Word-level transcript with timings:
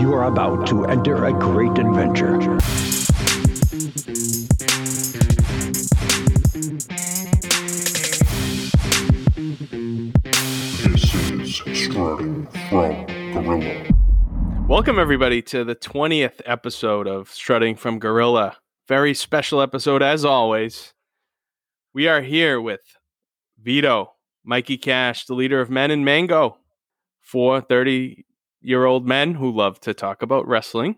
You 0.00 0.14
are 0.14 0.24
about 0.24 0.66
to 0.68 0.86
enter 0.86 1.26
a 1.26 1.32
great 1.34 1.76
adventure. 1.76 2.38
This 10.78 11.14
is 11.66 11.84
Strutting 11.84 12.46
from 12.70 13.06
Gorilla. 13.34 13.86
Welcome, 14.66 14.98
everybody, 14.98 15.42
to 15.42 15.64
the 15.64 15.76
20th 15.76 16.40
episode 16.46 17.06
of 17.06 17.28
Strutting 17.28 17.76
from 17.76 17.98
Gorilla. 17.98 18.56
Very 18.88 19.12
special 19.12 19.60
episode, 19.60 20.02
as 20.02 20.24
always. 20.24 20.94
We 21.92 22.08
are 22.08 22.22
here 22.22 22.58
with 22.58 22.80
Vito, 23.62 24.14
Mikey 24.46 24.78
Cash, 24.78 25.26
the 25.26 25.34
leader 25.34 25.60
of 25.60 25.68
Men 25.68 25.90
in 25.90 26.04
Mango, 26.04 26.56
four 27.20 27.60
30 27.60 28.24
year 28.60 28.84
old 28.84 29.06
men 29.06 29.34
who 29.34 29.50
love 29.50 29.80
to 29.80 29.94
talk 29.94 30.22
about 30.22 30.46
wrestling. 30.46 30.96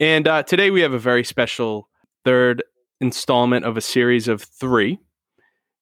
And 0.00 0.26
uh, 0.26 0.42
today 0.42 0.70
we 0.70 0.80
have 0.80 0.92
a 0.92 0.98
very 0.98 1.24
special 1.24 1.88
third 2.24 2.62
installment 3.00 3.64
of 3.64 3.76
a 3.76 3.80
series 3.80 4.28
of 4.28 4.42
three. 4.42 4.98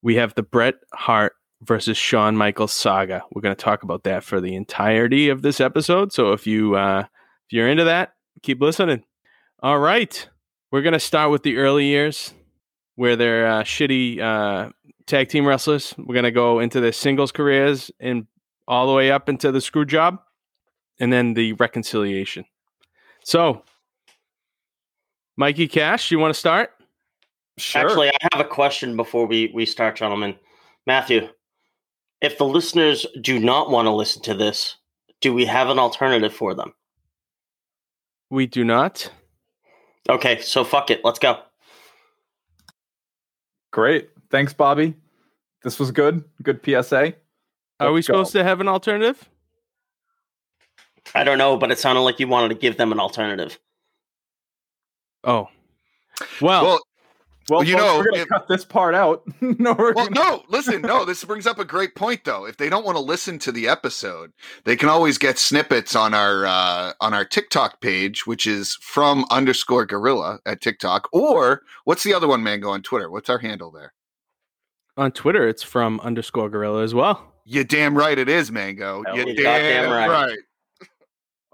We 0.02 0.16
have 0.16 0.34
the 0.34 0.42
Bret 0.42 0.74
Hart 0.92 1.34
versus 1.62 1.96
Shawn 1.96 2.36
Michaels 2.36 2.72
saga. 2.72 3.22
We're 3.30 3.42
going 3.42 3.54
to 3.54 3.64
talk 3.64 3.82
about 3.82 4.02
that 4.04 4.24
for 4.24 4.40
the 4.40 4.54
entirety 4.54 5.28
of 5.28 5.42
this 5.42 5.60
episode. 5.60 6.12
So 6.12 6.32
if 6.32 6.46
you 6.46 6.74
uh, 6.74 7.00
if 7.00 7.52
you're 7.52 7.68
into 7.68 7.84
that, 7.84 8.14
keep 8.42 8.60
listening. 8.60 9.04
All 9.62 9.78
right, 9.78 10.28
we're 10.72 10.82
going 10.82 10.92
to 10.92 11.00
start 11.00 11.30
with 11.30 11.44
the 11.44 11.56
early 11.58 11.86
years 11.86 12.34
where 12.96 13.14
they're 13.16 13.46
uh, 13.46 13.62
shitty 13.62 14.20
uh, 14.20 14.70
tag 15.06 15.28
team 15.28 15.46
wrestlers. 15.46 15.94
We're 15.96 16.14
going 16.14 16.24
to 16.24 16.32
go 16.32 16.58
into 16.58 16.80
their 16.80 16.92
singles 16.92 17.32
careers 17.32 17.90
and 18.00 18.26
all 18.66 18.86
the 18.86 18.92
way 18.92 19.10
up 19.10 19.28
into 19.28 19.52
the 19.52 19.60
screw 19.60 19.84
job, 19.84 20.18
and 21.02 21.12
then 21.12 21.34
the 21.34 21.52
reconciliation. 21.54 22.44
So, 23.24 23.64
Mikey 25.36 25.66
Cash, 25.66 26.12
you 26.12 26.18
want 26.20 26.32
to 26.32 26.38
start? 26.38 26.70
Sure. 27.58 27.82
Actually, 27.82 28.08
I 28.10 28.28
have 28.32 28.40
a 28.40 28.48
question 28.48 28.96
before 28.96 29.26
we, 29.26 29.50
we 29.52 29.66
start, 29.66 29.96
gentlemen. 29.96 30.36
Matthew, 30.86 31.28
if 32.20 32.38
the 32.38 32.46
listeners 32.46 33.04
do 33.20 33.40
not 33.40 33.68
want 33.68 33.86
to 33.86 33.90
listen 33.90 34.22
to 34.22 34.34
this, 34.34 34.76
do 35.20 35.34
we 35.34 35.44
have 35.44 35.70
an 35.70 35.78
alternative 35.80 36.32
for 36.32 36.54
them? 36.54 36.72
We 38.30 38.46
do 38.46 38.62
not. 38.64 39.10
Okay, 40.08 40.40
so 40.40 40.62
fuck 40.62 40.90
it. 40.92 41.00
Let's 41.02 41.18
go. 41.18 41.40
Great. 43.72 44.10
Thanks, 44.30 44.54
Bobby. 44.54 44.94
This 45.64 45.80
was 45.80 45.90
good. 45.90 46.22
Good 46.44 46.60
PSA. 46.64 46.74
Let's 46.80 47.16
Are 47.80 47.92
we 47.92 48.00
go. 48.00 48.06
supposed 48.06 48.32
to 48.32 48.44
have 48.44 48.60
an 48.60 48.68
alternative? 48.68 49.28
I 51.14 51.24
don't 51.24 51.38
know, 51.38 51.56
but 51.56 51.70
it 51.70 51.78
sounded 51.78 52.02
like 52.02 52.20
you 52.20 52.28
wanted 52.28 52.48
to 52.50 52.54
give 52.54 52.76
them 52.76 52.92
an 52.92 53.00
alternative. 53.00 53.58
Oh. 55.24 55.48
Well, 56.40 56.64
well 56.64 56.80
well, 57.48 57.64
you 57.64 57.76
know, 57.76 57.98
we're 57.98 58.10
going 58.10 58.22
to 58.22 58.26
cut 58.26 58.48
this 58.48 58.64
part 58.64 58.94
out. 58.94 59.22
no, 59.40 59.74
well, 59.74 59.92
gonna... 59.92 60.10
no. 60.10 60.42
Listen, 60.48 60.82
no. 60.82 61.04
This 61.04 61.24
brings 61.24 61.46
up 61.46 61.58
a 61.58 61.64
great 61.64 61.94
point, 61.94 62.24
though. 62.24 62.46
If 62.46 62.56
they 62.56 62.68
don't 62.68 62.84
want 62.84 62.96
to 62.96 63.02
listen 63.02 63.38
to 63.40 63.52
the 63.52 63.68
episode, 63.68 64.32
they 64.64 64.76
can 64.76 64.88
always 64.88 65.18
get 65.18 65.38
snippets 65.38 65.96
on 65.96 66.14
our 66.14 66.46
uh, 66.46 66.92
on 67.00 67.14
our 67.14 67.24
TikTok 67.24 67.80
page, 67.80 68.26
which 68.26 68.46
is 68.46 68.76
from 68.80 69.24
underscore 69.30 69.86
gorilla 69.86 70.38
at 70.46 70.60
TikTok. 70.60 71.08
Or 71.12 71.62
what's 71.84 72.04
the 72.04 72.14
other 72.14 72.28
one, 72.28 72.42
Mango, 72.42 72.70
on 72.70 72.82
Twitter? 72.82 73.10
What's 73.10 73.28
our 73.28 73.38
handle 73.38 73.70
there? 73.70 73.92
On 74.96 75.10
Twitter, 75.10 75.48
it's 75.48 75.62
from 75.62 76.00
underscore 76.00 76.48
gorilla 76.48 76.82
as 76.82 76.94
well. 76.94 77.32
You 77.44 77.64
damn 77.64 77.96
right 77.96 78.18
it 78.18 78.28
is, 78.28 78.52
Mango. 78.52 79.02
You 79.14 79.24
damn, 79.24 79.34
damn 79.36 79.90
right. 79.90 80.08
right. 80.08 80.38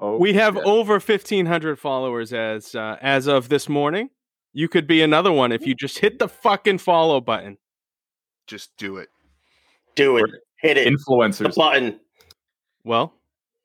Oh, 0.01 0.17
we 0.17 0.35
have 0.35 0.55
shit. 0.55 0.65
over 0.65 1.01
fifteen 1.01 1.47
hundred 1.47 1.79
followers 1.79 2.33
as 2.33 2.75
uh, 2.75 2.97
as 3.01 3.27
of 3.27 3.49
this 3.49 3.69
morning. 3.69 4.11
You 4.53 4.69
could 4.69 4.87
be 4.87 5.03
another 5.03 5.33
one 5.33 5.53
if 5.53 5.67
you 5.67 5.75
just 5.75 5.99
hit 5.99 6.19
the 6.19 6.29
fucking 6.29 6.79
follow 6.79 7.21
button. 7.21 7.59
Just 8.47 8.71
do 8.77 8.97
it. 8.97 9.09
Do 9.95 10.17
it. 10.17 10.31
Hit 10.61 10.77
it. 10.77 10.89
Influencers. 10.89 11.39
The 11.39 11.49
button. 11.57 12.01
Well, 12.85 13.13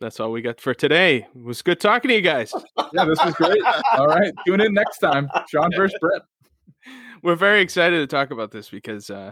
that's 0.01 0.19
all 0.19 0.31
we 0.31 0.41
got 0.41 0.59
for 0.59 0.73
today. 0.73 1.27
It 1.35 1.43
was 1.43 1.61
good 1.61 1.79
talking 1.79 2.09
to 2.09 2.16
you 2.16 2.22
guys. 2.22 2.53
yeah, 2.93 3.05
this 3.05 3.23
was 3.23 3.33
great. 3.35 3.61
all 3.93 4.07
right. 4.07 4.33
Tune 4.45 4.59
in 4.61 4.73
next 4.73 4.97
time. 4.99 5.29
Shawn 5.49 5.72
versus 5.75 5.97
Bret. 6.01 6.22
We're 7.22 7.35
very 7.35 7.61
excited 7.61 7.97
to 7.97 8.07
talk 8.07 8.31
about 8.31 8.51
this 8.51 8.69
because 8.69 9.09
uh, 9.09 9.31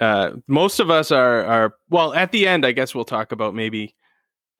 uh, 0.00 0.32
most 0.46 0.78
of 0.78 0.90
us 0.90 1.10
are 1.10 1.44
are 1.44 1.74
well 1.90 2.14
at 2.14 2.30
the 2.30 2.46
end. 2.46 2.64
I 2.64 2.72
guess 2.72 2.94
we'll 2.94 3.04
talk 3.04 3.32
about 3.32 3.54
maybe 3.54 3.96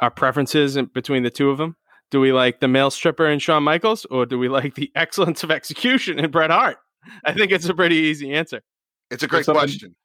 our 0.01 0.11
preferences 0.11 0.77
in, 0.77 0.87
between 0.87 1.23
the 1.23 1.31
two 1.31 1.51
of 1.51 1.59
them. 1.59 1.77
Do 2.13 2.21
we 2.21 2.31
like 2.31 2.61
the 2.61 2.69
male 2.69 2.91
stripper 2.91 3.27
in 3.27 3.39
Shawn 3.39 3.63
Michaels, 3.63 4.05
or 4.05 4.27
do 4.27 4.39
we 4.39 4.51
like 4.51 4.75
the 4.75 4.93
excellence 4.95 5.43
of 5.43 5.51
execution 5.51 6.19
in 6.19 6.31
Bret 6.31 6.51
Hart? 6.51 6.77
I 7.25 7.33
think 7.33 7.51
it's 7.51 7.67
a 7.67 7.75
pretty 7.75 7.97
easy 7.97 8.35
answer. 8.35 8.63
It's 9.11 9.23
a 9.23 9.27
great 9.27 9.47
some, 9.47 9.57
question. 9.57 9.97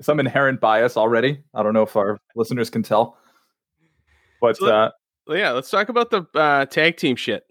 Some 0.00 0.20
inherent 0.20 0.60
bias 0.60 0.96
already. 0.96 1.42
I 1.54 1.64
don't 1.64 1.74
know 1.74 1.82
if 1.82 1.96
our 1.96 2.20
listeners 2.36 2.70
can 2.70 2.84
tell, 2.84 3.18
but 4.40 4.56
so 4.56 4.68
uh, 4.68 4.90
yeah, 5.28 5.50
let's 5.50 5.68
talk 5.68 5.88
about 5.88 6.10
the 6.10 6.24
uh, 6.32 6.66
tag 6.66 6.96
team 6.96 7.16
shit. 7.16 7.42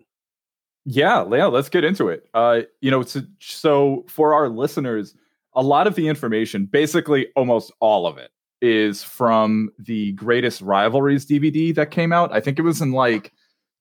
Yeah, 0.85 1.25
yeah, 1.29 1.47
let's 1.47 1.67
get 1.67 1.83
into 1.83 2.07
it. 2.07 2.29
Uh, 2.33 2.61
you 2.79 2.89
know, 2.89 3.03
so, 3.03 3.23
so 3.41 4.05
for 4.07 4.33
our 4.33 4.47
listeners, 4.47 5.15
a 5.53 5.61
lot 5.61 5.85
of 5.85 5.95
the 5.95 6.07
information, 6.07 6.65
basically 6.65 7.27
almost 7.35 7.73
all 7.81 8.07
of 8.07 8.17
it, 8.17 8.31
is 8.61 9.03
from 9.03 9.69
the 9.77 10.13
Greatest 10.13 10.61
Rivalries 10.61 11.25
DVD 11.25 11.75
that 11.75 11.91
came 11.91 12.13
out. 12.13 12.31
I 12.31 12.39
think 12.39 12.57
it 12.57 12.61
was 12.61 12.81
in 12.81 12.93
like 12.93 13.33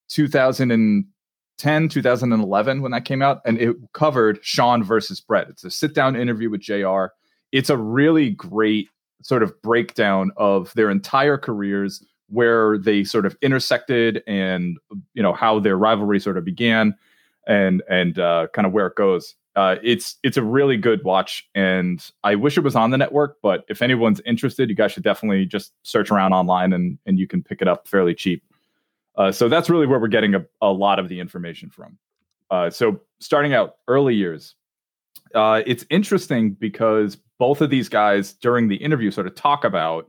2010, 0.08 1.88
2011 1.88 2.82
when 2.82 2.92
that 2.92 3.04
came 3.04 3.22
out, 3.22 3.40
and 3.44 3.58
it 3.58 3.76
covered 3.92 4.38
Shawn 4.42 4.82
versus 4.82 5.20
Bret. 5.20 5.48
It's 5.48 5.64
a 5.64 5.70
sit 5.70 5.94
down 5.94 6.16
interview 6.16 6.50
with 6.50 6.60
JR. 6.60 7.06
It's 7.52 7.70
a 7.70 7.76
really 7.76 8.30
great 8.30 8.88
sort 9.22 9.42
of 9.42 9.60
breakdown 9.62 10.30
of 10.36 10.72
their 10.74 10.90
entire 10.90 11.38
careers, 11.38 12.04
where 12.28 12.78
they 12.78 13.04
sort 13.04 13.26
of 13.26 13.36
intersected, 13.42 14.22
and 14.26 14.78
you 15.14 15.22
know 15.22 15.32
how 15.32 15.58
their 15.60 15.76
rivalry 15.76 16.20
sort 16.20 16.36
of 16.36 16.44
began, 16.44 16.94
and 17.46 17.82
and 17.88 18.18
uh, 18.18 18.48
kind 18.52 18.66
of 18.66 18.72
where 18.72 18.86
it 18.86 18.96
goes. 18.96 19.34
Uh, 19.54 19.76
it's 19.82 20.16
it's 20.22 20.36
a 20.36 20.42
really 20.42 20.76
good 20.76 21.02
watch, 21.02 21.48
and 21.54 22.10
I 22.24 22.34
wish 22.34 22.58
it 22.58 22.62
was 22.62 22.76
on 22.76 22.90
the 22.90 22.98
network. 22.98 23.38
But 23.42 23.64
if 23.68 23.80
anyone's 23.80 24.20
interested, 24.26 24.68
you 24.68 24.74
guys 24.76 24.92
should 24.92 25.02
definitely 25.02 25.46
just 25.46 25.72
search 25.82 26.10
around 26.10 26.34
online, 26.34 26.72
and 26.72 26.98
and 27.06 27.18
you 27.18 27.26
can 27.26 27.42
pick 27.42 27.62
it 27.62 27.68
up 27.68 27.88
fairly 27.88 28.14
cheap. 28.14 28.42
Uh, 29.16 29.32
so 29.32 29.48
that's 29.48 29.70
really 29.70 29.86
where 29.86 29.98
we're 29.98 30.08
getting 30.08 30.34
a, 30.34 30.44
a 30.60 30.70
lot 30.70 30.98
of 30.98 31.08
the 31.08 31.20
information 31.20 31.70
from. 31.70 31.98
Uh, 32.50 32.70
so 32.70 33.00
starting 33.18 33.54
out 33.54 33.76
early 33.88 34.14
years, 34.14 34.54
uh, 35.34 35.62
it's 35.66 35.84
interesting 35.90 36.52
because 36.52 37.16
both 37.38 37.60
of 37.60 37.70
these 37.70 37.88
guys 37.88 38.34
during 38.34 38.68
the 38.68 38.76
interview 38.76 39.10
sort 39.10 39.26
of 39.26 39.34
talk 39.34 39.64
about 39.64 40.08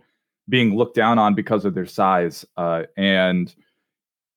being 0.49 0.75
looked 0.75 0.95
down 0.95 1.19
on 1.19 1.33
because 1.33 1.65
of 1.65 1.73
their 1.73 1.85
size. 1.85 2.45
Uh, 2.55 2.83
and 2.95 3.53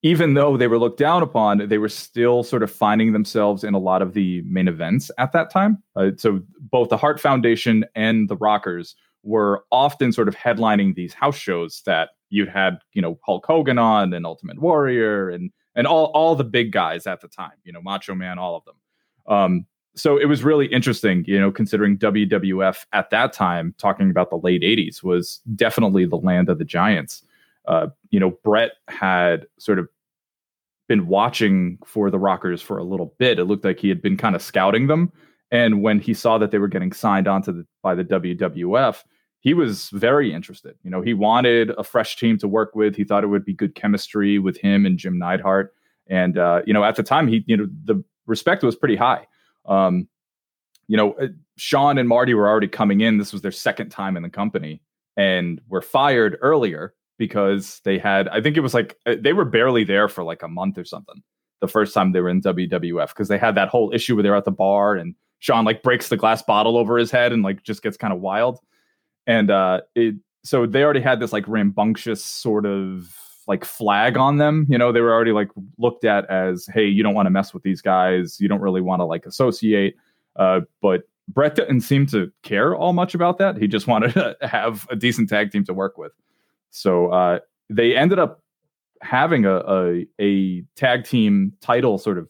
even 0.03 0.33
though 0.33 0.57
they 0.57 0.67
were 0.67 0.79
looked 0.79 0.97
down 0.99 1.21
upon, 1.21 1.69
they 1.69 1.77
were 1.77 1.89
still 1.89 2.43
sort 2.43 2.63
of 2.63 2.71
finding 2.71 3.13
themselves 3.13 3.63
in 3.63 3.73
a 3.73 3.79
lot 3.79 4.01
of 4.01 4.13
the 4.13 4.41
main 4.41 4.67
events 4.67 5.11
at 5.17 5.31
that 5.31 5.51
time. 5.51 5.81
Uh, 5.95 6.11
so 6.17 6.41
both 6.59 6.89
the 6.89 6.97
Hart 6.97 7.19
Foundation 7.19 7.85
and 7.95 8.27
the 8.27 8.35
Rockers 8.37 8.95
were 9.23 9.63
often 9.71 10.11
sort 10.11 10.27
of 10.27 10.35
headlining 10.35 10.95
these 10.95 11.13
house 11.13 11.37
shows 11.37 11.83
that 11.85 12.09
you 12.31 12.47
had, 12.47 12.79
you 12.93 13.01
know, 13.01 13.19
Hulk 13.23 13.45
Hogan 13.45 13.77
on 13.77 14.13
and 14.13 14.25
Ultimate 14.25 14.59
Warrior 14.59 15.29
and 15.29 15.51
and 15.75 15.85
all 15.85 16.05
all 16.05 16.35
the 16.35 16.43
big 16.43 16.71
guys 16.71 17.05
at 17.05 17.21
the 17.21 17.27
time, 17.27 17.53
you 17.63 17.71
know, 17.71 17.81
Macho 17.81 18.15
Man, 18.15 18.39
all 18.39 18.55
of 18.55 18.63
them. 18.65 18.75
Um, 19.27 19.65
so 19.93 20.17
it 20.17 20.25
was 20.25 20.43
really 20.43 20.67
interesting, 20.67 21.25
you 21.27 21.39
know, 21.39 21.51
considering 21.51 21.97
WWF 21.97 22.85
at 22.93 23.09
that 23.09 23.33
time, 23.33 23.75
talking 23.77 24.09
about 24.09 24.29
the 24.29 24.37
late 24.37 24.61
'80s, 24.61 25.03
was 25.03 25.41
definitely 25.55 26.05
the 26.05 26.17
land 26.17 26.49
of 26.49 26.57
the 26.57 26.65
giants. 26.65 27.23
Uh, 27.67 27.87
you 28.09 28.19
know, 28.19 28.31
Bret 28.43 28.71
had 28.87 29.45
sort 29.59 29.77
of 29.77 29.87
been 30.87 31.07
watching 31.07 31.77
for 31.85 32.09
the 32.09 32.19
Rockers 32.19 32.61
for 32.61 32.77
a 32.77 32.83
little 32.83 33.13
bit. 33.19 33.37
It 33.37 33.45
looked 33.45 33.65
like 33.65 33.79
he 33.79 33.89
had 33.89 34.01
been 34.01 34.17
kind 34.17 34.35
of 34.35 34.41
scouting 34.41 34.87
them, 34.87 35.11
and 35.51 35.81
when 35.81 35.99
he 35.99 36.13
saw 36.13 36.37
that 36.37 36.51
they 36.51 36.57
were 36.59 36.69
getting 36.69 36.93
signed 36.93 37.27
onto 37.27 37.51
the 37.51 37.65
by 37.81 37.93
the 37.93 38.05
WWF, 38.05 39.03
he 39.41 39.55
was 39.55 39.89
very 39.89 40.31
interested. 40.31 40.75
You 40.83 40.91
know, 40.91 41.01
he 41.01 41.15
wanted 41.15 41.71
a 41.71 41.83
fresh 41.83 42.15
team 42.15 42.37
to 42.37 42.47
work 42.47 42.75
with. 42.75 42.95
He 42.95 43.03
thought 43.03 43.23
it 43.23 43.27
would 43.27 43.43
be 43.43 43.53
good 43.53 43.73
chemistry 43.73 44.37
with 44.37 44.55
him 44.57 44.85
and 44.85 44.99
Jim 44.99 45.17
Neidhart. 45.17 45.73
And 46.07 46.37
uh, 46.37 46.61
you 46.65 46.73
know, 46.73 46.83
at 46.83 46.95
the 46.95 47.03
time, 47.03 47.27
he 47.27 47.43
you 47.47 47.57
know 47.57 47.67
the 47.85 48.03
respect 48.27 48.63
was 48.63 48.75
pretty 48.75 48.95
high. 48.95 49.27
Um, 49.65 50.07
you 50.87 50.95
know, 50.95 51.15
Shawn 51.57 51.97
and 51.97 52.07
Marty 52.07 52.33
were 52.33 52.47
already 52.47 52.67
coming 52.67 53.01
in. 53.01 53.17
This 53.17 53.33
was 53.33 53.41
their 53.41 53.51
second 53.51 53.89
time 53.89 54.15
in 54.15 54.23
the 54.23 54.29
company, 54.29 54.81
and 55.17 55.59
were 55.69 55.81
fired 55.81 56.37
earlier 56.41 56.93
because 57.17 57.81
they 57.83 57.97
had. 57.97 58.27
I 58.27 58.41
think 58.41 58.57
it 58.57 58.61
was 58.61 58.75
like 58.75 58.97
uh, 59.07 59.15
they 59.19 59.33
were 59.33 59.45
barely 59.45 59.83
there 59.83 60.07
for 60.07 60.23
like 60.23 60.43
a 60.43 60.47
month 60.47 60.77
or 60.77 60.85
something. 60.85 61.23
The 61.61 61.67
first 61.67 61.95
time 61.95 62.11
they 62.11 62.21
were 62.21 62.29
in 62.29 62.41
WWF 62.41 63.09
because 63.09 63.27
they 63.27 63.37
had 63.37 63.55
that 63.55 63.69
whole 63.69 63.91
issue 63.93 64.15
where 64.15 64.23
they're 64.23 64.35
at 64.35 64.45
the 64.45 64.51
bar 64.51 64.95
and 64.95 65.15
Shawn 65.39 65.65
like 65.65 65.81
breaks 65.81 66.09
the 66.09 66.17
glass 66.17 66.43
bottle 66.43 66.77
over 66.77 66.97
his 66.97 67.09
head 67.09 67.31
and 67.31 67.41
like 67.41 67.63
just 67.63 67.81
gets 67.81 67.97
kind 67.97 68.13
of 68.13 68.19
wild 68.19 68.59
and 69.27 69.51
uh, 69.51 69.81
it 69.95 70.15
so 70.43 70.65
they 70.65 70.83
already 70.83 71.01
had 71.01 71.19
this 71.19 71.33
like 71.33 71.47
rambunctious 71.47 72.23
sort 72.23 72.65
of 72.65 73.15
like 73.47 73.65
flag 73.65 74.17
on 74.17 74.37
them. 74.37 74.65
You 74.69 74.77
know, 74.77 74.91
they 74.91 75.01
were 75.01 75.13
already 75.13 75.31
like 75.31 75.49
looked 75.77 76.05
at 76.05 76.29
as, 76.29 76.67
hey, 76.73 76.85
you 76.85 77.03
don't 77.03 77.13
want 77.13 77.25
to 77.25 77.31
mess 77.31 77.53
with 77.53 77.63
these 77.63 77.81
guys. 77.81 78.39
You 78.39 78.47
don't 78.47 78.61
really 78.61 78.81
want 78.81 79.01
to 79.01 79.05
like 79.05 79.25
associate. 79.25 79.95
Uh, 80.35 80.61
but 80.81 81.03
Bret 81.27 81.55
didn't 81.55 81.81
seem 81.81 82.05
to 82.07 82.31
care 82.43 82.75
all 82.75 82.93
much 82.93 83.13
about 83.13 83.37
that. 83.37 83.57
He 83.57 83.67
just 83.67 83.87
wanted 83.87 84.13
to 84.13 84.37
have 84.47 84.87
a 84.89 84.95
decent 84.95 85.29
tag 85.29 85.51
team 85.51 85.63
to 85.65 85.73
work 85.73 85.97
with. 85.97 86.11
So 86.71 87.07
uh, 87.07 87.39
they 87.69 87.95
ended 87.95 88.19
up 88.19 88.41
having 89.01 89.45
a, 89.45 89.57
a, 89.67 90.07
a 90.19 90.61
tag 90.75 91.05
team 91.05 91.53
title 91.61 91.97
sort 91.97 92.17
of 92.17 92.29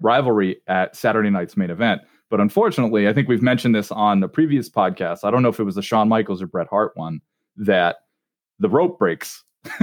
rivalry 0.00 0.60
at 0.66 0.96
Saturday 0.96 1.30
night's 1.30 1.56
main 1.56 1.70
event. 1.70 2.02
But 2.32 2.40
unfortunately, 2.40 3.06
I 3.06 3.12
think 3.12 3.28
we've 3.28 3.42
mentioned 3.42 3.74
this 3.74 3.92
on 3.92 4.20
the 4.20 4.26
previous 4.26 4.70
podcast. 4.70 5.18
I 5.22 5.30
don't 5.30 5.42
know 5.42 5.50
if 5.50 5.60
it 5.60 5.64
was 5.64 5.74
the 5.74 5.82
Shawn 5.82 6.08
Michaels 6.08 6.40
or 6.40 6.46
Bret 6.46 6.66
Hart 6.66 6.96
one 6.96 7.20
that 7.58 7.96
the 8.58 8.70
rope 8.70 8.98
breaks. 8.98 9.44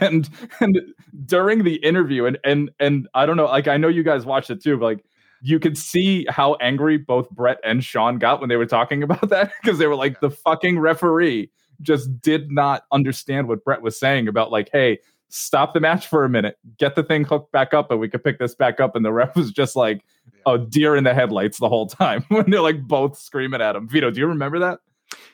and 0.00 0.26
and 0.60 0.80
during 1.26 1.64
the 1.64 1.74
interview 1.84 2.24
and 2.24 2.38
and 2.44 2.70
and 2.80 3.08
I 3.12 3.26
don't 3.26 3.36
know 3.36 3.44
like 3.44 3.68
I 3.68 3.76
know 3.76 3.88
you 3.88 4.02
guys 4.02 4.24
watched 4.24 4.48
it 4.48 4.62
too 4.62 4.78
but 4.78 4.84
like 4.86 5.04
you 5.42 5.60
could 5.60 5.76
see 5.76 6.26
how 6.30 6.54
angry 6.54 6.96
both 6.96 7.28
Bret 7.28 7.58
and 7.62 7.84
Shawn 7.84 8.18
got 8.18 8.40
when 8.40 8.48
they 8.48 8.56
were 8.56 8.66
talking 8.66 9.02
about 9.04 9.28
that 9.28 9.52
because 9.62 9.78
they 9.78 9.86
were 9.86 9.94
like 9.94 10.20
the 10.20 10.30
fucking 10.30 10.78
referee 10.78 11.50
just 11.82 12.22
did 12.22 12.50
not 12.50 12.84
understand 12.90 13.48
what 13.48 13.62
Bret 13.64 13.82
was 13.82 14.00
saying 14.00 14.28
about 14.28 14.50
like 14.50 14.70
hey 14.72 14.98
stop 15.34 15.72
the 15.72 15.80
match 15.80 16.06
for 16.06 16.24
a 16.24 16.28
minute, 16.28 16.58
get 16.78 16.94
the 16.94 17.02
thing 17.02 17.24
hooked 17.24 17.52
back 17.52 17.72
up, 17.72 17.90
and 17.90 17.98
we 17.98 18.08
could 18.08 18.22
pick 18.22 18.38
this 18.38 18.54
back 18.54 18.80
up. 18.80 18.94
And 18.94 19.04
the 19.04 19.12
ref 19.12 19.34
was 19.34 19.50
just 19.50 19.74
like 19.74 20.04
a 20.46 20.58
deer 20.58 20.94
in 20.94 21.04
the 21.04 21.14
headlights 21.14 21.58
the 21.58 21.68
whole 21.68 21.86
time 21.86 22.24
when 22.28 22.50
they're 22.50 22.60
like 22.60 22.82
both 22.82 23.18
screaming 23.18 23.62
at 23.62 23.74
him. 23.74 23.88
Vito, 23.88 24.10
do 24.10 24.20
you 24.20 24.26
remember 24.26 24.58
that? 24.60 24.80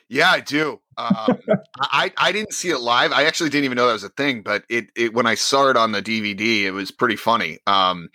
Yeah, 0.07 0.31
I 0.31 0.39
do. 0.39 0.79
Um, 0.97 1.39
I 1.81 2.11
I 2.17 2.31
didn't 2.31 2.53
see 2.53 2.69
it 2.69 2.79
live. 2.79 3.11
I 3.11 3.23
actually 3.25 3.49
didn't 3.49 3.65
even 3.65 3.75
know 3.75 3.87
that 3.87 3.93
was 3.93 4.03
a 4.03 4.09
thing. 4.09 4.41
But 4.41 4.63
it, 4.69 4.87
it 4.95 5.13
when 5.13 5.27
I 5.27 5.35
saw 5.35 5.69
it 5.69 5.77
on 5.77 5.91
the 5.91 6.01
DVD, 6.01 6.63
it 6.63 6.71
was 6.71 6.91
pretty 6.91 7.17
funny. 7.17 7.59
Um, 7.67 8.09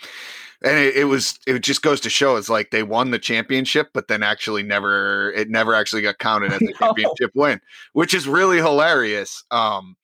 and 0.64 0.78
it, 0.78 0.96
it, 0.96 1.04
was 1.04 1.38
it 1.46 1.58
just 1.60 1.82
goes 1.82 2.00
to 2.00 2.10
show 2.10 2.37
it's 2.37 2.48
like 2.48 2.70
they 2.70 2.82
won 2.82 3.10
the 3.10 3.19
championship, 3.19 3.90
but 3.92 4.08
then 4.08 4.22
actually 4.22 4.62
never 4.62 5.30
it 5.32 5.50
never 5.50 5.75
actually 5.75 6.00
got 6.00 6.19
counted 6.19 6.52
as 6.52 6.62
a 6.62 6.72
championship 6.78 7.32
win, 7.34 7.60
which 7.92 8.14
is 8.14 8.26
really 8.26 8.56
hilarious. 8.56 9.44
Um, 9.50 9.96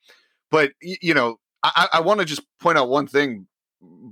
but 0.51 0.73
you 0.83 1.15
know, 1.15 1.40
I, 1.63 1.89
I 1.95 2.01
want 2.01 2.21
to 2.21 2.27
just 2.27 2.43
point 2.59 2.79
out 2.79 2.89
one 2.89 3.07
thing 3.07 3.47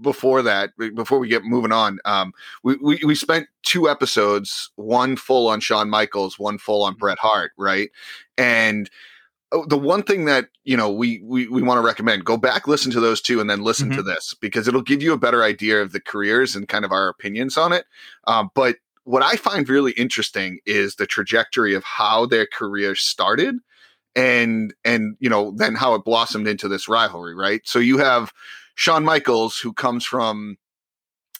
before 0.00 0.42
that, 0.42 0.70
before 0.94 1.18
we 1.18 1.28
get 1.28 1.44
moving 1.44 1.72
on. 1.72 1.98
Um, 2.04 2.32
we, 2.62 2.76
we, 2.76 3.00
we 3.04 3.14
spent 3.14 3.48
two 3.62 3.88
episodes, 3.88 4.70
one 4.76 5.16
full 5.16 5.48
on 5.48 5.60
Shawn 5.60 5.90
Michaels, 5.90 6.38
one 6.38 6.58
full 6.58 6.82
on 6.82 6.94
Bret 6.94 7.18
Hart, 7.18 7.52
right? 7.58 7.90
And 8.36 8.88
oh, 9.52 9.66
the 9.66 9.78
one 9.78 10.02
thing 10.02 10.24
that 10.26 10.48
you 10.64 10.76
know 10.76 10.90
we 10.90 11.20
we, 11.22 11.48
we 11.48 11.62
want 11.62 11.78
to 11.78 11.86
recommend 11.86 12.24
go 12.24 12.36
back 12.36 12.66
listen 12.66 12.92
to 12.92 13.00
those 13.00 13.20
two 13.20 13.40
and 13.40 13.48
then 13.48 13.62
listen 13.62 13.88
mm-hmm. 13.88 13.98
to 13.98 14.02
this 14.02 14.34
because 14.40 14.68
it'll 14.68 14.82
give 14.82 15.02
you 15.02 15.12
a 15.12 15.18
better 15.18 15.42
idea 15.42 15.80
of 15.80 15.92
the 15.92 16.00
careers 16.00 16.54
and 16.54 16.68
kind 16.68 16.84
of 16.84 16.92
our 16.92 17.08
opinions 17.08 17.56
on 17.56 17.72
it 17.72 17.86
um, 18.26 18.50
but 18.54 18.76
what 19.04 19.22
i 19.22 19.36
find 19.36 19.68
really 19.68 19.92
interesting 19.92 20.58
is 20.66 20.96
the 20.96 21.06
trajectory 21.06 21.74
of 21.74 21.84
how 21.84 22.26
their 22.26 22.46
careers 22.46 23.00
started 23.00 23.56
and 24.18 24.74
and 24.84 25.16
you 25.20 25.30
know 25.30 25.52
then 25.56 25.76
how 25.76 25.94
it 25.94 26.04
blossomed 26.04 26.48
into 26.48 26.68
this 26.68 26.88
rivalry 26.88 27.34
right? 27.34 27.62
So 27.64 27.78
you 27.78 27.98
have 27.98 28.32
Shawn 28.74 29.04
Michaels 29.04 29.58
who 29.58 29.72
comes 29.72 30.04
from 30.04 30.58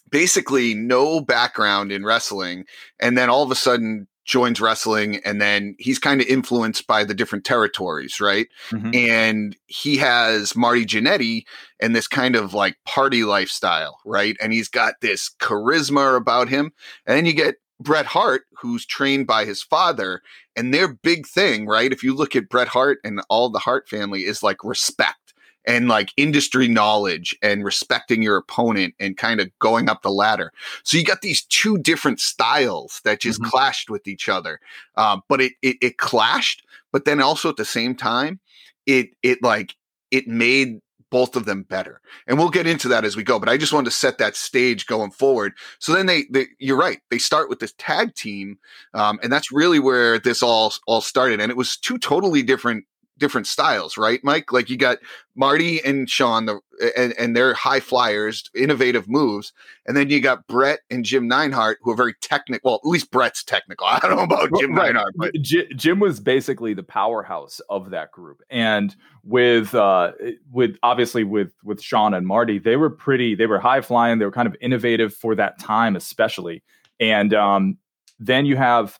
basically 0.09 0.73
no 0.73 1.19
background 1.21 1.91
in 1.91 2.05
wrestling 2.05 2.65
and 2.99 3.17
then 3.17 3.29
all 3.29 3.43
of 3.43 3.51
a 3.51 3.55
sudden 3.55 4.07
joins 4.25 4.61
wrestling 4.61 5.17
and 5.25 5.41
then 5.41 5.75
he's 5.79 5.99
kind 5.99 6.21
of 6.21 6.27
influenced 6.27 6.85
by 6.87 7.03
the 7.03 7.13
different 7.13 7.43
territories 7.43 8.21
right? 8.21 8.47
Mm-hmm. 8.71 8.91
and 8.93 9.57
he 9.67 9.97
has 9.97 10.55
Marty 10.55 10.85
Jannetty 10.85 11.43
and 11.81 11.95
this 11.95 12.07
kind 12.07 12.35
of 12.35 12.53
like 12.53 12.77
party 12.85 13.23
lifestyle 13.23 13.99
right? 14.05 14.37
And 14.41 14.53
he's 14.53 14.69
got 14.69 14.95
this 15.01 15.31
charisma 15.39 16.15
about 16.15 16.47
him 16.47 16.71
and 17.05 17.17
then 17.17 17.25
you 17.25 17.33
get 17.33 17.55
Bret 17.79 18.05
Hart, 18.05 18.43
who's 18.57 18.85
trained 18.85 19.25
by 19.27 19.45
his 19.45 19.63
father, 19.63 20.21
and 20.55 20.73
their 20.73 20.87
big 20.87 21.25
thing, 21.25 21.65
right? 21.65 21.91
If 21.91 22.03
you 22.03 22.13
look 22.13 22.35
at 22.35 22.49
Bret 22.49 22.67
Hart 22.67 22.99
and 23.03 23.21
all 23.29 23.49
the 23.49 23.59
Hart 23.59 23.87
family, 23.87 24.25
is 24.25 24.43
like 24.43 24.63
respect 24.63 25.33
and 25.65 25.87
like 25.87 26.11
industry 26.17 26.67
knowledge 26.67 27.35
and 27.41 27.63
respecting 27.63 28.21
your 28.21 28.37
opponent 28.37 28.95
and 28.99 29.17
kind 29.17 29.39
of 29.39 29.49
going 29.59 29.89
up 29.89 30.01
the 30.01 30.11
ladder. 30.11 30.51
So 30.83 30.97
you 30.97 31.03
got 31.03 31.21
these 31.21 31.43
two 31.43 31.77
different 31.77 32.19
styles 32.19 33.01
that 33.03 33.21
just 33.21 33.41
mm-hmm. 33.41 33.49
clashed 33.49 33.89
with 33.89 34.07
each 34.07 34.27
other. 34.27 34.59
Um, 34.95 35.21
but 35.29 35.41
it, 35.41 35.53
it 35.61 35.77
it 35.81 35.97
clashed, 35.97 36.63
but 36.91 37.05
then 37.05 37.21
also 37.21 37.49
at 37.49 37.57
the 37.57 37.65
same 37.65 37.95
time, 37.95 38.39
it 38.85 39.09
it 39.21 39.43
like 39.43 39.75
it 40.11 40.27
made 40.27 40.79
both 41.09 41.35
of 41.35 41.45
them 41.45 41.63
better. 41.63 42.01
And 42.27 42.37
we'll 42.37 42.49
get 42.49 42.67
into 42.67 42.87
that 42.89 43.05
as 43.05 43.15
we 43.15 43.23
go. 43.23 43.39
But 43.39 43.49
I 43.49 43.57
just 43.57 43.73
wanted 43.73 43.85
to 43.85 43.95
set 43.95 44.17
that 44.17 44.35
stage 44.35 44.85
going 44.85 45.11
forward. 45.11 45.53
So 45.79 45.93
then 45.93 46.05
they, 46.05 46.25
they 46.29 46.47
you're 46.59 46.77
right. 46.77 46.99
They 47.09 47.17
start 47.17 47.49
with 47.49 47.59
this 47.59 47.73
tag 47.77 48.15
team, 48.15 48.57
um, 48.93 49.19
and 49.23 49.31
that's 49.31 49.51
really 49.51 49.79
where 49.79 50.19
this 50.19 50.43
all 50.43 50.73
all 50.87 51.01
started. 51.01 51.39
And 51.39 51.51
it 51.51 51.57
was 51.57 51.77
two 51.77 51.97
totally 51.97 52.43
different 52.43 52.85
different 53.19 53.47
styles, 53.47 53.97
right, 53.97 54.19
Mike? 54.23 54.51
Like 54.51 54.69
you 54.69 54.77
got 54.77 54.97
Marty 55.35 55.83
and 55.83 56.09
Shawn, 56.09 56.45
the 56.45 56.59
and, 56.97 57.13
and 57.19 57.35
they're 57.35 57.53
high 57.53 57.79
flyers, 57.79 58.49
innovative 58.55 59.07
moves, 59.07 59.53
and 59.85 59.95
then 59.95 60.09
you 60.09 60.21
got 60.21 60.47
Bret 60.47 60.79
and 60.89 61.05
Jim 61.05 61.27
Neidhart, 61.27 61.79
who 61.81 61.91
are 61.91 61.95
very 61.95 62.13
technical. 62.21 62.71
Well, 62.71 62.79
at 62.83 62.89
least 62.89 63.11
Bret's 63.11 63.43
technical. 63.43 63.85
I 63.89 63.99
don't 63.99 64.15
know 64.15 64.23
about 64.23 64.49
Jim 64.59 64.73
right. 64.73 64.93
Neidhart, 64.93 65.13
but 65.15 65.33
Jim 65.41 65.99
was 65.99 66.19
basically 66.19 66.73
the 66.73 66.83
powerhouse 66.83 67.59
of 67.69 67.91
that 67.91 68.11
group, 68.11 68.41
and 68.49 68.95
with 69.23 69.75
uh, 69.75 70.13
with 70.51 70.77
obviously 70.81 71.23
with 71.23 71.53
with 71.63 71.81
Shawn 71.81 72.13
and 72.13 72.25
Marty, 72.25 72.57
they 72.57 72.77
were 72.77 72.89
pretty. 72.89 73.35
They 73.35 73.45
were 73.45 73.59
high 73.59 73.81
flying. 73.81 74.19
They 74.19 74.25
were 74.25 74.31
kind 74.31 74.47
of 74.47 74.55
innovative 74.61 75.13
for 75.13 75.35
that 75.35 75.59
time, 75.59 75.95
especially. 75.95 76.63
And 76.99 77.33
um, 77.33 77.77
then 78.19 78.45
you 78.45 78.57
have 78.57 78.99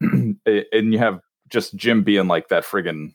and 0.00 0.36
you 0.44 0.98
have 0.98 1.20
just 1.52 1.76
Jim 1.76 2.02
being 2.02 2.26
like 2.26 2.48
that 2.48 2.64
friggin' 2.64 3.14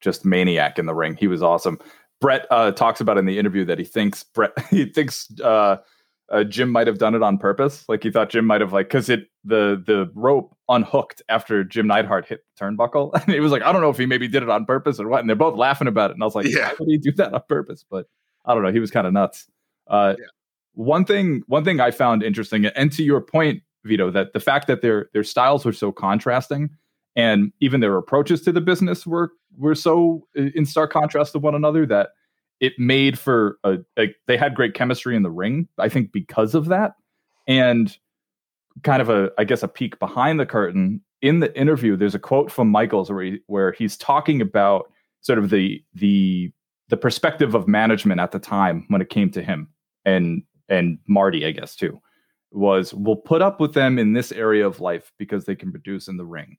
just 0.00 0.24
maniac 0.24 0.78
in 0.78 0.86
the 0.86 0.94
ring. 0.94 1.16
He 1.16 1.26
was 1.26 1.42
awesome. 1.42 1.78
Bret 2.20 2.46
uh, 2.50 2.70
talks 2.72 3.00
about 3.00 3.18
in 3.18 3.24
the 3.24 3.38
interview 3.38 3.64
that 3.64 3.78
he 3.78 3.84
thinks 3.84 4.22
Bret 4.22 4.52
he 4.70 4.84
thinks 4.84 5.28
uh, 5.40 5.78
uh, 6.30 6.44
Jim 6.44 6.70
might 6.70 6.86
have 6.86 6.98
done 6.98 7.14
it 7.14 7.22
on 7.22 7.38
purpose. 7.38 7.88
Like 7.88 8.02
he 8.02 8.10
thought 8.10 8.30
Jim 8.30 8.46
might 8.46 8.60
have 8.60 8.72
like 8.72 8.88
because 8.88 9.08
it 9.08 9.24
the 9.44 9.82
the 9.84 10.10
rope 10.14 10.54
unhooked 10.68 11.22
after 11.28 11.64
Jim 11.64 11.86
Neidhart 11.86 12.26
hit 12.26 12.44
the 12.58 12.64
turnbuckle, 12.64 13.12
and 13.14 13.34
he 13.34 13.40
was 13.40 13.52
like, 13.52 13.62
I 13.62 13.72
don't 13.72 13.80
know 13.80 13.90
if 13.90 13.98
he 13.98 14.06
maybe 14.06 14.28
did 14.28 14.42
it 14.42 14.50
on 14.50 14.66
purpose 14.66 15.00
or 15.00 15.08
what. 15.08 15.20
And 15.20 15.28
they're 15.28 15.36
both 15.36 15.56
laughing 15.56 15.88
about 15.88 16.10
it, 16.10 16.14
and 16.14 16.22
I 16.22 16.26
was 16.26 16.34
like, 16.34 16.46
Yeah, 16.46 16.68
why 16.68 16.76
would 16.80 16.88
he 16.88 16.98
do 16.98 17.12
that 17.12 17.32
on 17.32 17.42
purpose? 17.48 17.84
But 17.90 18.06
I 18.44 18.54
don't 18.54 18.62
know. 18.62 18.72
He 18.72 18.80
was 18.80 18.90
kind 18.90 19.06
of 19.06 19.12
nuts. 19.12 19.46
Uh, 19.86 20.14
yeah. 20.18 20.26
One 20.74 21.04
thing 21.04 21.42
one 21.46 21.64
thing 21.64 21.80
I 21.80 21.90
found 21.90 22.22
interesting, 22.22 22.66
and 22.66 22.92
to 22.92 23.02
your 23.02 23.20
point, 23.20 23.62
Vito, 23.84 24.10
that 24.10 24.34
the 24.34 24.40
fact 24.40 24.66
that 24.68 24.82
their 24.82 25.08
their 25.12 25.24
styles 25.24 25.64
were 25.64 25.72
so 25.72 25.90
contrasting 25.90 26.70
and 27.16 27.52
even 27.60 27.80
their 27.80 27.96
approaches 27.96 28.42
to 28.42 28.52
the 28.52 28.60
business 28.60 29.06
were 29.06 29.32
were 29.56 29.74
so 29.74 30.26
uh, 30.38 30.42
in 30.54 30.64
stark 30.64 30.92
contrast 30.92 31.32
to 31.32 31.38
one 31.38 31.54
another 31.54 31.86
that 31.86 32.10
it 32.60 32.74
made 32.78 33.18
for 33.18 33.58
a, 33.64 33.78
a, 33.98 34.14
they 34.26 34.36
had 34.36 34.54
great 34.54 34.74
chemistry 34.74 35.16
in 35.16 35.22
the 35.22 35.30
ring 35.30 35.68
i 35.78 35.88
think 35.88 36.12
because 36.12 36.54
of 36.54 36.66
that. 36.66 36.92
And 37.48 37.96
kind 38.82 39.02
of 39.02 39.08
a 39.08 39.30
i 39.38 39.44
guess 39.44 39.62
a 39.62 39.68
peek 39.68 39.98
behind 39.98 40.38
the 40.38 40.46
curtain 40.46 41.00
in 41.22 41.40
the 41.40 41.56
interview 41.58 41.96
there's 41.96 42.14
a 42.14 42.20
quote 42.20 42.50
from 42.50 42.68
michaels 42.68 43.10
where 43.10 43.22
he, 43.22 43.38
where 43.46 43.72
he's 43.72 43.96
talking 43.96 44.40
about 44.40 44.90
sort 45.20 45.38
of 45.38 45.50
the 45.50 45.82
the 45.94 46.50
the 46.88 46.96
perspective 46.96 47.54
of 47.54 47.68
management 47.68 48.20
at 48.20 48.30
the 48.30 48.38
time 48.38 48.84
when 48.88 49.02
it 49.02 49.10
came 49.10 49.30
to 49.30 49.42
him 49.42 49.68
and 50.04 50.42
and 50.68 50.98
marty 51.08 51.44
i 51.44 51.50
guess 51.50 51.74
too 51.74 52.00
was 52.52 52.94
we'll 52.94 53.16
put 53.16 53.42
up 53.42 53.60
with 53.60 53.74
them 53.74 53.98
in 53.98 54.12
this 54.12 54.32
area 54.32 54.66
of 54.66 54.80
life 54.80 55.12
because 55.18 55.44
they 55.44 55.54
can 55.54 55.70
produce 55.70 56.08
in 56.08 56.16
the 56.16 56.24
ring 56.24 56.56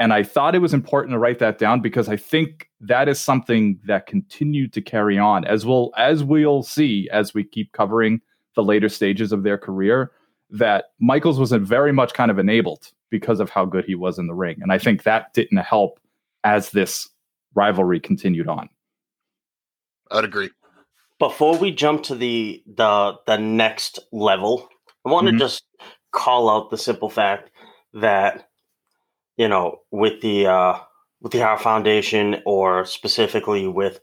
and 0.00 0.14
I 0.14 0.22
thought 0.22 0.54
it 0.54 0.60
was 0.60 0.72
important 0.72 1.12
to 1.12 1.18
write 1.18 1.38
that 1.40 1.58
down 1.58 1.82
because 1.82 2.08
I 2.08 2.16
think 2.16 2.70
that 2.80 3.06
is 3.06 3.20
something 3.20 3.78
that 3.84 4.06
continued 4.06 4.72
to 4.72 4.80
carry 4.80 5.18
on 5.18 5.44
as 5.44 5.66
we'll 5.66 5.92
as 5.96 6.24
we'll 6.24 6.62
see 6.62 7.08
as 7.12 7.34
we 7.34 7.44
keep 7.44 7.72
covering 7.72 8.22
the 8.56 8.64
later 8.64 8.88
stages 8.88 9.30
of 9.30 9.42
their 9.42 9.58
career 9.58 10.10
that 10.48 10.86
Michaels 10.98 11.38
was 11.38 11.52
very 11.52 11.92
much 11.92 12.14
kind 12.14 12.30
of 12.30 12.38
enabled 12.38 12.90
because 13.10 13.40
of 13.40 13.50
how 13.50 13.66
good 13.66 13.84
he 13.84 13.94
was 13.94 14.18
in 14.18 14.26
the 14.26 14.34
ring. 14.34 14.58
And 14.62 14.72
I 14.72 14.78
think 14.78 15.02
that 15.02 15.32
didn't 15.34 15.58
help 15.58 16.00
as 16.42 16.70
this 16.70 17.08
rivalry 17.54 18.00
continued 18.00 18.48
on. 18.48 18.68
I'd 20.10 20.24
agree. 20.24 20.50
Before 21.18 21.56
we 21.56 21.72
jump 21.72 22.04
to 22.04 22.14
the 22.14 22.62
the 22.66 23.18
the 23.26 23.36
next 23.36 23.98
level, 24.12 24.66
I 25.06 25.10
want 25.10 25.26
mm-hmm. 25.26 25.36
to 25.36 25.44
just 25.44 25.62
call 26.10 26.48
out 26.48 26.70
the 26.70 26.78
simple 26.78 27.10
fact 27.10 27.50
that 27.92 28.49
you 29.40 29.48
know, 29.48 29.78
with 29.90 30.20
the 30.20 30.46
uh, 30.46 30.78
with 31.22 31.32
the 31.32 31.38
Hart 31.38 31.62
Foundation, 31.62 32.42
or 32.44 32.84
specifically 32.84 33.66
with 33.66 33.98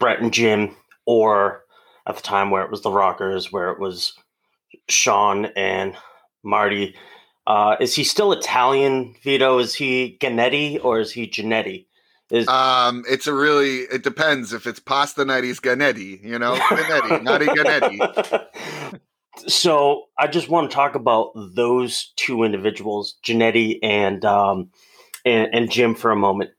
Bret 0.00 0.22
and 0.22 0.32
Jim, 0.32 0.74
or 1.04 1.64
at 2.08 2.16
the 2.16 2.22
time 2.22 2.50
where 2.50 2.62
it 2.62 2.70
was 2.70 2.80
the 2.80 2.90
Rockers, 2.90 3.52
where 3.52 3.68
it 3.68 3.78
was 3.78 4.14
Shawn 4.88 5.44
and 5.56 5.94
Marty. 6.42 6.94
Uh, 7.46 7.76
is 7.80 7.94
he 7.94 8.02
still 8.02 8.32
Italian, 8.32 9.14
Vito? 9.22 9.58
Is 9.58 9.74
he 9.74 10.16
Ganetti 10.18 10.82
or 10.82 11.00
is 11.00 11.12
he 11.12 11.28
Genetti? 11.28 11.84
Is 12.30 12.48
Um, 12.48 13.04
it's 13.06 13.26
a 13.26 13.34
really. 13.34 13.80
It 13.80 14.02
depends 14.02 14.54
if 14.54 14.66
it's 14.66 14.80
pasta 14.80 15.26
nighty's 15.26 15.60
ganetti. 15.60 16.24
You 16.24 16.38
know, 16.38 16.54
ganetti, 16.54 17.22
not 17.22 17.42
a 17.42 17.44
ganetti. 17.44 19.00
so 19.36 20.04
I 20.18 20.26
just 20.26 20.48
want 20.48 20.70
to 20.70 20.74
talk 20.74 20.94
about 20.94 21.32
those 21.34 22.12
two 22.16 22.42
individuals, 22.42 23.16
Jannetty 23.24 23.78
and 23.82 24.24
um, 24.24 24.70
and, 25.24 25.54
and 25.54 25.70
Jim, 25.70 25.94
for 25.94 26.10
a 26.10 26.16
moment, 26.16 26.50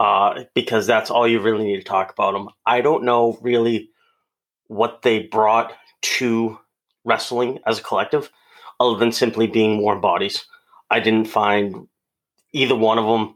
uh, 0.00 0.44
because 0.54 0.86
that's 0.86 1.10
all 1.10 1.26
you 1.26 1.40
really 1.40 1.64
need 1.64 1.78
to 1.78 1.84
talk 1.84 2.12
about 2.12 2.32
them. 2.32 2.48
I 2.66 2.80
don't 2.80 3.04
know 3.04 3.38
really 3.42 3.90
what 4.66 5.02
they 5.02 5.20
brought 5.20 5.72
to 6.02 6.58
wrestling 7.04 7.58
as 7.66 7.78
a 7.78 7.82
collective, 7.82 8.30
other 8.80 8.98
than 8.98 9.12
simply 9.12 9.46
being 9.46 9.78
warm 9.78 10.00
bodies. 10.00 10.46
I 10.90 11.00
didn't 11.00 11.26
find 11.26 11.88
either 12.52 12.76
one 12.76 12.98
of 12.98 13.06
them 13.06 13.34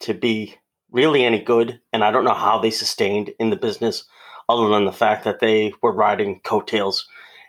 to 0.00 0.14
be 0.14 0.56
really 0.90 1.24
any 1.24 1.40
good, 1.40 1.80
and 1.92 2.02
I 2.02 2.10
don't 2.10 2.24
know 2.24 2.34
how 2.34 2.58
they 2.58 2.70
sustained 2.70 3.32
in 3.38 3.50
the 3.50 3.56
business, 3.56 4.04
other 4.48 4.68
than 4.68 4.84
the 4.84 4.92
fact 4.92 5.24
that 5.24 5.40
they 5.40 5.72
were 5.82 5.92
riding 5.92 6.40
coattails. 6.40 7.06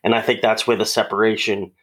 And 0.07 0.15
I 0.15 0.21
think 0.21 0.39
that's 0.39 0.65
where 0.65 0.77
the 0.77 0.85
separation 0.85 1.73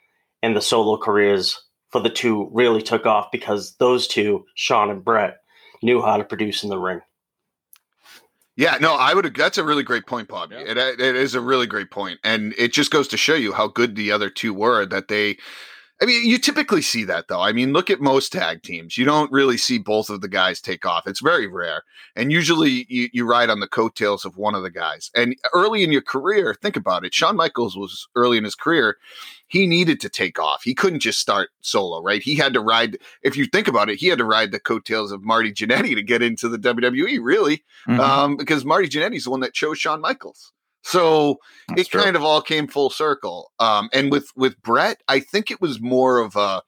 and 0.43 0.57
the 0.57 0.63
solo 0.63 0.97
careers 0.97 1.63
for 1.91 2.01
the 2.01 2.09
two 2.09 2.49
really 2.55 2.81
took 2.81 3.05
off 3.05 3.31
because 3.31 3.77
those 3.77 4.09
two, 4.09 4.47
Shawn 4.55 4.89
and 4.89 5.05
Bret, 5.05 5.41
knew 5.83 6.01
how 6.01 6.17
to 6.17 6.25
produce 6.25 6.63
in 6.63 6.71
the 6.71 6.79
ring. 6.79 7.03
Yeah, 8.57 8.79
no, 8.81 8.95
I 8.95 9.13
would. 9.13 9.37
That's 9.37 9.59
a 9.59 9.63
really 9.63 9.83
great 9.83 10.07
point, 10.07 10.29
Bobby. 10.29 10.57
It, 10.57 10.79
it 10.79 11.17
is 11.17 11.35
a 11.35 11.41
really 11.43 11.67
great 11.67 11.91
point, 11.91 12.19
and 12.25 12.55
it 12.57 12.73
just 12.73 12.91
goes 12.91 13.09
to 13.09 13.19
show 13.19 13.35
you 13.35 13.53
how 13.53 13.69
good 13.69 13.95
the 13.95 14.11
other 14.11 14.31
two 14.31 14.55
were. 14.55 14.87
That 14.87 15.09
they, 15.09 15.37
I 16.03 16.07
mean, 16.07 16.29
you 16.29 16.39
typically 16.39 16.83
see 16.83 17.05
that 17.05 17.29
though. 17.29 17.41
I 17.41 17.53
mean, 17.53 17.73
look 17.73 17.89
at 17.89 18.01
most 18.01 18.33
tag 18.33 18.63
teams. 18.63 18.99
You 18.99 19.05
don't 19.05 19.31
really 19.31 19.57
see 19.57 19.79
both 19.79 20.11
of 20.11 20.21
the 20.21 20.29
guys 20.29 20.61
take 20.61 20.85
off. 20.85 21.07
It's 21.07 21.21
very 21.21 21.47
rare, 21.47 21.85
and 22.17 22.33
usually 22.33 22.85
you, 22.89 23.09
you 23.13 23.25
ride 23.25 23.49
on 23.49 23.61
the 23.61 23.69
coattails 23.69 24.25
of 24.25 24.37
one 24.37 24.55
of 24.55 24.63
the 24.65 24.71
guys. 24.71 25.11
And 25.15 25.37
early 25.53 25.83
in 25.85 25.93
your 25.93 26.03
career, 26.03 26.55
think 26.61 26.77
about 26.77 27.05
it. 27.05 27.15
Shawn 27.15 27.37
Michaels 27.37 27.77
was 27.77 28.09
early 28.17 28.39
in 28.39 28.45
his 28.45 28.55
career 28.57 28.97
he 29.47 29.67
needed 29.67 30.01
to 30.01 30.09
take 30.09 30.41
off. 30.41 30.63
He 30.65 30.75
couldn't 30.75 31.01
just 31.01 31.21
start 31.21 31.51
solo, 31.61 32.03
right? 32.03 32.21
He 32.23 32.35
had 32.35 32.55
to 32.55 32.61
ride, 32.61 32.99
if 33.23 33.37
you 33.37 33.45
think 33.45 33.69
about 33.69 33.89
it, 33.91 34.01
he 34.01 34.09
had 34.09 34.19
to 34.19 34.25
ride 34.25 34.51
the 34.51 34.59
coattails 34.59 35.13
of 35.13 35.23
Marty 35.23 35.53
Jannetty 35.53 35.95
to 35.95 36.03
get 36.03 36.23
into 36.23 36.49
the 36.49 36.59
WWE, 36.59 37.19
really, 37.23 37.63
Mhm. 37.87 38.01
um, 38.01 38.37
because 38.37 38.65
Marty 38.65 38.89
Jannetty's 38.89 39.25
the 39.25 39.31
one 39.31 39.41
that 39.41 39.53
chose 39.53 39.79
Shawn 39.79 40.01
Michaels. 40.01 40.51
So 40.85 41.39
That's 41.69 41.83
it 41.83 41.89
true. 41.89 42.03
kind 42.03 42.15
of 42.15 42.23
all 42.23 42.43
came 42.43 42.69
full 42.69 42.91
circle. 42.91 43.51
Um, 43.59 43.89
and 43.93 44.11
with 44.13 44.29
with 44.37 44.61
Bret, 44.63 45.03
I 45.09 45.21
think 45.21 45.51
it 45.51 45.61
was 45.61 45.81
more 45.81 46.19
of 46.19 46.37
a 46.37 46.63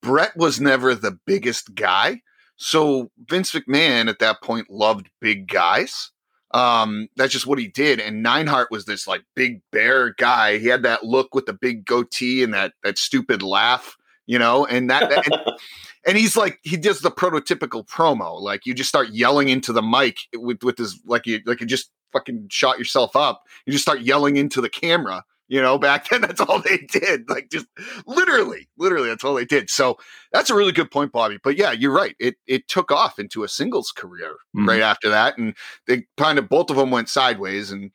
Bret 0.00 0.36
was 0.36 0.60
never 0.60 0.94
the 0.94 1.18
biggest 1.26 1.74
guy. 1.74 2.20
So 2.56 3.10
Vince 3.28 3.52
McMahon 3.52 4.08
at 4.08 4.20
that 4.20 4.42
point 4.42 4.70
loved 4.70 5.10
big 5.20 5.48
guys. 5.48 6.10
Um, 6.54 7.08
that's 7.16 7.32
just 7.32 7.46
what 7.46 7.58
he 7.58 7.66
did. 7.66 7.98
And 7.98 8.22
Neidhart 8.22 8.68
was 8.70 8.84
this 8.84 9.06
like 9.06 9.22
big 9.34 9.62
bear 9.72 10.14
guy. 10.18 10.58
He 10.58 10.66
had 10.66 10.82
that 10.84 11.02
look 11.04 11.34
with 11.34 11.46
the 11.46 11.54
big 11.54 11.84
goatee 11.84 12.42
and 12.42 12.52
that 12.54 12.74
that 12.84 12.98
stupid 12.98 13.42
laugh, 13.42 13.96
you 14.26 14.38
know, 14.38 14.66
and 14.66 14.88
that, 14.90 15.08
that- 15.10 15.26
and, 15.26 15.56
and 16.06 16.16
he's 16.18 16.36
like 16.36 16.58
he 16.62 16.76
does 16.76 17.00
the 17.00 17.10
prototypical 17.10 17.84
promo. 17.88 18.40
Like 18.40 18.66
you 18.66 18.74
just 18.74 18.88
start 18.90 19.08
yelling 19.10 19.48
into 19.48 19.72
the 19.72 19.82
mic 19.82 20.18
with 20.36 20.62
with 20.62 20.78
his 20.78 21.00
like 21.06 21.26
you 21.26 21.40
like 21.46 21.60
you 21.60 21.66
just 21.66 21.90
fucking 22.12 22.48
shot 22.50 22.78
yourself 22.78 23.16
up. 23.16 23.42
You 23.66 23.72
just 23.72 23.82
start 23.82 24.00
yelling 24.00 24.36
into 24.36 24.60
the 24.60 24.68
camera. 24.70 25.24
You 25.48 25.60
know, 25.60 25.76
back 25.78 26.08
then 26.10 26.22
that's 26.22 26.40
all 26.40 26.60
they 26.60 26.78
did. 26.78 27.28
Like 27.28 27.50
just 27.50 27.66
literally, 28.06 28.68
literally, 28.78 29.08
that's 29.10 29.22
all 29.24 29.34
they 29.34 29.44
did. 29.44 29.68
So 29.68 29.98
that's 30.32 30.48
a 30.48 30.54
really 30.54 30.72
good 30.72 30.90
point, 30.90 31.12
Bobby. 31.12 31.38
But 31.42 31.56
yeah, 31.58 31.72
you're 31.72 31.92
right. 31.92 32.16
It 32.18 32.36
it 32.46 32.68
took 32.68 32.90
off 32.90 33.18
into 33.18 33.44
a 33.44 33.48
singles 33.48 33.92
career 33.92 34.36
Mhm. 34.56 34.66
right 34.68 34.80
after 34.80 35.10
that, 35.10 35.36
and 35.36 35.54
they 35.86 36.06
kind 36.16 36.38
of 36.38 36.48
both 36.48 36.70
of 36.70 36.76
them 36.76 36.90
went 36.90 37.10
sideways. 37.10 37.70
And 37.70 37.90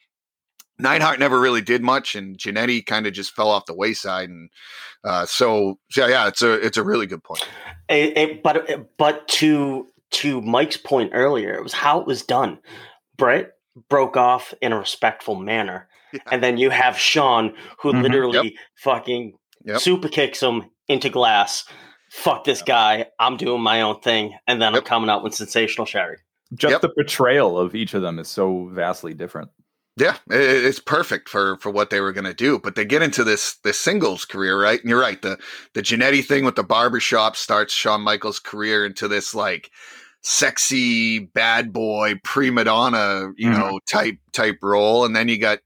Neidhart 0.77 1.17
never 1.19 1.39
really 1.39 1.61
did 1.61 1.81
much, 1.81 2.13
and 2.15 2.37
Jannetty 2.37 2.85
kind 2.85 3.07
of 3.07 3.13
just 3.13 3.33
fell 3.35 3.49
off 3.49 3.65
the 3.65 3.73
wayside. 3.73 4.29
And 4.29 4.51
uh, 5.03 5.25
so, 5.25 5.79
yeah, 5.95 6.07
yeah, 6.07 6.27
it's 6.27 6.43
a 6.43 6.53
it's 6.63 6.77
a 6.77 6.83
really 6.83 7.07
good 7.07 7.23
point. 7.23 7.47
It- 7.89 8.15
it- 8.17 8.43
but 8.43 8.67
but 8.97 9.27
to 9.29 9.87
to 10.11 10.41
Mike's 10.41 10.77
point 10.77 11.11
earlier, 11.15 11.55
it 11.55 11.63
was 11.63 11.73
how 11.73 11.99
it 11.99 12.05
was 12.05 12.21
done. 12.21 12.59
Bret 13.17 13.53
broke 13.89 14.17
off 14.17 14.53
in 14.61 14.71
a 14.73 14.77
respectful 14.79 15.35
manner, 15.35 15.87
Yeah. 16.13 16.19
and 16.31 16.41
then 16.43 16.57
you 16.57 16.69
have 16.69 16.97
Shawn 16.97 17.53
who 17.79 17.93
Mhm. 17.93 18.03
literally 18.03 18.57
fucking 18.77 19.37
Yep. 19.65 19.79
super 19.81 20.07
kicks 20.09 20.41
him 20.41 20.69
into 20.87 21.09
glass. 21.09 21.65
Fuck 22.11 22.45
this 22.45 22.61
guy! 22.61 23.07
I'm 23.19 23.35
doing 23.37 23.61
my 23.61 23.81
own 23.81 23.99
thing, 23.99 24.37
and 24.47 24.61
then 24.61 24.73
Yep. 24.73 24.83
I'm 24.83 24.87
coming 24.87 25.09
out 25.09 25.23
with 25.23 25.35
sensational 25.35 25.85
Sherri. 25.85 26.17
Just 26.53 26.71
Yep. 26.71 26.81
the 26.81 26.89
portrayal 26.89 27.59
of 27.59 27.75
each 27.75 27.93
of 27.93 28.01
them 28.01 28.17
is 28.19 28.29
so 28.29 28.69
vastly 28.71 29.13
different. 29.13 29.49
Yeah, 29.97 30.15
it's 30.29 30.79
perfect 30.79 31.27
for 31.27 31.57
for 31.57 31.71
what 31.71 31.89
they 31.89 31.99
were 31.99 32.13
going 32.13 32.23
to 32.25 32.33
do. 32.33 32.59
But 32.59 32.75
they 32.75 32.85
get 32.85 33.01
into 33.01 33.23
this 33.23 33.55
this 33.63 33.79
singles 33.79 34.23
career, 34.25 34.61
right? 34.61 34.79
And 34.79 34.89
you're 34.89 35.01
right. 35.01 35.21
The 35.21 35.37
the 35.73 35.81
Jannetty 35.81 36.23
thing 36.23 36.45
with 36.45 36.55
the 36.55 36.63
barbershop 36.63 37.35
starts 37.35 37.73
Shawn 37.73 38.01
Michaels' 38.01 38.39
career 38.39 38.85
into 38.85 39.07
this 39.07 39.33
like 39.35 39.71
sexy 40.21 41.19
bad 41.19 41.71
boy 41.71 42.19
prima 42.23 42.63
donna, 42.63 43.31
you 43.37 43.49
Mhm. 43.49 43.57
know, 43.57 43.79
type 43.87 44.17
type 44.33 44.57
role. 44.61 45.05
And 45.05 45.15
then 45.15 45.27
you 45.29 45.37
got 45.37 45.59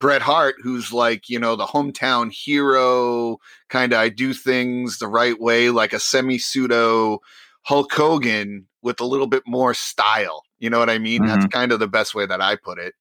Bret 0.00 0.22
Hart, 0.22 0.56
who's 0.62 0.92
like, 0.92 1.28
you 1.28 1.38
know, 1.38 1.56
the 1.56 1.66
hometown 1.66 2.32
hero, 2.32 3.38
kind 3.68 3.92
of 3.92 3.98
I 3.98 4.08
do 4.08 4.32
things 4.32 4.98
the 4.98 5.08
right 5.08 5.38
way, 5.40 5.70
like 5.70 5.92
a 5.92 6.00
semi 6.00 6.38
pseudo 6.38 7.20
Hulk 7.62 7.92
Hogan 7.92 8.66
with 8.82 9.00
a 9.00 9.04
little 9.04 9.26
bit 9.26 9.42
more 9.46 9.74
style. 9.74 10.42
You 10.58 10.70
know 10.70 10.78
what 10.78 10.90
I 10.90 10.98
mean? 10.98 11.24
That's 11.26 11.46
kind 11.46 11.72
of 11.72 11.80
the 11.80 11.88
best 11.88 12.14
way 12.14 12.26
that 12.26 12.40
I 12.40 12.56
put 12.56 12.78
it. 12.78 12.94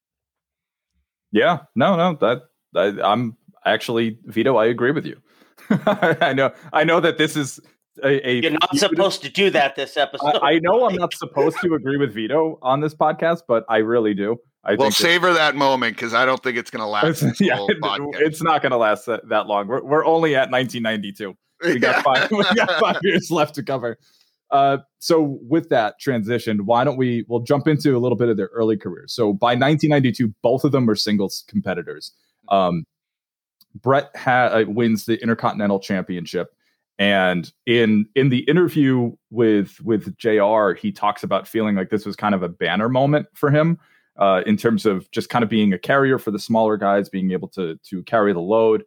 Yeah, 1.31 1.59
no, 1.75 1.95
no, 1.95 2.17
that 2.21 2.43
I, 2.75 3.01
I'm 3.11 3.37
actually 3.65 4.17
Vito. 4.25 4.55
I 4.57 4.65
agree 4.65 4.91
with 4.91 5.05
you. 5.05 5.17
I 5.69 6.33
know, 6.33 6.51
I 6.73 6.83
know 6.83 6.99
that 6.99 7.17
this 7.17 7.35
is 7.35 7.59
a. 8.03 8.29
a 8.29 8.41
You're 8.41 8.51
not 8.51 8.75
supposed 8.75 9.21
to 9.23 9.29
do 9.29 9.49
that 9.51 9.75
this 9.75 9.97
episode. 9.97 10.37
I, 10.41 10.53
I 10.53 10.59
know 10.59 10.87
I'm 10.87 10.95
not 10.95 11.13
supposed 11.13 11.57
to 11.63 11.73
agree 11.73 11.97
with 11.97 12.13
Vito 12.13 12.59
on 12.61 12.81
this 12.81 12.93
podcast, 12.93 13.41
but 13.47 13.65
I 13.69 13.77
really 13.77 14.13
do. 14.13 14.37
I 14.63 14.71
well, 14.71 14.87
think 14.87 14.95
savor 14.95 15.33
that 15.33 15.55
moment 15.55 15.95
because 15.95 16.13
I 16.13 16.25
don't 16.25 16.41
think 16.43 16.57
it's 16.57 16.69
going 16.69 16.81
to 16.81 16.87
last. 16.87 17.07
it's, 17.07 17.19
this 17.21 17.41
yeah, 17.41 17.55
whole 17.55 17.69
podcast. 17.69 18.19
it's 18.21 18.43
not 18.43 18.61
going 18.61 18.71
to 18.71 18.77
last 18.77 19.05
that, 19.05 19.27
that 19.29 19.47
long. 19.47 19.67
We're, 19.67 19.83
we're 19.83 20.05
only 20.05 20.35
at 20.35 20.51
1992. 20.51 21.35
We 21.63 21.79
got 21.79 22.03
five. 22.03 22.29
we 22.31 22.43
got 22.55 22.79
five 22.79 22.97
years 23.01 23.31
left 23.31 23.55
to 23.55 23.63
cover. 23.63 23.97
Uh, 24.51 24.77
so 24.99 25.39
with 25.41 25.69
that 25.69 25.99
transition, 25.99 26.65
why 26.65 26.83
don't 26.83 26.97
we? 26.97 27.25
We'll 27.27 27.41
jump 27.41 27.67
into 27.67 27.95
a 27.95 27.99
little 27.99 28.17
bit 28.17 28.29
of 28.29 28.37
their 28.37 28.49
early 28.53 28.77
careers. 28.77 29.13
So 29.13 29.33
by 29.33 29.49
1992, 29.49 30.33
both 30.41 30.63
of 30.63 30.71
them 30.71 30.85
were 30.85 30.95
singles 30.95 31.43
competitors. 31.47 32.11
Um, 32.49 32.85
Bret 33.81 34.09
ha- 34.15 34.49
uh, 34.53 34.65
wins 34.67 35.05
the 35.05 35.21
Intercontinental 35.21 35.79
Championship, 35.79 36.53
and 36.99 37.51
in 37.65 38.07
in 38.15 38.29
the 38.29 38.39
interview 38.39 39.11
with 39.29 39.79
with 39.81 40.17
JR, 40.17 40.73
he 40.73 40.91
talks 40.91 41.23
about 41.23 41.47
feeling 41.47 41.75
like 41.75 41.89
this 41.89 42.05
was 42.05 42.15
kind 42.15 42.33
of 42.33 42.43
a 42.43 42.49
banner 42.49 42.89
moment 42.89 43.27
for 43.33 43.51
him 43.51 43.79
uh, 44.17 44.41
in 44.45 44.57
terms 44.57 44.85
of 44.85 45.09
just 45.11 45.29
kind 45.29 45.43
of 45.43 45.49
being 45.49 45.73
a 45.73 45.79
carrier 45.79 46.17
for 46.17 46.31
the 46.31 46.39
smaller 46.39 46.77
guys, 46.77 47.09
being 47.09 47.31
able 47.31 47.47
to 47.49 47.77
to 47.83 48.03
carry 48.03 48.33
the 48.33 48.39
load. 48.39 48.83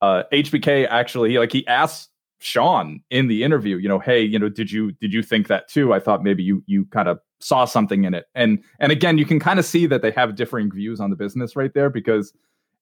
Uh, 0.00 0.24
HBK 0.32 0.88
actually, 0.88 1.30
he, 1.30 1.38
like 1.38 1.52
he 1.52 1.66
asked 1.66 2.10
Shawn 2.40 3.00
in 3.10 3.28
the 3.28 3.44
interview, 3.44 3.76
you 3.76 3.88
know, 3.88 3.98
hey, 3.98 4.22
you 4.22 4.38
know, 4.38 4.48
did 4.48 4.70
you 4.70 4.92
did 4.92 5.12
you 5.12 5.22
think 5.22 5.48
that 5.48 5.68
too? 5.68 5.92
I 5.92 6.00
thought 6.00 6.22
maybe 6.22 6.42
you 6.42 6.62
you 6.66 6.84
kind 6.86 7.08
of 7.08 7.20
saw 7.40 7.64
something 7.64 8.04
in 8.04 8.14
it, 8.14 8.26
and 8.34 8.62
and 8.78 8.92
again, 8.92 9.18
you 9.18 9.24
can 9.24 9.40
kind 9.40 9.58
of 9.58 9.64
see 9.64 9.86
that 9.86 10.02
they 10.02 10.10
have 10.12 10.36
differing 10.36 10.70
views 10.70 11.00
on 11.00 11.10
the 11.10 11.16
business 11.16 11.56
right 11.56 11.72
there 11.74 11.90
because 11.90 12.32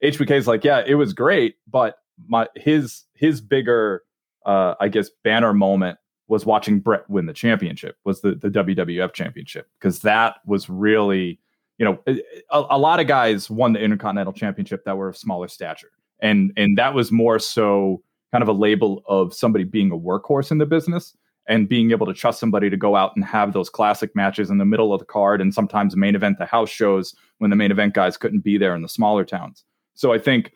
HBK 0.03 0.31
is 0.33 0.47
like, 0.47 0.65
yeah, 0.65 0.83
it 0.87 0.95
was 0.95 1.13
great, 1.13 1.57
but 1.67 1.97
my 2.27 2.47
his 2.57 3.05
his 3.15 3.41
bigger, 3.41 4.03
uh, 4.47 4.75
I 4.81 4.89
guess, 4.89 5.11
banner 5.23 5.53
moment 5.53 5.99
was 6.29 6.47
watching 6.47 6.79
Bret 6.79 7.09
win 7.11 7.27
the 7.27 7.33
championship, 7.33 7.97
was 8.05 8.21
the 8.21 8.35
the 8.35 8.51
WWF 8.51 9.13
championship, 9.13 9.69
because 9.79 10.01
that 10.01 10.37
was 10.47 10.69
really, 10.69 11.41
you 11.79 11.85
know, 11.85 11.99
a, 12.07 12.65
a 12.71 12.79
lot 12.79 13.01
of 13.01 13.07
guys 13.07 13.51
won 13.51 13.73
the 13.73 13.81
Intercontinental 13.81 14.33
Championship 14.33 14.85
that 14.85 14.97
were 14.97 15.09
of 15.09 15.17
smaller 15.17 15.49
stature, 15.49 15.91
and 16.21 16.53
and 16.57 16.79
that 16.79 16.95
was 16.95 17.11
more 17.11 17.39
so 17.39 18.03
kind 18.33 18.43
of 18.43 18.49
a 18.49 18.53
label 18.53 19.03
of 19.07 19.35
somebody 19.35 19.65
being 19.65 19.91
a 19.91 19.99
workhorse 19.99 20.51
in 20.51 20.59
the 20.59 20.67
business 20.67 21.17
and 21.49 21.69
being 21.69 21.91
able 21.91 22.07
to 22.07 22.15
trust 22.15 22.39
somebody 22.39 22.71
to 22.71 22.77
go 22.77 22.95
out 22.95 23.13
and 23.17 23.25
have 23.25 23.53
those 23.53 23.69
classic 23.69 24.15
matches 24.15 24.51
in 24.51 24.59
the 24.59 24.65
middle 24.65 24.93
of 24.93 25.01
the 25.01 25.05
card 25.05 25.41
and 25.41 25.53
sometimes 25.53 25.97
main 25.97 26.15
event 26.15 26.39
the 26.39 26.47
house 26.47 26.71
shows 26.71 27.15
when 27.39 27.51
the 27.51 27.57
main 27.57 27.73
event 27.73 27.93
guys 27.93 28.17
couldn't 28.17 28.41
be 28.41 28.57
there 28.57 28.75
in 28.75 28.83
the 28.83 28.89
smaller 28.89 29.25
towns. 29.25 29.65
So 29.95 30.13
I 30.13 30.19
think 30.19 30.53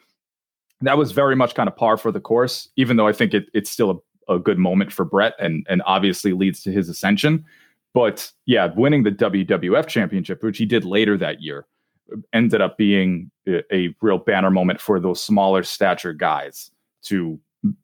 that 0.87 0.99
was 0.99 1.13
very 1.13 1.37
much 1.37 1.55
kind 1.55 1.69
of 1.69 1.77
par 1.77 1.97
for 1.97 2.13
the 2.13 2.21
course, 2.21 2.69
even 2.77 2.97
though 2.97 3.09
I 3.09 3.13
think 3.13 3.35
it, 3.35 3.47
it's 3.55 3.71
still 3.71 4.03
a, 4.29 4.35
a 4.35 4.39
good 4.39 4.59
moment 4.59 4.93
for 4.93 5.05
Bret 5.05 5.35
and 5.39 5.67
and 5.69 5.83
obviously 5.87 6.33
leads 6.33 6.63
to 6.63 6.73
his 6.73 6.89
ascension. 6.89 7.45
But 7.93 8.31
yeah, 8.47 8.73
winning 8.75 9.05
the 9.05 9.13
WWF 9.13 9.87
championship, 9.87 10.43
which 10.43 10.59
he 10.59 10.67
did 10.67 10.85
later 10.85 11.17
that 11.19 11.41
year, 11.41 11.67
ended 12.33 12.61
up 12.61 12.77
being 12.77 13.31
a, 13.47 13.63
a 13.75 13.95
real 14.01 14.19
banner 14.19 14.51
moment 14.51 14.81
for 14.81 14.99
those 14.99 15.23
smaller 15.23 15.63
stature 15.63 16.13
guys 16.13 16.71
to 17.05 17.39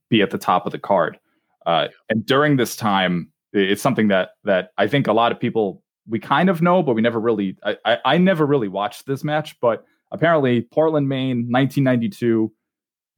be 0.09 0.21
at 0.23 0.30
the 0.30 0.38
top 0.38 0.66
of 0.66 0.73
the 0.73 0.78
card. 0.78 1.19
Uh, 1.66 1.88
and 2.09 2.26
during 2.26 2.57
this 2.57 2.75
time, 2.75 3.30
it's 3.52 3.83
something 3.83 4.09
that 4.09 4.30
that 4.45 4.71
I 4.78 4.88
think 4.88 5.07
a 5.07 5.12
lot 5.12 5.33
of 5.33 5.40
people 5.40 5.83
we 6.09 6.19
kind 6.19 6.49
of 6.49 6.61
know, 6.61 6.83
but 6.83 6.95
we 6.95 7.02
never 7.02 7.21
really. 7.21 7.57
I, 7.62 7.76
I, 7.85 7.99
I 8.04 8.19
never 8.19 8.47
really 8.47 8.69
watched 8.69 9.07
this 9.07 9.23
match, 9.23 9.59
but 9.61 9.85
apparently 10.11 10.62
Portland, 10.62 11.09
Maine, 11.09 11.47
1992, 11.50 12.52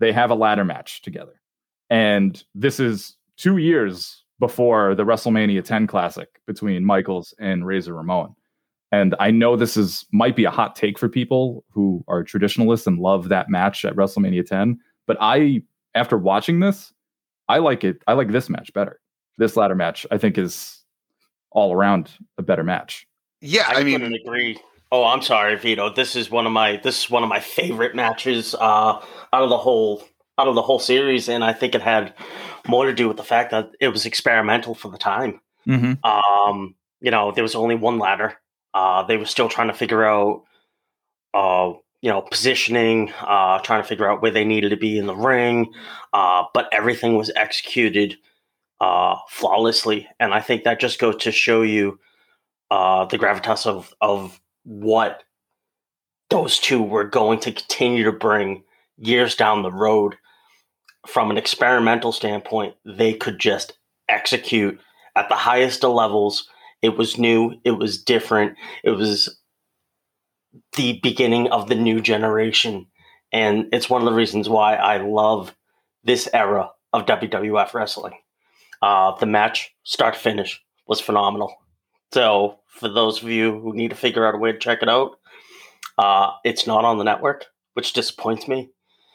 they 0.02 0.12
have 0.12 0.30
a 0.30 0.34
ladder 0.34 0.64
match 0.64 1.00
together, 1.02 1.40
and 1.88 2.42
this 2.54 2.80
is 2.80 3.16
two 3.36 3.56
years 3.56 4.24
before 4.40 4.94
the 4.96 5.04
WrestleMania 5.04 5.64
10 5.64 5.86
Classic 5.86 6.28
between 6.46 6.84
Michaels 6.84 7.32
and 7.38 7.64
Razor 7.64 7.94
Ramon. 7.94 8.34
And 8.90 9.14
I 9.20 9.30
know 9.30 9.56
this 9.56 9.76
is 9.76 10.04
might 10.12 10.34
be 10.34 10.44
a 10.44 10.50
hot 10.50 10.74
take 10.74 10.98
for 10.98 11.08
people 11.08 11.64
who 11.70 12.04
are 12.08 12.24
traditionalists 12.24 12.86
and 12.86 12.98
love 12.98 13.28
that 13.28 13.48
match 13.48 13.84
at 13.84 13.94
WrestleMania 13.94 14.44
10, 14.44 14.78
but 15.06 15.16
I 15.20 15.62
after 15.94 16.18
watching 16.18 16.58
this, 16.60 16.92
I 17.48 17.58
like 17.58 17.84
it. 17.84 18.02
I 18.06 18.14
like 18.14 18.32
this 18.32 18.48
match 18.48 18.72
better. 18.72 19.00
This 19.38 19.56
ladder 19.56 19.74
match, 19.74 20.06
I 20.10 20.18
think, 20.18 20.36
is 20.36 20.82
all 21.52 21.72
around 21.72 22.10
a 22.36 22.42
better 22.42 22.64
match. 22.64 23.06
Yeah, 23.40 23.64
I, 23.68 23.80
I, 23.80 23.84
mean, 23.84 24.00
couldn't 24.00 24.14
agree. 24.14 24.58
Oh, 24.92 25.06
I'm 25.06 25.22
sorry, 25.22 25.56
Vito. 25.56 25.88
This 25.88 26.14
is 26.14 26.30
one 26.30 26.44
of 26.44 26.52
my 26.52 26.76
this 26.76 27.04
is 27.04 27.10
one 27.10 27.22
of 27.22 27.30
my 27.30 27.40
favorite 27.40 27.96
matches 27.96 28.54
uh, 28.54 28.58
out 29.32 29.42
of 29.42 29.48
the 29.48 29.56
whole 29.56 30.04
out 30.36 30.48
of 30.48 30.54
the 30.54 30.60
whole 30.60 30.78
series, 30.78 31.30
and 31.30 31.42
I 31.42 31.54
think 31.54 31.74
it 31.74 31.80
had 31.80 32.12
more 32.68 32.84
to 32.84 32.92
do 32.92 33.08
with 33.08 33.16
the 33.16 33.24
fact 33.24 33.52
that 33.52 33.70
it 33.80 33.88
was 33.88 34.04
experimental 34.04 34.74
for 34.74 34.90
the 34.90 34.98
time. 34.98 35.40
Mm-hmm. 35.66 36.04
Um, 36.04 36.74
you 37.00 37.10
know, 37.10 37.32
there 37.32 37.42
was 37.42 37.54
only 37.54 37.74
one 37.74 37.98
ladder. 37.98 38.34
Uh, 38.74 39.02
they 39.04 39.16
were 39.16 39.24
still 39.24 39.48
trying 39.48 39.68
to 39.68 39.74
figure 39.74 40.04
out, 40.04 40.44
uh, 41.32 41.72
you 42.02 42.10
know, 42.10 42.20
positioning, 42.20 43.12
uh, 43.20 43.60
trying 43.60 43.82
to 43.82 43.88
figure 43.88 44.10
out 44.10 44.20
where 44.20 44.30
they 44.30 44.44
needed 44.44 44.70
to 44.70 44.76
be 44.76 44.98
in 44.98 45.06
the 45.06 45.16
ring. 45.16 45.72
Uh, 46.12 46.44
but 46.52 46.68
everything 46.70 47.16
was 47.16 47.30
executed 47.34 48.18
uh, 48.82 49.16
flawlessly, 49.30 50.06
and 50.20 50.34
I 50.34 50.42
think 50.42 50.64
that 50.64 50.80
just 50.80 50.98
goes 50.98 51.16
to 51.22 51.32
show 51.32 51.62
you 51.62 51.98
uh, 52.70 53.06
the 53.06 53.18
gravitas 53.18 53.64
of 53.64 53.94
of 54.02 54.38
what 54.64 55.22
those 56.30 56.58
two 56.58 56.82
were 56.82 57.04
going 57.04 57.38
to 57.40 57.52
continue 57.52 58.04
to 58.04 58.12
bring 58.12 58.64
years 58.96 59.34
down 59.34 59.62
the 59.62 59.72
road. 59.72 60.16
From 61.06 61.30
an 61.30 61.36
experimental 61.36 62.12
standpoint, 62.12 62.74
they 62.84 63.12
could 63.12 63.38
just 63.38 63.74
execute 64.08 64.80
at 65.16 65.28
the 65.28 65.34
highest 65.34 65.84
of 65.84 65.92
levels. 65.92 66.48
It 66.80 66.96
was 66.96 67.18
new, 67.18 67.54
it 67.64 67.72
was 67.72 68.02
different, 68.02 68.56
it 68.82 68.90
was 68.90 69.38
the 70.76 71.00
beginning 71.02 71.48
of 71.48 71.68
the 71.68 71.74
new 71.74 72.00
generation. 72.00 72.86
And 73.32 73.66
it's 73.72 73.88
one 73.88 74.02
of 74.02 74.06
the 74.06 74.16
reasons 74.16 74.48
why 74.48 74.74
I 74.74 74.98
love 74.98 75.54
this 76.04 76.28
era 76.32 76.70
of 76.92 77.06
WWF 77.06 77.74
wrestling. 77.74 78.14
Uh, 78.80 79.16
the 79.18 79.26
match, 79.26 79.72
start 79.84 80.14
to 80.14 80.20
finish, 80.20 80.60
was 80.86 81.00
phenomenal. 81.00 81.54
So, 82.12 82.58
for 82.68 82.88
those 82.88 83.22
of 83.22 83.28
you 83.28 83.58
who 83.60 83.74
need 83.74 83.90
to 83.90 83.96
figure 83.96 84.26
out 84.26 84.34
a 84.34 84.38
way 84.38 84.52
to 84.52 84.58
check 84.58 84.82
it 84.82 84.88
out, 84.88 85.18
uh, 85.98 86.32
it's 86.44 86.66
not 86.66 86.84
on 86.84 86.98
the 86.98 87.04
network, 87.04 87.46
which 87.74 87.92
disappoints 87.92 88.48
me. 88.48 88.70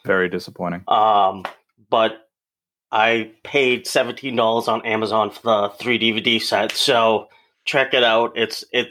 Very 0.06 0.30
disappointing. 0.30 0.84
Um, 0.88 1.46
but 1.90 2.28
I 2.92 3.32
paid 3.44 3.88
seventeen 3.88 4.36
dollars 4.36 4.68
on 4.68 4.86
Amazon 4.86 5.30
for 5.30 5.42
the 5.44 5.70
three 5.80 6.00
DVD 6.00 6.42
set, 6.42 6.72
so 6.72 7.28
check 7.66 7.94
it 7.94 8.04
out. 8.04 8.32
It's 8.36 8.64
it. 8.72 8.90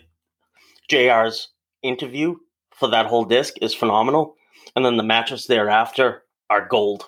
JR's 0.91 1.49
interview 1.83 2.37
for 2.71 2.89
that 2.89 3.07
whole 3.07 3.25
disc 3.25 3.55
is 3.61 3.75
phenomenal, 3.75 4.37
and 4.77 4.85
then 4.85 4.97
the 4.97 5.03
matches 5.03 5.47
thereafter 5.47 6.23
are 6.49 6.69
gold. 6.69 7.07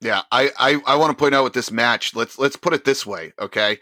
Yeah, 0.00 0.22
I, 0.30 0.50
I, 0.58 0.80
I 0.86 0.96
want 0.96 1.10
to 1.10 1.20
point 1.20 1.34
out 1.34 1.44
with 1.44 1.54
this 1.54 1.70
match. 1.70 2.14
Let's 2.14 2.38
let's 2.38 2.56
put 2.56 2.74
it 2.74 2.84
this 2.84 3.06
way, 3.06 3.32
okay? 3.40 3.78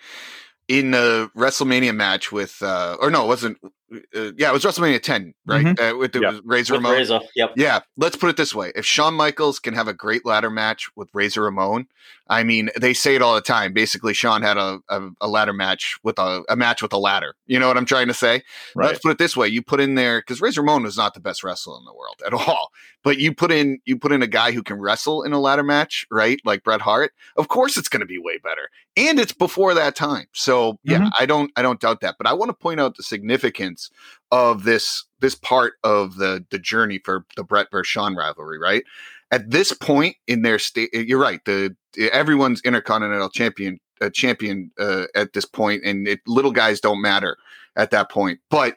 In 0.68 0.90
the 0.90 1.30
WrestleMania 1.36 1.94
match 1.94 2.32
with, 2.32 2.60
uh, 2.60 2.96
or 3.00 3.08
no, 3.10 3.24
it 3.24 3.28
wasn't. 3.28 3.58
Uh, 3.62 4.32
yeah, 4.36 4.50
it 4.50 4.52
was 4.52 4.64
WrestleMania 4.64 5.00
10, 5.00 5.32
right? 5.46 5.78
Uh, 5.78 5.96
with 5.96 6.10
the 6.10 6.18
Yeah. 6.20 6.40
Razor 6.44 6.74
With 6.74 6.82
Ramon. 6.82 6.96
Razor, 6.96 7.20
yep. 7.36 7.52
Yeah, 7.56 7.80
let's 7.96 8.16
put 8.16 8.30
it 8.30 8.36
this 8.36 8.52
way: 8.52 8.72
if 8.74 8.84
Shawn 8.84 9.14
Michaels 9.14 9.60
can 9.60 9.74
have 9.74 9.86
a 9.86 9.94
great 9.94 10.26
ladder 10.26 10.50
match 10.50 10.88
with 10.96 11.08
Razor 11.14 11.42
Ramon, 11.42 11.86
I 12.28 12.42
mean, 12.42 12.70
they 12.76 12.94
say 12.94 13.14
it 13.14 13.22
all 13.22 13.36
the 13.36 13.40
time. 13.42 13.72
Basically, 13.72 14.12
Shawn 14.12 14.42
had 14.42 14.56
a, 14.56 14.80
a, 14.88 15.08
a 15.20 15.28
ladder 15.28 15.52
match 15.52 15.98
with 16.02 16.18
a, 16.18 16.42
a 16.48 16.56
match 16.56 16.82
with 16.82 16.92
a 16.92 16.98
ladder. 16.98 17.36
You 17.46 17.60
know 17.60 17.68
what 17.68 17.76
I'm 17.76 17.86
trying 17.86 18.08
to 18.08 18.14
say? 18.14 18.42
Right. 18.74 18.86
Let's 18.86 18.98
put 18.98 19.12
it 19.12 19.18
this 19.18 19.36
way: 19.36 19.46
you 19.46 19.62
put 19.62 19.78
in 19.78 19.94
there 19.94 20.18
because 20.20 20.40
Razor 20.40 20.62
Ramon 20.62 20.82
was 20.82 20.96
not 20.96 21.14
the 21.14 21.20
best 21.20 21.44
wrestler 21.44 21.78
in 21.78 21.84
the 21.84 21.94
world 21.94 22.20
at 22.26 22.34
all, 22.48 22.72
but 23.04 23.18
you 23.18 23.32
put 23.32 23.52
in 23.52 23.78
you 23.84 23.96
put 23.96 24.10
in 24.10 24.20
a 24.20 24.26
guy 24.26 24.50
who 24.50 24.64
can 24.64 24.80
wrestle 24.80 25.22
in 25.22 25.32
a 25.32 25.38
ladder 25.38 25.62
match, 25.62 26.06
right? 26.10 26.40
Like 26.44 26.64
Bret 26.64 26.80
Hart. 26.80 27.12
Of 27.36 27.46
course, 27.46 27.76
it's 27.76 27.88
going 27.88 28.00
to 28.00 28.06
be 28.06 28.18
way 28.18 28.38
better, 28.38 28.68
and 28.96 29.20
it's 29.20 29.32
before 29.32 29.74
that 29.74 29.94
time. 29.94 30.26
So 30.32 30.55
yeah, 30.84 30.98
Mhm. 30.98 31.10
I 31.18 31.26
don't 31.26 31.50
I 31.56 31.62
don't 31.62 31.80
doubt 31.80 32.00
that. 32.02 32.16
But 32.18 32.26
I 32.26 32.32
want 32.32 32.48
to 32.50 32.54
point 32.54 32.80
out 32.80 32.96
the 32.96 33.02
significance 33.02 33.90
of 34.30 34.64
this 34.64 35.04
this 35.20 35.34
part 35.34 35.74
of 35.84 36.16
the 36.16 36.44
the 36.50 36.58
journey 36.58 37.00
for 37.04 37.24
the 37.36 37.44
Bret 37.44 37.68
versus 37.70 37.88
Shawn 37.88 38.14
rivalry, 38.16 38.58
right? 38.58 38.84
At 39.30 39.50
this 39.50 39.72
point 39.72 40.16
in 40.26 40.42
their 40.42 40.58
state, 40.58 40.90
you're 40.92 41.18
right. 41.20 41.40
The 41.44 41.74
everyone's 42.12 42.60
intercontinental 42.62 43.30
champion 43.30 43.78
uh, 44.00 44.10
champion 44.10 44.70
uh, 44.78 45.04
at 45.14 45.32
this 45.32 45.44
point, 45.46 45.82
and 45.84 46.06
it, 46.06 46.20
little 46.26 46.52
guys 46.52 46.80
don't 46.80 47.00
matter 47.02 47.36
at 47.76 47.90
that 47.90 48.10
point. 48.10 48.38
But 48.50 48.76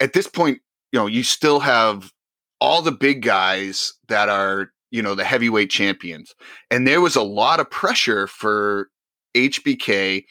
at 0.00 0.12
this 0.12 0.26
point, 0.26 0.58
you 0.92 0.98
know, 0.98 1.06
you 1.06 1.22
still 1.22 1.60
have 1.60 2.12
all 2.60 2.82
the 2.82 2.92
big 2.92 3.22
guys 3.22 3.94
that 4.08 4.28
are 4.28 4.70
you 4.90 5.00
know 5.02 5.14
the 5.14 5.24
heavyweight 5.24 5.70
champions, 5.70 6.34
and 6.70 6.86
there 6.86 7.00
was 7.00 7.16
a 7.16 7.22
lot 7.22 7.60
of 7.60 7.70
pressure 7.70 8.26
for 8.26 8.90
HBK 9.36 10.24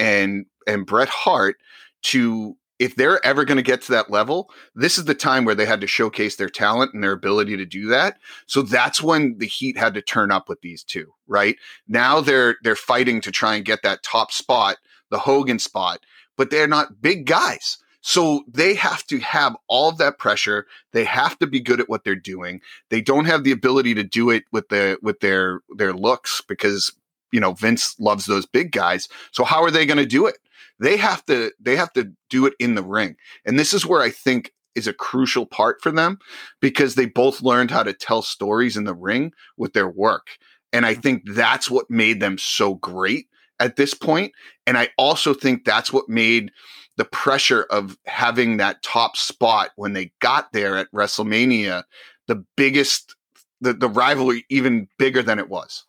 and 0.00 0.46
and 0.66 0.86
Bret 0.86 1.08
Hart 1.08 1.56
to 2.02 2.56
if 2.80 2.96
they're 2.96 3.24
ever 3.26 3.44
going 3.44 3.58
to 3.58 3.62
get 3.62 3.82
to 3.82 3.92
that 3.92 4.10
level, 4.10 4.50
this 4.74 4.96
is 4.96 5.04
the 5.04 5.14
time 5.14 5.44
where 5.44 5.54
they 5.54 5.66
had 5.66 5.82
to 5.82 5.86
showcase 5.86 6.36
their 6.36 6.48
talent 6.48 6.94
and 6.94 7.04
their 7.04 7.12
ability 7.12 7.54
to 7.58 7.66
do 7.66 7.86
that. 7.88 8.16
So 8.46 8.62
that's 8.62 9.02
when 9.02 9.36
the 9.36 9.46
heat 9.46 9.76
had 9.76 9.92
to 9.94 10.02
turn 10.02 10.32
up 10.32 10.48
with 10.48 10.62
these 10.62 10.82
two, 10.82 11.12
right? 11.28 11.56
Now 11.86 12.22
they're 12.22 12.56
they're 12.62 12.74
fighting 12.74 13.20
to 13.20 13.30
try 13.30 13.54
and 13.54 13.64
get 13.64 13.82
that 13.82 14.02
top 14.02 14.32
spot, 14.32 14.78
the 15.10 15.18
Hogan 15.18 15.58
spot, 15.58 16.00
but 16.36 16.50
they're 16.50 16.66
not 16.66 17.02
big 17.02 17.26
guys. 17.26 17.76
So 18.00 18.44
they 18.48 18.72
have 18.74 19.06
to 19.08 19.18
have 19.18 19.54
all 19.68 19.90
of 19.90 19.98
that 19.98 20.18
pressure. 20.18 20.66
They 20.92 21.04
have 21.04 21.38
to 21.40 21.46
be 21.46 21.60
good 21.60 21.80
at 21.80 21.90
what 21.90 22.04
they're 22.04 22.14
doing. 22.14 22.62
They 22.88 23.02
don't 23.02 23.26
have 23.26 23.44
the 23.44 23.52
ability 23.52 23.94
to 23.94 24.02
do 24.02 24.30
it 24.30 24.44
with 24.52 24.70
the 24.70 24.98
with 25.02 25.20
their 25.20 25.60
their 25.76 25.92
looks 25.92 26.40
because 26.48 26.92
you 27.32 27.40
know 27.40 27.52
Vince 27.52 27.98
loves 27.98 28.26
those 28.26 28.46
big 28.46 28.72
guys. 28.72 29.08
So 29.32 29.44
how 29.44 29.62
are 29.62 29.70
they 29.70 29.86
going 29.86 29.98
to 29.98 30.06
do 30.06 30.26
it? 30.26 30.38
They 30.78 30.96
have 30.96 31.24
to 31.26 31.52
they 31.60 31.76
have 31.76 31.92
to 31.94 32.12
do 32.28 32.46
it 32.46 32.54
in 32.58 32.74
the 32.74 32.82
ring. 32.82 33.16
And 33.44 33.58
this 33.58 33.72
is 33.72 33.86
where 33.86 34.02
I 34.02 34.10
think 34.10 34.52
is 34.74 34.86
a 34.86 34.92
crucial 34.92 35.46
part 35.46 35.82
for 35.82 35.90
them 35.90 36.18
because 36.60 36.94
they 36.94 37.06
both 37.06 37.42
learned 37.42 37.70
how 37.70 37.82
to 37.82 37.92
tell 37.92 38.22
stories 38.22 38.76
in 38.76 38.84
the 38.84 38.94
ring 38.94 39.32
with 39.56 39.72
their 39.72 39.88
work. 39.88 40.28
And 40.72 40.86
I 40.86 40.92
mm-hmm. 40.92 41.00
think 41.00 41.22
that's 41.26 41.70
what 41.70 41.90
made 41.90 42.20
them 42.20 42.38
so 42.38 42.74
great 42.74 43.26
at 43.58 43.76
this 43.76 43.94
point. 43.94 44.32
And 44.66 44.78
I 44.78 44.90
also 44.96 45.34
think 45.34 45.64
that's 45.64 45.92
what 45.92 46.08
made 46.08 46.52
the 46.96 47.04
pressure 47.04 47.62
of 47.70 47.96
having 48.06 48.56
that 48.56 48.82
top 48.82 49.16
spot 49.16 49.70
when 49.76 49.92
they 49.92 50.12
got 50.20 50.52
there 50.52 50.76
at 50.76 50.90
WrestleMania 50.92 51.84
the 52.30 52.44
biggest 52.56 53.16
the, 53.60 53.72
the 53.74 53.88
rivalry 53.88 54.44
even 54.48 54.88
bigger 54.98 55.22
than 55.22 55.38
it 55.38 55.48
was. 55.48 55.84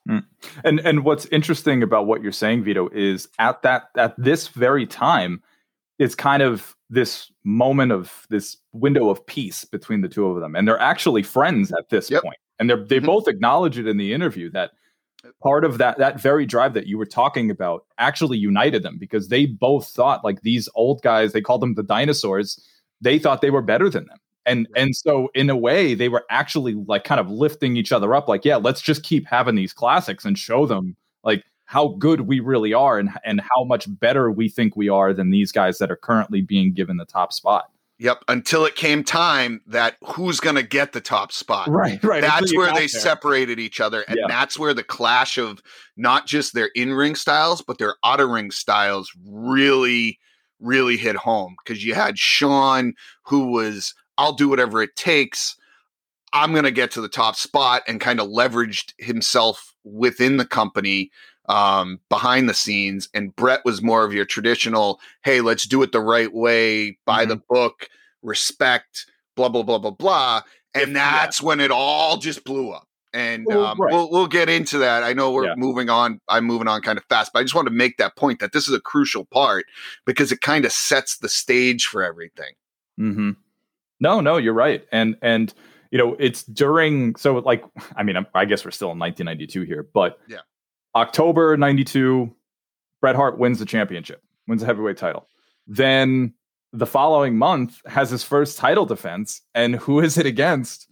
And 0.63 0.79
and 0.81 1.03
what's 1.05 1.25
interesting 1.27 1.83
about 1.83 2.05
what 2.07 2.21
you're 2.21 2.31
saying, 2.31 2.63
Vito, 2.63 2.89
is 2.93 3.27
at 3.39 3.61
that 3.61 3.83
at 3.97 4.13
this 4.17 4.47
very 4.49 4.85
time, 4.85 5.41
it's 5.99 6.15
kind 6.15 6.43
of 6.43 6.75
this 6.89 7.31
moment 7.43 7.91
of 7.91 8.25
this 8.29 8.57
window 8.73 9.09
of 9.09 9.25
peace 9.25 9.63
between 9.65 10.01
the 10.01 10.09
two 10.09 10.25
of 10.27 10.41
them, 10.41 10.55
and 10.55 10.67
they're 10.67 10.79
actually 10.79 11.23
friends 11.23 11.71
at 11.71 11.89
this 11.89 12.09
Yep. 12.11 12.23
point. 12.23 12.37
And 12.59 12.69
they're 12.69 12.83
they 12.83 12.99
Mhm. 12.99 13.05
both 13.05 13.27
acknowledge 13.27 13.77
it 13.79 13.87
in 13.87 13.97
the 13.97 14.13
interview 14.13 14.49
that 14.51 14.71
part 15.41 15.63
of 15.63 15.77
that 15.77 15.97
that 15.99 16.19
very 16.19 16.45
drive 16.45 16.73
that 16.73 16.87
you 16.87 16.97
were 16.97 17.05
talking 17.05 17.51
about 17.51 17.85
actually 17.99 18.37
united 18.39 18.81
them 18.83 18.97
because 18.99 19.27
they 19.27 19.45
both 19.45 19.87
thought 19.87 20.23
like 20.23 20.41
these 20.41 20.67
old 20.73 21.01
guys 21.03 21.31
they 21.31 21.41
called 21.41 21.61
them 21.61 21.75
the 21.75 21.83
dinosaurs 21.83 22.59
they 23.01 23.19
thought 23.19 23.39
they 23.41 23.51
were 23.51 23.61
better 23.61 23.87
than 23.87 24.05
them 24.07 24.17
and 24.51 24.67
and 24.75 24.95
so 24.95 25.29
in 25.33 25.49
a 25.49 25.55
way 25.55 25.93
they 25.93 26.09
were 26.09 26.25
actually 26.29 26.73
like 26.87 27.03
kind 27.03 27.19
of 27.19 27.29
lifting 27.29 27.77
each 27.77 27.91
other 27.91 28.13
up 28.13 28.27
like 28.27 28.45
yeah 28.45 28.57
let's 28.57 28.81
just 28.81 29.03
keep 29.03 29.25
having 29.25 29.55
these 29.55 29.73
classics 29.73 30.25
and 30.25 30.37
show 30.37 30.65
them 30.65 30.95
like 31.23 31.43
how 31.65 31.89
good 31.99 32.21
we 32.21 32.39
really 32.39 32.73
are 32.73 32.99
and 32.99 33.09
and 33.23 33.41
how 33.41 33.63
much 33.63 33.85
better 33.99 34.29
we 34.31 34.49
think 34.49 34.75
we 34.75 34.89
are 34.89 35.13
than 35.13 35.29
these 35.31 35.51
guys 35.51 35.77
that 35.77 35.89
are 35.91 35.95
currently 35.95 36.41
being 36.41 36.73
given 36.73 36.97
the 36.97 37.05
top 37.05 37.31
spot 37.33 37.71
Yep. 38.01 38.23
Until 38.29 38.65
it 38.65 38.75
came 38.75 39.03
time 39.03 39.61
that 39.67 39.95
who's 40.03 40.39
going 40.39 40.55
to 40.55 40.63
get 40.63 40.91
the 40.91 41.01
top 41.01 41.31
spot. 41.31 41.67
right 41.67 42.03
right 42.03 42.21
That's 42.21 42.51
where 42.57 42.73
they 42.73 42.87
separated 42.87 43.59
each 43.59 43.79
other. 43.79 44.03
And 44.07 44.17
Yeah. 44.17 44.25
that's 44.27 44.57
where 44.57 44.73
the 44.73 44.83
clash 44.83 45.37
of 45.37 45.61
not 45.97 46.25
just 46.25 46.55
their 46.55 46.71
in 46.73 46.95
ring 46.95 47.13
styles, 47.13 47.61
but 47.61 47.77
their 47.77 47.97
out 48.03 48.19
of 48.19 48.29
ring 48.29 48.49
styles 48.49 49.11
really, 49.23 50.17
really 50.59 50.97
hit 50.97 51.15
home. 51.15 51.55
Because 51.63 51.85
you 51.85 51.93
had 51.93 52.17
Shawn, 52.17 52.95
who 53.23 53.45
was, 53.51 53.93
I'll 54.17 54.33
do 54.33 54.49
whatever 54.49 54.81
it 54.81 54.95
takes. 54.95 55.55
I'm 56.33 56.51
going 56.51 56.63
to 56.63 56.71
get 56.71 56.91
to 56.91 57.01
the 57.01 57.09
top 57.09 57.35
spot 57.35 57.83
and 57.87 57.99
kind 57.99 58.19
of 58.19 58.27
leveraged 58.29 58.93
himself 58.97 59.75
within 59.83 60.37
the 60.37 60.45
company 60.45 61.11
um, 61.49 61.99
behind 62.07 62.47
the 62.47 62.53
scenes, 62.53 63.09
and 63.13 63.35
Bret 63.35 63.65
was 63.65 63.81
more 63.81 64.05
of 64.05 64.13
your 64.13 64.25
traditional, 64.25 64.99
hey, 65.23 65.41
let's 65.41 65.67
do 65.67 65.81
it 65.83 65.91
the 65.91 65.99
right 65.99 66.31
way, 66.31 66.97
by 67.05 67.25
the 67.25 67.35
book, 67.49 67.89
respect, 68.21 69.07
blah 69.35 69.49
blah 69.49 69.63
blah 69.63 69.79
blah 69.79 69.91
blah, 69.91 70.41
and 70.73 70.95
that's 70.95 71.41
when 71.41 71.59
it 71.59 71.71
all 71.71 72.17
just 72.17 72.45
blew 72.45 72.71
up. 72.71 72.87
And 73.11 73.45
Well, 73.47 73.65
um, 73.65 73.79
right. 73.79 73.91
we'll 73.91 74.09
we'll 74.09 74.27
get 74.27 74.47
into 74.47 74.77
that. 74.77 75.03
I 75.03 75.11
know 75.11 75.31
we're 75.31 75.47
Yeah. 75.47 75.55
moving 75.57 75.89
on. 75.89 76.21
I'm 76.29 76.45
moving 76.45 76.69
on 76.69 76.81
kind 76.81 76.97
of 76.97 77.03
fast, 77.09 77.31
but 77.33 77.39
I 77.39 77.43
just 77.43 77.55
want 77.55 77.67
to 77.67 77.73
make 77.73 77.97
that 77.97 78.15
point 78.15 78.39
that 78.39 78.53
this 78.53 78.69
is 78.69 78.73
a 78.73 78.79
crucial 78.79 79.25
part 79.25 79.65
because 80.05 80.31
it 80.31 80.39
kind 80.39 80.63
of 80.63 80.71
sets 80.71 81.17
the 81.17 81.27
stage 81.27 81.85
for 81.85 82.03
everything. 82.03 82.53
hmm 82.97 83.31
No, 84.01 84.19
no, 84.19 84.35
you're 84.37 84.53
right. 84.53 84.85
And 84.91 85.15
and 85.21 85.53
you 85.91 85.97
know, 85.97 86.15
it's 86.19 86.43
during 86.43 87.15
so 87.15 87.35
like 87.37 87.63
I 87.95 88.03
mean, 88.03 88.17
I'm, 88.17 88.27
I 88.33 88.45
guess 88.45 88.65
we're 88.65 88.71
still 88.71 88.91
in 88.91 88.99
1992 88.99 89.61
here, 89.63 89.87
but 89.93 90.19
Yeah. 90.27 90.39
October 90.95 91.55
92 91.55 92.35
Bret 92.99 93.15
Hart 93.15 93.37
wins 93.39 93.59
the 93.59 93.65
championship, 93.65 94.21
wins 94.47 94.61
the 94.61 94.67
heavyweight 94.67 94.97
title. 94.97 95.27
Then 95.67 96.33
the 96.73 96.85
following 96.85 97.37
month 97.37 97.81
has 97.85 98.09
his 98.09 98.23
first 98.23 98.57
title 98.57 98.85
defense 98.85 99.41
and 99.55 99.75
who 99.75 99.99
is 100.01 100.17
it 100.17 100.25
against? 100.25 100.87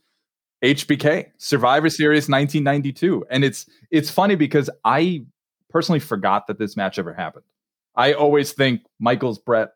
HBK, 0.64 1.28
Survivor 1.38 1.90
Series 1.90 2.28
1992. 2.28 3.26
And 3.30 3.44
it's 3.46 3.66
it's 3.92 4.10
funny 4.12 4.36
because 4.36 4.70
I 4.84 5.26
personally 5.70 6.00
forgot 6.00 6.48
that 6.48 6.60
this 6.60 6.76
match 6.76 7.00
ever 7.00 7.14
happened. 7.14 7.46
I 7.96 8.14
always 8.14 8.52
think 8.52 8.82
Michaels 9.00 9.40
Bret 9.40 9.70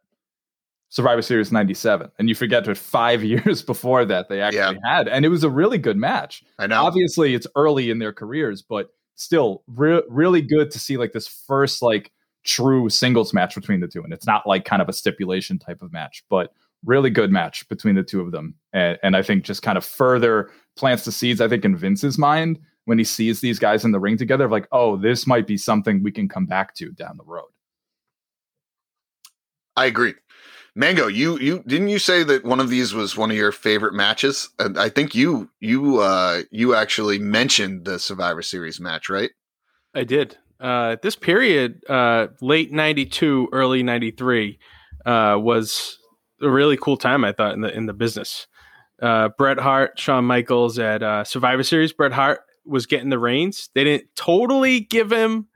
Survivor 0.94 1.24
Series 1.24 1.52
97. 1.52 2.12
And 2.20 2.30
you 2.30 2.36
forget 2.36 2.66
that 2.66 2.78
five 2.78 3.24
years 3.24 3.64
before 3.64 4.06
that 4.06 4.30
they 4.30 4.42
actually 4.42 4.80
had. 4.86 5.08
And 5.08 5.26
it 5.26 5.30
was 5.30 5.44
a 5.44 5.50
really 5.50 5.80
good 5.80 5.98
match. 5.98 6.44
I 6.60 6.68
know. 6.68 6.84
Obviously, 6.84 7.34
it's 7.34 7.48
early 7.56 7.90
in 7.90 7.98
their 7.98 8.14
careers, 8.14 8.62
but 8.62 8.90
still 9.16 9.64
re- 9.66 10.04
really 10.08 10.44
good 10.44 10.70
to 10.70 10.78
see 10.78 10.98
like 10.98 11.12
this 11.12 11.28
first 11.28 11.82
like 11.82 12.12
true 12.44 12.90
singles 12.90 13.34
match 13.34 13.56
between 13.56 13.80
the 13.80 13.88
two. 13.88 14.04
And 14.04 14.14
it's 14.14 14.28
not 14.28 14.46
like 14.46 14.66
kind 14.66 14.84
of 14.84 14.90
a 14.90 14.94
stipulation 14.94 15.58
type 15.58 15.82
of 15.82 15.92
match, 15.92 16.24
but 16.30 16.54
really 16.86 17.10
good 17.10 17.32
match 17.32 17.68
between 17.70 17.96
the 17.96 18.04
two 18.04 18.22
of 18.22 18.32
them. 18.32 18.54
And, 18.72 19.00
and 19.02 19.16
I 19.18 19.24
think 19.24 19.46
just 19.46 19.64
kind 19.64 19.80
of 19.80 19.84
further 19.84 20.52
plants 20.78 21.06
the 21.06 21.12
seeds, 21.12 21.42
I 21.42 21.48
think, 21.48 21.66
in 21.66 21.76
Vince's 21.76 22.20
mind 22.20 22.60
when 22.86 23.00
he 23.00 23.04
sees 23.04 23.42
these 23.42 23.58
guys 23.58 23.84
in 23.84 23.94
the 23.94 24.00
ring 24.00 24.18
together 24.18 24.46
of 24.46 24.52
like, 24.52 24.68
oh, 24.72 24.96
this 24.96 25.26
might 25.26 25.48
be 25.48 25.58
something 25.58 26.04
we 26.04 26.12
can 26.12 26.30
come 26.30 26.46
back 26.46 26.76
to 26.76 26.92
down 26.92 27.18
the 27.18 27.24
road. 27.24 27.50
I 29.76 29.86
agree. 29.86 30.14
Mango, 30.76 31.08
you 31.08 31.38
you 31.40 31.64
didn't 31.68 31.90
you 31.90 32.00
say 32.00 32.24
that 32.24 32.44
one 32.44 32.60
of 32.60 32.70
these 32.70 32.94
was 32.94 33.16
one 33.16 33.30
of 33.30 33.38
your 33.38 33.52
favorite 33.52 33.94
matches? 33.94 34.50
And 34.58 34.78
I 34.78 34.90
think 34.90 35.14
you 35.14 35.50
you 35.60 36.00
uh 36.00 36.42
you 36.52 36.74
actually 36.74 37.20
mentioned 37.20 37.86
the 37.86 38.00
Survivor 38.00 38.42
Series 38.42 38.80
match, 38.80 39.08
right? 39.10 39.32
I 39.94 40.04
did. 40.04 40.38
Uh, 40.60 40.96
this 41.04 41.16
period, 41.16 41.84
uh, 41.90 42.28
late 42.42 42.72
'92, 42.72 43.50
early 43.52 43.84
'93, 43.84 44.58
uh, 45.06 45.38
was 45.40 46.00
a 46.42 46.50
really 46.50 46.78
cool 46.78 46.98
time. 46.98 47.24
I 47.24 47.34
thought 47.34 47.54
in 47.54 47.62
the 47.62 47.76
in 47.76 47.86
the 47.86 47.94
business. 47.94 48.48
Uh, 49.02 49.30
Bret 49.38 49.60
Hart, 49.60 50.00
Shawn 50.00 50.26
Michaels 50.26 50.80
at 50.80 51.04
uh, 51.04 51.24
Survivor 51.24 51.64
Series. 51.64 51.92
Bret 51.92 52.14
Hart 52.14 52.42
was 52.66 52.86
getting 52.86 53.10
the 53.10 53.20
reins. 53.20 53.70
They 53.76 53.84
didn't 53.84 54.08
totally 54.16 54.80
give 54.80 55.12
him 55.12 55.48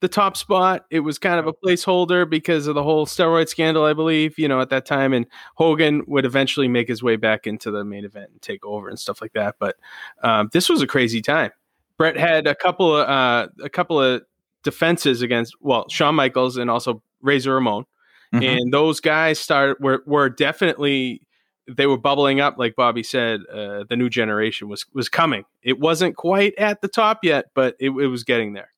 the 0.00 0.08
top 0.08 0.36
spot. 0.36 0.84
It 0.90 1.00
was 1.00 1.18
kind 1.18 1.38
of 1.40 1.46
a 1.46 1.52
placeholder 1.52 2.28
because 2.28 2.66
of 2.66 2.74
the 2.74 2.82
whole 2.82 3.06
steroid 3.06 3.48
scandal, 3.48 3.84
I 3.84 3.92
believe. 3.94 4.38
You 4.38 4.48
know, 4.48 4.60
at 4.60 4.70
that 4.70 4.86
time, 4.86 5.12
and 5.12 5.26
Hogan 5.54 6.02
would 6.06 6.24
eventually 6.26 6.68
make 6.68 6.88
his 6.88 7.02
way 7.02 7.16
back 7.16 7.46
into 7.46 7.70
the 7.70 7.84
main 7.84 8.04
event 8.04 8.30
and 8.30 8.42
take 8.42 8.64
over 8.64 8.88
and 8.88 8.98
stuff 8.98 9.20
like 9.22 9.32
that. 9.32 9.56
But 9.58 9.76
um, 10.22 10.50
this 10.52 10.68
was 10.68 10.82
a 10.82 10.86
crazy 10.86 11.22
time. 11.22 11.50
Bret 11.98 12.16
had 12.16 12.46
a 12.46 12.54
couple 12.54 12.94
of 12.94 13.08
uh, 13.08 13.48
a 13.62 13.70
couple 13.70 14.00
of 14.00 14.22
defenses 14.62 15.22
against 15.22 15.54
well 15.60 15.88
Shawn 15.88 16.14
Michaels 16.14 16.56
and 16.58 16.70
also 16.70 17.02
Razor 17.22 17.54
Ramon, 17.54 17.86
Mhm. 18.34 18.44
and 18.62 18.72
those 18.72 19.00
guys 19.00 19.38
started 19.38 19.76
were 19.80 20.02
were 20.06 20.28
definitely 20.28 21.22
they 21.68 21.86
were 21.86 21.96
bubbling 21.96 22.38
up 22.40 22.58
like 22.58 22.76
Bobby 22.76 23.02
said. 23.02 23.40
Uh, 23.50 23.84
the 23.88 23.96
new 23.96 24.10
generation 24.10 24.68
was 24.68 24.84
was 24.92 25.08
coming. 25.08 25.44
It 25.62 25.78
wasn't 25.80 26.16
quite 26.16 26.54
at 26.58 26.80
the 26.82 26.88
top 26.88 27.20
yet, 27.24 27.46
but 27.54 27.76
it, 27.80 27.90
it 27.90 28.08
was 28.08 28.24
getting 28.24 28.52
there. 28.52 28.70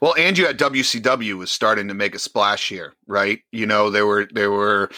Well, 0.00 0.14
and 0.16 0.36
you 0.36 0.46
had 0.46 0.58
WCW 0.58 1.36
was 1.38 1.50
starting 1.50 1.88
to 1.88 1.94
make 1.94 2.14
a 2.14 2.18
splash 2.18 2.68
here, 2.68 2.94
right? 3.06 3.40
You 3.52 3.66
know, 3.66 3.90
there 3.90 4.06
were 4.06 4.28
there 4.32 4.50
were 4.50 4.90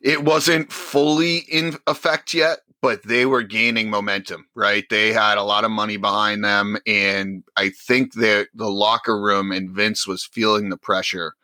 it 0.00 0.24
wasn't 0.24 0.72
fully 0.72 1.38
in 1.50 1.76
effect 1.86 2.34
yet, 2.34 2.60
but 2.82 3.02
they 3.02 3.26
were 3.26 3.42
gaining 3.42 3.90
momentum, 3.90 4.46
right? 4.54 4.84
They 4.90 5.12
had 5.12 5.38
a 5.38 5.42
lot 5.42 5.64
of 5.64 5.70
money 5.70 5.96
behind 5.96 6.44
them, 6.44 6.76
and 6.86 7.42
I 7.56 7.70
think 7.70 8.14
that 8.14 8.48
the 8.54 8.70
locker 8.70 9.20
room 9.20 9.50
and 9.50 9.70
Vince 9.70 10.06
was 10.06 10.24
feeling 10.24 10.68
the 10.68 10.76
pressure. 10.76 11.34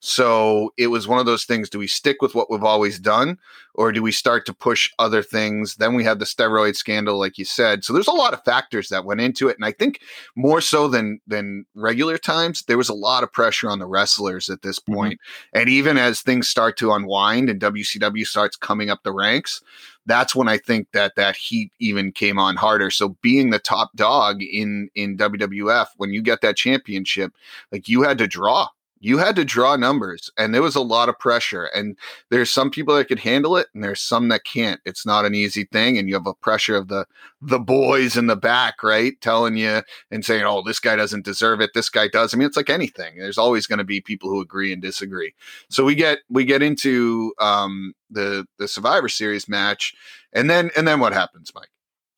So 0.00 0.72
it 0.76 0.88
was 0.88 1.08
one 1.08 1.18
of 1.18 1.26
those 1.26 1.44
things: 1.44 1.70
do 1.70 1.78
we 1.78 1.86
stick 1.86 2.20
with 2.20 2.34
what 2.34 2.50
we've 2.50 2.64
always 2.64 2.98
done, 2.98 3.38
or 3.74 3.92
do 3.92 4.02
we 4.02 4.12
start 4.12 4.46
to 4.46 4.54
push 4.54 4.90
other 4.98 5.22
things? 5.22 5.76
Then 5.76 5.94
we 5.94 6.04
had 6.04 6.18
the 6.18 6.24
steroid 6.24 6.76
scandal, 6.76 7.18
like 7.18 7.38
you 7.38 7.44
said. 7.44 7.84
So 7.84 7.92
there's 7.92 8.08
a 8.08 8.12
lot 8.12 8.34
of 8.34 8.44
factors 8.44 8.88
that 8.88 9.04
went 9.04 9.20
into 9.20 9.48
it, 9.48 9.56
and 9.56 9.64
I 9.64 9.72
think 9.72 10.00
more 10.36 10.60
so 10.60 10.88
than 10.88 11.20
than 11.26 11.66
regular 11.74 12.18
times, 12.18 12.62
there 12.62 12.78
was 12.78 12.88
a 12.88 12.94
lot 12.94 13.22
of 13.22 13.32
pressure 13.32 13.68
on 13.68 13.78
the 13.78 13.86
wrestlers 13.86 14.48
at 14.48 14.62
this 14.62 14.78
mm-hmm. 14.78 14.94
point. 14.94 15.20
And 15.52 15.68
even 15.68 15.98
as 15.98 16.20
things 16.20 16.48
start 16.48 16.76
to 16.78 16.92
unwind 16.92 17.48
and 17.48 17.60
WCW 17.60 18.26
starts 18.26 18.56
coming 18.56 18.90
up 18.90 19.02
the 19.02 19.12
ranks, 19.12 19.62
that's 20.06 20.34
when 20.34 20.48
I 20.48 20.58
think 20.58 20.88
that 20.92 21.14
that 21.16 21.36
heat 21.36 21.72
even 21.78 22.12
came 22.12 22.38
on 22.38 22.56
harder. 22.56 22.90
So 22.90 23.16
being 23.22 23.50
the 23.50 23.58
top 23.58 23.90
dog 23.94 24.42
in 24.42 24.88
in 24.94 25.16
WWF, 25.16 25.86
when 25.96 26.12
you 26.12 26.22
get 26.22 26.40
that 26.40 26.56
championship, 26.56 27.32
like 27.72 27.88
you 27.88 28.02
had 28.02 28.18
to 28.18 28.26
draw. 28.26 28.68
You 29.00 29.18
had 29.18 29.34
to 29.36 29.44
draw 29.44 29.76
numbers, 29.76 30.30
and 30.36 30.54
there 30.54 30.62
was 30.62 30.76
a 30.76 30.80
lot 30.80 31.08
of 31.08 31.18
pressure. 31.18 31.64
And 31.64 31.96
there's 32.28 32.50
some 32.50 32.70
people 32.70 32.94
that 32.94 33.08
could 33.08 33.18
handle 33.18 33.56
it, 33.56 33.68
and 33.74 33.82
there's 33.82 34.00
some 34.00 34.28
that 34.28 34.44
can't. 34.44 34.80
It's 34.84 35.06
not 35.06 35.24
an 35.24 35.34
easy 35.34 35.64
thing, 35.64 35.98
and 35.98 36.08
you 36.08 36.14
have 36.14 36.26
a 36.26 36.34
pressure 36.34 36.76
of 36.76 36.88
the 36.88 37.06
the 37.40 37.58
boys 37.58 38.16
in 38.16 38.26
the 38.26 38.36
back, 38.36 38.82
right, 38.82 39.18
telling 39.20 39.56
you 39.56 39.82
and 40.10 40.24
saying, 40.24 40.44
"Oh, 40.44 40.62
this 40.62 40.80
guy 40.80 40.96
doesn't 40.96 41.24
deserve 41.24 41.60
it. 41.60 41.70
This 41.74 41.88
guy 41.88 42.08
does." 42.08 42.34
I 42.34 42.36
mean, 42.36 42.46
it's 42.46 42.56
like 42.56 42.70
anything. 42.70 43.18
There's 43.18 43.38
always 43.38 43.66
going 43.66 43.78
to 43.78 43.84
be 43.84 44.00
people 44.00 44.28
who 44.28 44.40
agree 44.40 44.72
and 44.72 44.82
disagree. 44.82 45.34
So 45.68 45.84
we 45.84 45.94
get 45.94 46.18
we 46.28 46.44
get 46.44 46.62
into 46.62 47.32
um, 47.38 47.94
the 48.10 48.46
the 48.58 48.68
Survivor 48.68 49.08
Series 49.08 49.48
match, 49.48 49.94
and 50.32 50.50
then 50.50 50.70
and 50.76 50.86
then 50.86 51.00
what 51.00 51.12
happens, 51.12 51.52
Mike? 51.54 51.70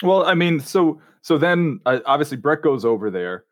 Well, 0.02 0.24
I 0.24 0.34
mean, 0.34 0.60
so 0.60 1.00
so 1.22 1.38
then 1.38 1.80
uh, 1.86 2.00
obviously 2.06 2.36
Bret 2.36 2.62
goes 2.62 2.84
over 2.84 3.10
there. 3.10 3.44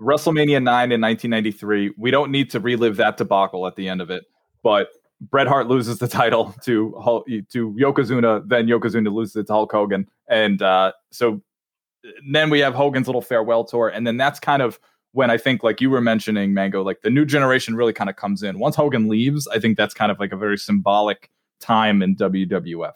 WrestleMania 0.00 0.62
9 0.62 0.92
in 0.92 1.00
1993. 1.00 1.94
We 1.96 2.10
don't 2.10 2.30
need 2.30 2.50
to 2.50 2.60
relive 2.60 2.96
that 2.96 3.16
debacle 3.16 3.66
at 3.66 3.76
the 3.76 3.88
end 3.88 4.00
of 4.00 4.10
it, 4.10 4.24
but 4.62 4.88
Bret 5.20 5.46
Hart 5.46 5.68
loses 5.68 5.98
the 5.98 6.08
title 6.08 6.54
to 6.64 6.92
to 7.50 7.72
Yokozuna, 7.72 8.46
then 8.48 8.66
Yokozuna 8.66 9.12
loses 9.12 9.36
it 9.36 9.46
to 9.46 9.52
Hulk 9.52 9.72
Hogan, 9.72 10.08
and 10.28 10.60
uh, 10.62 10.92
so 11.10 11.42
then 12.30 12.50
we 12.50 12.60
have 12.60 12.74
Hogan's 12.74 13.06
little 13.06 13.22
farewell 13.22 13.64
tour, 13.64 13.88
and 13.88 14.06
then 14.06 14.16
that's 14.16 14.40
kind 14.40 14.62
of 14.62 14.78
when 15.12 15.30
I 15.30 15.38
think, 15.38 15.62
like 15.62 15.80
you 15.80 15.90
were 15.90 16.00
mentioning, 16.00 16.52
Mango, 16.52 16.82
like 16.82 17.02
the 17.02 17.10
new 17.10 17.24
generation 17.24 17.76
really 17.76 17.92
kind 17.92 18.10
of 18.10 18.16
comes 18.16 18.42
in. 18.42 18.58
Once 18.58 18.74
Hogan 18.74 19.08
leaves, 19.08 19.46
I 19.48 19.60
think 19.60 19.76
that's 19.76 19.94
kind 19.94 20.10
of 20.10 20.18
like 20.18 20.32
a 20.32 20.36
very 20.36 20.58
symbolic 20.58 21.30
time 21.60 22.02
in 22.02 22.16
WWF, 22.16 22.94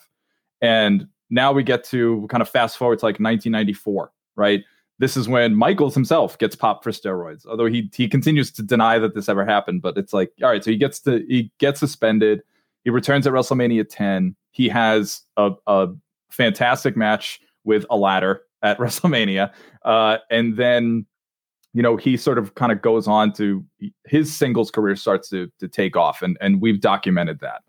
and 0.61 1.07
now 1.31 1.53
we 1.53 1.63
get 1.63 1.85
to 1.85 2.27
kind 2.31 2.43
of 2.43 2.49
fast 2.49 2.77
forward 2.77 2.99
to 3.01 3.05
like 3.05 3.21
1994, 3.21 4.13
right? 4.37 4.65
This 4.99 5.17
is 5.17 5.29
when 5.29 5.55
Michaels 5.55 5.95
himself 5.95 6.37
gets 6.39 6.57
popped 6.57 6.83
for 6.83 6.91
steroids, 6.91 7.47
although 7.47 7.67
he 7.67 7.89
he 7.95 8.09
continues 8.09 8.51
to 8.53 8.63
deny 8.63 8.99
that 8.99 9.15
this 9.15 9.29
ever 9.29 9.45
happened. 9.45 9.81
But 9.81 9.97
it's 9.97 10.13
like, 10.13 10.33
all 10.43 10.49
right, 10.49 10.63
so 10.63 10.71
he 10.71 10.77
gets 10.77 11.01
to 11.01 11.25
he 11.29 11.53
gets 11.59 11.79
suspended. 11.79 12.43
He 12.83 12.91
returns 12.91 13.27
at 13.27 13.33
WrestleMania 13.33 13.87
10. 13.89 14.35
He 14.51 14.69
has 14.69 15.23
a, 15.37 15.53
a 15.67 15.89
fantastic 16.31 16.97
match 16.97 17.41
with 17.65 17.85
a 17.91 17.97
ladder 17.97 18.43
at 18.63 18.79
WrestleMania, 18.81 19.53
uh, 19.85 20.19
and 20.31 20.57
then 20.57 21.07
you 21.75 21.83
know 21.83 21.97
he 21.97 22.17
sort 22.17 22.39
of 22.39 22.57
kind 22.57 22.73
of 22.73 22.83
goes 22.83 23.07
on 23.07 23.33
to 23.35 23.65
his 24.05 24.35
singles 24.35 24.71
career 24.73 24.97
starts 24.97 25.29
to 25.29 25.49
to 25.61 25.69
take 25.69 25.97
off, 25.97 26.23
and 26.23 26.37
and 26.41 26.61
we've 26.61 26.81
documented 26.81 27.39
that. 27.39 27.63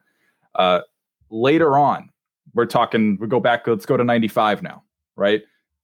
Uh, 0.55 0.81
later 1.29 1.77
on, 1.77 2.09
we're 2.55 2.65
talking. 2.65 3.19
We 3.21 3.27
go 3.27 3.39
back. 3.39 3.67
Let's 3.67 3.85
go 3.85 3.97
to 3.97 4.03
'95 4.03 4.63
now, 4.63 4.83
right? 5.15 5.43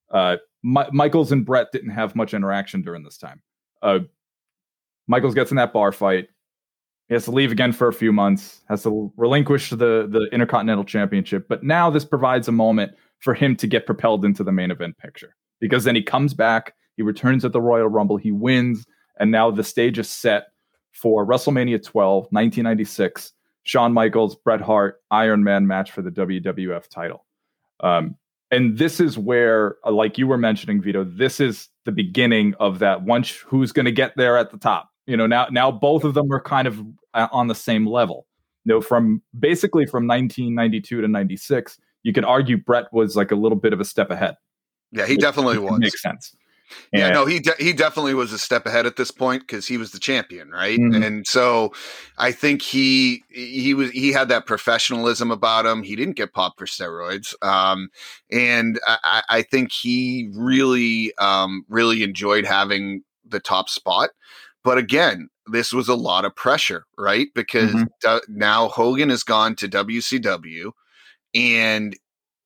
Uh, 0.10 0.38
Mi- 0.65 0.89
Michaels 0.91 1.32
and 1.32 1.45
Bret 1.45 1.71
didn't 1.71 1.91
have 1.91 2.15
much 2.15 2.34
interaction 2.34 2.82
during 2.82 3.04
this 3.04 3.17
time. 3.17 3.41
Uh, 3.84 3.99
Michaels 5.08 5.36
gets 5.36 5.51
in 5.51 5.58
that 5.58 5.71
bar 5.71 5.91
fight. 5.91 6.28
He 7.08 7.13
has 7.13 7.25
to 7.25 7.32
leave 7.32 7.51
again 7.51 7.71
for 7.71 7.88
a 7.88 7.93
few 7.93 8.12
months. 8.12 8.62
Has 8.67 8.82
to 8.84 9.13
relinquish 9.15 9.69
the 9.69 10.08
the 10.10 10.28
Intercontinental 10.32 10.84
Championship. 10.84 11.47
But 11.47 11.63
now 11.63 11.91
this 11.91 12.04
provides 12.04 12.47
a 12.47 12.51
moment 12.51 12.93
for 13.19 13.36
him 13.36 13.56
to 13.58 13.67
get 13.67 13.86
propelled 13.86 14.25
into 14.25 14.43
the 14.43 14.51
main 14.51 14.71
event 14.71 14.97
picture 14.97 15.36
because 15.62 15.84
then 15.84 15.95
he 15.95 16.01
comes 16.01 16.34
back. 16.34 16.73
He 16.97 17.04
returns 17.04 17.45
at 17.45 17.54
the 17.54 17.62
Royal 17.62 17.88
Rumble. 17.88 18.17
He 18.17 18.32
wins, 18.32 18.88
and 19.19 19.30
now 19.30 19.51
the 19.51 19.63
stage 19.63 19.99
is 19.99 20.10
set 20.10 20.47
for 20.93 21.28
WrestleMania 21.28 21.84
12, 21.84 22.23
1996. 22.32 23.34
Shawn 23.63 23.93
Michaels, 23.93 24.36
Bret 24.36 24.62
Hart, 24.62 25.01
Iron 25.12 25.43
Man 25.43 25.67
match 25.67 25.91
for 25.91 26.01
the 26.01 26.12
WWF 26.12 26.88
title. 26.88 27.25
Um, 27.82 28.15
and 28.51 28.77
this 28.77 28.99
is 28.99 29.17
where, 29.17 29.77
uh, 29.86 29.91
like 29.91 30.17
you 30.17 30.27
were 30.27 30.38
mentioning, 30.38 30.81
Vito, 30.81 31.03
this 31.03 31.39
is 31.39 31.69
the 31.86 31.91
beginning 31.91 32.53
of 32.60 32.79
that 32.79 33.03
once 33.03 33.31
who's 33.31 33.71
going 33.71 33.86
to 33.86 33.91
get 33.91 34.15
there 34.15 34.38
at 34.38 34.51
the 34.51 34.58
top. 34.58 34.89
You 35.08 35.17
know, 35.17 35.27
now 35.27 35.47
now 35.51 35.71
both 35.71 36.03
of 36.03 36.13
them 36.13 36.31
are 36.31 36.41
kind 36.41 36.67
of 36.67 36.79
uh, 37.13 37.27
on 37.31 37.47
the 37.47 37.55
same 37.55 37.86
level. 37.86 38.27
You 38.63 38.73
know, 38.73 38.81
from 38.81 39.21
basically 39.38 39.86
from 39.86 40.08
1992 40.08 41.01
to 41.01 41.08
96, 41.08 41.77
you 42.03 42.13
could 42.13 42.25
argue 42.25 42.58
bret 42.58 42.86
was 42.91 43.15
like 43.15 43.31
a 43.31 43.36
little 43.36 43.58
bit 43.58 43.73
of 43.73 43.79
a 43.79 43.86
step 43.86 44.10
ahead. 44.10 44.36
Yeah, 44.91 45.05
he 45.05 45.17
definitely 45.17 45.58
was. 45.58 45.79
Makes 45.79 46.01
sense. 46.01 46.36
Yeah, 46.93 47.10
no, 47.10 47.25
he 47.25 47.39
de- 47.39 47.56
he 47.60 47.73
definitely 47.73 48.13
was 48.13 48.32
a 48.34 48.39
step 48.39 48.65
ahead 48.65 48.86
at 48.86 48.95
this 48.95 49.12
point 49.12 49.41
because 49.43 49.67
he 49.67 49.78
was 49.78 49.91
the 49.91 49.99
champion, 49.99 50.49
right? 50.49 50.84
Mhm. 50.89 51.04
And 51.04 51.28
so 51.28 51.73
I 52.17 52.32
think 52.32 52.62
he 52.62 53.23
he 53.30 53.73
was 53.73 53.91
he 53.91 54.12
had 54.12 54.30
that 54.30 54.45
professionalism 54.45 55.32
about 55.32 55.65
him. 55.65 55.84
He 55.84 55.95
didn't 55.95 56.15
get 56.17 56.34
popped 56.34 56.60
for 56.60 56.65
steroids, 56.65 57.34
um, 57.43 57.89
and 58.32 58.80
I, 58.88 59.23
I 59.30 59.41
think 59.43 59.71
he 59.71 60.30
really 60.34 61.13
um, 61.17 61.65
really 61.69 62.04
enjoyed 62.04 62.45
having 62.45 63.04
the 63.28 63.39
top 63.39 63.69
spot. 63.69 64.10
But 64.63 64.78
again, 64.78 65.30
this 65.51 65.71
was 65.73 65.88
a 65.88 65.95
lot 65.95 66.25
of 66.25 66.36
pressure, 66.36 66.86
right? 66.97 67.28
Because 67.36 67.73
Mhm. 67.73 67.88
du- 68.01 68.21
now 68.30 68.67
Hogan 68.69 69.10
has 69.10 69.23
gone 69.23 69.56
to 69.58 69.67
WCW, 69.67 70.71
and 71.36 71.95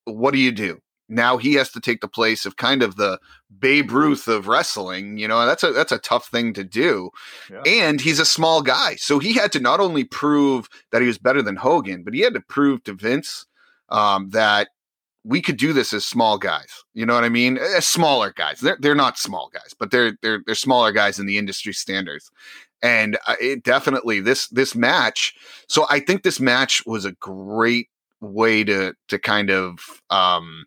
what 0.06 0.32
do 0.34 0.40
you 0.40 0.52
do? 0.52 0.82
Now 1.10 1.38
he 1.38 1.56
has 1.56 1.72
to 1.72 1.80
take 1.80 2.02
the 2.02 2.08
place 2.08 2.46
of 2.46 2.58
kind 2.58 2.84
of 2.84 2.96
the 2.96 3.20
Babe 3.58 3.92
Ruth 3.92 4.28
of 4.28 4.48
wrestling. 4.48 5.18
You 5.18 5.28
know, 5.28 5.46
that's 5.46 5.64
a 5.64 5.72
that's 5.72 5.92
a 5.92 5.98
tough 5.98 6.28
thing 6.28 6.54
to 6.54 6.64
do. 6.64 7.10
Yeah. 7.52 7.64
And 7.66 8.00
he's 8.00 8.20
a 8.20 8.26
small 8.26 8.62
guy, 8.62 8.96
so 8.96 9.20
he 9.20 9.34
had 9.34 9.52
to 9.54 9.60
not 9.60 9.80
only 9.80 10.04
prove 10.04 10.70
that 10.92 11.02
he 11.02 11.08
was 11.08 11.18
better 11.18 11.42
than 11.42 11.56
Hogan, 11.56 12.04
but 12.04 12.14
he 12.14 12.22
had 12.22 12.36
to 12.36 12.42
prove 12.42 12.84
to 12.84 12.94
Vince 12.94 13.46
um, 13.90 14.30
that 14.30 14.70
we 15.24 15.42
could 15.42 15.58
do 15.58 15.74
this 15.74 15.94
as 15.94 16.06
small 16.06 16.38
guys. 16.38 16.84
You 16.94 17.06
know 17.06 17.14
what 17.14 17.24
I 17.24 17.30
mean? 17.30 17.58
As 17.58 17.88
smaller 17.88 18.32
guys. 18.32 18.60
They're 18.60 18.78
they're 18.80 18.96
not 18.96 19.18
small 19.18 19.50
guys, 19.54 19.74
but 19.78 19.92
they're 19.92 20.14
they're 20.22 20.42
they're 20.46 20.56
smaller 20.56 20.92
guys 20.92 21.20
in 21.20 21.26
the 21.26 21.38
industry 21.38 21.74
standards. 21.74 22.32
And 22.82 23.18
uh, 23.28 23.36
it 23.42 23.64
definitely 23.64 24.22
this 24.22 24.48
this 24.50 24.76
match. 24.76 25.34
So 25.68 25.86
I 25.90 26.00
think 26.00 26.24
this 26.24 26.40
match 26.40 26.82
was 26.86 27.04
a 27.06 27.12
great 27.14 27.90
way 28.22 28.64
to 28.64 28.94
to 29.08 29.20
kind 29.20 29.50
of 29.50 30.02
um 30.10 30.66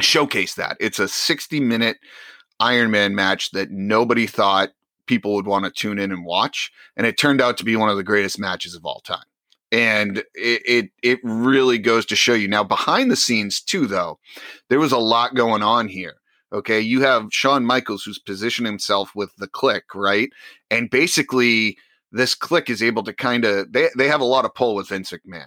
showcase 0.00 0.54
that. 0.54 0.76
It's 0.80 0.98
a 0.98 1.08
60 1.08 1.60
minute 1.60 1.98
Iron 2.58 2.90
Man 2.90 3.14
match 3.14 3.50
that 3.52 3.70
nobody 3.70 4.26
thought 4.26 4.70
people 5.06 5.34
would 5.34 5.46
want 5.46 5.64
to 5.64 5.70
tune 5.70 5.98
in 5.98 6.12
and 6.12 6.24
watch. 6.24 6.70
And 6.96 7.06
it 7.06 7.18
turned 7.18 7.40
out 7.40 7.56
to 7.58 7.64
be 7.64 7.76
one 7.76 7.88
of 7.88 7.96
the 7.96 8.04
greatest 8.04 8.38
matches 8.38 8.74
of 8.74 8.84
all 8.84 9.00
time. 9.00 9.24
And 9.72 10.18
it, 10.34 10.62
it 10.66 10.90
it 11.02 11.20
really 11.22 11.78
goes 11.78 12.04
to 12.06 12.16
show 12.16 12.34
you 12.34 12.48
now 12.48 12.64
behind 12.64 13.10
the 13.10 13.16
scenes 13.16 13.60
too, 13.60 13.86
though, 13.86 14.18
there 14.68 14.80
was 14.80 14.92
a 14.92 14.98
lot 14.98 15.34
going 15.34 15.62
on 15.62 15.88
here. 15.88 16.16
Okay, 16.52 16.80
you 16.80 17.02
have 17.02 17.28
Shawn 17.30 17.64
Michaels 17.64 18.02
who's 18.02 18.18
positioned 18.18 18.66
himself 18.66 19.14
with 19.14 19.34
the 19.36 19.46
Kliq, 19.46 19.82
right? 19.94 20.30
And 20.72 20.90
basically, 20.90 21.78
this 22.10 22.34
Kliq 22.34 22.68
is 22.68 22.82
able 22.82 23.04
to 23.04 23.12
kind 23.12 23.44
of 23.44 23.72
they 23.72 23.88
they 23.96 24.08
have 24.08 24.20
a 24.20 24.24
lot 24.24 24.44
of 24.44 24.54
pull 24.54 24.74
with 24.74 24.88
Vince 24.88 25.12
McMahon. 25.12 25.46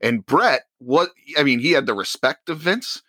And 0.00 0.24
Bret, 0.24 0.62
what 0.78 1.10
I 1.36 1.42
mean, 1.42 1.58
he 1.58 1.72
had 1.72 1.86
the 1.86 1.94
respect 1.94 2.48
of 2.48 2.58
Vince, 2.58 3.02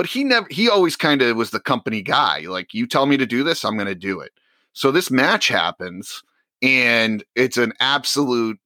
but 0.00 0.06
he 0.06 0.24
never 0.24 0.46
he 0.50 0.66
always 0.66 0.96
kind 0.96 1.20
of 1.20 1.36
was 1.36 1.50
the 1.50 1.60
company 1.60 2.00
guy. 2.00 2.46
Like 2.48 2.72
you 2.72 2.86
tell 2.86 3.04
me 3.04 3.18
to 3.18 3.26
do 3.26 3.44
this, 3.44 3.66
I'm 3.66 3.74
going 3.76 3.86
to 3.86 3.94
do 3.94 4.18
it. 4.20 4.32
So 4.72 4.90
this 4.90 5.10
match 5.10 5.48
happens 5.48 6.22
and 6.62 7.22
it's 7.36 7.58
an 7.58 7.74
absolute 7.80 8.58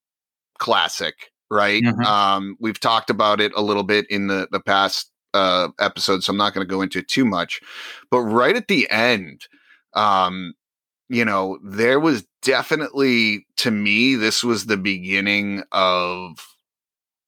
classic, 0.61 1.33
right? 1.51 1.83
Mhm. 1.83 2.05
Um 2.05 2.57
we've 2.61 2.79
talked 2.79 3.11
about 3.11 3.41
it 3.41 3.51
a 3.57 3.63
little 3.63 3.83
bit 3.83 4.07
in 4.11 4.29
the 4.29 4.47
the 4.53 4.61
past 4.61 5.11
uh 5.35 5.71
episodes, 5.81 6.27
so 6.27 6.31
I'm 6.31 6.37
not 6.37 6.55
going 6.55 6.65
to 6.65 6.73
go 6.73 6.83
into 6.83 7.01
it 7.01 7.09
too 7.09 7.25
much. 7.25 7.61
But 8.13 8.21
right 8.21 8.55
at 8.55 8.69
the 8.69 8.89
end, 8.89 9.49
um 9.95 10.55
you 11.09 11.25
know, 11.25 11.59
there 11.65 11.99
was 11.99 12.25
definitely 12.43 13.45
to 13.57 13.73
me 13.73 14.15
this 14.15 14.45
was 14.45 14.67
the 14.67 14.77
beginning 14.77 15.65
of 15.73 16.39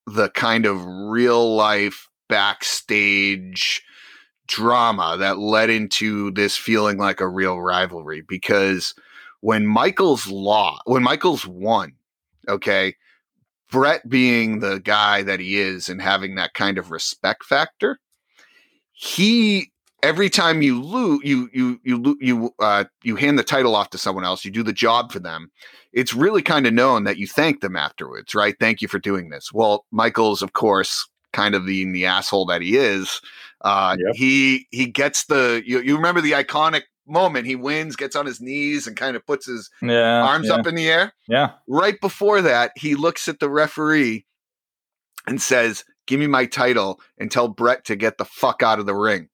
the 0.07 0.29
kind 0.31 0.65
of 0.65 0.85
real 0.87 1.57
life 1.57 2.09
backstage 2.29 3.83
drama 4.47 5.17
that 5.19 5.39
led 5.39 5.71
into 5.71 6.31
this 6.33 6.57
feeling 6.57 6.99
like 6.99 7.21
a 7.21 7.29
real 7.29 7.61
rivalry 7.61 8.23
because 8.29 8.95
when 9.41 9.67
Michaels 9.67 10.27
law 10.29 10.79
when 10.87 11.03
Michaels 11.03 11.47
won, 11.47 11.93
okay, 12.49 12.95
Bret 13.71 14.09
being 14.09 14.61
the 14.61 14.81
guy 14.81 15.23
that 15.23 15.41
he 15.41 15.59
is 15.59 15.89
and 15.89 16.01
having 16.01 16.37
that 16.37 16.55
kind 16.55 16.79
of 16.79 16.91
respect 16.91 17.45
factor, 17.45 17.99
he 18.93 19.73
every 20.03 20.31
time 20.31 20.63
you 20.63 20.81
lose 20.81 21.21
you 21.25 21.49
you 21.53 21.81
you 21.83 22.17
you 22.21 22.55
uh 22.61 22.85
you 23.03 23.17
hand 23.17 23.39
the 23.39 23.45
title 23.45 23.75
off 23.75 23.91
to 23.91 23.99
someone 23.99 24.25
else, 24.25 24.45
you 24.45 24.51
do 24.51 24.63
the 24.63 24.73
job 24.73 25.13
for 25.13 25.19
them. 25.19 25.51
It's 25.93 26.15
really 26.15 26.43
kind 26.43 26.67
of 26.67 26.75
known 26.75 27.05
that 27.05 27.19
you 27.19 27.27
thank 27.27 27.61
them 27.61 27.77
afterwards, 27.77 28.35
right? 28.35 28.55
Thank 28.61 28.83
you 28.83 28.89
for 28.89 28.99
doing 28.99 29.31
this. 29.31 29.53
Well, 29.53 29.87
Michaels, 29.91 30.43
of 30.43 30.53
course, 30.53 31.09
kind 31.37 31.55
of 31.55 31.67
the 31.67 31.85
the 31.93 32.07
asshole 32.07 32.47
that 32.47 32.63
he 32.63 32.77
is, 32.77 33.21
uh, 33.61 33.97
Yep. 33.99 34.17
he 34.17 34.67
he 34.71 34.87
gets 34.87 35.27
the 35.27 35.63
you, 35.67 35.81
you 35.81 35.95
remember 35.97 36.21
the 36.23 36.33
iconic 36.33 36.83
moment 37.07 37.47
he 37.47 37.55
wins, 37.55 37.95
gets 37.95 38.17
on 38.17 38.27
his 38.27 38.41
knees 38.41 38.87
and 38.87 38.97
kind 38.97 39.15
of 39.17 39.25
puts 39.27 39.47
his 39.47 39.71
Yeah. 39.83 40.23
arms 40.23 40.49
yeah, 40.49 40.55
up 40.55 40.67
in 40.67 40.75
the 40.75 40.89
air. 40.89 41.13
Yeah. 41.29 41.51
Right 41.69 42.01
before 42.01 42.41
that, 42.43 42.73
he 42.75 42.95
looks 42.95 43.29
at 43.29 43.39
the 43.39 43.51
referee 43.51 44.25
and 45.27 45.41
says, 45.41 45.85
"Give 46.07 46.19
me 46.19 46.27
my 46.27 46.47
title 46.47 47.01
and 47.19 47.31
tell 47.31 47.49
Bret 47.49 47.85
to 47.85 47.97
get 47.97 48.17
the 48.19 48.25
fuck 48.25 48.63
out 48.63 48.79
of 48.81 48.87
the 48.87 48.95
ring." 48.95 49.29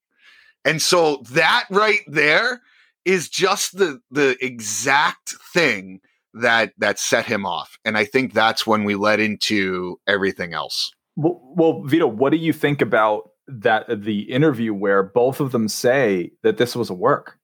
And 0.64 0.82
so 0.82 1.22
that 1.30 1.64
right 1.70 2.00
there 2.06 2.62
is 3.04 3.28
just 3.28 3.78
the 3.78 4.00
the 4.10 4.36
exact 4.44 5.34
thing 5.54 6.00
that 6.34 6.72
that 6.78 6.98
set 6.98 7.26
him 7.26 7.44
off. 7.46 7.78
And 7.84 7.96
I 7.96 8.04
think 8.04 8.32
that's 8.32 8.66
when 8.66 8.84
we 8.84 8.94
led 8.94 9.20
into 9.20 10.00
everything 10.06 10.52
else. 10.54 10.90
Well, 11.16 11.40
well, 11.56 11.82
Vito, 11.82 12.06
what 12.06 12.30
do 12.30 12.38
you 12.38 12.52
think 12.52 12.80
about 12.80 13.30
that 13.48 13.88
uh, 13.88 13.96
the 13.98 14.22
interview 14.22 14.72
where 14.72 15.02
both 15.02 15.40
of 15.40 15.52
them 15.52 15.68
say 15.68 16.32
that 16.42 16.56
this 16.56 16.74
was 16.74 16.90
a 16.90 16.94
work? 16.94 17.38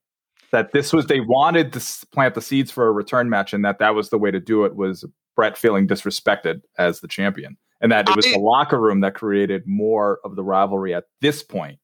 That 0.51 0.71
this 0.71 0.91
was 0.91 1.05
they 1.05 1.19
wanted 1.19 1.73
to 1.73 2.07
plant 2.11 2.33
the 2.33 2.41
seeds 2.41 2.71
for 2.71 2.87
a 2.87 2.91
return 2.91 3.29
match, 3.29 3.53
and 3.53 3.63
that 3.65 3.79
that 3.79 3.93
was 3.93 4.09
the 4.09 4.17
way 4.17 4.31
to 4.31 4.39
do 4.39 4.65
it 4.65 4.75
was 4.75 5.05
Bret 5.35 5.57
feeling 5.57 5.87
disrespected 5.87 6.61
as 6.77 7.01
the 7.01 7.07
champion, 7.07 7.55
and 7.81 7.91
that 7.91 8.09
it 8.09 8.15
was 8.15 8.25
I- 8.25 8.31
the 8.33 8.39
locker 8.39 8.79
room 8.79 9.01
that 9.01 9.13
created 9.13 9.63
more 9.67 10.19
of 10.23 10.35
the 10.35 10.43
rivalry 10.43 10.93
at 10.93 11.05
this 11.21 11.43
point 11.43 11.77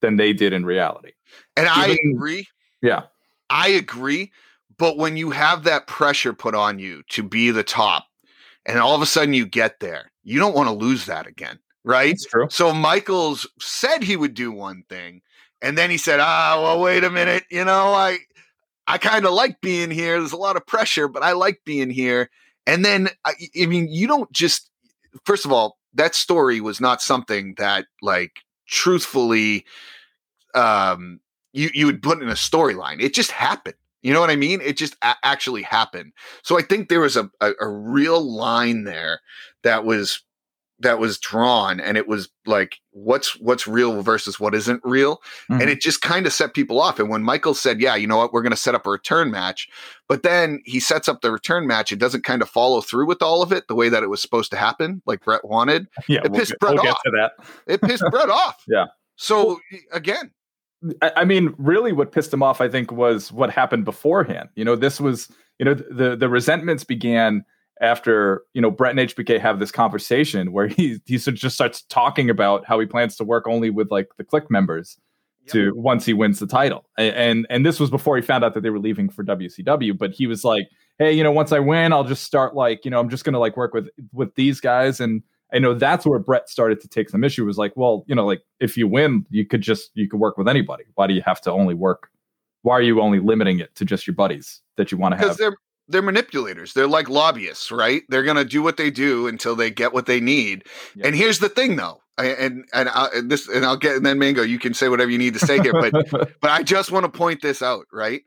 than 0.00 0.16
they 0.16 0.32
did 0.32 0.52
in 0.52 0.64
reality. 0.64 1.12
And 1.56 1.68
I 1.68 1.98
agree. 2.12 2.46
Yeah, 2.80 3.02
I 3.50 3.68
agree. 3.68 4.32
But 4.78 4.96
when 4.96 5.16
you 5.16 5.30
have 5.30 5.64
that 5.64 5.86
pressure 5.86 6.32
put 6.32 6.54
on 6.54 6.78
you 6.78 7.02
to 7.10 7.22
be 7.22 7.50
the 7.50 7.64
top, 7.64 8.06
and 8.68 8.78
all 8.78 8.94
of 8.94 9.02
a 9.02 9.06
sudden 9.06 9.34
you 9.34 9.46
get 9.46 9.80
there, 9.80 10.12
you 10.22 10.38
don't 10.38 10.54
want 10.54 10.68
to 10.68 10.74
lose 10.74 11.06
that 11.06 11.26
again, 11.26 11.58
right? 11.84 12.12
it's 12.12 12.26
true. 12.26 12.46
So 12.50 12.72
Michaels 12.72 13.48
said 13.58 14.04
he 14.04 14.16
would 14.16 14.34
do 14.34 14.52
one 14.52 14.84
thing, 14.88 15.22
and 15.62 15.76
then 15.76 15.90
he 15.90 15.96
said, 15.96 16.20
"Ah, 16.20 16.60
well, 16.62 16.80
wait 16.80 17.02
a 17.02 17.10
minute. 17.10 17.44
You 17.50 17.64
know, 17.64 17.92
I, 17.94 18.18
I 18.86 18.98
kind 18.98 19.24
of 19.24 19.32
like 19.32 19.60
being 19.60 19.90
here. 19.90 20.18
There's 20.20 20.32
a 20.32 20.36
lot 20.36 20.56
of 20.56 20.66
pressure, 20.66 21.08
but 21.08 21.22
I 21.24 21.32
like 21.32 21.62
being 21.64 21.90
here." 21.90 22.30
And 22.66 22.84
then, 22.84 23.08
I, 23.24 23.32
I 23.60 23.66
mean, 23.66 23.88
you 23.88 24.06
don't 24.06 24.30
just. 24.30 24.70
First 25.24 25.46
of 25.46 25.52
all, 25.52 25.78
that 25.94 26.14
story 26.14 26.60
was 26.60 26.80
not 26.80 27.00
something 27.00 27.54
that, 27.56 27.86
like, 28.02 28.40
truthfully, 28.66 29.64
um, 30.54 31.20
you 31.54 31.70
you 31.72 31.86
would 31.86 32.02
put 32.02 32.22
in 32.22 32.28
a 32.28 32.32
storyline. 32.32 33.00
It 33.00 33.14
just 33.14 33.30
happened. 33.30 33.76
You 34.02 34.12
know 34.12 34.20
what 34.20 34.30
I 34.30 34.36
mean? 34.36 34.60
It 34.60 34.76
just 34.76 34.94
a- 35.02 35.16
actually 35.24 35.62
happened. 35.62 36.12
So 36.42 36.58
I 36.58 36.62
think 36.62 36.88
there 36.88 37.00
was 37.00 37.16
a, 37.16 37.30
a 37.40 37.52
a 37.60 37.68
real 37.68 38.20
line 38.20 38.84
there 38.84 39.20
that 39.64 39.84
was 39.84 40.22
that 40.80 41.00
was 41.00 41.18
drawn 41.18 41.80
and 41.80 41.96
it 41.96 42.06
was 42.06 42.28
like 42.46 42.78
what's 42.92 43.36
what's 43.40 43.66
real 43.66 44.00
versus 44.00 44.38
what 44.38 44.54
isn't 44.54 44.80
real 44.84 45.20
Mhm. 45.50 45.60
and 45.60 45.68
it 45.70 45.80
just 45.80 46.02
kind 46.02 46.24
of 46.24 46.32
set 46.32 46.54
people 46.54 46.80
off 46.80 47.00
and 47.00 47.08
when 47.10 47.24
michael 47.24 47.52
said 47.52 47.80
yeah 47.80 47.96
you 47.96 48.06
know 48.06 48.16
what 48.16 48.32
we're 48.32 48.42
going 48.42 48.52
to 48.52 48.56
set 48.56 48.76
up 48.76 48.86
a 48.86 48.90
return 48.90 49.28
match 49.32 49.68
but 50.08 50.22
then 50.22 50.60
he 50.64 50.78
sets 50.78 51.08
up 51.08 51.20
the 51.20 51.32
return 51.32 51.66
match 51.66 51.90
it 51.90 51.98
doesn't 51.98 52.22
kind 52.22 52.42
of 52.42 52.48
follow 52.48 52.80
through 52.80 53.06
with 53.08 53.20
all 53.22 53.42
of 53.42 53.50
it 53.50 53.66
the 53.66 53.74
way 53.74 53.88
that 53.88 54.04
it 54.04 54.08
was 54.08 54.22
supposed 54.22 54.52
to 54.52 54.56
happen 54.56 55.02
like 55.04 55.24
bret 55.24 55.44
wanted 55.44 55.88
Yeah, 56.08 56.20
it 56.24 56.30
we'll, 56.30 56.38
pissed 56.38 56.52
get, 56.52 56.60
Bret 56.60 56.74
we'll 56.74 56.82
get 56.84 56.92
off. 56.92 57.02
to 57.06 57.10
that. 57.10 57.32
it 57.66 57.80
pissed 57.82 58.04
bret 58.12 58.30
off 58.30 58.62
Yeah. 58.68 58.86
so 59.16 59.58
again 59.90 60.30
I, 61.02 61.12
I 61.16 61.24
mean, 61.24 61.54
really, 61.58 61.92
what 61.92 62.12
pissed 62.12 62.32
him 62.32 62.42
off, 62.42 62.60
I 62.60 62.68
think, 62.68 62.92
was 62.92 63.32
what 63.32 63.50
happened 63.50 63.84
beforehand. 63.84 64.48
You 64.54 64.64
know, 64.64 64.76
this 64.76 65.00
was, 65.00 65.28
you 65.58 65.64
know, 65.64 65.74
the 65.74 66.16
the 66.16 66.28
resentments 66.28 66.84
began 66.84 67.44
after 67.80 68.42
you 68.54 68.60
know 68.60 68.70
Bret 68.70 68.96
and 68.96 69.08
HBK 69.08 69.40
have 69.40 69.58
this 69.58 69.70
conversation 69.70 70.52
where 70.52 70.66
he 70.68 71.00
he 71.06 71.18
sort 71.18 71.34
of 71.34 71.40
just 71.40 71.54
starts 71.54 71.82
talking 71.82 72.30
about 72.30 72.64
how 72.64 72.78
he 72.78 72.86
plans 72.86 73.16
to 73.16 73.24
work 73.24 73.46
only 73.46 73.70
with 73.70 73.90
like 73.90 74.08
the 74.16 74.24
Kliq 74.24 74.50
members 74.50 74.98
to 75.48 75.72
once 75.74 76.04
he 76.04 76.12
wins 76.12 76.38
the 76.38 76.46
title, 76.46 76.88
and 76.98 77.46
and 77.48 77.64
this 77.64 77.80
was 77.80 77.90
before 77.90 78.16
he 78.16 78.22
found 78.22 78.44
out 78.44 78.54
that 78.54 78.62
they 78.62 78.70
were 78.70 78.78
leaving 78.78 79.08
for 79.08 79.24
WCW. 79.24 79.96
But 79.96 80.12
he 80.12 80.26
was 80.26 80.44
like, 80.44 80.68
hey, 80.98 81.12
you 81.12 81.22
know, 81.22 81.32
once 81.32 81.52
I 81.52 81.58
win, 81.58 81.92
I'll 81.92 82.04
just 82.04 82.24
start 82.24 82.54
like, 82.54 82.84
you 82.84 82.90
know, 82.90 83.00
I'm 83.00 83.08
just 83.08 83.24
gonna 83.24 83.38
like 83.38 83.56
work 83.56 83.74
with 83.74 83.88
with 84.12 84.34
these 84.34 84.60
guys 84.60 85.00
and. 85.00 85.22
I 85.52 85.58
know 85.58 85.74
that's 85.74 86.04
where 86.04 86.18
Bret 86.18 86.48
started 86.48 86.80
to 86.82 86.88
take 86.88 87.08
some 87.08 87.24
issue. 87.24 87.44
Was 87.44 87.58
like, 87.58 87.72
well, 87.76 88.04
you 88.06 88.14
know, 88.14 88.26
like 88.26 88.42
if 88.60 88.76
you 88.76 88.86
win, 88.86 89.24
you 89.30 89.46
could 89.46 89.62
just 89.62 89.90
you 89.94 90.08
could 90.08 90.20
work 90.20 90.36
with 90.36 90.48
anybody. 90.48 90.84
Why 90.94 91.06
do 91.06 91.14
you 91.14 91.22
have 91.24 91.40
to 91.42 91.52
only 91.52 91.74
work 91.74 92.10
why 92.62 92.74
are 92.74 92.82
you 92.82 93.00
only 93.00 93.20
limiting 93.20 93.60
it 93.60 93.74
to 93.76 93.84
just 93.84 94.06
your 94.06 94.14
buddies 94.14 94.60
that 94.76 94.90
you 94.90 94.98
want 94.98 95.12
to 95.12 95.16
have? 95.16 95.26
because 95.26 95.36
they're 95.36 95.56
they're 95.90 96.02
manipulators. 96.02 96.74
They're 96.74 96.86
like 96.86 97.08
lobbyists, 97.08 97.70
right? 97.70 98.02
They're 98.08 98.24
gonna 98.24 98.44
do 98.44 98.62
what 98.62 98.76
they 98.76 98.90
do 98.90 99.26
until 99.26 99.56
they 99.56 99.70
get 99.70 99.92
what 99.92 100.06
they 100.06 100.20
need. 100.20 100.64
Yeah. 100.94 101.06
And 101.06 101.16
here's 101.16 101.38
the 101.38 101.48
thing, 101.48 101.76
though, 101.76 102.02
and 102.18 102.66
and, 102.72 102.88
I, 102.88 103.08
and 103.14 103.30
this 103.30 103.48
and 103.48 103.64
I'll 103.64 103.76
get 103.76 103.96
and 103.96 104.04
then 104.04 104.18
Mango, 104.18 104.42
you 104.42 104.58
can 104.58 104.74
say 104.74 104.88
whatever 104.88 105.10
you 105.10 105.18
need 105.18 105.34
to 105.34 105.40
say 105.40 105.60
here, 105.60 105.72
but 105.72 105.92
but 106.40 106.50
I 106.50 106.62
just 106.62 106.92
want 106.92 107.04
to 107.04 107.10
point 107.10 107.40
this 107.40 107.62
out, 107.62 107.86
right? 107.92 108.22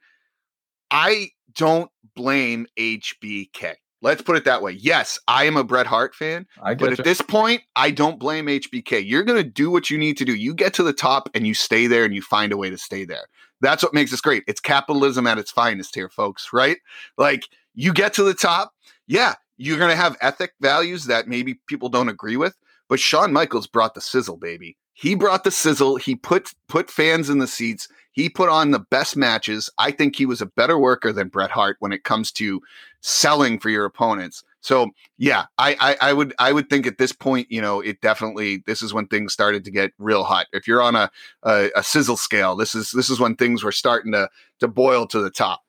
I 0.90 1.30
don't 1.56 1.92
blame 2.16 2.66
HBK. 2.80 3.76
Let's 4.02 4.22
put 4.22 4.36
it 4.36 4.46
that 4.46 4.62
way. 4.62 4.72
Yes, 4.72 5.20
I 5.28 5.46
am 5.46 5.58
a 5.58 5.64
Bret 5.64 5.86
Hart 5.86 6.16
fan, 6.16 6.48
but 6.60 6.78
get 6.80 7.00
at 7.00 7.06
this 7.06 7.22
point, 7.22 7.62
I 7.76 7.92
don't 7.92 8.20
blame 8.20 8.48
HBK. 8.48 9.04
You're 9.06 9.24
going 9.24 9.42
to 9.42 9.48
do 9.48 9.70
what 9.70 9.90
you 9.90 9.98
need 9.98 10.18
to 10.18 10.26
do. 10.26 10.36
You 10.36 10.56
get 10.56 10.74
to 10.76 10.84
the 10.84 10.94
top 10.94 11.30
and 11.36 11.46
you 11.46 11.54
stay 11.54 11.86
there 11.86 12.04
and 12.04 12.16
you 12.16 12.22
find 12.22 12.52
a 12.52 12.58
way 12.58 12.70
to 12.72 12.78
stay 12.78 13.06
there. 13.06 13.26
That's 13.62 13.84
what 13.84 13.94
makes 13.94 14.10
this 14.10 14.22
great. 14.22 14.44
It's 14.48 14.60
capitalism 14.60 15.28
at 15.28 15.38
its 15.38 15.52
finest 15.52 15.94
here, 15.94 16.10
folks, 16.10 16.50
right? 16.52 16.78
Like 17.18 17.44
you 17.76 17.94
get 17.94 18.14
to 18.16 18.24
the 18.24 18.34
top. 18.34 18.74
Yeah, 19.08 19.36
you're 19.58 19.78
going 19.78 19.92
to 19.92 19.96
have 19.96 20.18
ethic 20.22 20.54
values 20.62 21.06
that 21.06 21.28
maybe 21.28 21.60
people 21.68 21.90
don't 21.90 22.10
agree 22.10 22.38
with, 22.38 22.56
but 22.90 23.00
Shawn 23.00 23.32
Michaels 23.32 23.68
brought 23.68 23.94
the 23.94 24.02
sizzle, 24.02 24.38
baby. 24.38 24.78
He 24.94 25.16
brought 25.16 25.44
the 25.44 25.52
sizzle. 25.52 25.98
He 25.98 26.16
put 26.16 26.52
put 26.68 26.90
fans 26.90 27.30
in 27.30 27.40
the 27.40 27.48
seats. 27.48 27.88
He 28.12 28.30
put 28.30 28.50
on 28.50 28.72
the 28.72 28.80
best 28.80 29.16
matches. 29.16 29.70
I 29.78 29.92
think 29.92 30.16
he 30.16 30.26
was 30.26 30.42
a 30.42 30.46
better 30.46 30.78
worker 30.78 31.14
than 31.14 31.30
Bret 31.30 31.52
Hart 31.52 31.78
when 31.80 31.94
it 31.94 32.04
comes 32.04 32.32
to 32.34 32.62
selling 33.02 33.60
for 33.60 33.70
your 33.70 33.86
opponents. 33.86 34.44
So 34.62 34.92
yeah, 35.18 35.46
I, 35.58 35.76
I 35.80 36.10
I 36.10 36.14
would 36.14 36.34
I 36.38 36.52
would 36.52 36.70
think 36.70 36.86
at 36.86 36.98
this 36.98 37.12
point, 37.12 37.48
you 37.50 37.62
know, 37.62 37.82
it 37.82 38.00
definitely 38.02 38.64
this 38.68 38.82
is 38.82 38.94
when 38.94 39.08
things 39.08 39.34
started 39.34 39.66
to 39.66 39.72
get 39.72 39.92
real 39.98 40.24
hot. 40.24 40.48
If 40.54 40.68
you're 40.68 40.82
on 40.82 40.96
a 40.96 41.10
a, 41.44 41.72
a 41.76 41.84
sizzle 41.84 42.18
scale, 42.18 42.56
this 42.56 42.76
is 42.76 42.92
this 42.92 43.10
is 43.10 43.20
when 43.20 43.36
things 43.36 43.64
were 43.64 43.72
starting 43.72 44.12
to 44.12 44.30
to 44.60 44.68
boil 44.68 45.08
to 45.08 45.20
the 45.20 45.32
top. 45.32 45.62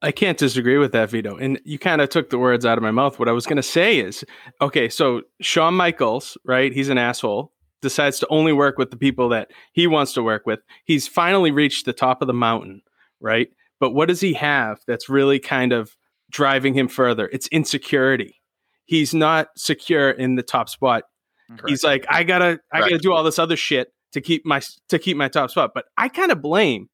I 0.00 0.12
can't 0.12 0.38
disagree 0.38 0.78
with 0.78 0.92
that, 0.92 1.10
Vito. 1.10 1.36
And 1.36 1.60
you 1.64 1.78
kind 1.78 2.00
of 2.00 2.08
took 2.08 2.30
the 2.30 2.38
words 2.38 2.64
out 2.64 2.78
of 2.78 2.82
my 2.82 2.92
mouth. 2.92 3.18
What 3.18 3.28
I 3.28 3.32
was 3.32 3.46
going 3.46 3.56
to 3.56 3.64
say 3.64 3.98
is 3.98 4.24
okay, 4.60 4.88
so 4.88 5.22
Shawn 5.40 5.74
Michaels, 5.74 6.36
right? 6.44 6.72
He's 6.72 6.88
an 6.88 6.98
asshole, 6.98 7.52
decides 7.80 8.18
to 8.20 8.26
only 8.28 8.52
work 8.52 8.78
with 8.78 8.90
the 8.90 8.96
people 8.96 9.28
that 9.30 9.50
he 9.72 9.86
wants 9.86 10.12
to 10.14 10.22
work 10.22 10.46
with. 10.46 10.60
He's 10.84 11.06
finally 11.06 11.50
reached 11.50 11.86
the 11.86 11.92
top 11.92 12.22
of 12.22 12.26
the 12.26 12.34
mountain, 12.34 12.82
right? 13.20 13.48
But 13.80 13.92
what 13.92 14.08
does 14.08 14.20
he 14.20 14.34
have 14.34 14.80
that's 14.86 15.08
really 15.08 15.38
kind 15.38 15.72
of 15.72 15.96
driving 16.30 16.74
him 16.74 16.88
further? 16.88 17.28
It's 17.32 17.46
insecurity. 17.48 18.40
He's 18.84 19.14
not 19.14 19.48
secure 19.56 20.10
in 20.10 20.34
the 20.34 20.42
top 20.42 20.68
spot. 20.68 21.04
Mm-hmm. 21.50 21.68
He's 21.68 21.84
like, 21.84 22.04
I 22.08 22.24
gotta, 22.24 22.60
I 22.72 22.80
gotta 22.80 22.98
do 22.98 23.12
all 23.12 23.22
this 23.22 23.38
other 23.38 23.56
shit 23.56 23.92
to 24.12 24.20
keep 24.20 24.44
my 24.44 24.60
to 24.88 24.98
keep 24.98 25.16
my 25.16 25.28
top 25.28 25.50
spot. 25.50 25.72
But 25.74 25.86
I 25.96 26.08
kind 26.08 26.32
of 26.32 26.42
blame, 26.42 26.88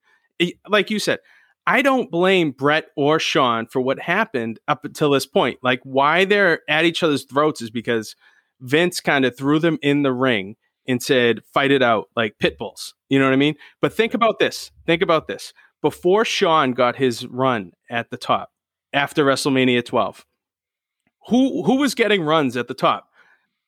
like 0.68 0.90
you 0.90 0.98
said, 0.98 1.20
I 1.66 1.82
don't 1.82 2.10
blame 2.10 2.50
Bret 2.50 2.86
or 2.96 3.18
Shawn 3.18 3.66
for 3.66 3.80
what 3.80 3.98
happened 3.98 4.58
up 4.68 4.84
until 4.84 5.10
this 5.10 5.26
point. 5.26 5.58
Like 5.62 5.80
why 5.82 6.24
they're 6.24 6.60
at 6.68 6.84
each 6.84 7.02
other's 7.02 7.24
throats 7.24 7.62
is 7.62 7.70
because 7.70 8.16
Vince 8.60 9.00
kind 9.00 9.24
of 9.24 9.36
threw 9.36 9.58
them 9.58 9.78
in 9.82 10.02
the 10.02 10.12
ring 10.12 10.56
and 10.86 11.02
said, 11.02 11.42
fight 11.52 11.70
it 11.70 11.82
out 11.82 12.08
like 12.16 12.38
pit 12.38 12.58
bulls. 12.58 12.94
You 13.08 13.18
know 13.18 13.24
what 13.26 13.32
I 13.32 13.36
mean? 13.36 13.54
But 13.80 13.92
think 13.92 14.14
about 14.14 14.38
this. 14.38 14.70
Think 14.86 15.02
about 15.02 15.26
this. 15.28 15.52
Before 15.82 16.24
Shawn 16.24 16.72
got 16.72 16.96
his 16.96 17.26
run 17.26 17.72
at 17.90 18.10
the 18.10 18.16
top 18.16 18.50
after 18.92 19.24
WrestleMania 19.24 19.84
12, 19.84 20.24
who 21.28 21.62
who 21.64 21.76
was 21.76 21.94
getting 21.94 22.22
runs 22.22 22.56
at 22.56 22.68
the 22.68 22.74
top? 22.74 23.08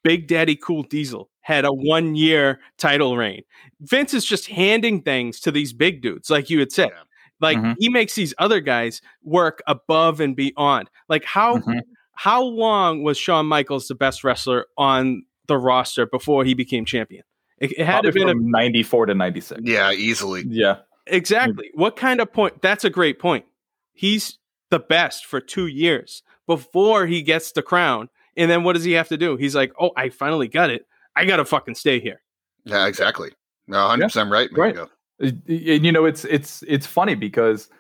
Big 0.05 0.27
Daddy 0.29 0.57
Cool 0.57 0.83
Diesel 0.85 1.31
had 1.41 1.65
a 1.65 1.73
one 1.73 2.15
year 2.15 2.61
title 2.79 3.17
reign. 3.17 3.43
Vince 3.81 4.15
is 4.15 4.25
just 4.25 4.49
handing 4.49 5.03
things 5.03 5.41
to 5.41 5.51
these 5.51 5.73
big 5.73 6.01
dudes, 6.03 6.31
like 6.31 6.49
you 6.51 6.59
had 6.61 6.71
said. 6.73 6.91
Yeah. 6.93 7.03
Like 7.41 7.59
Mhm. 7.59 7.75
he 7.79 7.89
makes 7.89 8.15
these 8.15 8.33
other 8.39 8.61
guys 8.61 9.03
work 9.23 9.63
above 9.67 10.21
and 10.21 10.35
beyond. 10.37 10.89
Like 11.09 11.25
how 11.25 11.59
Mhm. 11.59 11.81
how 12.13 12.43
long 12.43 13.03
was 13.03 13.19
Shawn 13.19 13.47
Michaels 13.47 13.89
the 13.89 13.95
best 13.95 14.25
wrestler 14.25 14.67
on 14.79 15.25
the 15.47 15.59
roster 15.59 16.07
before 16.07 16.45
he 16.45 16.55
became 16.55 16.85
champion? 16.85 17.25
It, 17.59 17.73
it 17.73 17.85
had 17.87 18.03
to 18.03 18.13
Probably 18.13 18.21
have 18.23 18.37
been 18.37 18.47
a, 18.47 18.51
94 18.51 19.07
to 19.07 19.15
96. 19.15 19.61
Yeah, 19.65 19.93
easily. 19.93 20.45
Yeah. 20.47 20.79
exactly. 21.07 21.71
What 21.75 21.97
kind 21.97 22.21
of 22.21 22.33
point? 22.33 22.61
That's 22.63 22.85
a 22.85 22.91
great 22.91 23.19
point. 23.19 23.47
He's 23.95 24.39
the 24.71 24.79
best 24.79 25.25
for 25.27 25.41
two 25.41 25.67
years 25.67 26.23
before 26.47 27.07
he 27.07 27.23
gets 27.23 27.53
the 27.53 27.63
crown. 27.63 28.09
And 28.37 28.51
then 28.51 28.65
what 28.65 28.75
does 28.75 28.85
he 28.85 28.93
have 28.93 29.09
to 29.09 29.17
do? 29.17 29.37
He's 29.37 29.55
like, 29.55 29.73
oh, 29.81 29.93
I 29.97 30.11
finally 30.11 30.49
got 30.49 30.71
it. 30.71 30.87
I 31.17 31.25
got 31.25 31.37
to 31.37 31.45
fucking 31.47 31.77
stay 31.77 31.99
here. 31.99 32.21
Yeah, 32.65 32.87
exactly. 32.87 33.31
No, 33.67 33.79
100% 33.79 34.31
right, 34.31 34.51
Right. 34.53 34.75
Mango. 34.75 34.91
Uh, 35.23 35.31
and 35.49 35.85
you 35.87 35.93
know 35.93 36.05
it's 36.05 36.27
it's 36.27 36.63
it's 36.69 36.87
funny 36.87 37.15
because 37.15 37.71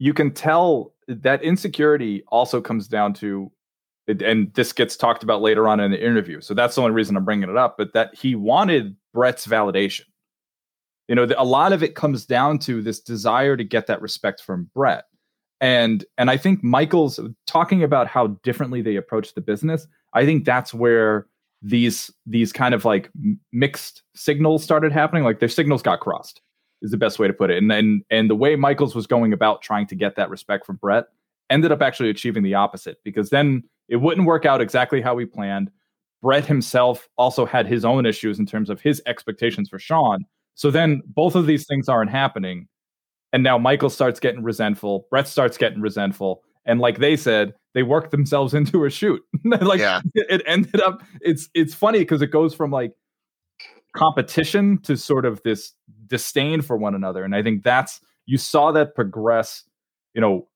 you 0.00 0.12
can 0.12 0.32
tell 0.32 0.92
that 1.06 1.40
insecurity 1.42 2.24
also 2.28 2.60
comes 2.60 2.88
down 2.88 3.14
to 3.14 3.50
and 4.22 4.52
this 4.54 4.72
gets 4.72 4.96
talked 4.96 5.22
about 5.22 5.42
later 5.42 5.68
on 5.68 5.80
in 5.80 5.90
the 5.90 6.04
interview. 6.04 6.40
So 6.40 6.54
that's 6.54 6.74
the 6.74 6.82
only 6.82 6.92
reason 6.92 7.16
i'm 7.16 7.24
bringing 7.24 7.48
it 7.48 7.56
up 7.56 7.76
but 7.78 7.92
that 7.94 8.14
he 8.14 8.34
wanted 8.34 8.96
bret's 9.12 9.46
validation. 9.46 10.04
You 11.08 11.16
know 11.16 11.26
a 11.36 11.44
lot 11.44 11.72
of 11.72 11.82
it 11.82 11.94
comes 11.94 12.26
down 12.26 12.58
to 12.60 12.82
this 12.82 13.00
desire 13.00 13.56
to 13.56 13.64
get 13.64 13.86
that 13.88 14.00
respect 14.00 14.42
from 14.42 14.70
bret. 14.74 15.04
And 15.60 16.04
and 16.18 16.30
i 16.30 16.36
think 16.36 16.64
michaels 16.64 17.20
talking 17.46 17.82
about 17.82 18.06
how 18.06 18.28
differently 18.42 18.80
they 18.80 18.96
approach 18.96 19.34
the 19.34 19.42
business 19.42 19.86
i 20.14 20.24
think 20.24 20.44
that's 20.44 20.72
where 20.72 21.26
these 21.62 22.10
these 22.26 22.52
kind 22.52 22.74
of 22.74 22.84
like 22.84 23.10
mixed 23.52 24.02
signals 24.14 24.64
started 24.64 24.92
happening. 24.92 25.24
Like 25.24 25.40
their 25.40 25.48
signals 25.48 25.82
got 25.82 26.00
crossed 26.00 26.40
is 26.82 26.90
the 26.90 26.96
best 26.96 27.18
way 27.18 27.26
to 27.26 27.34
put 27.34 27.50
it. 27.50 27.58
And 27.58 27.70
and 27.70 28.02
and 28.10 28.30
the 28.30 28.36
way 28.36 28.56
Michaels 28.56 28.94
was 28.94 29.06
going 29.06 29.32
about 29.32 29.62
trying 29.62 29.86
to 29.88 29.94
get 29.94 30.16
that 30.16 30.30
respect 30.30 30.64
from 30.66 30.76
Bret 30.76 31.06
ended 31.50 31.72
up 31.72 31.82
actually 31.82 32.10
achieving 32.10 32.42
the 32.42 32.54
opposite 32.54 32.98
because 33.04 33.30
then 33.30 33.62
it 33.90 33.96
wouldn't 33.96 34.26
work 34.26 34.46
out 34.46 34.62
exactly 34.62 35.02
how 35.02 35.14
we 35.14 35.26
planned. 35.26 35.70
Bret 36.22 36.46
himself 36.46 37.08
also 37.18 37.44
had 37.44 37.66
his 37.66 37.84
own 37.84 38.06
issues 38.06 38.38
in 38.38 38.46
terms 38.46 38.70
of 38.70 38.80
his 38.80 39.02
expectations 39.06 39.68
for 39.68 39.78
Shawn. 39.78 40.24
So 40.54 40.70
then 40.70 41.02
both 41.06 41.34
of 41.34 41.46
these 41.46 41.66
things 41.66 41.88
aren't 41.88 42.10
happening. 42.10 42.68
And 43.32 43.42
now 43.42 43.58
Michael 43.58 43.90
starts 43.90 44.20
getting 44.20 44.42
resentful. 44.42 45.06
Bret 45.10 45.28
starts 45.28 45.56
getting 45.58 45.80
resentful. 45.80 46.42
And 46.66 46.80
like 46.80 46.98
they 46.98 47.16
said, 47.16 47.54
they 47.74 47.82
worked 47.82 48.10
themselves 48.10 48.54
into 48.60 48.84
a 48.84 48.90
shoot. 48.90 49.20
like 49.44 49.80
Yeah. 49.80 50.00
it 50.14 50.42
ended 50.46 50.80
up 50.80 51.02
it's 51.20 51.48
it's 51.54 51.74
funny 51.74 52.00
because 52.00 52.22
it 52.22 52.30
goes 52.30 52.54
from 52.54 52.70
like 52.70 52.92
competition 53.96 54.78
to 54.82 54.96
sort 54.96 55.24
of 55.24 55.40
this 55.42 55.72
disdain 56.06 56.62
for 56.62 56.76
one 56.76 56.94
another 56.94 57.24
and 57.24 57.34
i 57.34 57.42
think 57.42 57.64
that's 57.64 58.00
you 58.26 58.38
saw 58.38 58.70
that 58.70 58.94
progress 58.94 59.64
you 60.14 60.20
know 60.20 60.46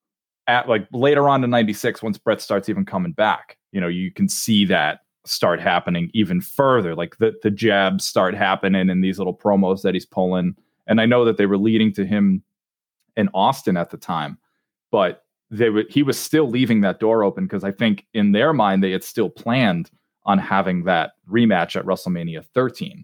at 0.47 0.69
like 0.69 0.87
later 0.91 1.27
on 1.27 1.43
in 1.43 1.49
96 1.49 2.03
once 2.03 2.17
bret 2.17 2.41
starts 2.41 2.69
even 2.69 2.85
coming 2.85 3.11
back 3.11 3.57
you 3.71 3.81
know 3.81 3.87
you 3.87 4.11
can 4.11 4.29
see 4.29 4.65
that 4.65 5.01
start 5.25 5.59
happening 5.59 6.11
even 6.13 6.39
further. 6.39 6.95
Like 6.95 7.17
the 7.17 7.33
the 7.41 7.49
jabs 7.49 8.05
start 8.05 8.35
happening 8.35 8.89
in 8.89 9.01
these 9.01 9.17
little 9.17 9.35
promos 9.35 9.81
that 9.81 9.93
he's 9.95 10.05
pulling. 10.05 10.55
And 10.87 11.01
i 11.01 11.05
know 11.07 11.25
that 11.25 11.37
they 11.37 11.47
were 11.47 11.57
leading 11.57 11.91
to 11.93 12.05
him 12.05 12.43
in 13.17 13.27
austin 13.33 13.75
at 13.77 13.89
the 13.89 13.97
time 13.97 14.37
but 14.91 15.23
they 15.49 15.69
would 15.69 15.89
he 15.89 16.03
was 16.03 16.19
still 16.19 16.47
leaving 16.47 16.81
that 16.81 16.99
door 16.99 17.23
open 17.23 17.45
because 17.45 17.63
i 17.63 17.71
think 17.71 18.05
in 18.13 18.33
their 18.33 18.53
mind 18.53 18.83
they 18.83 18.91
had 18.91 19.03
still 19.03 19.29
planned 19.29 19.89
on 20.25 20.37
having 20.37 20.83
that 20.83 21.13
rematch 21.29 21.75
at 21.75 21.85
wrestlemania 21.85 22.45
13 22.53 23.03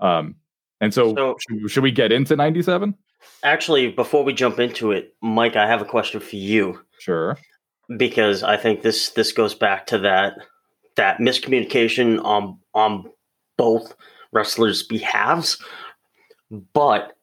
um, 0.00 0.34
and 0.80 0.92
so, 0.92 1.14
So- 1.14 1.36
should, 1.40 1.70
should 1.70 1.82
we 1.82 1.92
get 1.92 2.12
into 2.12 2.36
97? 2.36 2.94
Actually, 3.42 3.88
before 3.90 4.24
we 4.24 4.32
jump 4.32 4.58
into 4.58 4.90
it, 4.92 5.14
Mike, 5.22 5.56
I 5.56 5.66
have 5.66 5.82
a 5.82 5.86
question 5.86 6.20
for 6.20 6.36
you 6.36 6.80
Sure. 6.98 7.36
because 7.96 8.42
I 8.42 8.56
think 8.56 8.82
this 8.82 9.10
this 9.10 9.32
goes 9.32 9.54
back 9.54 9.86
to 9.88 9.98
that 9.98 10.34
that 10.96 11.18
miscommunication 11.18 12.22
on 12.24 12.58
on 12.74 13.10
both 13.58 13.94
wrestlers' 14.32 14.82
behalves. 14.82 15.62
But 16.72 17.16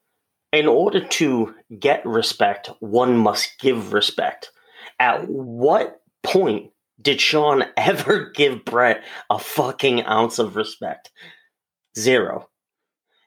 in 0.52 0.68
order 0.68 1.00
to 1.06 1.56
get 1.80 2.06
respect, 2.06 2.70
one 2.80 3.18
must 3.18 3.58
give 3.60 3.94
respect. 3.94 4.52
At 5.00 5.28
what 5.28 6.02
point 6.24 6.72
did 7.02 7.20
Shawn 7.22 7.64
ever 7.78 8.30
give 8.36 8.64
Bret 8.66 9.04
a 9.30 9.40
fucking 9.40 10.04
ounce 10.04 10.38
of 10.40 10.56
respect? 10.56 11.12
Zero. 11.98 12.48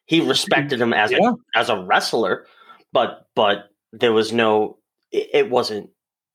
He 0.06 0.20
respected 0.20 0.80
him 0.80 0.92
as 0.92 1.10
Yeah. 1.10 1.30
a 1.30 1.58
as 1.58 1.68
a 1.70 1.82
wrestler, 1.82 2.46
but 2.94 3.28
but 3.34 3.70
there 3.92 4.14
was 4.14 4.32
no 4.32 4.78
it, 5.12 5.28
it 5.34 5.50
wasn't 5.50 5.90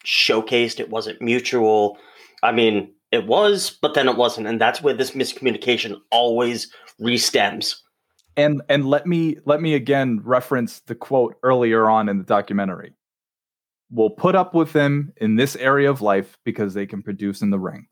showcased, 0.06 0.80
it 0.80 0.92
wasn't 0.92 1.22
mutual. 1.22 1.98
I 2.44 2.52
mean, 2.52 2.94
it 3.12 3.26
was, 3.26 3.72
but 3.82 3.96
then 3.96 4.08
it 4.08 4.16
wasn't, 4.16 4.48
and 4.48 4.62
that's 4.62 4.84
where 4.84 4.94
this 4.94 5.12
miscommunication 5.12 5.96
always 6.12 6.72
re-stems. 7.00 7.84
And 8.38 8.62
and 8.70 8.86
let 8.86 9.08
me 9.08 9.38
let 9.46 9.62
me 9.62 9.74
again 9.74 10.22
reference 10.24 10.82
the 10.82 10.96
quote 10.96 11.36
earlier 11.44 11.90
on 11.90 12.08
in 12.08 12.20
the 12.20 12.24
documentary. 12.24 12.94
We'll 13.92 14.12
put 14.12 14.36
up 14.36 14.54
with 14.54 14.72
them 14.74 15.12
in 15.18 15.36
this 15.36 15.56
area 15.56 15.90
of 15.90 16.02
life 16.02 16.38
because 16.46 16.76
they 16.76 16.86
can 16.86 17.02
produce 17.02 17.42
in 17.42 17.50
the 17.50 17.58
ring. 17.58 17.88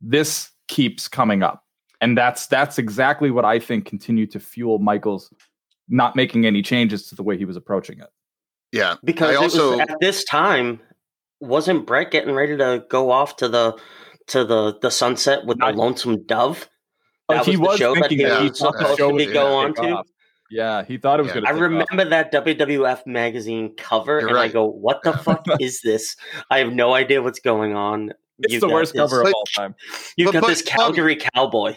This 0.00 0.50
keeps 0.68 1.08
coming 1.08 1.42
up. 1.42 1.62
And 2.00 2.18
that's 2.18 2.46
that's 2.46 2.78
exactly 2.78 3.30
what 3.30 3.44
I 3.44 3.60
think 3.60 3.84
continued 3.84 4.32
to 4.32 4.40
fuel 4.40 4.78
Michaels 4.78 5.32
not 5.92 6.16
making 6.16 6.46
any 6.46 6.62
changes 6.62 7.08
to 7.08 7.14
the 7.14 7.22
way 7.22 7.36
he 7.38 7.44
was 7.44 7.56
approaching 7.56 8.00
it. 8.00 8.08
Yeah. 8.72 8.96
because 9.04 9.30
I 9.36 9.38
also- 9.38 9.72
was, 9.72 9.80
at 9.80 10.00
this 10.00 10.24
time 10.24 10.80
wasn't 11.40 11.86
Bret 11.86 12.10
getting 12.10 12.34
ready 12.34 12.56
to 12.56 12.84
go 12.88 13.10
off 13.10 13.36
to 13.36 13.48
the 13.48 13.76
to 14.28 14.44
the 14.44 14.78
the 14.80 14.90
sunset 14.90 15.44
with 15.46 15.58
the 15.58 15.66
lonesome 15.72 16.24
dove? 16.26 16.68
Like, 17.28 17.44
That 17.44 17.50
he 17.50 17.56
was 17.56 17.58
the 17.58 17.68
was 17.70 17.78
show 17.78 17.94
that 17.94 18.00
thinking 18.08 18.18
he 18.18 18.24
that 18.24 18.42
was 18.42 18.58
he 18.58 18.64
thought 18.64 18.72
the 18.74 18.78
supposed 18.80 18.98
to 18.98 19.16
be 19.16 19.24
gonna 19.26 19.32
go 19.34 19.54
on 19.54 19.74
to. 19.74 20.02
Yeah, 20.50 20.84
he 20.84 20.98
thought 20.98 21.18
it 21.18 21.22
was 21.22 21.30
Yeah. 21.30 21.40
going 21.40 21.44
to. 21.44 21.50
I 21.50 21.52
remember 21.58 22.04
that 22.10 22.30
WWF 22.32 23.06
magazine 23.06 23.74
cover, 23.76 24.20
You're 24.20 24.28
and 24.30 24.38
I 24.38 24.48
go, 24.48 24.66
"What 24.66 25.02
the 25.02 25.12
fuck 25.14 25.44
is 25.60 25.80
this? 25.82 26.14
I 26.50 26.58
have 26.58 26.72
no 26.72 26.92
idea 26.94 27.22
what's 27.22 27.40
going 27.40 27.74
on." 27.74 28.12
It's 28.38 28.52
You've 28.54 28.60
the 28.60 28.68
worst 28.68 28.92
this- 28.92 29.00
cover 29.00 29.20
of 29.20 29.24
But- 29.26 29.34
all 29.34 29.44
time. 29.56 29.74
You've 30.16 30.32
got 30.32 30.42
but, 30.42 30.48
this 30.48 30.62
Bobby- 30.62 30.70
Calgary 30.76 31.16
cowboy. 31.16 31.76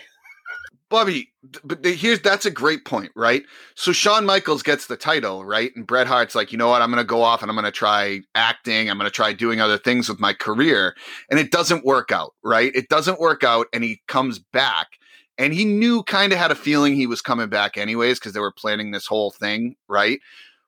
Bobby, 0.90 1.34
but 1.64 1.84
here's 1.84 2.22
that's 2.22 2.46
a 2.46 2.52
great 2.52 2.86
point, 2.86 3.12
right? 3.16 3.44
So 3.74 3.92
Shawn 3.92 4.26
Michaels 4.26 4.62
gets 4.62 4.86
the 4.86 4.96
title, 4.96 5.44
right? 5.44 5.76
And 5.76 5.88
Bret 5.88 6.06
Hart's 6.06 6.36
like, 6.36 6.52
you 6.52 6.60
know 6.60 6.70
what? 6.70 6.82
I'm 6.84 6.92
going 6.92 7.04
to 7.04 7.08
go 7.08 7.24
off 7.24 7.42
and 7.42 7.50
I'm 7.50 7.56
going 7.56 7.66
to 7.66 7.72
try 7.72 8.22
acting. 8.36 8.90
I'm 8.90 8.98
going 8.98 9.10
to 9.10 9.16
try 9.16 9.34
doing 9.34 9.60
other 9.60 9.80
things 9.80 10.08
with 10.08 10.20
my 10.20 10.34
career, 10.34 10.96
and 11.30 11.40
it 11.40 11.52
doesn't 11.52 11.86
work 11.86 12.12
out, 12.12 12.34
right? 12.44 12.72
It 12.76 12.88
doesn't 12.90 13.20
work 13.20 13.44
out, 13.44 13.68
and 13.74 13.84
he 13.84 14.02
comes 14.08 14.38
back, 14.38 14.88
and 15.38 15.54
he 15.54 15.66
knew, 15.66 16.04
kind 16.04 16.32
of 16.32 16.40
had 16.40 16.52
a 16.52 16.56
feeling 16.56 16.94
he 16.94 17.08
was 17.08 17.22
coming 17.22 17.50
back 17.50 17.78
anyways 17.78 18.20
because 18.20 18.34
they 18.34 18.40
were 18.40 18.54
planning 18.54 18.92
this 18.92 19.08
whole 19.08 19.32
thing, 19.32 19.76
right? 19.88 20.20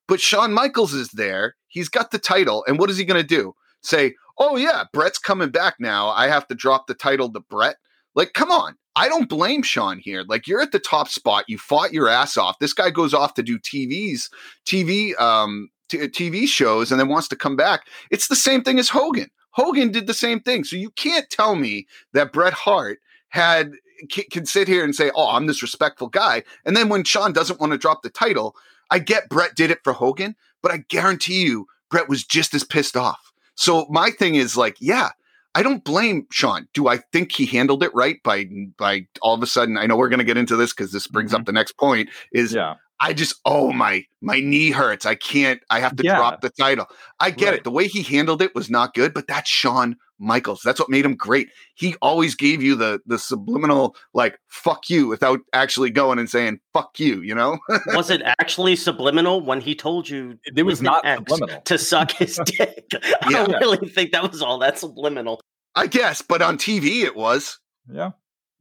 But 0.07 0.19
Shawn 0.19 0.51
Michaels 0.51 0.93
is 0.93 1.09
there. 1.09 1.55
He's 1.67 1.89
got 1.89 2.09
the 2.09 2.19
title, 2.19 2.65
and 2.67 2.79
what 2.79 2.89
is 2.89 2.97
he 2.97 3.05
going 3.05 3.21
to 3.21 3.27
do? 3.27 3.53
Say, 3.81 4.15
oh 4.39 4.57
yeah, 4.57 4.85
Bret's 4.93 5.19
coming 5.19 5.49
back 5.49 5.75
now. 5.79 6.09
I 6.09 6.27
have 6.27 6.47
to 6.47 6.55
drop 6.55 6.87
the 6.87 6.95
title 6.95 7.31
to 7.31 7.39
Bret. 7.39 7.77
Like, 8.17 8.33
come 8.33 8.51
on. 8.51 8.75
I 8.95 9.07
don't 9.07 9.29
blame 9.29 9.61
Shawn 9.61 9.99
here. 9.99 10.25
Like, 10.27 10.47
you're 10.47 10.59
at 10.59 10.71
the 10.71 10.79
top 10.79 11.07
spot. 11.07 11.45
You 11.47 11.59
fought 11.59 11.93
your 11.93 12.09
ass 12.09 12.35
off. 12.35 12.57
This 12.57 12.73
guy 12.73 12.89
goes 12.89 13.13
off 13.13 13.35
to 13.35 13.43
do 13.43 13.59
TVs, 13.59 14.27
TV, 14.65 15.17
um, 15.21 15.69
t- 15.87 15.99
TV 15.99 16.47
shows, 16.47 16.91
and 16.91 16.99
then 16.99 17.09
wants 17.09 17.27
to 17.27 17.35
come 17.35 17.55
back. 17.55 17.81
It's 18.09 18.27
the 18.27 18.35
same 18.35 18.63
thing 18.63 18.79
as 18.79 18.89
Hogan. 18.89 19.29
Hogan 19.51 19.91
did 19.91 20.07
the 20.07 20.15
same 20.15 20.39
thing. 20.39 20.63
So 20.63 20.75
you 20.75 20.89
can't 20.91 21.29
tell 21.29 21.55
me 21.55 21.85
that 22.13 22.33
Bret 22.33 22.53
Hart 22.53 22.99
had 23.29 23.73
can, 24.09 24.23
can 24.31 24.45
sit 24.47 24.67
here 24.67 24.83
and 24.83 24.95
say, 24.95 25.11
"Oh, 25.15 25.29
I'm 25.29 25.45
this 25.45 25.61
respectful 25.61 26.07
guy," 26.07 26.43
and 26.65 26.75
then 26.75 26.89
when 26.89 27.03
Shawn 27.03 27.33
doesn't 27.33 27.59
want 27.59 27.71
to 27.71 27.77
drop 27.77 28.01
the 28.01 28.09
title, 28.09 28.55
I 28.89 28.99
get 28.99 29.29
Bret 29.29 29.55
did 29.55 29.71
it 29.71 29.79
for 29.83 29.93
Hogan, 29.93 30.35
but 30.61 30.71
I 30.71 30.77
guarantee 30.89 31.43
you, 31.43 31.67
Bret 31.89 32.09
was 32.09 32.23
just 32.23 32.53
as 32.53 32.63
pissed 32.63 32.95
off. 32.97 33.31
So 33.55 33.87
my 33.89 34.11
thing 34.11 34.35
is 34.35 34.55
like, 34.55 34.77
yeah, 34.79 35.09
I 35.57 35.63
don't 35.63 35.83
blame 35.83 36.27
Shawn. 36.29 36.67
Do 36.75 36.87
I 36.87 36.97
think 37.11 37.31
he 37.31 37.47
handled 37.47 37.81
it 37.81 37.89
right 37.95 38.21
by 38.21 38.45
by 38.77 39.07
all 39.23 39.33
of 39.33 39.41
a 39.41 39.47
sudden? 39.47 39.75
I 39.75 39.87
know 39.87 39.97
we're 39.97 40.07
going 40.07 40.19
to 40.19 40.23
get 40.23 40.37
into 40.37 40.55
this 40.55 40.71
because 40.71 40.91
this 40.91 41.07
brings 41.07 41.33
up 41.33 41.39
mm-hmm. 41.39 41.45
the 41.45 41.51
next 41.53 41.71
point. 41.79 42.09
Is 42.31 42.53
Yeah. 42.53 42.75
I 42.99 43.13
just 43.13 43.35
oh 43.45 43.71
my 43.71 44.03
my 44.21 44.39
knee 44.39 44.71
hurts. 44.71 45.05
I 45.05 45.15
can't. 45.15 45.61
I 45.69 45.79
have 45.79 45.95
to 45.97 46.03
Yeah. 46.03 46.15
drop 46.17 46.41
the 46.41 46.49
title. 46.49 46.87
I 47.19 47.29
get 47.31 47.45
Right. 47.49 47.53
it. 47.59 47.63
The 47.63 47.71
way 47.71 47.87
he 47.87 48.01
handled 48.01 48.41
it 48.41 48.55
was 48.55 48.69
not 48.69 48.93
good, 48.95 49.13
but 49.13 49.27
that's 49.27 49.49
Shawn 49.49 49.95
Michaels. 50.19 50.61
That's 50.65 50.79
what 50.79 50.89
made 50.89 51.05
him 51.05 51.15
great. 51.15 51.49
He 51.75 51.95
always 52.01 52.33
gave 52.33 52.63
you 52.63 52.75
the 52.75 52.99
the 53.05 53.19
subliminal 53.19 53.95
like 54.15 54.39
"fuck 54.47 54.89
you" 54.89 55.07
without 55.07 55.39
actually 55.53 55.91
going 55.91 56.17
and 56.17 56.27
saying 56.27 56.59
"fuck 56.73 56.99
you." 56.99 57.21
You 57.21 57.35
know? 57.35 57.59
Was 57.93 58.09
it 58.09 58.23
actually 58.39 58.75
subliminal 58.75 59.41
when 59.41 59.61
he 59.61 59.75
told 59.75 60.09
you 60.09 60.39
It 60.45 60.63
was 60.65 60.81
not 60.81 61.05
subliminal. 61.05 61.61
to 61.61 61.77
suck 61.77 62.11
his 62.13 62.37
dick? 62.45 62.85
I 63.21 63.29
Yeah. 63.29 63.45
don't 63.45 63.59
really 63.61 63.89
think 63.89 64.11
that 64.13 64.31
was 64.31 64.41
all 64.41 64.57
that 64.59 64.79
subliminal. 64.79 65.39
I 65.75 65.85
guess, 65.85 66.23
but 66.23 66.41
on 66.41 66.57
TV 66.57 67.03
it 67.03 67.15
was. 67.15 67.59
Yeah. 67.93 68.11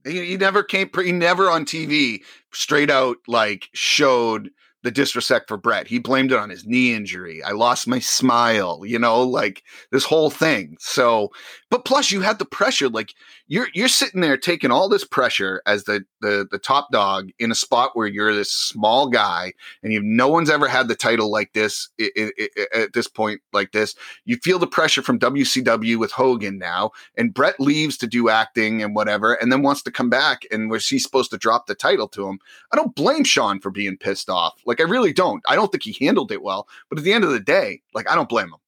He, 0.07 0.25
he 0.27 0.37
never 0.37 0.63
came. 0.63 0.91
He 0.95 1.13
never 1.13 1.51
on 1.51 1.65
TV 1.65 2.23
straight 2.53 2.91
out 2.91 3.17
like 3.27 3.69
showed 3.73 4.51
the 4.83 4.91
disrespect 4.93 5.49
for 5.49 5.57
Bret. 5.57 5.89
He 5.89 5.99
blamed 5.99 6.31
it 6.31 6.39
on 6.39 6.49
his 6.49 6.65
knee 6.65 6.95
injury. 6.95 7.43
I 7.43 7.51
lost 7.51 7.89
my 7.89 7.99
smile. 7.99 8.83
You 8.85 8.99
know, 8.99 9.23
like 9.23 9.63
this 9.91 10.05
whole 10.05 10.31
thing. 10.31 10.77
So, 10.79 11.31
but 11.71 11.85
plus 11.85 12.11
you 12.13 12.21
had 12.21 12.39
the 12.39 12.45
pressure. 12.45 12.89
Like 12.89 13.15
you're 13.49 13.69
you're 13.75 13.89
sitting 13.89 14.21
there 14.21 14.37
taking 14.37 14.71
all 14.71 14.89
this 14.89 15.05
pressure 15.05 15.63
as 15.67 15.85
the 15.85 16.05
the 16.21 16.47
the 16.51 16.59
top 16.59 16.91
dog 16.93 17.31
in 17.39 17.51
a 17.51 17.55
spot 17.55 17.91
where 17.95 18.07
you're 18.07 18.35
this 18.35 18.53
small 18.53 19.09
guy 19.09 19.53
and 19.83 19.93
you 19.93 20.01
no 20.03 20.29
one's 20.29 20.51
ever 20.51 20.69
had 20.69 20.89
the 20.89 20.95
title 20.95 21.31
like 21.31 21.53
this 21.53 21.89
i- 22.01 22.11
i- 22.17 22.31
i- 22.41 22.67
at 22.79 22.93
this 22.93 23.09
point 23.09 23.41
like 23.53 23.73
this. 23.73 23.95
You 24.25 24.37
feel 24.43 24.59
the 24.59 24.67
pressure 24.67 25.03
from 25.03 25.19
WCW 25.19 25.99
with 25.99 26.13
Hogan 26.13 26.59
now 26.59 26.93
and 27.17 27.35
Bret 27.35 27.59
leaves 27.61 27.97
to 27.99 28.07
do 28.07 28.29
acting 28.29 28.83
and 28.83 28.95
whatever, 28.95 29.35
and 29.35 29.51
then 29.53 29.63
wants 29.63 29.83
to 29.83 29.91
come 29.91 30.09
back, 30.11 30.43
and 30.53 30.71
was 30.71 30.89
he 30.89 30.99
supposed 30.99 31.31
to 31.33 31.39
drop 31.39 31.67
the 31.67 31.75
title 31.75 32.09
to 32.09 32.29
him? 32.29 32.39
I 32.73 32.77
don't 32.77 32.95
blame 32.95 33.25
Shawn 33.25 33.61
for 33.61 33.71
being 33.71 33.97
pissed 33.97 34.31
off. 34.31 34.55
Like 34.67 34.81
I 34.81 34.85
really 34.85 35.13
don't. 35.13 35.43
I 35.49 35.55
don't 35.57 35.71
think 35.73 35.83
he 35.83 36.05
handled 36.05 36.31
it 36.33 36.43
well, 36.43 36.69
but 36.89 36.99
at 36.99 37.05
the 37.05 37.13
end 37.13 37.25
of 37.25 37.31
the 37.31 37.41
day, 37.41 37.83
like 37.95 38.09
I 38.11 38.15
don't 38.15 38.29
blame 38.29 38.49
him. 38.49 38.61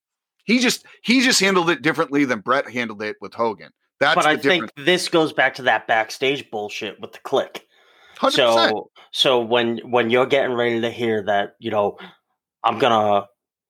He 0.49 0.61
just 0.61 0.87
he 1.03 1.21
just 1.21 1.41
handled 1.41 1.69
it 1.69 1.83
differently 1.83 2.25
than 2.25 2.41
Bret 2.41 2.71
handled 2.71 3.03
it 3.03 3.17
with 3.21 3.35
Hogan. 3.35 3.71
That's 4.01 4.15
but 4.15 4.25
I 4.25 4.37
difference. 4.37 4.73
think 4.75 4.87
this 4.87 5.11
goes 5.11 5.35
back 5.35 5.57
to 5.57 5.63
that 5.63 5.87
backstage 5.87 6.51
bullshit 6.51 6.99
with 7.01 7.13
the 7.13 7.19
Kliq. 7.19 7.61
100%. 8.17 8.33
So 8.33 8.91
so 9.13 9.41
when 9.41 9.79
when 9.91 10.09
you're 10.09 10.27
getting 10.27 10.57
ready 10.57 10.81
to 10.81 10.91
hear 10.91 11.23
that, 11.25 11.57
you 11.59 11.71
know, 11.71 11.99
I'm 12.65 12.79
gonna 12.79 13.27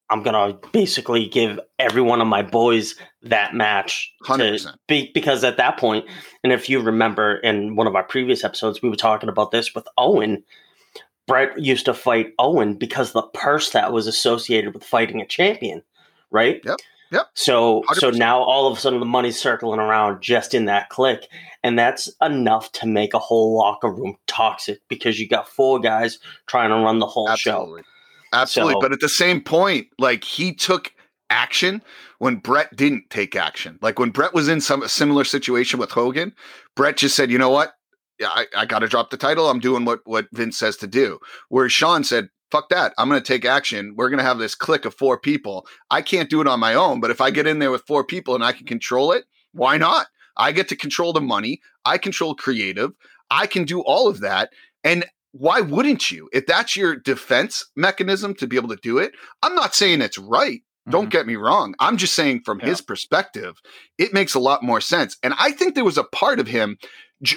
I'm 0.08 0.22
gonna 0.22 0.56
basically 0.72 1.26
give 1.26 1.58
every 1.80 2.00
one 2.00 2.20
of 2.20 2.28
my 2.28 2.42
boys 2.42 2.94
that 3.22 3.54
match 3.54 4.14
to 4.26 4.32
100%. 4.34 4.76
be 4.86 5.10
because 5.12 5.42
at 5.42 5.56
that 5.56 5.78
point, 5.78 6.06
and 6.44 6.52
if 6.52 6.68
you 6.68 6.80
remember 6.80 7.38
in 7.38 7.74
one 7.74 7.88
of 7.88 7.96
our 7.96 8.04
previous 8.04 8.44
episodes, 8.44 8.80
we 8.80 8.88
were 8.88 8.94
talking 8.94 9.28
about 9.28 9.50
this 9.50 9.74
with 9.74 9.88
Owen. 9.98 10.44
Bret 11.26 11.58
used 11.58 11.86
to 11.86 11.92
fight 11.92 12.34
Owen 12.38 12.74
because 12.74 13.12
the 13.12 13.22
purse 13.34 13.70
that 13.72 13.92
was 13.92 14.06
associated 14.06 14.72
with 14.72 14.84
fighting 14.84 15.20
a 15.20 15.26
champion, 15.26 15.82
right? 16.30 16.60
Yep, 16.64 16.78
yep. 17.12 17.26
So 17.34 17.82
so 17.94 18.10
100%. 18.10 18.18
now 18.18 18.38
all 18.42 18.66
of 18.70 18.76
a 18.76 18.80
sudden 18.80 19.00
the 19.00 19.06
money's 19.06 19.38
circling 19.38 19.80
around 19.80 20.22
just 20.22 20.54
in 20.54 20.66
that 20.66 20.90
Kliq, 20.90 21.24
and 21.62 21.78
that's 21.78 22.10
enough 22.22 22.72
to 22.72 22.86
make 22.86 23.14
a 23.14 23.18
whole 23.18 23.56
locker 23.56 23.90
room 23.90 24.16
toxic 24.26 24.80
because 24.88 25.18
you 25.18 25.28
got 25.28 25.48
four 25.48 25.78
guys 25.80 26.18
trying 26.46 26.70
to 26.70 26.76
run 26.76 26.98
the 26.98 27.06
whole 27.06 27.34
show. 27.36 27.50
Absolutely. 27.62 27.82
Absolutely. 28.32 28.74
So- 28.74 28.80
but 28.80 28.92
at 28.92 29.00
the 29.00 29.08
same 29.08 29.40
point, 29.40 29.88
like 29.98 30.24
he 30.24 30.54
took 30.54 30.92
action 31.30 31.82
when 32.18 32.36
Bret 32.36 32.74
didn't 32.74 33.10
take 33.10 33.36
action. 33.36 33.78
Like 33.82 33.98
when 33.98 34.10
Bret 34.10 34.34
was 34.34 34.48
in 34.48 34.60
some 34.60 34.82
a 34.82 34.88
similar 34.88 35.24
situation 35.24 35.78
with 35.78 35.90
Hogan, 35.90 36.32
Bret 36.74 36.96
just 36.96 37.16
said, 37.16 37.30
you 37.30 37.38
know 37.38 37.50
what? 37.50 37.74
Yeah, 38.18 38.28
I, 38.28 38.46
I 38.56 38.66
got 38.66 38.80
to 38.80 38.88
drop 38.88 39.10
the 39.10 39.16
title. 39.16 39.48
I'm 39.48 39.60
doing 39.60 39.84
what, 39.84 40.00
what 40.04 40.26
Vince 40.32 40.58
says 40.58 40.76
to 40.78 40.86
do. 40.88 41.20
Whereas 41.50 41.72
Shawn 41.72 42.02
said, 42.02 42.28
fuck 42.50 42.68
that. 42.70 42.94
I'm 42.98 43.08
going 43.08 43.20
to 43.20 43.26
take 43.26 43.44
action. 43.44 43.94
We're 43.96 44.08
going 44.08 44.18
to 44.18 44.24
have 44.24 44.38
this 44.38 44.56
Kliq 44.56 44.84
of 44.84 44.94
four 44.94 45.18
people. 45.18 45.66
I 45.90 46.02
can't 46.02 46.30
do 46.30 46.40
it 46.40 46.48
on 46.48 46.60
my 46.60 46.74
own, 46.74 47.00
but 47.00 47.10
if 47.10 47.20
I 47.20 47.30
get 47.30 47.46
in 47.46 47.58
there 47.58 47.70
with 47.70 47.86
four 47.86 48.04
people 48.04 48.34
and 48.34 48.44
I 48.44 48.52
can 48.52 48.66
control 48.66 49.12
it, 49.12 49.24
why 49.52 49.76
not? 49.76 50.06
I 50.36 50.52
get 50.52 50.68
to 50.68 50.76
control 50.76 51.12
the 51.12 51.20
money. 51.20 51.60
I 51.84 51.98
control 51.98 52.34
creative. 52.34 52.92
I 53.30 53.46
can 53.46 53.64
do 53.64 53.80
all 53.80 54.08
of 54.08 54.20
that. 54.20 54.50
And 54.84 55.04
why 55.32 55.60
wouldn't 55.60 56.10
you? 56.10 56.28
If 56.32 56.46
that's 56.46 56.76
your 56.76 56.96
defense 56.96 57.64
mechanism 57.76 58.34
to 58.36 58.46
be 58.46 58.56
able 58.56 58.68
to 58.68 58.78
do 58.82 58.98
it, 58.98 59.12
I'm 59.42 59.54
not 59.54 59.74
saying 59.74 60.00
it's 60.00 60.18
right. 60.18 60.62
Don't 60.88 61.04
mm-hmm. 61.04 61.10
get 61.10 61.26
me 61.26 61.36
wrong. 61.36 61.74
I'm 61.80 61.96
just 61.96 62.14
saying 62.14 62.42
from 62.44 62.60
his 62.60 62.80
perspective, 62.80 63.60
it 63.98 64.14
makes 64.14 64.34
a 64.34 64.40
lot 64.40 64.62
more 64.62 64.80
sense. 64.80 65.16
And 65.22 65.34
I 65.38 65.52
think 65.52 65.74
there 65.74 65.84
was 65.84 65.98
a 65.98 66.04
part 66.04 66.40
of 66.40 66.46
him, 66.46 66.78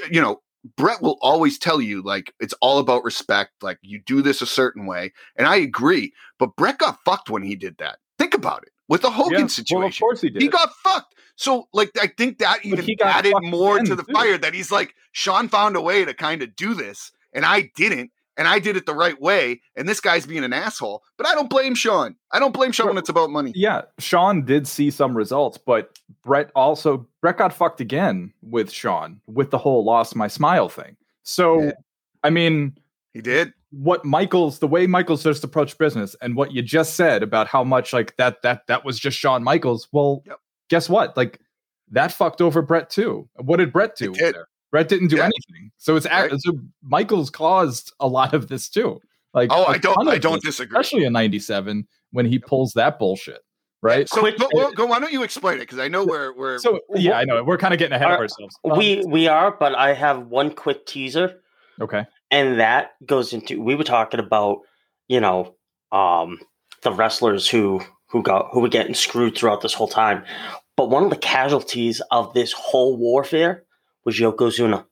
you 0.10 0.22
know, 0.22 0.42
Bret 0.78 1.02
will 1.02 1.18
always 1.22 1.58
tell 1.58 1.82
you 1.82 2.02
like 2.04 2.34
it's 2.40 2.54
all 2.62 2.80
about 2.80 3.04
respect. 3.04 3.52
Like 3.62 3.80
you 3.82 4.00
do 4.06 4.22
this 4.22 4.42
a 4.42 4.46
certain 4.46 4.86
way, 4.86 5.14
and 5.36 5.48
I 5.48 5.56
agree. 5.58 6.14
But 6.40 6.56
Bret 6.56 6.78
got 6.78 7.00
fucked 7.04 7.30
when 7.30 7.44
he 7.44 7.56
did 7.56 7.78
that. 7.80 7.98
Think 8.20 8.34
about 8.34 8.64
it 8.64 8.70
with 8.88 9.02
the 9.02 9.10
Hogan 9.12 9.32
Yeah, 9.34 9.38
Well, 9.38 9.46
of 9.46 9.52
situation. 9.52 10.00
course 10.04 10.22
he 10.22 10.30
did. 10.30 10.42
He 10.42 10.48
got 10.48 10.72
fucked. 10.84 11.16
So, 11.36 11.68
like, 11.74 11.90
I 12.00 12.08
think 12.08 12.38
that 12.40 12.64
even 12.64 12.86
he 12.86 12.96
added 13.02 13.34
more 13.42 13.80
to 13.80 13.96
the 13.96 14.04
too. 14.04 14.14
fire 14.14 14.38
that 14.38 14.54
he's 14.54 14.72
like, 14.72 14.94
Shawn 15.12 15.50
found 15.50 15.76
a 15.76 15.82
way 15.82 16.06
to 16.06 16.14
kind 16.14 16.44
of 16.44 16.56
do 16.56 16.76
this, 16.76 17.12
and 17.34 17.44
I 17.46 17.72
didn't, 17.76 18.12
and 18.38 18.48
I 18.48 18.60
did 18.60 18.78
it 18.78 18.86
the 18.86 18.94
right 18.96 19.20
way, 19.22 19.62
and 19.76 19.88
this 19.88 20.00
guy's 20.00 20.26
being 20.26 20.44
an 20.44 20.54
asshole. 20.54 21.04
But 21.18 21.28
I 21.28 21.34
don't 21.36 21.50
blame 21.50 21.76
Shawn. 21.76 22.16
I 22.32 22.40
don't 22.40 22.54
blame 22.54 22.72
Shawn 22.72 22.88
when 22.88 22.98
it's 22.98 23.10
about 23.10 23.30
money. 23.30 23.52
yeah, 23.56 23.82
Shawn 24.00 24.46
did 24.46 24.68
see 24.68 24.90
some 24.92 25.16
results, 25.16 25.58
but 25.58 25.98
Bret 26.24 26.52
also 26.56 27.08
Bret 27.22 27.38
got 27.38 27.54
fucked 27.54 27.82
again 27.82 28.34
with 28.42 28.72
Shawn 28.72 29.22
with 29.28 29.52
the 29.52 29.58
whole 29.58 29.84
lost 29.84 30.16
my 30.16 30.28
smile 30.28 30.70
thing. 30.70 30.96
So 31.24 31.62
Yeah. 31.64 31.72
I 32.24 32.30
mean, 32.30 32.78
He 33.14 33.22
did. 33.22 33.54
what 33.72 34.06
Michaels 34.06 34.60
the 34.60 34.68
way 34.68 34.88
Michaels 34.88 35.24
just 35.24 35.44
approached 35.44 35.78
business 35.78 36.16
and 36.22 36.36
what 36.36 36.52
you 36.52 36.62
just 36.62 36.96
said 36.96 37.24
about 37.24 37.48
how 37.48 37.64
much 37.64 37.94
like 37.94 38.16
that 38.18 38.42
that 38.44 38.68
that 38.68 38.86
was 38.86 38.98
just 39.00 39.18
Shawn 39.18 39.44
Michaels. 39.44 39.88
Well, 39.92 40.24
Yep. 40.26 40.40
guess 40.70 40.90
what? 40.90 41.16
Like 41.18 41.40
that 41.92 42.12
fucked 42.14 42.42
over 42.42 42.62
Bret 42.62 42.90
too. 42.90 43.28
What 43.36 43.58
did 43.58 43.74
Bret 43.74 43.96
do? 43.98 44.14
It 44.74 44.88
did. 44.90 44.90
there? 44.90 44.90
Bret 44.90 44.90
didn't 44.90 45.08
do 45.10 45.16
Yeah. 45.18 45.24
anything. 45.24 45.72
So 45.78 45.96
it's 45.96 46.06
Right. 46.06 46.32
so 46.40 46.54
Michaels 46.84 47.30
caused 47.30 47.92
a 48.00 48.08
lot 48.08 48.34
of 48.34 48.48
this 48.48 48.70
too. 48.70 49.00
Like 49.34 49.50
Oh, 49.52 49.66
I 49.66 49.78
don't. 49.78 50.08
I 50.10 50.18
don't 50.18 50.36
this, 50.44 50.56
disagree. 50.58 50.80
especially 50.80 51.06
in 51.06 51.14
'97 51.14 51.88
when 52.12 52.26
he 52.26 52.40
pulls 52.40 52.74
that 52.74 53.00
bullshit. 53.00 53.40
Right. 53.84 54.08
So, 54.08 54.20
Quick- 54.22 54.38
but, 54.38 54.50
well, 54.54 54.72
go. 54.74 54.86
Why 54.86 55.00
don't 55.00 55.12
you 55.12 55.24
explain 55.24 55.56
it? 55.58 55.62
Because 55.62 55.80
I 55.80 55.88
know 55.88 56.04
where 56.06 56.34
we're. 56.34 56.60
So 56.60 56.80
yeah, 56.94 57.18
I 57.18 57.24
know 57.24 57.44
we're 57.44 57.58
kind 57.58 57.74
of 57.74 57.80
getting 57.80 57.94
ahead 57.96 58.12
of 58.12 58.20
ourselves. 58.20 58.56
We 58.64 59.04
we 59.08 59.28
are, 59.28 59.52
but 59.58 59.74
I 59.76 59.94
have 59.94 60.28
one 60.28 60.52
quick 60.52 60.86
teaser. 60.86 61.42
okay. 61.82 62.06
and 62.30 62.60
that 62.60 62.92
goes 63.06 63.34
into 63.34 63.62
we 63.62 63.76
were 63.76 63.84
talking 63.84 64.20
about 64.20 64.60
you 65.10 65.20
know 65.20 65.56
um 65.92 66.40
the 66.84 66.92
wrestlers 66.92 67.50
who 67.50 67.82
who 68.08 68.22
got 68.24 68.50
who 68.52 68.60
were 68.62 68.70
getting 68.70 68.94
screwed 68.94 69.36
throughout 69.38 69.62
this 69.62 69.74
whole 69.74 69.88
time. 69.88 70.24
But 70.78 70.90
one 70.90 71.04
of 71.04 71.10
the 71.10 71.16
casualties 71.18 72.02
of 72.12 72.34
this 72.34 72.52
whole 72.54 72.98
warfare 72.98 73.64
was 74.06 74.20
Yokozuna. 74.20 74.86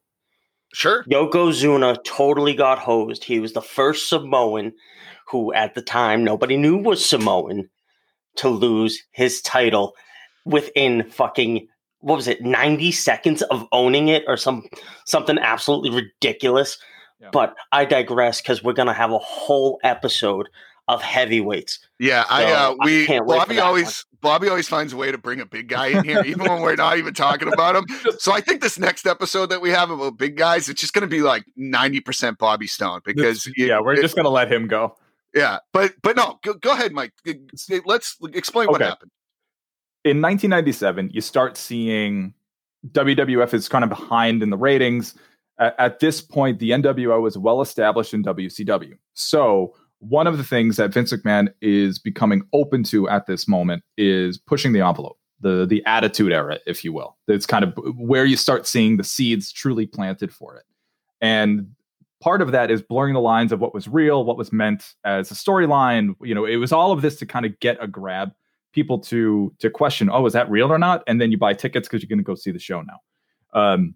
Sure. 0.74 1.04
Yokozuna 1.06 2.04
totally 2.04 2.54
got 2.54 2.80
hosed. 2.80 3.24
He 3.24 3.40
was 3.40 3.54
the 3.54 3.62
first 3.62 4.08
Samoan 4.10 4.74
who, 5.28 5.54
at 5.54 5.76
the 5.76 5.82
time, 5.82 6.24
nobody 6.24 6.58
knew 6.58 6.78
was 6.78 7.04
Samoan 7.04 7.70
to 8.36 8.50
lose 8.50 9.04
his 9.12 9.42
title 9.42 9.96
within 10.46 11.10
fucking 11.10 11.68
what 12.02 12.16
was 12.16 12.28
it, 12.28 12.42
ninety 12.42 12.92
seconds 12.92 13.42
of 13.44 13.68
owning 13.72 14.08
it 14.08 14.24
or 14.28 14.38
some 14.38 14.64
something 15.06 15.38
absolutely 15.38 15.90
ridiculous. 15.90 16.78
Yeah. 17.20 17.30
But 17.34 17.56
I 17.72 17.86
digress 17.86 18.42
because 18.42 18.64
we're 18.64 18.74
gonna 18.74 18.94
have 18.94 19.12
a 19.12 19.18
whole 19.18 19.80
episode 19.84 20.48
of 20.90 21.02
heavyweights. 21.02 21.80
Yeah, 22.00 22.26
I 22.30 22.44
So, 22.46 22.50
uh, 22.54 22.76
I 22.82 22.86
we 22.86 23.06
can't 23.06 23.26
Bobby 23.26 23.56
that 23.56 23.64
always 23.64 24.06
Bobby 24.22 24.50
always 24.50 24.68
finds 24.68 24.92
a 24.92 24.98
way 24.98 25.12
to 25.12 25.18
bring 25.18 25.40
a 25.40 25.46
big 25.46 25.70
guy 25.70 25.88
in 25.88 26.04
here, 26.04 26.22
even 26.26 26.42
when 26.50 26.62
we're 26.62 26.76
not 26.76 26.98
even 26.98 27.14
talking 27.14 27.48
about 27.54 27.76
him. 27.78 27.86
So 28.20 28.34
I 28.34 28.42
think 28.42 28.62
this 28.62 28.78
next 28.78 29.06
episode 29.08 29.48
that 29.52 29.62
we 29.62 29.70
have 29.70 29.90
about 29.92 30.18
big 30.18 30.36
guys, 30.36 30.68
it's 30.68 30.82
just 30.82 30.94
going 30.94 31.04
to 31.04 31.08
be 31.08 31.22
like 31.22 31.46
ninety 31.56 32.02
percent 32.02 32.38
Bobby 32.38 32.68
Stone 32.68 33.02
because 33.06 33.48
it- 33.48 33.54
yeah, 33.56 33.80
we're 33.80 33.94
it- 33.94 34.02
just 34.02 34.16
gonna 34.18 34.28
let 34.30 34.52
him 34.52 34.68
go. 34.68 34.98
yeah, 35.34 35.60
but 35.72 35.94
but 36.02 36.16
no, 36.18 36.40
go, 36.44 36.54
go 36.56 36.72
ahead, 36.74 36.92
Mike. 36.92 37.14
Let's 37.86 38.18
explain 38.34 38.68
what 38.68 38.82
happened. 38.82 39.12
in 40.04 40.22
1997, 40.22 41.12
you 41.14 41.22
start 41.22 41.56
seeing 41.56 42.34
WWF 42.92 43.54
is 43.54 43.68
kind 43.70 43.84
of 43.84 43.90
behind 43.90 44.42
in 44.42 44.50
the 44.50 44.58
ratings. 44.58 45.14
At, 45.60 45.76
at 45.78 46.00
this 46.00 46.22
point, 46.22 46.60
the 46.60 46.72
NWO 46.72 47.22
was 47.22 47.38
well 47.38 47.62
established 47.62 48.14
in 48.14 48.24
WCW. 48.24 48.94
So, 49.14 49.76
one 50.00 50.28
of 50.28 50.38
the 50.38 50.44
things 50.44 50.78
that 50.78 50.94
Vince 50.94 51.14
McMahon 51.14 51.50
is 51.62 52.00
becoming 52.00 52.42
open 52.54 52.84
to 52.84 53.08
at 53.10 53.28
this 53.28 53.48
moment 53.48 53.84
is 53.98 54.38
pushing 54.38 54.74
the 54.74 54.82
envelope, 54.82 55.18
the 55.42 55.66
the 55.66 55.84
attitude 55.86 56.32
era, 56.32 56.60
if 56.66 56.84
you 56.84 56.94
will. 56.94 57.18
It's 57.28 57.46
kind 57.46 57.64
of 57.64 57.74
where 57.96 58.26
you 58.26 58.38
start 58.38 58.66
seeing 58.66 58.98
the 58.98 59.04
seeds 59.04 59.52
truly 59.52 59.86
planted 59.86 60.34
for 60.34 60.56
it. 60.56 60.66
And 61.22 61.76
part 62.22 62.42
of 62.42 62.52
that 62.52 62.72
is 62.72 62.82
blurring 62.82 63.14
the 63.14 63.22
lines 63.22 63.52
of 63.52 63.60
what 63.60 63.74
was 63.74 63.88
real, 63.88 64.24
what 64.24 64.38
was 64.38 64.52
meant 64.54 64.94
as 65.04 65.32
a 65.32 65.34
storyline. 65.34 66.16
You 66.22 66.34
know, 66.34 66.46
it 66.46 66.58
was 66.58 66.72
all 66.72 66.92
of 66.92 67.02
this 67.02 67.18
to 67.18 67.26
kind 67.26 67.46
of 67.46 67.60
get 67.60 67.78
a 67.82 67.88
grab 67.88 68.32
people 68.74 69.00
to 69.00 69.54
to 69.60 69.70
question, 69.70 70.10
oh, 70.10 70.26
is 70.26 70.34
that 70.34 70.50
real 70.50 70.72
or 70.72 70.80
not? 70.80 71.04
And 71.08 71.20
then 71.20 71.32
you 71.32 71.38
buy 71.38 71.54
tickets 71.54 71.88
because 71.88 72.02
you're 72.02 72.10
going 72.10 72.20
to 72.20 72.24
go 72.24 72.36
see 72.36 72.52
the 72.52 72.60
show 72.60 72.82
now. 72.82 73.00
Um, 73.54 73.96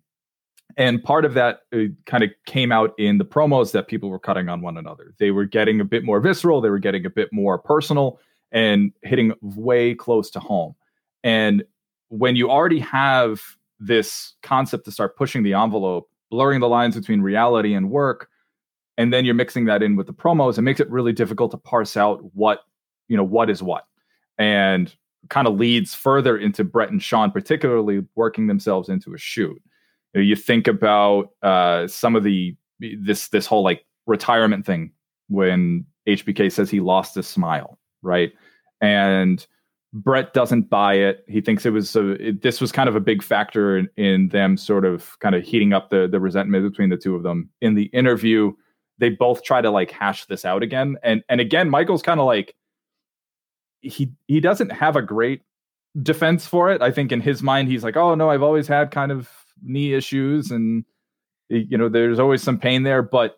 and 0.78 1.03
part 1.03 1.26
of 1.26 1.34
that 1.36 1.61
uh, 1.74 1.86
kind 2.05 2.24
of 2.24 2.32
came 2.45 2.72
out 2.72 2.93
in 2.97 3.18
the 3.18 3.26
promos 3.26 3.72
that 3.72 3.88
people 3.88 4.09
were 4.09 4.20
cutting 4.20 4.49
on 4.49 4.61
one 4.61 4.78
another. 4.78 5.14
They 5.20 5.32
were 5.32 5.45
getting 5.45 5.80
a 5.80 5.86
bit 5.86 6.03
more 6.03 6.20
visceral, 6.20 6.61
they 6.61 6.70
were 6.70 6.80
getting 6.80 7.05
a 7.05 7.09
bit 7.09 7.30
more 7.32 7.57
personal, 7.57 8.20
and 8.51 8.91
hitting 9.03 9.34
way 9.41 9.93
close 9.95 10.30
to 10.32 10.39
home. 10.39 10.76
And 11.24 11.64
when 12.09 12.36
you 12.36 12.49
already 12.49 12.80
have 12.80 13.41
this 13.80 14.34
concept 14.43 14.86
to 14.86 14.91
start 14.91 15.18
pushing 15.18 15.43
the 15.43 15.53
envelope, 15.53 16.09
blurring 16.30 16.59
the 16.59 16.70
lines 16.70 16.95
between 16.95 17.22
reality 17.22 17.74
and 17.74 17.89
work, 17.89 18.30
and 18.97 19.11
then 19.11 19.26
you're 19.26 19.34
mixing 19.34 19.66
that 19.66 19.82
in 19.82 19.95
with 19.95 20.07
the 20.07 20.14
promos, 20.14 20.57
it 20.57 20.61
makes 20.61 20.80
it 20.80 20.89
really 20.89 21.14
difficult 21.14 21.51
to 21.51 21.57
parse 21.57 21.97
out 21.97 22.24
what 22.34 22.61
you 23.07 23.18
know 23.18 23.24
what 23.24 23.49
is 23.49 23.61
what 23.61 23.86
and 24.38 24.95
kind 25.30 25.47
of 25.47 25.57
leads 25.57 25.93
further 25.93 26.38
into 26.38 26.64
Bret 26.64 26.91
and 26.91 27.01
Shawn, 27.01 27.32
particularly 27.32 28.03
working 28.16 28.47
themselves 28.47 28.89
into 28.89 29.14
a 29.14 29.18
shoot. 29.18 29.61
You, 30.14 30.22
know, 30.22 30.26
you 30.26 30.36
think 30.36 30.68
about 30.68 31.30
uh, 31.41 31.88
some 31.88 32.16
of 32.16 32.24
the 32.24 32.55
this 32.80 33.30
this 33.30 33.45
whole 33.45 33.64
like 33.64 33.86
retirement 34.05 34.66
thing 34.66 34.91
when 35.30 35.86
HBK 36.07 36.51
says 36.51 36.70
he 36.70 36.80
lost 36.80 37.16
his 37.16 37.28
smile, 37.28 37.80
right? 38.01 38.32
And 38.82 39.45
Bret 39.93 40.34
doesn't 40.34 40.70
buy 40.70 40.95
it. 40.95 41.24
He 41.28 41.39
thinks 41.39 41.66
it 41.66 41.70
was 41.70 41.95
a, 41.95 42.11
it, 42.11 42.41
this 42.41 42.59
was 42.59 42.72
kind 42.72 42.89
of 42.89 42.95
a 42.95 42.99
big 42.99 43.22
factor 43.22 43.78
in, 43.78 43.89
in 43.95 44.30
them 44.30 44.57
sort 44.57 44.86
of 44.86 45.18
kind 45.20 45.36
of 45.36 45.43
heating 45.43 45.72
up 45.72 45.89
the 45.91 46.07
the 46.07 46.20
resentment 46.20 46.70
between 46.70 46.89
the 46.89 46.97
two 46.97 47.16
of 47.16 47.24
them. 47.24 47.49
In 47.61 47.76
the 47.76 47.86
interview, 47.86 48.53
they 48.97 49.09
both 49.09 49.43
try 49.43 49.61
to 49.61 49.70
like 49.70 49.91
hash 49.91 50.26
this 50.26 50.45
out 50.45 50.64
again, 50.64 50.97
and 51.03 51.24
and 51.30 51.39
again, 51.39 51.70
Michaels 51.70 52.01
kind 52.01 52.20
of 52.20 52.26
like 52.26 52.55
he 53.82 54.11
he 54.28 54.39
doesn't 54.39 54.72
have 54.72 54.95
a 54.95 55.01
great 55.01 55.41
defense 56.01 56.47
for 56.47 56.72
it. 56.72 56.82
I 56.82 56.91
think 56.91 57.11
in 57.11 57.22
his 57.22 57.43
mind 57.43 57.68
he's 57.70 57.84
like, 57.84 57.95
"Oh 57.95 58.16
no, 58.16 58.32
I've 58.32 58.43
always 58.43 58.68
had 58.68 58.89
kind 58.89 59.11
of 59.11 59.30
knee 59.64 59.93
issues 59.93 60.51
and 60.51 60.86
you 61.49 61.78
know, 61.78 61.89
there's 61.89 62.20
always 62.20 62.41
some 62.41 62.57
pain 62.57 62.84
there, 62.84 63.01
but 63.01 63.38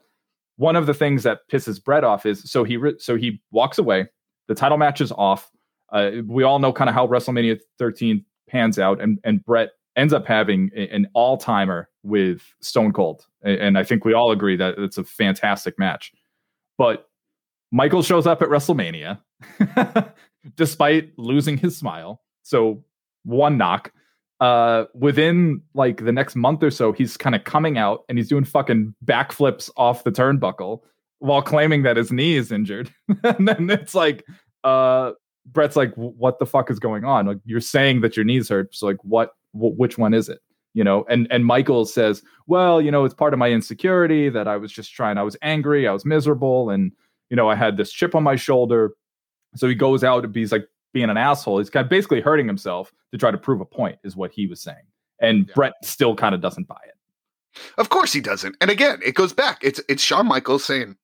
one 0.57 0.75
of 0.75 0.85
the 0.85 0.93
things 0.93 1.23
that 1.23 1.49
pisses 1.51 1.83
Bret 1.83 2.03
off 2.03 2.25
is 2.25 2.49
so 2.49 2.63
he 2.63 2.79
so 2.97 3.15
he 3.15 3.41
walks 3.51 3.77
away. 3.77 4.07
The 4.47 4.55
title 4.55 4.77
match 4.77 5.01
is 5.01 5.11
off. 5.11 5.51
Uh, 5.91 6.11
we 6.25 6.43
all 6.43 6.59
know 6.59 6.71
kind 6.71 6.89
of 6.89 6.95
how 6.95 7.07
WrestleMania 7.07 7.59
13 7.77 8.23
pans 8.49 8.79
out, 8.79 9.01
and 9.01 9.19
and 9.23 9.43
Bret 9.43 9.71
ends 9.95 10.13
up 10.13 10.25
having 10.25 10.71
an 10.75 11.07
all 11.13 11.37
timer 11.37 11.89
with 12.03 12.41
Stone 12.61 12.93
Cold, 12.93 13.25
and 13.43 13.77
I 13.77 13.83
think 13.83 14.05
we 14.05 14.13
all 14.13 14.31
agree 14.31 14.55
that 14.55 14.75
it's 14.77 14.97
a 14.97 15.03
fantastic 15.03 15.77
match. 15.77 16.13
But 16.77 17.09
Michael 17.71 18.03
shows 18.03 18.27
up 18.27 18.41
at 18.41 18.49
WrestleMania 18.49 19.19
despite 20.55 21.17
losing 21.17 21.57
his 21.57 21.75
smile. 21.75 22.21
So 22.43 22.83
one 23.23 23.57
knock. 23.57 23.91
Uh, 24.45 24.85
within 24.93 25.59
like 25.73 26.05
the 26.05 26.11
next 26.11 26.35
month 26.35 26.61
or 26.61 26.69
so, 26.69 26.91
he's 26.91 27.17
kind 27.17 27.33
of 27.33 27.43
coming 27.45 27.79
out 27.79 28.03
and 28.07 28.19
he's 28.19 28.29
doing 28.29 28.43
fucking 28.43 28.93
backflips 29.03 29.71
off 29.75 30.03
the 30.03 30.11
turnbuckle 30.11 30.81
while 31.17 31.41
claiming 31.41 31.81
that 31.81 31.97
his 31.97 32.11
knee 32.11 32.35
is 32.35 32.51
injured. 32.51 32.93
and 33.23 33.47
then 33.47 33.71
it's 33.71 33.95
like, 33.95 34.23
uh, 34.63 35.13
Bret's 35.47 35.75
like, 35.75 35.95
what 35.95 36.37
the 36.37 36.45
fuck 36.45 36.69
is 36.69 36.77
going 36.77 37.03
on? 37.05 37.25
Like, 37.25 37.39
you're 37.43 37.59
saying 37.59 38.01
that 38.01 38.15
your 38.15 38.23
knees 38.23 38.47
hurt. 38.49 38.75
So 38.75 38.85
like, 38.85 39.03
what, 39.03 39.31
wh- 39.53 39.75
which 39.79 39.97
one 39.97 40.13
is 40.13 40.29
it? 40.29 40.41
You 40.75 40.83
know, 40.83 41.05
and 41.09 41.25
and 41.31 41.43
Michael 41.43 41.85
says, 41.85 42.21
well, 42.45 42.79
you 42.79 42.91
know, 42.91 43.03
it's 43.03 43.15
part 43.15 43.33
of 43.33 43.39
my 43.39 43.49
insecurity 43.49 44.29
that 44.29 44.47
I 44.47 44.57
was 44.57 44.71
just 44.71 44.93
trying. 44.93 45.17
I 45.17 45.23
was 45.23 45.37
angry, 45.41 45.87
I 45.87 45.91
was 45.91 46.05
miserable, 46.05 46.69
and 46.69 46.91
you 47.31 47.35
know, 47.35 47.49
I 47.49 47.55
had 47.55 47.77
this 47.77 47.91
chip 47.91 48.13
on 48.13 48.21
my 48.21 48.35
shoulder. 48.35 48.91
So 49.55 49.67
he 49.67 49.73
goes 49.73 50.03
out 50.03 50.23
and 50.23 50.35
he's 50.35 50.51
like 50.51 50.67
being 50.95 51.09
an 51.09 51.17
asshole. 51.17 51.59
He's 51.59 51.69
kind 51.69 51.83
of 51.83 51.89
basically 51.89 52.21
hurting 52.21 52.47
himself 52.47 52.93
to 53.11 53.17
try 53.17 53.29
to 53.29 53.37
prove 53.37 53.59
a 53.59 53.65
point, 53.65 53.99
is 54.05 54.15
what 54.15 54.31
he 54.31 54.47
was 54.47 54.61
saying. 54.61 54.87
And 55.19 55.45
Yeah. 55.45 55.53
Bret 55.53 55.73
still 55.83 56.15
kind 56.15 56.33
of 56.33 56.39
doesn't 56.39 56.69
buy 56.69 56.79
it. 56.87 57.61
Of 57.77 57.89
course 57.89 58.13
he 58.13 58.21
doesn't. 58.21 58.55
And 58.61 58.71
again, 58.71 58.99
it 59.05 59.13
goes 59.13 59.33
back. 59.33 59.59
It's 59.61 59.81
it's 59.89 60.01
Shawn 60.01 60.25
Michaels 60.25 60.63
saying, 60.63 60.95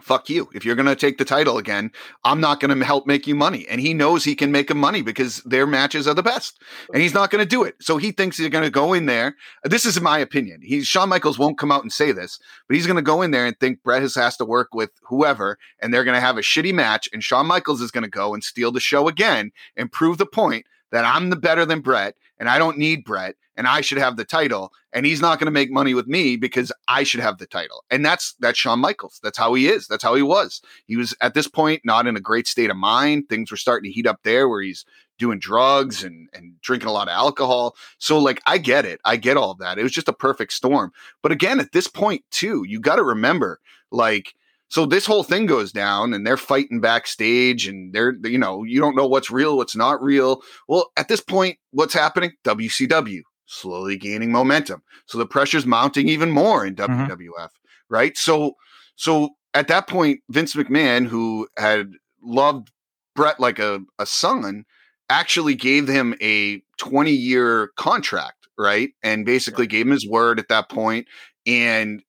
"Fuck 0.00 0.28
you. 0.28 0.48
If 0.54 0.64
you're 0.64 0.74
going 0.74 0.86
to 0.86 0.96
take 0.96 1.18
the 1.18 1.24
title 1.24 1.58
again, 1.58 1.90
I'm 2.24 2.40
not 2.40 2.60
going 2.60 2.76
to 2.76 2.84
help 2.84 3.06
make 3.06 3.26
you 3.26 3.34
money." 3.34 3.66
And 3.68 3.80
he 3.80 3.94
knows 3.94 4.24
he 4.24 4.34
can 4.34 4.52
make 4.52 4.70
him 4.70 4.78
money 4.78 5.02
because 5.02 5.42
their 5.44 5.66
matches 5.66 6.06
are 6.06 6.14
the 6.14 6.22
best. 6.22 6.60
And 6.92 7.02
he's 7.02 7.14
not 7.14 7.30
going 7.30 7.42
to 7.42 7.48
do 7.48 7.64
it. 7.64 7.76
So 7.80 7.96
he 7.96 8.12
thinks 8.12 8.38
he's 8.38 8.48
going 8.48 8.64
to 8.64 8.70
go 8.70 8.92
in 8.92 9.06
there. 9.06 9.36
This 9.64 9.84
is 9.84 10.00
my 10.00 10.18
opinion. 10.18 10.60
He's 10.62 10.86
Shawn 10.86 11.08
Michaels 11.08 11.38
won't 11.38 11.58
come 11.58 11.72
out 11.72 11.82
and 11.82 11.92
say 11.92 12.12
this, 12.12 12.38
but 12.66 12.76
he's 12.76 12.86
going 12.86 12.96
to 12.96 13.02
go 13.02 13.22
in 13.22 13.30
there 13.30 13.46
and 13.46 13.58
think 13.58 13.82
Bret 13.82 14.02
has, 14.02 14.14
has 14.14 14.36
to 14.38 14.44
work 14.44 14.74
with 14.74 14.90
whoever 15.02 15.58
and 15.80 15.92
they're 15.92 16.04
going 16.04 16.14
to 16.14 16.20
have 16.20 16.38
a 16.38 16.42
shitty 16.42 16.74
match 16.74 17.08
and 17.12 17.22
Shawn 17.22 17.46
Michaels 17.46 17.80
is 17.80 17.90
going 17.90 18.04
to 18.04 18.10
go 18.10 18.34
and 18.34 18.42
steal 18.42 18.72
the 18.72 18.80
show 18.80 19.08
again 19.08 19.50
and 19.76 19.92
prove 19.92 20.18
the 20.18 20.26
point 20.26 20.66
that 20.90 21.04
I'm 21.04 21.30
the 21.30 21.36
better 21.36 21.66
than 21.66 21.80
Bret 21.80 22.14
and 22.38 22.48
I 22.48 22.58
don't 22.58 22.78
need 22.78 23.04
Bret 23.04 23.36
and 23.56 23.66
I 23.66 23.80
should 23.80 23.98
have 23.98 24.16
the 24.16 24.24
title 24.24 24.72
and 24.92 25.04
he's 25.04 25.20
not 25.20 25.38
going 25.38 25.46
to 25.46 25.52
make 25.52 25.70
money 25.70 25.94
with 25.94 26.06
me 26.06 26.36
because 26.36 26.72
I 26.86 27.02
should 27.02 27.20
have 27.20 27.38
the 27.38 27.46
title. 27.46 27.84
And 27.90 28.04
that's 28.04 28.34
that's 28.40 28.58
Shawn 28.58 28.78
Michaels. 28.80 29.20
That's 29.22 29.38
how 29.38 29.54
he 29.54 29.68
is. 29.68 29.86
That's 29.86 30.02
how 30.02 30.14
he 30.14 30.22
was. 30.22 30.62
He 30.86 30.96
was 30.96 31.14
at 31.20 31.34
this 31.34 31.48
point 31.48 31.82
not 31.84 32.06
in 32.06 32.16
a 32.16 32.20
great 32.20 32.46
state 32.46 32.70
of 32.70 32.76
mind. 32.76 33.28
Things 33.28 33.50
were 33.50 33.56
starting 33.56 33.90
to 33.90 33.94
heat 33.94 34.06
up 34.06 34.20
there 34.22 34.48
where 34.48 34.62
he's 34.62 34.84
doing 35.18 35.38
drugs 35.38 36.04
and 36.04 36.28
and 36.32 36.60
drinking 36.62 36.88
a 36.88 36.92
lot 36.92 37.08
of 37.08 37.12
alcohol. 37.12 37.76
So 37.98 38.18
like 38.18 38.40
I 38.46 38.58
get 38.58 38.84
it. 38.84 39.00
I 39.04 39.16
get 39.16 39.36
all 39.36 39.54
that. 39.54 39.78
It 39.78 39.82
was 39.82 39.92
just 39.92 40.08
a 40.08 40.12
perfect 40.12 40.52
storm. 40.52 40.92
But 41.22 41.32
again, 41.32 41.60
at 41.60 41.72
this 41.72 41.88
point 41.88 42.24
too, 42.30 42.64
you 42.66 42.80
got 42.80 42.96
to 42.96 43.04
remember 43.04 43.60
like 43.90 44.34
so 44.68 44.84
this 44.86 45.06
whole 45.06 45.22
thing 45.22 45.46
goes 45.46 45.72
down 45.72 46.12
and 46.12 46.26
they're 46.26 46.36
fighting 46.36 46.80
backstage 46.80 47.66
and 47.66 47.92
they're 47.92 48.14
you 48.24 48.38
know 48.38 48.64
you 48.64 48.80
don't 48.80 48.96
know 48.96 49.06
what's 49.06 49.30
real 49.30 49.56
what's 49.56 49.76
not 49.76 50.02
real. 50.02 50.42
Well 50.68 50.90
at 50.96 51.08
this 51.08 51.20
point 51.20 51.58
what's 51.70 51.94
happening? 51.94 52.32
Wcw 52.44 53.20
slowly 53.50 53.96
gaining 53.96 54.30
momentum. 54.30 54.82
So 55.06 55.16
the 55.18 55.26
pressure's 55.26 55.64
mounting 55.66 56.08
even 56.08 56.30
more 56.30 56.64
in 56.66 56.76
mm-hmm. 56.76 57.10
wwf 57.10 57.48
right? 57.88 58.16
So 58.16 58.54
so 58.96 59.30
at 59.54 59.68
that 59.68 59.88
point 59.88 60.20
vince 60.28 60.54
mcmahon 60.54 61.06
who 61.06 61.48
had 61.56 61.92
loved 62.22 62.70
bret 63.16 63.40
like 63.40 63.58
a, 63.58 63.80
a 63.98 64.06
son 64.06 64.64
actually 65.08 65.54
gave 65.54 65.88
him 65.88 66.14
a 66.20 66.62
20 66.78 67.10
year 67.10 67.70
contract 67.76 68.34
right? 68.58 68.90
And 69.02 69.24
basically 69.24 69.66
gave 69.66 69.86
him 69.86 69.92
his 69.92 70.06
word 70.06 70.38
at 70.38 70.48
that 70.48 70.68
point 70.68 71.06
and 71.46 72.02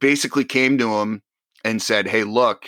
basically 0.00 0.44
came 0.44 0.78
to 0.78 0.94
him 0.94 1.22
and 1.64 1.80
said, 1.82 2.06
"Hey, 2.06 2.24
look, 2.24 2.66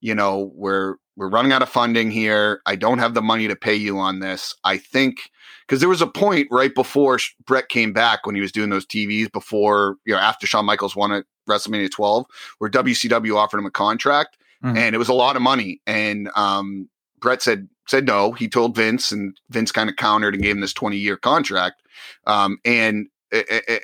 you 0.00 0.14
know, 0.14 0.52
we're 0.54 0.96
we're 1.16 1.28
running 1.30 1.52
out 1.52 1.62
of 1.62 1.68
funding 1.68 2.10
here. 2.10 2.60
I 2.66 2.76
don't 2.76 2.98
have 2.98 3.14
the 3.14 3.22
money 3.22 3.46
to 3.48 3.54
pay 3.56 3.74
you 3.74 3.98
on 3.98 4.18
this. 4.18 4.54
I 4.64 4.76
think 4.78 5.30
because 5.66 5.80
there 5.80 5.88
was 5.88 6.02
a 6.02 6.06
point 6.06 6.48
right 6.50 6.74
before 6.74 7.18
Bret 7.46 7.68
came 7.68 7.92
back 7.92 8.26
when 8.26 8.34
he 8.34 8.40
was 8.40 8.52
doing 8.52 8.68
those 8.70 8.84
TVs 8.86 9.30
before, 9.32 9.96
you 10.04 10.12
know, 10.12 10.18
after 10.20 10.46
Shawn 10.46 10.66
Michaels 10.66 10.96
won 10.96 11.12
at 11.12 11.24
WrestleMania 11.48 11.90
12, 11.90 12.26
where 12.58 12.68
WCW 12.70 13.36
offered 13.36 13.58
him 13.58 13.66
a 13.66 13.70
contract, 13.70 14.36
Mhm. 14.64 14.76
and 14.76 14.94
it 14.94 14.98
was 14.98 15.08
a 15.08 15.14
lot 15.14 15.36
of 15.36 15.42
money. 15.42 15.80
And 15.86 16.28
um, 16.36 16.88
Bret 17.20 17.40
said 17.42 17.68
said 17.86 18.06
no. 18.06 18.32
He 18.32 18.48
told 18.48 18.74
Vince, 18.74 19.12
and 19.12 19.36
Vince 19.50 19.70
kind 19.70 19.88
of 19.88 19.96
countered 19.96 20.34
and 20.34 20.42
gave 20.42 20.54
him 20.56 20.60
this 20.60 20.72
twenty 20.72 20.96
year 20.96 21.16
contract. 21.16 21.82
Um, 22.26 22.58
and 22.64 23.06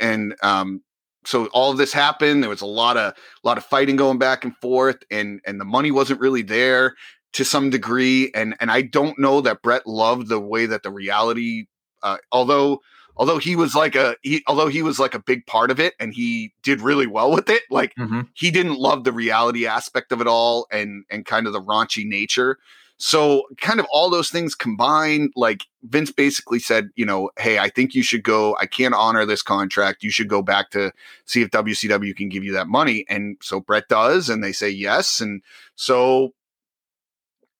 and 0.01 0.35
um, 0.43 0.83
so 1.31 1.47
all 1.47 1.71
of 1.71 1.79
this 1.79 1.93
happened. 1.93 2.43
There 2.43 2.51
was 2.51 2.61
a 2.61 2.67
lot 2.67 2.97
of 2.97 3.13
a 3.13 3.47
lot 3.49 3.57
of 3.59 3.65
fighting 3.65 3.97
going 3.97 4.19
back 4.19 4.45
and 4.45 4.57
forth, 4.57 4.99
and 5.11 5.41
and 5.47 5.61
the 5.61 5.65
money 5.65 5.91
wasn't 5.91 6.21
really 6.21 6.43
there 6.43 6.95
to 7.35 7.45
some 7.45 7.71
degree. 7.71 8.31
And 8.35 8.57
and 8.61 8.71
I 8.71 8.83
don't 8.83 9.19
know 9.19 9.41
that 9.43 9.63
Bret 9.63 9.87
loved 9.87 10.29
the 10.29 10.41
way 10.41 10.67
that 10.67 10.83
the 10.83 10.91
reality, 10.91 11.67
uh, 12.03 12.19
although 12.33 12.81
although 13.17 13.39
he 13.39 13.55
was 13.55 13.75
like 13.75 13.95
a 13.95 14.17
he, 14.23 14.43
although 14.49 14.69
he 14.69 14.83
was 14.83 14.99
like 14.99 15.15
a 15.15 15.23
big 15.23 15.47
part 15.47 15.71
of 15.71 15.79
it, 15.79 15.95
and 16.01 16.13
he 16.13 16.53
did 16.63 16.81
really 16.81 17.07
well 17.07 17.31
with 17.31 17.49
it. 17.49 17.63
Like 17.71 17.95
Mhm. 17.97 18.29
he 18.35 18.51
didn't 18.51 18.79
love 18.79 19.05
the 19.05 19.13
reality 19.13 19.67
aspect 19.67 20.11
of 20.13 20.21
it 20.21 20.27
all, 20.27 20.67
and 20.73 21.05
and 21.11 21.25
kind 21.25 21.47
of 21.47 21.53
the 21.53 21.63
raunchy 21.63 22.05
nature. 22.05 22.59
So 23.03 23.45
kind 23.57 23.81
of 23.81 23.87
all 23.91 24.11
those 24.11 24.29
things 24.29 24.55
combined, 24.55 25.33
like 25.35 25.65
Vince 25.85 26.13
basically 26.13 26.59
said, 26.59 26.91
you 26.97 27.07
know, 27.07 27.31
hey, 27.39 27.59
I 27.59 27.71
think 27.71 27.95
you 27.95 28.03
should 28.03 28.23
go. 28.23 28.55
I 28.61 28.67
can't 28.67 28.93
honor 28.95 29.25
this 29.25 29.41
contract. 29.41 30.03
You 30.03 30.11
should 30.11 30.29
go 30.29 30.43
back 30.43 30.69
to 30.73 30.93
see 31.25 31.41
if 31.41 31.49
WCW 31.49 32.15
can 32.15 32.29
give 32.29 32.45
you 32.45 32.53
that 32.53 32.69
money. 32.69 33.07
And 33.09 33.39
so 33.41 33.59
Bret 33.59 33.89
does, 33.89 34.29
and 34.29 34.45
they 34.45 34.53
say 34.53 34.69
yes. 34.69 35.19
And 35.23 35.41
so 35.77 36.35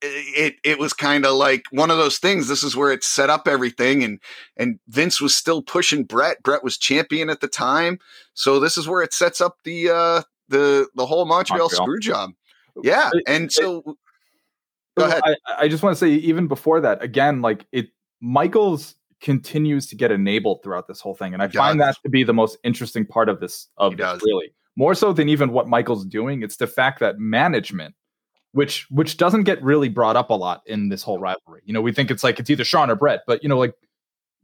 it 0.03 0.57
it 0.63 0.79
was 0.79 0.93
kind 0.93 1.25
of 1.25 1.37
like 1.37 1.65
one 1.71 1.91
of 1.91 1.97
those 1.97 2.19
things. 2.19 2.47
This 2.47 2.63
is 2.63 2.77
where 2.77 2.93
it 2.93 3.03
set 3.03 3.31
up 3.31 3.49
everything, 3.49 4.05
and 4.05 4.21
and 4.59 4.79
Vince 4.89 5.23
was 5.23 5.35
still 5.35 5.63
pushing 5.63 6.05
Bret. 6.05 6.43
Bret 6.43 6.63
was 6.63 6.77
champion 6.77 7.31
at 7.31 7.41
the 7.41 7.49
time, 7.49 7.99
so 8.35 8.61
this 8.61 8.77
is 8.77 8.87
where 8.87 9.03
it 9.03 9.15
sets 9.15 9.41
up 9.41 9.57
the 9.65 9.89
uh 9.89 10.23
the 10.49 10.87
the 10.95 11.07
whole 11.07 11.25
Montreal, 11.25 11.61
Montreal. 11.61 11.87
screw 11.87 11.99
job. 11.99 12.33
Yeah, 12.83 13.11
and 13.27 13.51
so 13.51 13.97
go 14.99 15.07
ahead. 15.07 15.23
I, 15.25 15.37
I 15.59 15.69
just 15.69 15.83
want 15.83 15.95
to 15.95 15.99
say, 15.99 16.11
even 16.11 16.47
before 16.47 16.81
that, 16.81 17.03
again, 17.03 17.43
like 17.43 17.67
it, 17.73 17.89
Michaels 18.21 18.95
continues 19.21 19.87
to 19.89 19.97
get 19.97 20.11
enabled 20.11 20.63
throughout 20.63 20.89
this 20.89 21.01
whole 21.01 21.15
thing, 21.15 21.35
and 21.35 21.43
I 21.43 21.49
He 21.49 21.57
find 21.57 21.79
does. 21.79 21.97
that 21.97 22.03
to 22.03 22.09
be 22.09 22.25
the 22.25 22.35
most 22.35 22.59
interesting 22.65 23.07
part 23.07 23.29
of 23.29 23.41
this. 23.41 23.69
Of 23.77 23.97
this, 23.97 24.23
really, 24.25 24.53
more 24.77 24.95
so 24.95 25.13
than 25.13 25.29
even 25.29 25.53
what 25.53 25.69
Michaels 25.69 26.05
doing. 26.05 26.43
It's 26.43 26.57
the 26.57 26.67
fact 26.67 27.01
that 27.01 27.19
management, 27.19 27.95
which 28.53 28.87
which 28.91 29.17
doesn't 29.17 29.45
get 29.45 29.63
really 29.63 29.89
brought 29.89 30.17
up 30.17 30.31
a 30.31 30.35
lot 30.35 30.63
in 30.67 30.89
this 30.89 31.03
whole 31.03 31.19
rivalry. 31.19 31.63
You 31.65 31.73
know, 31.73 31.83
we 31.83 31.93
think 31.93 32.11
it's 32.11 32.25
like 32.25 32.41
it's 32.41 32.51
either 32.51 32.65
Shawn 32.65 32.91
or 32.91 32.97
Bret, 32.97 33.21
but 33.27 33.43
you 33.43 33.49
know, 33.49 33.59
like 33.59 33.75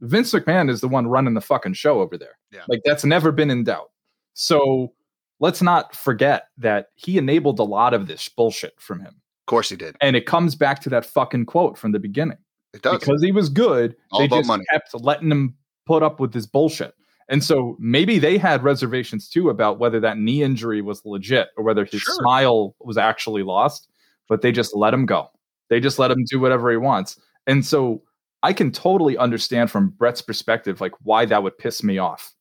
Vince 0.01 0.31
McMahon 0.33 0.69
is 0.69 0.81
the 0.81 0.87
one 0.87 1.07
running 1.07 1.33
the 1.33 1.41
fucking 1.41 1.73
show 1.73 2.01
over 2.01 2.17
there. 2.17 2.37
Yeah. 2.51 2.61
Like 2.67 2.81
that's 2.85 3.03
never 3.03 3.31
been 3.31 3.49
in 3.49 3.63
doubt. 3.63 3.89
So 4.33 4.93
let's 5.39 5.61
not 5.61 5.95
forget 5.95 6.49
that 6.57 6.89
he 6.95 7.17
enabled 7.17 7.59
a 7.59 7.63
lot 7.63 7.93
of 7.93 8.07
this 8.07 8.29
bullshit 8.29 8.79
from 8.79 8.99
him. 8.99 9.21
Of 9.47 9.49
course, 9.49 9.69
he 9.69 9.75
did. 9.77 9.95
And 10.01 10.15
it 10.17 10.25
comes 10.25 10.55
back 10.55 10.81
to 10.81 10.89
that 10.89 11.05
fucking 11.05 11.45
quote 11.45 11.77
from 11.77 11.93
the 11.93 11.99
beginning. 11.99 12.37
It 12.73 12.81
does. 12.81 12.99
Because 12.99 13.23
he 13.23 13.31
was 13.31 13.47
good, 13.47 13.95
All 14.11 14.19
they 14.19 14.27
just 14.27 14.45
money. 14.47 14.65
kept 14.71 14.93
letting 14.93 15.31
him 15.31 15.55
put 15.85 16.03
up 16.03 16.19
with 16.19 16.33
this 16.33 16.45
bullshit. 16.45 16.93
And 17.29 17.41
so 17.43 17.77
maybe 17.79 18.19
they 18.19 18.37
had 18.37 18.63
reservations 18.63 19.29
too 19.29 19.49
about 19.49 19.79
whether 19.79 19.99
that 20.01 20.17
knee 20.17 20.43
injury 20.43 20.81
was 20.81 21.01
legit 21.05 21.47
or 21.57 21.63
whether 21.63 21.85
his 21.85 22.01
Sure. 22.01 22.15
smile 22.15 22.75
was 22.81 22.97
actually 22.97 23.43
lost, 23.43 23.89
but 24.27 24.41
they 24.41 24.51
just 24.51 24.75
let 24.75 24.93
him 24.93 25.05
go. 25.05 25.29
They 25.69 25.79
just 25.79 25.97
let 25.99 26.11
him 26.11 26.23
do 26.29 26.39
whatever 26.39 26.69
he 26.69 26.77
wants. 26.77 27.17
And 27.47 27.65
so 27.65 28.01
I 28.43 28.51
can 28.53 28.71
totally 28.71 29.17
understand 29.17 29.71
from 29.71 29.89
Bret's 29.91 30.21
perspective, 30.21 30.79
like 30.81 30.93
why 31.03 31.25
that 31.25 31.41
would 31.41 31.57
piss 31.57 31.83
me 31.83 31.97
off. 31.97 32.33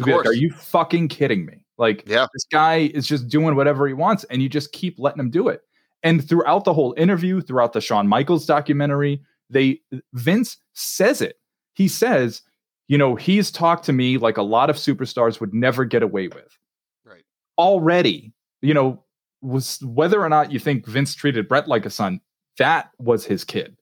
of 0.00 0.04
be 0.06 0.12
like, 0.14 0.26
are 0.26 0.32
you 0.34 0.50
fucking 0.52 1.08
kidding 1.08 1.44
me? 1.46 1.64
Like, 1.78 2.02
Yeah. 2.06 2.26
this 2.32 2.44
guy 2.50 2.90
is 2.94 3.06
just 3.06 3.28
doing 3.28 3.54
whatever 3.56 3.86
he 3.86 3.92
wants, 3.94 4.24
and 4.24 4.42
you 4.42 4.48
just 4.48 4.72
keep 4.72 4.98
letting 4.98 5.20
him 5.20 5.30
do 5.30 5.48
it. 5.48 5.60
And 6.02 6.26
throughout 6.26 6.64
the 6.64 6.74
whole 6.74 6.94
interview, 6.96 7.40
throughout 7.40 7.72
the 7.72 7.80
Shawn 7.80 8.06
Michaels 8.06 8.46
documentary, 8.46 9.22
they 9.50 9.80
Vince 10.12 10.56
says 10.74 11.20
it. 11.20 11.38
He 11.74 11.88
says, 11.88 12.42
you 12.88 12.96
know, 12.98 13.14
he's 13.16 13.50
talked 13.50 13.84
to 13.86 13.92
me 13.92 14.18
like 14.18 14.36
a 14.36 14.42
lot 14.42 14.70
of 14.70 14.76
superstars 14.76 15.40
would 15.40 15.52
never 15.52 15.84
get 15.84 16.02
away 16.02 16.28
with. 16.28 16.58
Right. 17.04 17.24
Already, 17.58 18.32
you 18.62 18.74
know, 18.74 19.02
was 19.42 19.80
whether 19.82 20.22
or 20.22 20.28
not 20.28 20.52
you 20.52 20.58
think 20.58 20.86
Vince 20.86 21.14
treated 21.14 21.48
Bret 21.48 21.68
like 21.68 21.86
a 21.86 21.90
son, 21.90 22.20
that 22.58 22.90
was 22.98 23.24
his 23.24 23.44
kid. 23.44 23.76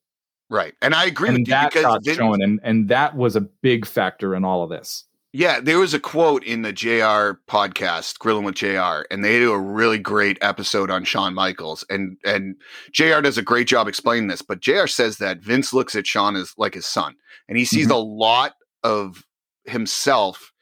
Right. 0.50 0.74
And 0.82 0.94
I 0.94 1.06
agree 1.06 1.28
And 1.28 1.38
with 1.38 1.48
you 1.48 1.52
that 1.52 1.70
because 1.70 1.82
got 1.82 2.04
Vince- 2.04 2.16
shown, 2.16 2.42
and, 2.42 2.60
and 2.62 2.88
that 2.88 3.16
was 3.16 3.36
a 3.36 3.40
big 3.40 3.86
factor 3.86 4.34
in 4.34 4.44
all 4.44 4.62
of 4.62 4.70
this. 4.70 5.04
Yeah, 5.36 5.58
there 5.58 5.80
was 5.80 5.92
a 5.94 5.98
quote 5.98 6.44
in 6.44 6.62
the 6.62 6.72
JR 6.72 7.40
podcast, 7.50 8.20
Grilling 8.20 8.44
with 8.44 8.54
JR, 8.54 9.02
and 9.10 9.24
they 9.24 9.40
do 9.40 9.50
a 9.50 9.58
really 9.58 9.98
great 9.98 10.38
episode 10.40 10.92
on 10.92 11.02
Shawn 11.02 11.34
Michaels. 11.34 11.84
And 11.90 12.16
and 12.24 12.54
JR 12.92 13.20
does 13.20 13.36
a 13.36 13.42
great 13.42 13.66
job 13.66 13.88
explaining 13.88 14.28
this, 14.28 14.42
but 14.42 14.60
JR 14.60 14.86
says 14.86 15.16
that 15.18 15.40
Vince 15.42 15.72
looks 15.72 15.96
at 15.96 16.06
Shawn 16.06 16.36
as 16.36 16.52
like 16.56 16.74
his 16.74 16.86
son, 16.86 17.16
and 17.48 17.58
he 17.58 17.64
sees 17.64 17.88
Mhm. 17.88 17.90
a 17.90 17.96
lot 17.96 18.52
of 18.84 19.24
himself 19.64 20.52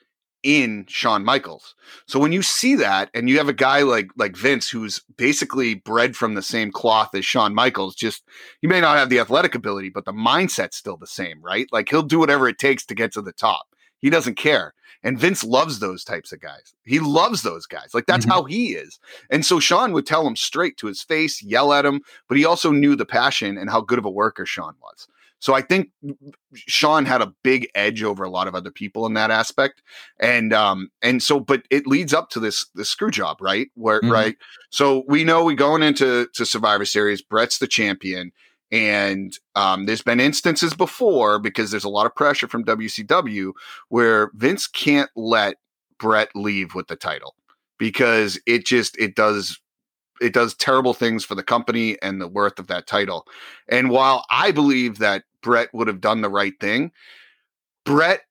in 0.42 0.86
Shawn 0.88 1.22
Michaels. 1.22 1.74
So 2.06 2.18
when 2.18 2.32
you 2.32 2.40
see 2.40 2.74
that 2.76 3.10
and 3.12 3.28
you 3.28 3.36
have 3.36 3.48
a 3.50 3.52
guy 3.52 3.82
like 3.82 4.08
like 4.16 4.38
Vince 4.38 4.70
who's 4.70 5.02
basically 5.18 5.74
bred 5.74 6.16
from 6.16 6.32
the 6.34 6.40
same 6.42 6.72
cloth 6.72 7.14
as 7.14 7.26
Shawn 7.26 7.54
Michaels, 7.54 7.94
just 7.94 8.22
he 8.62 8.68
may 8.68 8.80
not 8.80 8.96
have 8.96 9.10
the 9.10 9.20
athletic 9.20 9.54
ability, 9.54 9.90
but 9.90 10.06
the 10.06 10.12
mindset's 10.12 10.78
still 10.78 10.96
the 10.96 11.06
same, 11.06 11.42
right? 11.42 11.66
Like 11.70 11.90
he'll 11.90 12.00
do 12.02 12.18
whatever 12.18 12.48
it 12.48 12.56
takes 12.58 12.86
to 12.86 12.94
get 12.94 13.12
to 13.12 13.20
the 13.20 13.32
top. 13.34 13.66
He 14.02 14.10
doesn't 14.10 14.34
care. 14.34 14.74
And 15.04 15.18
Vince 15.18 15.42
loves 15.42 15.78
those 15.80 16.04
types 16.04 16.30
of 16.32 16.40
guys. 16.40 16.74
He 16.84 17.00
loves 17.00 17.42
those 17.42 17.66
guys. 17.66 17.92
Like 17.94 18.06
that's 18.06 18.26
Mhm. 18.26 18.30
how 18.30 18.44
he 18.44 18.74
is. 18.74 19.00
And 19.30 19.44
so 19.44 19.58
Shawn 19.58 19.92
would 19.92 20.06
tell 20.06 20.26
him 20.26 20.36
straight 20.36 20.76
to 20.76 20.86
his 20.86 21.02
face, 21.02 21.42
yell 21.42 21.72
at 21.72 21.84
him, 21.86 22.02
but 22.28 22.36
he 22.36 22.44
also 22.44 22.70
knew 22.70 22.94
the 22.94 23.06
passion 23.06 23.56
and 23.58 23.68
how 23.70 23.80
good 23.80 23.98
of 23.98 24.04
a 24.04 24.10
worker 24.10 24.46
Shawn 24.46 24.74
was. 24.80 25.08
So 25.40 25.54
I 25.54 25.60
think 25.62 25.90
Shawn 26.54 27.04
had 27.04 27.20
a 27.20 27.32
big 27.42 27.68
edge 27.74 28.04
over 28.04 28.22
a 28.22 28.30
lot 28.30 28.46
of 28.46 28.54
other 28.54 28.70
people 28.70 29.06
in 29.06 29.14
that 29.14 29.32
aspect. 29.32 29.82
And 30.20 30.52
um 30.52 30.90
and 31.02 31.20
so 31.20 31.40
but 31.40 31.62
it 31.70 31.84
leads 31.86 32.14
up 32.14 32.30
to 32.30 32.40
this 32.40 32.66
this 32.76 32.88
screw 32.88 33.10
job, 33.10 33.38
right? 33.40 33.68
Where 33.74 34.00
Mhm. 34.02 34.10
right. 34.12 34.36
So 34.70 35.02
we 35.08 35.24
know 35.24 35.42
we 35.42 35.56
going 35.56 35.82
into 35.82 36.28
to 36.34 36.46
Survivor 36.46 36.84
Series, 36.84 37.22
Bret's 37.22 37.58
the 37.58 37.66
champion. 37.66 38.30
And 38.72 39.38
um, 39.54 39.84
there's 39.84 40.02
been 40.02 40.18
instances 40.18 40.72
before 40.72 41.38
because 41.38 41.70
there's 41.70 41.84
a 41.84 41.90
lot 41.90 42.06
of 42.06 42.14
pressure 42.14 42.48
from 42.48 42.64
WCW 42.64 43.52
where 43.90 44.30
Vince 44.34 44.66
can't 44.66 45.10
let 45.14 45.56
Bret 45.98 46.30
leave 46.34 46.74
with 46.74 46.88
the 46.88 46.96
title 46.96 47.36
because 47.78 48.40
it 48.46 48.64
just 48.64 48.98
it 48.98 49.14
does 49.14 49.60
it 50.22 50.32
does 50.32 50.54
terrible 50.54 50.94
things 50.94 51.24
for 51.24 51.34
the 51.34 51.42
company 51.42 52.00
and 52.00 52.20
the 52.20 52.28
worth 52.28 52.58
of 52.58 52.68
that 52.68 52.86
title. 52.86 53.26
And 53.68 53.90
while 53.90 54.24
I 54.30 54.52
believe 54.52 54.98
that 54.98 55.24
Bret 55.42 55.68
would 55.74 55.88
have 55.88 56.00
done 56.00 56.22
the 56.22 56.30
right 56.30 56.54
thing, 56.60 56.92
Bret 57.84 58.22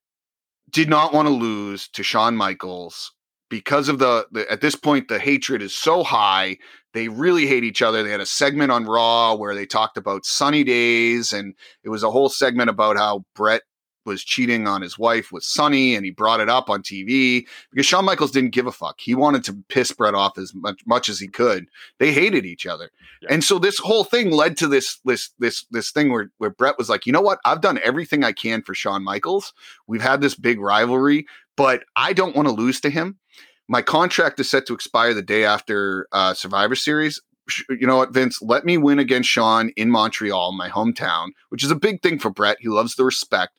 did 0.72 0.90
not 0.90 1.14
want 1.14 1.28
to 1.28 1.34
lose 1.34 1.88
to 1.90 2.02
Shawn 2.02 2.36
Michaels 2.36 3.12
because 3.50 3.90
of 3.90 4.00
the, 4.00 4.26
the 4.32 4.50
at 4.50 4.62
this 4.62 4.76
point 4.76 5.08
the 5.08 5.20
hatred 5.20 5.62
is 5.62 5.76
so 5.76 6.04
high 6.04 6.58
they 6.94 7.08
really 7.08 7.48
hate 7.48 7.64
each 7.64 7.82
other. 7.82 8.04
They 8.04 8.12
had 8.12 8.20
a 8.22 8.26
segment 8.26 8.72
on 8.72 8.86
Raw 8.86 9.36
where 9.36 9.56
they 9.56 9.66
talked 9.66 9.98
about 9.98 10.26
sunny 10.26 10.64
days, 10.64 11.34
and 11.34 11.54
it 11.84 11.90
was 11.90 12.04
a 12.04 12.12
whole 12.12 12.30
segment 12.30 12.70
about 12.70 12.98
how 12.98 13.26
Bret 13.36 13.62
was 14.04 14.24
cheating 14.24 14.68
on 14.68 14.82
his 14.82 14.98
wife 14.98 15.32
with 15.32 15.44
Sunny, 15.44 15.96
and 15.96 16.04
he 16.04 16.10
brought 16.12 16.40
it 16.40 16.50
up 16.50 16.72
on 16.72 16.82
TV 16.82 17.46
because 17.70 17.86
Shawn 17.86 18.04
Michaels 18.04 18.32
didn't 18.32 18.50
give 18.54 18.66
a 18.66 18.72
fuck. 18.72 19.00
He 19.00 19.14
wanted 19.14 19.44
to 19.44 19.64
piss 19.70 19.92
Bret 19.92 20.16
off 20.16 20.40
as 20.40 20.56
much, 20.56 20.82
much 20.88 21.08
as 21.08 21.20
he 21.20 21.28
could. 21.28 21.68
They 22.00 22.12
hated 22.12 22.44
each 22.46 22.66
other, 22.66 22.90
Yeah. 23.22 23.30
and 23.34 23.44
so 23.44 23.60
this 23.60 23.78
whole 23.78 24.04
thing 24.04 24.32
led 24.32 24.58
to 24.58 24.68
this 24.68 25.00
this 25.06 25.30
this 25.38 25.66
this 25.70 25.92
thing 25.92 26.12
where 26.12 26.32
where 26.40 26.50
Bret 26.50 26.80
was 26.80 26.90
like, 26.90 27.06
you 27.06 27.14
know 27.14 27.22
what? 27.22 27.40
I've 27.46 27.62
done 27.62 27.80
everything 27.84 28.24
I 28.24 28.32
can 28.32 28.64
for 28.64 28.74
Shawn 28.74 29.04
Michaels. 29.04 29.54
We've 29.86 30.02
had 30.02 30.20
this 30.20 30.34
big 30.34 30.60
rivalry, 30.60 31.28
but 31.56 31.84
I 31.96 32.14
don't 32.14 32.36
want 32.36 32.48
to 32.48 32.54
lose 32.56 32.82
to 32.82 32.90
him 32.90 33.20
my 33.68 33.82
contract 33.82 34.40
is 34.40 34.50
set 34.50 34.66
to 34.68 34.74
expire 34.74 35.14
the 35.14 35.22
day 35.22 35.46
after 35.46 36.08
uh, 36.12 36.34
Survivor 36.34 36.76
Series. 36.76 37.22
You 37.70 37.88
know 37.88 37.98
what, 37.98 38.14
Vince? 38.14 38.42
Let 38.42 38.66
me 38.66 38.78
win 38.78 39.00
against 39.00 39.30
Shawn 39.30 39.70
in 39.76 39.90
Montreal, 39.90 40.54
my 40.54 40.70
hometown, 40.70 41.30
which 41.50 41.64
is 41.64 41.72
a 41.72 41.76
big 41.76 42.02
thing 42.02 42.20
for 42.20 42.30
Bret. 42.30 42.58
He 42.60 42.70
loves 42.70 42.96
the 42.96 43.04
respect, 43.04 43.54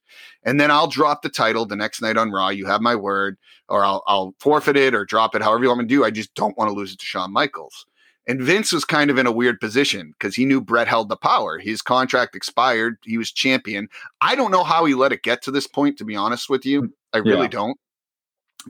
and 0.44 0.60
then 0.60 0.70
I'll 0.70 0.86
drop 0.86 1.22
the 1.22 1.28
title 1.28 1.66
the 1.66 1.76
next 1.76 2.00
night 2.00 2.16
on 2.16 2.30
Raw. 2.30 2.48
You 2.48 2.66
have 2.66 2.80
my 2.80 2.94
word, 2.94 3.36
or 3.68 3.84
I'll, 3.84 4.02
I'll 4.06 4.34
forfeit 4.38 4.76
it 4.76 4.94
or 4.94 5.04
drop 5.04 5.34
it, 5.34 5.42
however 5.42 5.64
you 5.64 5.68
want 5.68 5.80
me 5.80 5.84
to 5.86 5.94
do. 5.94 6.04
I 6.04 6.10
just 6.10 6.34
don't 6.34 6.56
want 6.56 6.70
to 6.70 6.74
lose 6.74 6.92
it 6.92 7.00
to 7.00 7.06
Shawn 7.06 7.32
Michaels. 7.32 7.84
And 8.26 8.40
Vince 8.40 8.72
was 8.72 8.84
kind 8.84 9.10
of 9.10 9.18
in 9.18 9.26
a 9.26 9.32
weird 9.32 9.58
position 9.58 10.14
because 10.16 10.36
he 10.36 10.44
knew 10.44 10.60
Bret 10.60 10.86
held 10.86 11.08
the 11.08 11.16
power. 11.16 11.58
His 11.58 11.82
contract 11.82 12.36
expired. 12.36 12.96
He 13.02 13.18
was 13.18 13.32
champion. 13.32 13.88
I 14.20 14.36
don't 14.36 14.52
know 14.52 14.62
how 14.62 14.84
he 14.84 14.94
let 14.94 15.12
it 15.12 15.24
get 15.24 15.42
to 15.42 15.50
this 15.50 15.66
point, 15.66 15.98
to 15.98 16.04
be 16.04 16.14
honest 16.14 16.48
with 16.48 16.64
you. 16.64 16.94
I 17.12 17.18
really 17.18 17.42
Yeah. 17.42 17.48
don't. 17.48 17.78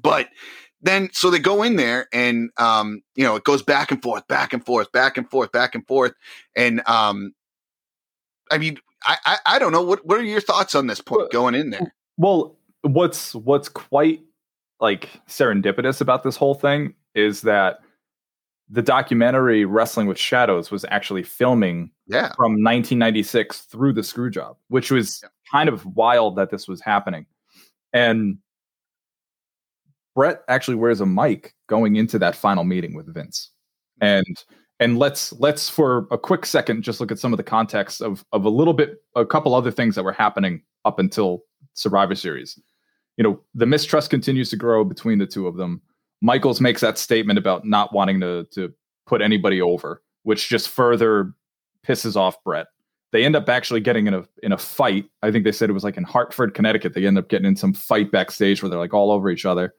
But 0.00 0.30
then 0.82 1.08
so 1.12 1.30
they 1.30 1.38
go 1.38 1.62
in 1.62 1.76
there 1.76 2.08
and 2.12 2.50
um 2.58 3.02
you 3.14 3.24
know 3.24 3.36
it 3.36 3.44
goes 3.44 3.62
back 3.62 3.90
and 3.90 4.02
forth 4.02 4.26
back 4.28 4.52
and 4.52 4.64
forth 4.66 4.90
back 4.92 5.16
and 5.16 5.30
forth 5.30 5.50
back 5.52 5.74
and 5.74 5.86
forth 5.86 6.12
and 6.56 6.82
um 6.86 7.32
i 8.50 8.58
mean 8.58 8.78
i 9.04 9.16
i, 9.24 9.38
I 9.46 9.58
don't 9.58 9.72
know 9.72 9.82
what 9.82 10.04
what 10.06 10.18
are 10.18 10.22
your 10.24 10.40
thoughts 10.40 10.74
on 10.74 10.86
this 10.86 11.00
point 11.00 11.30
going 11.32 11.54
in 11.54 11.70
there 11.70 11.94
Well, 12.18 12.56
what's 12.82 13.34
what's 13.34 13.68
quite 13.68 14.20
like 14.80 15.08
serendipitous 15.28 16.00
about 16.00 16.22
this 16.24 16.36
whole 16.36 16.54
thing 16.54 16.94
is 17.14 17.42
that 17.42 17.78
the 18.68 18.82
documentary 18.82 19.64
Wrestling 19.64 20.06
with 20.06 20.18
Shadows 20.18 20.70
was 20.70 20.84
actually 20.88 21.22
filming 21.22 21.90
Yeah. 22.06 22.32
from 22.36 22.52
1996 22.52 23.60
through 23.62 23.92
the 23.92 24.02
screw 24.02 24.30
job, 24.30 24.56
which 24.68 24.90
was 24.90 25.20
Yeah. 25.22 25.28
kind 25.50 25.68
of 25.68 25.84
wild 25.84 26.36
that 26.36 26.50
this 26.50 26.66
was 26.66 26.80
happening. 26.80 27.26
And 27.92 28.38
Bret 30.14 30.42
actually 30.48 30.74
wears 30.74 31.00
a 31.00 31.06
mic 31.06 31.54
going 31.68 31.96
into 31.96 32.18
that 32.18 32.36
final 32.36 32.64
meeting 32.64 32.94
with 32.94 33.12
Vince. 33.12 33.50
And 34.00 34.44
and 34.80 34.98
let's 34.98 35.32
let's 35.34 35.70
for 35.70 36.06
a 36.10 36.18
quick 36.18 36.44
second 36.44 36.82
just 36.82 37.00
look 37.00 37.12
at 37.12 37.18
some 37.18 37.32
of 37.32 37.36
the 37.36 37.42
context 37.44 38.02
of 38.02 38.24
of 38.32 38.44
a 38.44 38.50
little 38.50 38.74
bit 38.74 39.02
a 39.14 39.24
couple 39.24 39.54
other 39.54 39.70
things 39.70 39.94
that 39.94 40.04
were 40.04 40.12
happening 40.12 40.62
up 40.84 40.98
until 40.98 41.44
Survivor 41.74 42.14
Series. 42.14 42.58
You 43.16 43.24
know, 43.24 43.40
the 43.54 43.66
mistrust 43.66 44.10
continues 44.10 44.50
to 44.50 44.56
grow 44.56 44.84
between 44.84 45.18
the 45.18 45.26
two 45.26 45.46
of 45.46 45.56
them. 45.56 45.80
Michaels 46.20 46.60
makes 46.60 46.80
that 46.80 46.98
statement 46.98 47.38
about 47.38 47.64
not 47.64 47.92
wanting 47.92 48.20
to 48.20 48.44
to 48.52 48.72
put 49.06 49.22
anybody 49.22 49.60
over, 49.60 50.02
which 50.24 50.48
just 50.48 50.68
further 50.68 51.32
pisses 51.86 52.16
off 52.16 52.42
Bret. 52.42 52.66
They 53.12 53.24
end 53.24 53.36
up 53.36 53.48
actually 53.48 53.80
getting 53.80 54.06
in 54.06 54.14
a 54.14 54.24
in 54.42 54.52
a 54.52 54.58
fight. 54.58 55.04
I 55.22 55.30
think 55.30 55.44
they 55.44 55.52
said 55.52 55.70
it 55.70 55.74
was 55.74 55.84
like 55.84 55.96
in 55.96 56.04
Hartford, 56.04 56.54
Connecticut. 56.54 56.94
They 56.94 57.06
end 57.06 57.18
up 57.18 57.28
getting 57.28 57.46
in 57.46 57.56
some 57.56 57.74
fight 57.74 58.10
backstage 58.10 58.62
where 58.62 58.70
they're 58.70 58.78
like 58.78 58.94
all 58.94 59.12
over 59.12 59.30
each 59.30 59.44
other. 59.44 59.74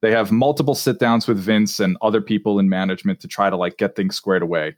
They 0.00 0.12
have 0.12 0.30
multiple 0.30 0.74
sit 0.74 0.98
downs 0.98 1.26
with 1.26 1.38
Vince 1.38 1.80
and 1.80 1.96
other 2.02 2.20
people 2.20 2.58
in 2.58 2.68
management 2.68 3.20
to 3.20 3.28
try 3.28 3.50
to 3.50 3.56
like 3.56 3.78
get 3.78 3.96
things 3.96 4.16
squared 4.16 4.42
away. 4.42 4.76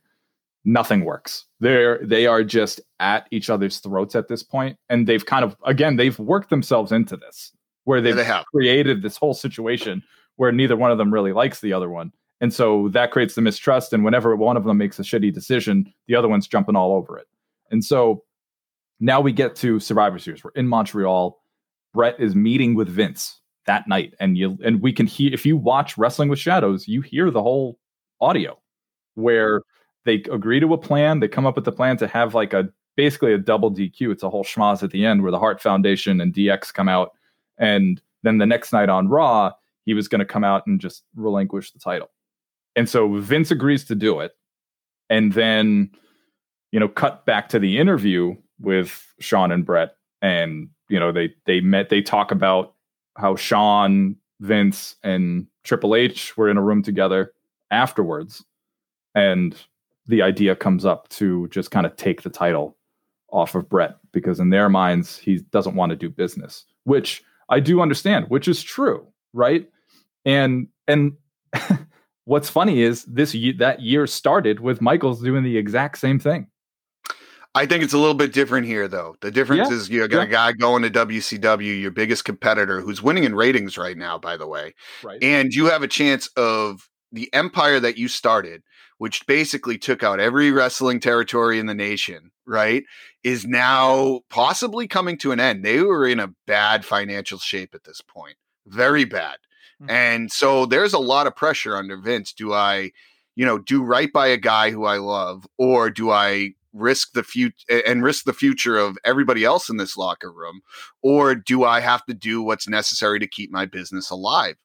Nothing 0.65 1.05
works. 1.05 1.47
They're 1.61 2.05
they 2.05 2.27
are 2.27 2.45
just 2.45 2.81
at 3.01 3.27
each 3.31 3.49
other's 3.51 3.79
throats 3.79 4.15
at 4.15 4.29
this 4.29 4.43
point, 4.43 4.79
and 4.89 5.07
they've 5.07 5.25
kind 5.25 5.45
of 5.45 5.57
again 5.65 5.97
they've 5.97 6.19
worked 6.19 6.51
themselves 6.51 6.93
into 6.93 7.17
this 7.17 7.53
where 7.85 8.01
they've 8.01 8.17
they 8.17 8.25
have. 8.25 8.45
created 8.47 9.03
this 9.03 9.17
whole 9.17 9.35
situation 9.35 10.03
where 10.37 10.53
neither 10.53 10.77
one 10.77 10.91
of 10.91 10.99
them 10.99 11.13
really 11.13 11.33
likes 11.33 11.61
the 11.61 11.73
other 11.73 11.91
one. 11.91 12.13
And 12.41 12.53
so 12.53 12.89
that 12.91 13.11
creates 13.11 13.35
the 13.35 13.43
mistrust. 13.43 13.93
And 13.93 14.05
whenever 14.05 14.35
one 14.37 14.57
of 14.57 14.65
them 14.65 14.79
makes 14.79 14.99
a 14.99 15.03
shitty 15.03 15.33
decision, 15.35 15.93
the 16.07 16.15
other 16.15 16.29
one's 16.29 16.49
jumping 16.49 16.77
all 16.77 16.93
over 16.93 17.19
it. 17.19 17.27
And 17.71 17.85
so 17.85 18.25
now 19.01 19.21
we 19.21 19.33
get 19.33 19.55
to 19.57 19.81
Survivor 19.81 20.19
Series. 20.19 20.43
We're 20.43 20.53
in 20.53 20.67
Montreal. 20.67 21.39
Bret 21.93 22.19
is 22.19 22.35
meeting 22.35 22.75
with 22.75 22.89
Vince 22.89 23.40
that 23.71 23.87
night. 23.87 24.15
And 24.19 24.37
you 24.37 24.59
and 24.65 24.83
we 24.83 24.93
can 24.93 25.07
hear 25.07 25.33
if 25.33 25.47
you 25.47 25.57
watch 25.57 25.97
Wrestling 25.97 26.29
with 26.29 26.41
Shadows, 26.41 26.89
you 26.89 27.03
hear 27.03 27.31
the 27.31 27.41
whole 27.41 27.79
audio 28.21 28.59
where 29.15 29.63
they 30.05 30.15
agree 30.33 30.59
to 30.59 30.75
a 30.75 30.79
plan. 30.79 31.21
They 31.21 31.29
come 31.29 31.47
up 31.47 31.55
with 31.55 31.65
the 31.65 31.73
plan 31.73 31.97
to 31.99 32.09
have 32.09 32.35
like 32.35 32.53
a 32.53 32.69
basically 32.97 33.33
a 33.33 33.39
double 33.39 33.71
DQ. 33.73 34.11
It's 34.11 34.25
a 34.25 34.31
whole 34.31 34.43
schmoz 34.43 34.83
at 34.83 34.91
the 34.91 35.07
end 35.07 35.23
where 35.23 35.31
the 35.31 35.39
Hart 35.39 35.63
Foundation 35.63 36.21
and 36.21 36.35
DX 36.35 36.75
come 36.75 36.89
out. 36.89 37.13
And 37.59 38.03
then 38.25 38.39
the 38.39 38.47
next 38.47 38.73
night 38.73 38.89
on 38.89 39.09
Raw, 39.09 39.53
he 39.85 39.95
was 39.95 40.09
going 40.09 40.19
to 40.19 40.25
come 40.25 40.43
out 40.43 40.67
and 40.67 40.81
just 40.81 41.05
relinquish 41.15 41.71
the 41.71 41.79
title. 41.79 42.11
And 42.75 42.89
so 42.89 43.19
Vince 43.19 43.53
agrees 43.53 43.85
to 43.85 43.95
do 43.95 44.19
it. 44.19 44.33
And 45.09 45.33
then, 45.33 45.91
you 46.73 46.81
know, 46.81 46.89
cut 46.89 47.25
back 47.25 47.49
to 47.51 47.61
the 47.61 47.79
interview 47.79 48.35
with 48.59 49.07
Shawn 49.21 49.53
and 49.53 49.65
Bret. 49.65 49.95
And, 50.23 50.71
you 50.89 50.99
know, 50.99 51.13
they 51.13 51.35
they 51.47 51.61
met, 51.61 51.89
they 51.89 52.03
talk 52.03 52.33
about 52.33 52.75
how 53.21 53.37
Shawn, 53.37 54.17
Vince, 54.41 54.97
and 55.03 55.47
Triple 55.65 55.95
H 55.95 56.37
were 56.37 56.49
in 56.49 56.57
a 56.57 56.63
room 56.63 56.83
together 56.83 57.33
afterwards. 57.71 58.45
And 59.15 59.55
the 60.07 60.23
idea 60.23 60.57
comes 60.57 60.85
up 60.85 61.09
to 61.11 61.49
just 61.49 61.71
kind 61.71 61.87
of 61.87 61.97
take 61.97 62.23
the 62.23 62.31
title 62.31 62.77
off 63.33 63.55
of 63.55 63.69
Bret 63.69 63.97
because 64.13 64.41
in 64.41 64.51
their 64.51 64.69
minds 64.69 65.17
he 65.17 65.39
doesn't 65.53 65.77
want 65.77 65.91
to 65.91 65.97
do 65.97 66.11
business, 66.11 66.65
which 66.85 67.23
I 67.49 67.61
do 67.61 67.81
understand, 67.81 68.27
which 68.29 68.49
is 68.49 68.63
true, 68.63 69.07
right? 69.33 69.69
And 70.25 70.69
and 70.89 71.13
what's 72.25 72.51
funny 72.51 72.83
is 72.83 73.05
this 73.05 73.37
that 73.59 73.81
year 73.81 74.07
started 74.07 74.61
with 74.61 74.81
Michaels 74.81 75.23
doing 75.23 75.45
the 75.45 75.57
exact 75.57 75.99
same 75.99 76.19
thing. 76.19 76.49
I 77.55 77.67
think 77.67 77.83
it's 77.83 77.93
a 77.93 77.99
little 77.99 78.15
bit 78.15 78.33
different 78.33 78.67
here, 78.67 78.87
though. 78.87 79.17
The 79.21 79.31
difference 79.31 79.71
Yeah, 79.71 79.77
is 79.77 79.89
you 79.89 80.07
got 80.09 80.25
a 80.25 80.31
guy 80.31 80.53
going 80.53 80.83
to 80.83 80.91
WCW, 80.91 81.81
your 81.81 81.91
biggest 81.91 82.25
competitor, 82.25 82.81
who's 82.81 83.03
winning 83.03 83.25
in 83.25 83.35
ratings 83.35 83.77
right 83.77 83.97
now, 83.97 84.19
by 84.19 84.37
the 84.37 84.47
way, 84.47 84.75
Right. 85.03 85.23
and 85.23 85.53
you 85.53 85.67
have 85.67 85.83
a 85.83 85.89
chance 85.89 86.29
of 86.37 86.89
the 87.13 87.33
empire 87.35 87.81
that 87.81 87.99
you 87.99 88.07
started, 88.07 88.63
which 88.99 89.27
basically 89.27 89.79
took 89.79 90.05
out 90.05 90.21
every 90.21 90.53
wrestling 90.53 91.01
territory 91.01 91.59
in 91.59 91.67
the 91.67 91.75
nation, 91.75 92.31
right? 92.47 92.85
Is 93.25 93.45
now 93.47 94.21
possibly 94.31 94.87
coming 94.87 95.19
to 95.19 95.33
an 95.33 95.41
end. 95.41 95.65
They 95.65 95.81
were 95.81 96.07
in 96.07 96.21
a 96.21 96.33
bad 96.47 96.85
financial 96.85 97.39
shape 97.39 97.75
at 97.75 97.83
this 97.83 98.01
point, 98.01 98.37
very 98.67 99.05
bad. 99.05 99.39
Mhm. 99.83 99.91
And 99.91 100.33
so 100.33 100.67
there's 100.67 100.93
a 100.93 100.99
lot 101.01 101.27
of 101.27 101.35
pressure 101.35 101.75
under 101.77 101.97
Vince. 101.97 102.33
Do 102.33 102.53
I, 102.53 102.93
you 103.35 103.45
know, 103.45 103.59
do 103.59 103.83
right 103.83 104.13
by 104.13 104.29
a 104.29 104.37
guy 104.37 104.71
who 104.71 104.85
I 104.85 104.99
love, 104.99 105.47
or 105.59 105.91
do 105.91 106.11
I 106.11 106.53
risk 106.73 107.13
the 107.13 107.23
future 107.23 107.83
and 107.87 108.03
risk 108.03 108.25
the 108.25 108.33
future 108.33 108.77
of 108.77 108.99
everybody 109.05 109.45
else 109.45 109.69
in 109.69 109.77
this 109.77 109.97
locker 109.97 110.33
room, 110.33 110.61
or 111.03 111.35
do 111.35 111.65
I 111.65 111.81
have 111.81 112.05
to 112.07 112.15
do 112.15 112.43
what's 112.43 112.69
necessary 112.69 113.19
to 113.19 113.27
keep 113.27 113.51
my 113.51 113.67
business 113.67 114.11
alive? 114.11 114.57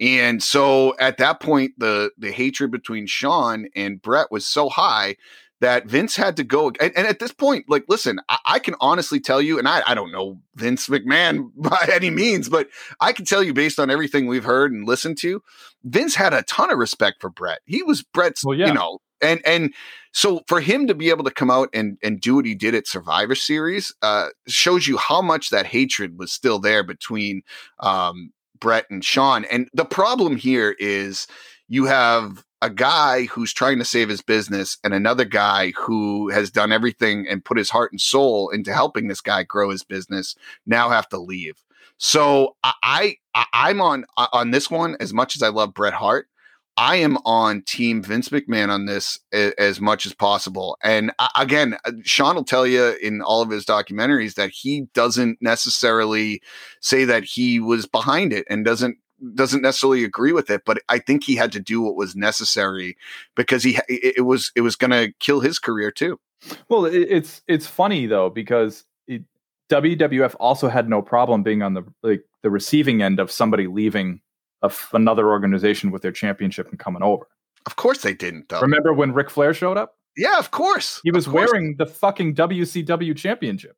And 0.00 0.42
so 0.42 0.96
at 0.98 1.18
that 1.18 1.40
point, 1.40 1.72
the 1.78 2.10
the 2.18 2.32
hatred 2.32 2.70
between 2.70 3.06
Shawn 3.06 3.66
and 3.76 4.02
Bret 4.02 4.30
was 4.30 4.46
so 4.46 4.68
high 4.68 5.16
that 5.60 5.86
Vince 5.86 6.16
had 6.16 6.36
to 6.36 6.44
go. 6.44 6.72
And, 6.80 6.92
and 6.96 7.06
at 7.06 7.20
this 7.20 7.32
point, 7.32 7.66
like, 7.68 7.84
listen, 7.88 8.20
I, 8.28 8.38
I 8.46 8.58
can 8.58 8.74
honestly 8.80 9.20
tell 9.20 9.40
you, 9.40 9.58
and 9.58 9.66
I, 9.66 9.82
I 9.86 9.94
don't 9.94 10.12
know 10.12 10.40
Vince 10.56 10.88
McMahon 10.88 11.50
by 11.56 11.88
any 11.90 12.10
means, 12.10 12.48
but 12.48 12.68
I 13.00 13.12
can 13.12 13.24
tell 13.24 13.42
you 13.42 13.54
based 13.54 13.78
on 13.78 13.90
everything 13.90 14.26
we've 14.26 14.44
heard 14.44 14.72
and 14.72 14.86
listened 14.86 15.18
to, 15.18 15.42
Vince 15.82 16.16
had 16.16 16.34
a 16.34 16.42
ton 16.42 16.70
of 16.70 16.78
respect 16.78 17.20
for 17.20 17.30
Bret. 17.30 17.60
He 17.64 17.82
was 17.82 18.02
Bret's, 18.02 18.44
Well, 18.44 18.58
yeah. 18.58 18.68
you 18.68 18.74
know, 18.74 18.98
and 19.22 19.40
and 19.44 19.74
so 20.12 20.42
for 20.46 20.60
him 20.60 20.86
to 20.86 20.94
be 20.94 21.10
able 21.10 21.24
to 21.24 21.30
come 21.30 21.50
out 21.50 21.68
and 21.72 21.98
and 22.02 22.20
do 22.20 22.36
what 22.36 22.46
he 22.46 22.54
did 22.54 22.74
at 22.74 22.86
Survivor 22.86 23.34
Series 23.34 23.92
uh, 24.02 24.28
shows 24.46 24.86
you 24.86 24.96
how 24.96 25.20
much 25.20 25.50
that 25.50 25.66
hatred 25.66 26.18
was 26.18 26.32
still 26.32 26.58
there 26.58 26.82
between 26.82 27.42
um, 27.80 28.32
Bret 28.58 28.86
and 28.90 29.04
Shawn. 29.04 29.44
And 29.46 29.68
the 29.74 29.84
problem 29.84 30.36
here 30.36 30.76
is 30.78 31.26
you 31.68 31.86
have 31.86 32.44
a 32.62 32.70
guy 32.70 33.24
who's 33.24 33.52
trying 33.52 33.78
to 33.78 33.84
save 33.84 34.08
his 34.08 34.22
business 34.22 34.78
and 34.82 34.94
another 34.94 35.24
guy 35.24 35.72
who 35.72 36.30
has 36.30 36.50
done 36.50 36.72
everything 36.72 37.26
and 37.28 37.44
put 37.44 37.58
his 37.58 37.68
heart 37.68 37.92
and 37.92 38.00
soul 38.00 38.48
into 38.48 38.72
helping 38.72 39.08
this 39.08 39.20
guy 39.20 39.42
grow 39.42 39.68
his 39.68 39.84
business 39.84 40.34
now 40.64 40.88
have 40.88 41.08
to 41.10 41.18
leave. 41.18 41.62
So 41.98 42.56
I, 42.62 43.16
I 43.34 43.46
I'm 43.52 43.80
on 43.80 44.04
on 44.16 44.50
this 44.50 44.70
one 44.70 44.96
as 45.00 45.12
much 45.12 45.36
as 45.36 45.42
I 45.42 45.48
love 45.48 45.74
Bret 45.74 45.92
Hart. 45.92 46.28
I 46.76 46.96
am 46.96 47.18
on 47.24 47.62
Team 47.62 48.02
Vince 48.02 48.30
McMahon 48.30 48.68
on 48.68 48.86
this 48.86 49.18
a- 49.32 49.58
as 49.60 49.80
much 49.80 50.06
as 50.06 50.14
possible. 50.14 50.76
And 50.82 51.12
uh, 51.18 51.28
again, 51.36 51.76
Shawn 52.02 52.34
will 52.34 52.44
tell 52.44 52.66
you 52.66 52.96
in 53.02 53.22
all 53.22 53.42
of 53.42 53.50
his 53.50 53.64
documentaries 53.64 54.34
that 54.34 54.50
he 54.50 54.82
doesn't 54.94 55.38
necessarily 55.40 56.42
say 56.80 57.04
that 57.04 57.24
he 57.24 57.60
was 57.60 57.86
behind 57.86 58.32
it 58.32 58.46
and 58.50 58.64
doesn't 58.64 58.98
doesn't 59.34 59.62
necessarily 59.62 60.04
agree 60.04 60.32
with 60.32 60.50
it 60.50 60.62
but 60.66 60.82
i 60.90 60.98
think 60.98 61.22
he 61.24 61.34
had 61.36 61.52
to 61.52 61.60
do 61.60 61.80
what 61.80 61.94
was 61.94 62.14
necessary 62.16 62.94
because 63.36 63.62
he 63.62 63.78
it, 63.88 64.16
it 64.18 64.20
was 64.22 64.50
it 64.54 64.60
was 64.60 64.76
going 64.76 64.90
to 64.90 65.12
kill 65.18 65.40
his 65.40 65.58
career 65.58 65.90
too 65.90 66.18
Well, 66.68 66.84
it's 66.84 67.42
it's 67.48 67.66
funny 67.66 68.06
though 68.06 68.28
because 68.28 68.84
it, 69.06 69.22
WWF 69.70 70.34
also 70.38 70.68
had 70.68 70.88
no 70.88 71.00
problem 71.00 71.42
being 71.42 71.62
on 71.62 71.74
the 71.74 71.82
like 72.02 72.24
the 72.42 72.50
receiving 72.50 73.02
end 73.02 73.18
of 73.18 73.30
somebody 73.30 73.66
leaving 73.66 74.20
another 74.92 75.28
organization 75.30 75.90
with 75.90 76.02
their 76.02 76.12
championship 76.12 76.68
and 76.70 76.78
coming 76.78 77.02
over. 77.02 77.26
of 77.66 77.76
course 77.76 78.02
they 78.02 78.14
didn't 78.14 78.48
though 78.48 78.60
Remember 78.60 78.92
when 78.92 79.12
Ric 79.12 79.30
Flair 79.30 79.54
showed 79.54 79.76
up? 79.76 79.94
yeah 80.16 80.38
of 80.38 80.50
course 80.50 81.00
He 81.04 81.10
was 81.10 81.26
course. 81.26 81.50
wearing 81.50 81.76
the 81.78 81.86
fucking 81.86 82.34
WCW 82.34 83.16
championship. 83.16 83.76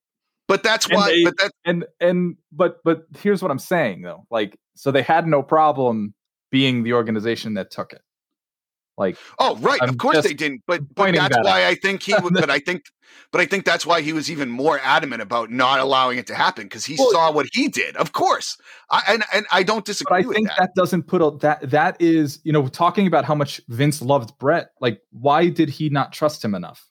but 0.49 0.63
that's 0.63 0.89
why 0.91 1.07
they- 1.11 1.25
but 1.25 1.37
that 1.39 1.53
And 1.65 1.85
and 2.01 2.37
but 2.53 2.79
but 2.85 3.07
here's 3.19 3.43
what 3.43 3.51
I'm 3.51 3.59
saying 3.59 4.03
though. 4.03 4.27
Like 4.31 4.57
so 4.75 4.91
they 4.91 5.03
had 5.03 5.27
no 5.27 5.43
problem 5.43 6.15
being 6.51 6.83
the 6.85 6.93
organization 6.93 7.55
that 7.55 7.71
took 7.71 7.93
it. 7.93 8.03
Like 8.99 9.19
Oh, 9.39 9.57
right. 9.57 9.79
I'm 9.83 9.91
of 9.91 9.99
course 9.99 10.23
they 10.23 10.33
didn't. 10.35 10.63
But 10.67 10.95
but 10.95 11.13
that's 11.15 11.37
that 11.37 11.45
why 11.45 11.67
I 11.67 11.75
think 11.75 12.03
he 12.03 12.15
would. 12.23 12.33
but 12.35 12.49
I 12.51 12.59
think, 12.59 12.85
but 13.31 13.41
I 13.43 13.47
think 13.47 13.65
that's 13.67 13.85
why 13.85 14.01
he 14.01 14.13
was 14.15 14.31
even 14.31 14.49
more 14.49 14.81
adamant 14.83 15.21
about 15.21 15.51
not 15.51 15.81
allowing 15.81 16.17
it 16.19 16.27
to 16.29 16.35
happen 16.35 16.65
because 16.65 16.85
he 16.87 16.97
Well- 16.99 17.11
saw 17.11 17.31
what 17.33 17.47
he 17.53 17.69
did. 17.69 17.95
Of 17.97 18.13
course, 18.13 18.57
I, 18.91 19.03
and 19.09 19.25
and 19.35 19.47
I 19.53 19.63
don't 19.65 19.79
but 19.79 19.85
disagree 19.85 20.19
I 20.21 20.23
think 20.23 20.49
that. 20.49 20.57
that. 20.59 20.71
doesn't 20.75 21.03
put 21.09 21.21
a, 21.21 21.37
that 21.41 21.71
that 21.71 22.01
is 22.01 22.41
you 22.43 22.53
know 22.53 22.69
talking 22.69 23.07
about 23.07 23.25
how 23.27 23.35
much 23.35 23.61
Vince 23.69 24.01
loved 24.01 24.39
Bret. 24.39 24.71
Like, 24.81 25.01
why 25.11 25.51
did 25.51 25.69
he 25.69 25.91
not 25.91 26.13
trust 26.15 26.43
him 26.43 26.55
enough? 26.55 26.87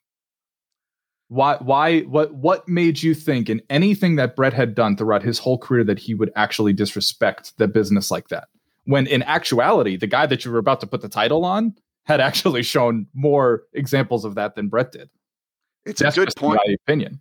Why 1.30 1.58
why 1.60 2.02
what 2.02 2.36
what 2.36 2.70
made 2.70 3.02
you 3.02 3.16
think 3.16 3.50
in 3.50 3.62
anything 3.72 4.16
that 4.18 4.36
Bret 4.36 4.54
had 4.54 4.76
done 4.76 4.96
throughout 4.96 5.24
his 5.24 5.40
whole 5.40 5.58
career 5.58 5.84
that 5.86 5.98
he 5.98 6.14
would 6.14 6.32
actually 6.36 6.74
disrespect 6.74 7.58
the 7.58 7.68
business 7.68 8.12
like 8.12 8.28
that? 8.28 8.48
When 8.84 9.08
in 9.08 9.24
actuality, 9.24 9.98
the 9.98 10.06
guy 10.06 10.28
that 10.28 10.46
you 10.46 10.52
were 10.52 10.60
about 10.60 10.82
to 10.82 10.88
put 10.88 11.02
the 11.02 11.10
title 11.10 11.44
on 11.44 11.74
had 12.06 12.22
actually 12.22 12.64
shown 12.64 13.08
more 13.14 13.64
examples 13.74 14.26
of 14.26 14.36
that 14.36 14.56
than 14.56 14.68
Bret 14.70 14.92
did. 14.92 15.10
It's 15.86 16.02
a 16.02 16.06
good 16.12 16.26
just 16.28 16.38
point. 16.38 16.60
My 16.66 16.76
opinion. 16.88 17.20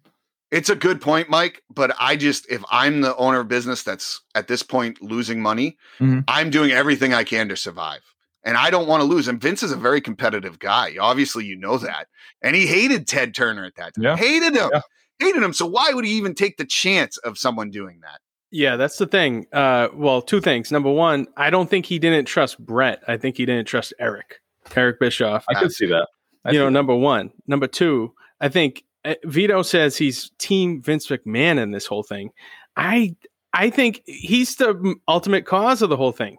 It's 0.50 0.70
a 0.70 0.76
good 0.76 1.00
point, 1.00 1.28
Mike. 1.28 1.62
But 1.68 1.94
I 1.98 2.16
just, 2.16 2.50
if 2.50 2.62
I'm 2.70 3.00
the 3.00 3.16
owner 3.16 3.40
of 3.40 3.48
business 3.48 3.82
that's 3.82 4.20
at 4.34 4.46
this 4.46 4.62
point 4.62 5.02
losing 5.02 5.40
money, 5.42 5.76
Mhm. 6.00 6.24
I'm 6.28 6.50
doing 6.50 6.70
everything 6.70 7.12
I 7.12 7.24
can 7.24 7.48
to 7.48 7.56
survive. 7.56 8.00
and 8.46 8.58
I 8.58 8.68
don't 8.68 8.86
want 8.86 9.00
to 9.00 9.06
lose. 9.06 9.26
And 9.26 9.40
Vince 9.40 9.62
is 9.62 9.72
a 9.72 9.76
very 9.76 10.02
competitive 10.02 10.58
guy. 10.58 10.96
Obviously, 11.00 11.46
you 11.46 11.56
know 11.56 11.78
that. 11.78 12.08
And 12.42 12.54
he 12.54 12.66
hated 12.66 13.06
Ted 13.08 13.34
Turner 13.34 13.64
at 13.64 13.74
that 13.76 13.94
time. 13.94 14.04
Yeah. 14.04 14.16
Hated 14.18 14.54
him. 14.54 14.68
Yeah. 14.70 14.80
Hated 15.18 15.42
him. 15.42 15.54
So 15.54 15.64
why 15.64 15.94
would 15.94 16.04
he 16.04 16.10
even 16.12 16.34
take 16.34 16.58
the 16.58 16.66
chance 16.66 17.16
of 17.16 17.38
someone 17.38 17.70
doing 17.70 18.00
that? 18.02 18.20
Yeah, 18.50 18.76
that's 18.76 18.98
the 18.98 19.06
thing. 19.06 19.46
Uh, 19.50 19.88
well, 19.94 20.20
two 20.20 20.42
things. 20.42 20.70
Number 20.70 20.90
one, 20.90 21.26
I 21.38 21.48
don't 21.48 21.70
think 21.70 21.86
he 21.86 21.98
didn't 21.98 22.26
trust 22.26 22.58
Bret. 22.58 23.02
I 23.08 23.16
think 23.16 23.38
he 23.38 23.46
didn't 23.46 23.66
trust 23.66 23.94
Eric, 23.98 24.40
Eric 24.76 25.00
Bischoff. 25.00 25.44
I 25.48 25.54
could 25.54 25.72
see 25.72 25.86
that. 25.86 26.08
I 26.44 26.52
you 26.52 26.58
know, 26.58 26.68
see 26.68 26.72
number 26.74 26.94
one. 26.94 27.30
Number 27.46 27.66
two, 27.66 28.12
I 28.40 28.48
think 28.48 28.84
uh, 29.04 29.14
Vito 29.24 29.62
says 29.62 29.96
he's 29.96 30.30
team 30.38 30.82
Vince 30.82 31.06
McMahon 31.08 31.58
in 31.58 31.70
this 31.70 31.86
whole 31.86 32.02
thing. 32.02 32.30
I 32.76 33.16
I 33.52 33.70
think 33.70 34.02
he's 34.06 34.56
the 34.56 34.96
ultimate 35.08 35.46
cause 35.46 35.80
of 35.82 35.90
the 35.90 35.96
whole 35.96 36.12
thing. 36.12 36.38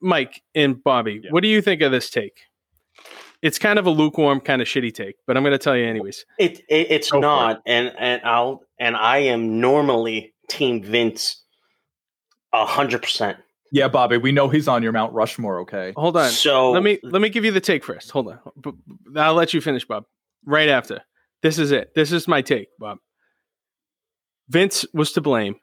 Mike 0.00 0.42
and 0.54 0.82
Bobby, 0.82 1.20
Yeah. 1.22 1.30
what 1.30 1.42
do 1.42 1.48
you 1.48 1.60
think 1.60 1.82
of 1.82 1.92
this 1.92 2.10
take? 2.10 2.40
It's 3.42 3.58
kind 3.58 3.78
of 3.78 3.86
a 3.86 3.90
lukewarm, 3.90 4.40
kind 4.40 4.62
of 4.62 4.68
shitty 4.68 4.94
take, 4.94 5.16
but 5.26 5.36
I'm 5.36 5.42
going 5.42 5.52
to 5.52 5.58
tell 5.58 5.76
you 5.76 5.84
anyways. 5.84 6.24
It, 6.38 6.60
it 6.68 6.90
it's 6.90 7.10
Go 7.10 7.18
for 7.18 7.20
not, 7.20 7.62
and 7.66 7.92
and 7.98 8.22
I'll 8.24 8.62
and 8.78 8.96
I 8.96 9.18
am 9.18 9.60
normally 9.60 10.32
Team 10.48 10.82
Vince, 10.82 11.42
a 12.52 12.64
hundred 12.64 13.02
percent. 13.02 13.38
Yeah, 13.74 13.88
Bobby, 13.88 14.18
we 14.18 14.30
know 14.30 14.48
he's 14.48 14.68
on 14.68 14.84
your 14.84 14.92
Mount 14.92 15.12
Rushmore, 15.12 15.58
okay? 15.62 15.92
Hold 15.96 16.16
on. 16.16 16.30
So 16.30 16.70
let 16.70 16.84
me 16.84 17.00
let 17.02 17.20
me 17.20 17.28
give 17.28 17.44
you 17.44 17.50
the 17.50 17.60
take 17.60 17.82
first. 17.82 18.08
Hold 18.12 18.28
on. 18.28 18.38
B- 18.60 18.70
b- 18.70 19.20
I'll 19.20 19.34
let 19.34 19.52
you 19.52 19.60
finish, 19.60 19.84
Bob. 19.84 20.04
Right 20.46 20.68
after. 20.68 21.00
This 21.42 21.58
is 21.58 21.72
it. 21.72 21.92
This 21.92 22.12
is 22.12 22.28
my 22.28 22.40
take, 22.40 22.68
Bob. 22.78 22.98
Vince 24.48 24.86
was 24.94 25.10
to 25.14 25.20
blame 25.20 25.56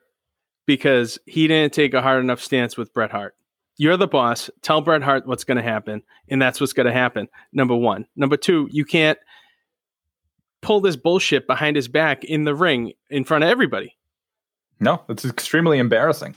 because 0.65 1.19
he 1.25 1.47
didn't 1.47 1.71
take 1.71 1.93
a 1.93 2.01
hard 2.01 2.21
enough 2.21 2.41
stance 2.41 2.75
with 2.75 2.93
Bret 2.93 3.11
Hart. 3.11 3.33
You're 3.77 3.95
the 3.95 4.07
boss. 4.07 4.49
Tell 4.61 4.81
Bret 4.81 5.03
Hart 5.03 5.25
what's 5.25 5.45
going 5.45 5.55
to 5.55 5.63
happen, 5.63 6.03
and 6.27 6.41
that's 6.41 6.59
what's 6.59 6.73
going 6.73 6.87
to 6.87 6.93
happen. 6.93 7.29
Number 7.53 7.77
one. 7.77 8.07
Number 8.17 8.35
two, 8.35 8.67
you 8.71 8.83
can't 8.83 9.19
pull 10.61 10.81
this 10.81 10.97
bullshit 10.97 11.47
behind 11.47 11.77
his 11.77 11.87
back 11.87 12.25
in 12.25 12.43
the 12.43 12.55
ring 12.55 12.91
in 13.09 13.23
front 13.23 13.45
of 13.45 13.49
everybody. 13.49 13.95
No, 14.81 15.01
it's 15.07 15.23
extremely 15.23 15.79
embarrassing. 15.79 16.35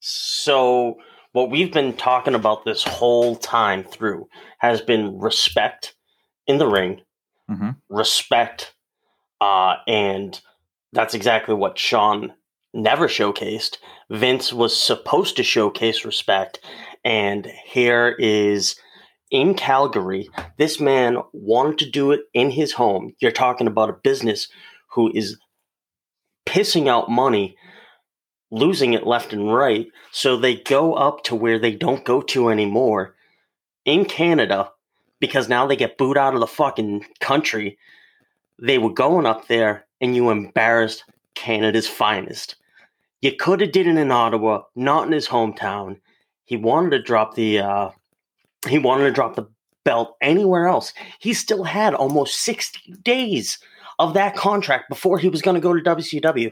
So 0.00 0.96
what 1.32 1.50
we've 1.50 1.72
been 1.72 1.96
talking 1.96 2.34
about 2.34 2.64
this 2.64 2.82
whole 2.82 3.36
time 3.36 3.84
through 3.84 4.28
has 4.58 4.80
been 4.80 5.18
respect 5.18 5.94
in 6.46 6.58
the 6.58 6.66
ring, 6.66 7.02
Mhm. 7.48 7.76
respect, 7.88 8.74
uh, 9.40 9.76
and 9.86 10.40
that's 10.92 11.14
exactly 11.14 11.54
what 11.54 11.78
Shawn 11.78 12.34
never 12.72 13.08
showcased. 13.08 13.78
Vince 14.10 14.52
was 14.52 14.76
supposed 14.76 15.36
to 15.36 15.42
showcase 15.42 16.04
respect, 16.04 16.60
and 17.04 17.46
here 17.64 18.16
is 18.18 18.76
in 19.30 19.54
Calgary. 19.54 20.28
This 20.56 20.80
man 20.80 21.18
wanted 21.32 21.78
to 21.78 21.90
do 21.90 22.10
it 22.10 22.22
in 22.34 22.50
his 22.50 22.72
home. 22.72 23.14
You're 23.20 23.30
talking 23.30 23.66
about 23.66 23.90
a 23.90 24.00
business 24.02 24.48
who 24.92 25.12
is 25.14 25.38
pissing 26.46 26.88
out 26.88 27.08
money 27.08 27.56
losing 28.50 28.92
it 28.92 29.06
left 29.06 29.32
and 29.32 29.52
right. 29.52 29.88
So 30.12 30.36
they 30.36 30.56
go 30.56 30.94
up 30.94 31.24
to 31.24 31.34
where 31.34 31.58
they 31.58 31.72
don't 31.72 32.04
go 32.04 32.20
to 32.22 32.50
anymore 32.50 33.14
in 33.84 34.04
Canada 34.04 34.70
because 35.20 35.48
now 35.48 35.66
they 35.66 35.76
get 35.76 35.98
booed 35.98 36.18
out 36.18 36.34
of 36.34 36.40
the 36.40 36.46
fucking 36.46 37.04
country. 37.20 37.78
They 38.60 38.78
were 38.78 38.92
going 38.92 39.26
up 39.26 39.48
there 39.48 39.86
and 40.00 40.16
you 40.16 40.30
embarrassed 40.30 41.04
Canada's 41.34 41.88
finest. 41.88 42.56
You 43.20 43.36
could 43.36 43.60
have 43.60 43.72
did 43.72 43.86
it 43.86 43.96
in 43.96 44.10
Ottawa, 44.10 44.62
not 44.74 45.06
in 45.06 45.12
his 45.12 45.28
hometown. 45.28 46.00
He 46.44 46.56
wanted 46.56 46.90
to 46.90 47.02
drop 47.02 47.34
the 47.34 47.60
uh 47.60 47.90
he 48.68 48.78
wanted 48.78 49.04
to 49.04 49.12
drop 49.12 49.36
the 49.36 49.48
belt 49.84 50.16
anywhere 50.20 50.66
else. 50.66 50.92
He 51.18 51.32
still 51.32 51.64
had 51.64 51.94
almost 51.94 52.40
60 52.40 52.94
days 53.02 53.58
of 53.98 54.14
that 54.14 54.36
contract 54.36 54.88
before 54.88 55.18
he 55.18 55.28
was 55.28 55.42
going 55.42 55.54
to 55.54 55.60
go 55.60 55.72
to 55.72 55.80
WCW. 55.80 56.50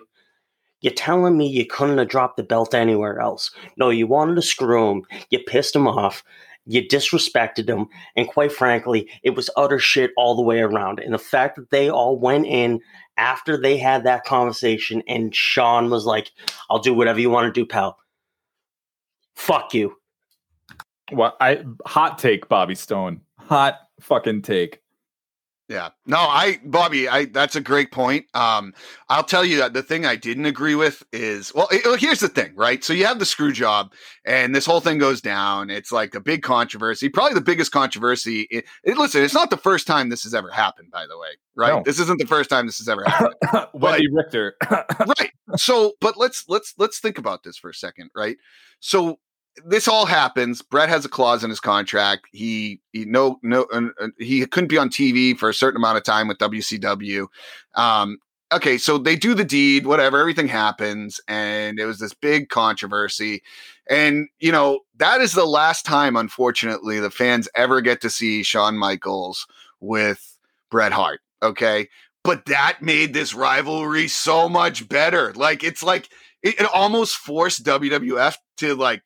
You're 0.81 0.93
telling 0.93 1.37
me 1.37 1.49
you 1.49 1.67
couldn't 1.67 1.99
have 1.99 2.09
dropped 2.09 2.37
the 2.37 2.43
belt 2.43 2.75
anywhere 2.75 3.21
else? 3.21 3.51
No, 3.77 3.91
you 3.91 4.07
wanted 4.07 4.37
to 4.37 4.43
screw 4.43 4.91
him. 4.91 5.03
You 5.31 5.41
pissed 5.47 5.75
him 5.75 5.89
off. 5.89 6.23
You 6.67 6.87
disrespected 6.87 7.69
him. 7.69 7.87
And 8.15 8.29
quite 8.29 8.53
frankly, 8.53 9.11
it 9.23 9.31
was 9.31 9.51
utter 9.57 9.79
shit 9.79 10.11
all 10.17 10.37
the 10.37 10.43
way 10.43 10.61
around. 10.61 11.01
And 11.01 11.15
the 11.15 11.19
fact 11.19 11.57
that 11.57 11.71
they 11.71 11.89
all 11.89 12.19
went 12.19 12.47
in 12.47 12.81
after 13.17 13.61
they 13.61 13.79
had 13.79 14.05
that 14.05 14.25
conversation 14.25 15.03
and 15.09 15.35
Shawn 15.35 15.91
was 15.91 16.05
like, 16.07 16.31
I'll 16.71 16.79
do 16.79 16.95
whatever 16.95 17.21
you 17.21 17.31
want 17.31 17.53
to 17.53 17.61
do, 17.61 17.67
pal. 17.67 17.99
Fuck 19.35 19.75
you. 19.75 19.97
Well, 21.11 21.37
I 21.41 21.65
hot 21.87 22.19
take, 22.19 22.49
Bobby 22.49 22.75
Stone. 22.75 23.23
Hot 23.39 23.77
fucking 24.01 24.43
take. 24.43 24.81
Yeah. 25.69 25.91
No, 26.07 26.17
I 26.17 26.61
Bobby, 26.65 27.09
I 27.09 27.27
that's 27.27 27.55
a 27.55 27.61
great 27.61 27.93
point. 27.93 28.25
Um 28.35 28.73
I'll 29.11 29.23
tell 29.25 29.45
you 29.45 29.59
that 29.59 29.75
the 29.75 29.83
thing 29.83 30.07
I 30.07 30.17
didn't 30.17 30.47
agree 30.47 30.75
with 30.75 31.03
is 31.13 31.55
well, 31.55 31.69
it- 31.71 32.01
here's 32.01 32.21
the 32.21 32.29
thing, 32.29 32.53
right? 32.57 32.83
So 32.83 32.95
you 32.95 33.05
have 33.05 33.19
the 33.19 33.27
screw 33.27 33.53
job 33.53 33.93
and 34.25 34.55
this 34.55 34.65
whole 34.65 34.81
thing 34.81 34.97
goes 34.99 35.21
down. 35.21 35.69
It's 35.69 35.93
like 35.93 36.15
a 36.15 36.21
big 36.21 36.43
controversy, 36.43 37.11
probably 37.11 37.35
the 37.35 37.43
biggest 37.43 37.71
controversy. 37.71 38.47
It, 38.51 38.65
it- 38.83 38.97
listen, 38.97 39.23
it's 39.23 39.35
not 39.35 39.51
the 39.51 39.59
first 39.59 39.87
time 39.87 40.09
this 40.09 40.23
has 40.23 40.33
ever 40.35 40.51
happened, 40.51 40.91
by 40.91 41.07
the 41.07 41.19
way, 41.19 41.29
right? 41.55 41.75
No. 41.75 41.83
This 41.85 41.99
isn't 42.01 42.19
the 42.19 42.27
first 42.27 42.49
time 42.49 42.65
this 42.67 42.79
has 42.79 42.89
ever 42.89 43.05
happened. 43.05 43.35
Wendi 43.75 44.07
Richter. 44.11 44.57
right. 44.71 45.31
So, 45.57 45.93
but 46.01 46.17
let's 46.17 46.45
let's 46.49 46.73
let's 46.79 46.99
think 46.99 47.19
about 47.19 47.43
this 47.43 47.59
for 47.59 47.69
a 47.69 47.75
second, 47.75 48.11
right? 48.17 48.39
So 48.81 49.19
this 49.65 49.89
all 49.89 50.07
happens. 50.07 50.63
Bret 50.63 50.89
has 50.89 51.05
a 51.05 51.09
clause 51.09 51.45
in 51.45 51.51
his 51.51 51.61
contract. 51.61 52.27
He 52.33 52.81
he 52.93 53.05
no 53.05 53.39
no 53.43 53.67
uh, 53.73 53.89
uh, 54.01 54.09
he 54.19 54.45
couldn't 54.47 54.69
be 54.69 54.79
on 54.79 54.89
TV 54.89 55.37
for 55.37 55.49
a 55.49 55.55
certain 55.55 55.77
amount 55.77 55.99
of 55.99 56.05
time 56.05 56.29
with 56.29 56.39
WCW. 56.39 57.27
Um, 57.75 58.19
okay, 58.53 58.79
so 58.79 58.99
they 58.99 59.17
do 59.17 59.35
the 59.35 59.45
deed, 59.45 59.87
whatever. 59.87 60.19
Everything 60.19 60.49
happens, 60.49 61.21
and 61.29 61.79
it 61.79 61.87
was 61.87 61.99
this 61.99 62.15
big 62.15 62.49
controversy. 62.49 63.43
And 63.89 64.29
you 64.39 64.53
know 64.53 64.81
that 64.97 65.21
is 65.21 65.33
the 65.33 65.47
last 65.47 65.85
time, 65.85 66.17
unfortunately, 66.17 67.01
the 67.01 67.11
fans 67.11 67.49
ever 67.55 67.81
get 67.81 68.01
to 68.03 68.11
see 68.11 68.43
Shawn 68.43 68.77
Michaels 68.77 69.47
with 69.81 70.39
Bret 70.71 70.93
Hart. 70.93 71.21
Okay, 71.43 71.89
but 72.25 72.47
that 72.47 72.83
made 72.83 73.15
this 73.15 73.35
rivalry 73.35 74.09
so 74.09 74.49
much 74.49 74.89
better. 74.89 75.33
Like 75.35 75.65
it's 75.65 75.83
like 75.83 76.09
it, 76.43 76.61
it 76.61 76.67
almost 76.73 77.17
forced 77.17 77.65
WWF 77.65 78.37
to 78.59 78.75
like 78.75 79.03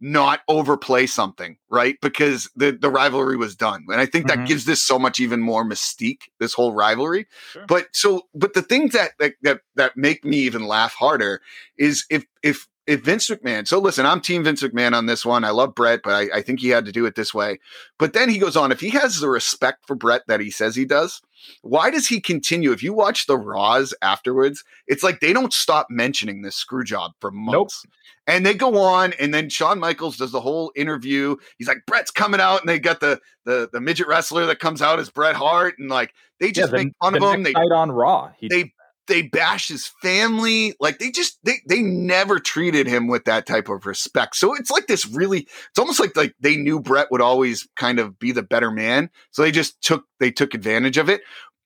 not 0.00 0.40
overplay 0.48 1.06
something, 1.06 1.56
right? 1.70 1.96
Because 2.00 2.48
the 2.56 2.70
the 2.72 2.90
rivalry 2.90 3.36
was 3.36 3.56
done. 3.56 3.84
And 3.88 4.00
I 4.00 4.06
think 4.06 4.26
that 4.28 4.38
Mhm. 4.38 4.46
gives 4.46 4.64
this 4.64 4.82
so 4.82 4.98
much 4.98 5.18
even 5.20 5.40
more 5.40 5.64
mystique, 5.64 6.28
this 6.38 6.52
whole 6.52 6.72
rivalry. 6.74 7.26
Sure. 7.52 7.64
But 7.66 7.88
so 7.92 8.22
but 8.34 8.54
the 8.54 8.62
things 8.62 8.92
that 8.92 9.12
that 9.18 9.34
that, 9.42 9.60
that 9.76 9.96
make 9.96 10.24
me 10.24 10.38
even 10.38 10.66
laugh 10.66 10.94
harder 10.94 11.40
is 11.76 12.04
if 12.10 12.24
if 12.42 12.68
if 12.88 13.04
Vince 13.04 13.28
McMahon, 13.28 13.68
so 13.68 13.78
listen, 13.78 14.06
I'm 14.06 14.22
team 14.22 14.42
Vince 14.42 14.62
McMahon 14.62 14.94
on 14.94 15.04
this 15.04 15.24
one. 15.24 15.44
I 15.44 15.50
love 15.50 15.74
Bret, 15.74 16.00
but 16.02 16.14
I, 16.14 16.38
I 16.38 16.42
think 16.42 16.60
he 16.60 16.70
had 16.70 16.86
to 16.86 16.92
do 16.92 17.04
it 17.04 17.16
this 17.16 17.34
way. 17.34 17.60
But 17.98 18.14
then 18.14 18.30
he 18.30 18.38
goes 18.38 18.56
on, 18.56 18.72
if 18.72 18.80
he 18.80 18.88
has 18.90 19.20
the 19.20 19.28
respect 19.28 19.86
for 19.86 19.94
Bret 19.94 20.22
that 20.26 20.40
he 20.40 20.50
says 20.50 20.74
he 20.74 20.86
does, 20.86 21.20
why 21.60 21.90
does 21.90 22.08
he 22.08 22.18
continue? 22.18 22.72
If 22.72 22.82
you 22.82 22.94
watch 22.94 23.26
the 23.26 23.36
Raws 23.36 23.92
afterwards, 24.00 24.64
it's 24.86 25.02
like 25.02 25.20
they 25.20 25.34
don't 25.34 25.52
stop 25.52 25.88
mentioning 25.90 26.40
this 26.40 26.56
screw 26.56 26.82
job 26.82 27.12
for 27.20 27.30
months. 27.30 27.84
And 28.26 28.44
they 28.44 28.54
go 28.54 28.78
on, 28.78 29.14
and 29.20 29.32
then 29.32 29.48
Shawn 29.48 29.78
Michaels 29.78 30.16
does 30.16 30.32
the 30.32 30.40
whole 30.40 30.72
interview. 30.74 31.36
He's 31.56 31.68
like, 31.68 31.78
Bret's 31.86 32.10
coming 32.10 32.40
out, 32.40 32.60
and 32.60 32.68
they 32.68 32.78
got 32.78 33.00
the 33.00 33.20
the 33.44 33.68
the 33.72 33.80
midget 33.80 34.06
wrestler 34.06 34.44
that 34.46 34.58
comes 34.58 34.82
out 34.82 34.98
as 34.98 35.08
Bret 35.08 35.34
Hart, 35.34 35.78
and 35.78 35.88
like 35.88 36.12
they 36.40 36.52
just 36.52 36.72
the- 36.72 36.78
make 36.78 36.92
fun 37.02 37.14
the 37.14 37.24
of 37.24 37.34
him. 37.34 37.42
They 37.42 37.52
night 37.52 37.72
on 37.72 37.90
Raw. 37.90 38.30
He, 38.38 38.48
they 38.48 38.72
they 39.08 39.22
bash 39.22 39.68
his 39.68 39.86
family 40.02 40.74
like 40.80 40.98
they 40.98 41.10
just 41.10 41.38
they 41.44 41.56
they 41.68 41.82
never 41.82 42.38
treated 42.38 42.86
him 42.86 43.08
with 43.08 43.24
that 43.24 43.46
type 43.46 43.68
of 43.68 43.86
respect. 43.86 44.36
So 44.36 44.54
it's 44.54 44.70
like 44.70 44.86
this 44.86 45.06
really 45.06 45.40
it's 45.40 45.78
almost 45.78 46.00
like 46.00 46.16
like 46.16 46.34
they 46.40 46.56
knew 46.56 46.80
bret 46.80 47.10
would 47.10 47.20
always 47.20 47.66
kind 47.76 47.98
of 47.98 48.18
be 48.18 48.32
the 48.32 48.42
better 48.42 48.70
man. 48.70 49.10
So 49.30 49.42
they 49.42 49.50
just 49.50 49.80
took 49.82 50.04
they 50.20 50.30
took 50.30 50.54
advantage 50.54 50.98
of 50.98 51.08
it. 51.08 51.22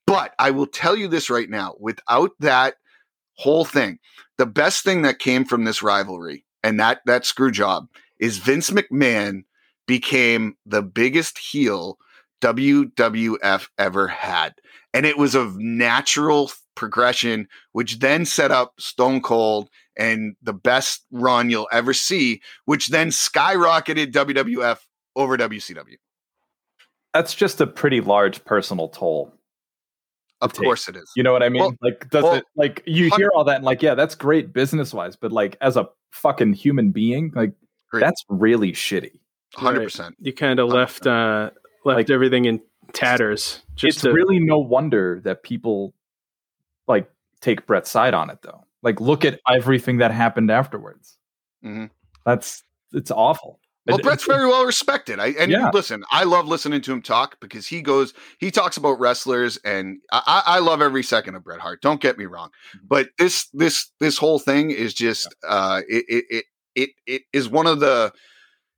But 0.06 0.34
i 0.38 0.50
will 0.50 0.66
tell 0.66 0.96
you 0.96 1.08
this 1.08 1.30
right 1.30 1.48
now 1.48 1.74
without 1.78 2.30
that 2.40 2.74
whole 3.36 3.64
thing 3.64 3.98
the 4.36 4.46
best 4.46 4.84
thing 4.84 5.02
that 5.02 5.18
came 5.18 5.44
from 5.44 5.64
this 5.64 5.82
rivalry 5.82 6.44
and 6.62 6.78
that 6.80 7.00
that 7.06 7.24
screw 7.24 7.50
job 7.50 7.88
is 8.18 8.38
vince 8.38 8.70
mcmahon 8.70 9.44
became 9.86 10.56
the 10.66 10.82
biggest 10.82 11.38
heel 11.38 11.98
wwf 12.42 13.68
ever 13.78 14.08
had. 14.08 14.54
And 14.92 15.06
it 15.06 15.16
was 15.16 15.34
a 15.34 15.54
natural 15.56 16.50
progression, 16.74 17.48
which 17.72 17.98
then 17.98 18.24
set 18.24 18.50
up 18.50 18.74
Stone 18.80 19.22
Cold 19.22 19.68
and 19.96 20.34
the 20.42 20.52
best 20.54 21.04
run 21.10 21.50
you'll 21.50 21.68
ever 21.72 21.92
see, 21.92 22.40
which 22.64 22.88
then 22.88 23.08
skyrocketed 23.10 24.12
WWF 24.12 24.78
over 25.16 25.36
WCW. 25.36 25.96
that's 27.14 27.34
just 27.34 27.60
a 27.60 27.66
pretty 27.66 28.00
large 28.00 28.42
personal 28.44 28.88
toll. 28.88 29.32
Of 30.40 30.52
Take. 30.54 30.64
course 30.64 30.88
it 30.88 30.96
is. 30.96 31.08
You 31.14 31.22
know 31.22 31.32
what 31.32 31.42
I 31.42 31.50
mean? 31.50 31.60
Well- 31.60 31.76
like, 31.82 32.08
does 32.10 32.24
well, 32.24 32.34
it 32.34 32.44
like 32.56 32.82
you 32.86 33.10
hear 33.16 33.30
all 33.34 33.44
that 33.44 33.56
and 33.56 33.64
like, 33.64 33.82
yeah, 33.82 33.94
that's 33.94 34.14
great 34.14 34.52
business 34.52 34.92
wise, 34.92 35.14
but 35.14 35.30
like 35.30 35.56
as 35.60 35.76
a 35.76 35.88
fucking 36.12 36.54
human 36.54 36.90
being, 36.90 37.30
like 37.36 37.52
Great. 37.90 38.00
that's 38.00 38.24
really 38.28 38.72
shitty. 38.72 39.20
hundred 39.54 39.78
Right. 39.80 39.84
percent. 39.84 40.16
You 40.18 40.32
kind 40.32 40.58
of 40.58 40.68
left 40.70 41.06
uh, 41.06 41.50
left 41.84 41.96
Like- 41.98 42.10
everything 42.10 42.46
in 42.46 42.60
tatters. 42.92 43.62
Just 43.76 43.98
it's 43.98 44.02
to, 44.04 44.12
really 44.12 44.40
no 44.40 44.58
wonder 44.58 45.20
that 45.24 45.42
people 45.44 45.94
like 46.88 47.10
take 47.40 47.66
Bret's 47.66 47.90
side 47.90 48.14
on 48.14 48.30
it 48.30 48.38
though. 48.42 48.64
Like 48.82 49.00
look 49.00 49.24
at 49.24 49.40
everything 49.48 49.98
that 49.98 50.10
happened 50.10 50.50
afterwards. 50.50 51.16
Mhm. 51.64 51.90
That's 52.24 52.62
it's 52.92 53.10
awful. 53.10 53.58
Well, 53.86 53.98
It- 53.98 54.02
Bret's 54.04 54.24
very 54.24 54.46
well 54.46 54.64
respected. 54.64 55.18
I 55.18 55.28
and 55.30 55.50
Yeah. 55.50 55.70
listen, 55.74 56.04
I 56.12 56.22
love 56.24 56.46
listening 56.46 56.82
to 56.82 56.92
him 56.92 57.02
talk 57.02 57.38
because 57.40 57.66
he 57.66 57.82
goes, 57.82 58.14
he 58.38 58.50
talks 58.52 58.76
about 58.76 59.00
wrestlers, 59.00 59.56
and 59.64 59.98
I, 60.12 60.42
I 60.46 60.58
love 60.60 60.80
every 60.80 61.02
second 61.02 61.34
of 61.34 61.42
Bret 61.42 61.58
Hart. 61.58 61.82
Don't 61.82 62.00
get 62.00 62.16
me 62.16 62.26
wrong, 62.26 62.50
Mm-hmm. 62.76 62.86
but 62.88 63.08
this 63.18 63.48
this 63.52 63.90
this 63.98 64.18
whole 64.18 64.38
thing 64.38 64.70
is 64.70 64.94
just 64.94 65.34
uh 65.46 65.82
it 65.88 66.04
it 66.08 66.24
it 66.30 66.44
it, 66.74 66.90
it 67.06 67.22
is 67.32 67.48
one 67.48 67.66
of 67.66 67.80
the 67.80 68.12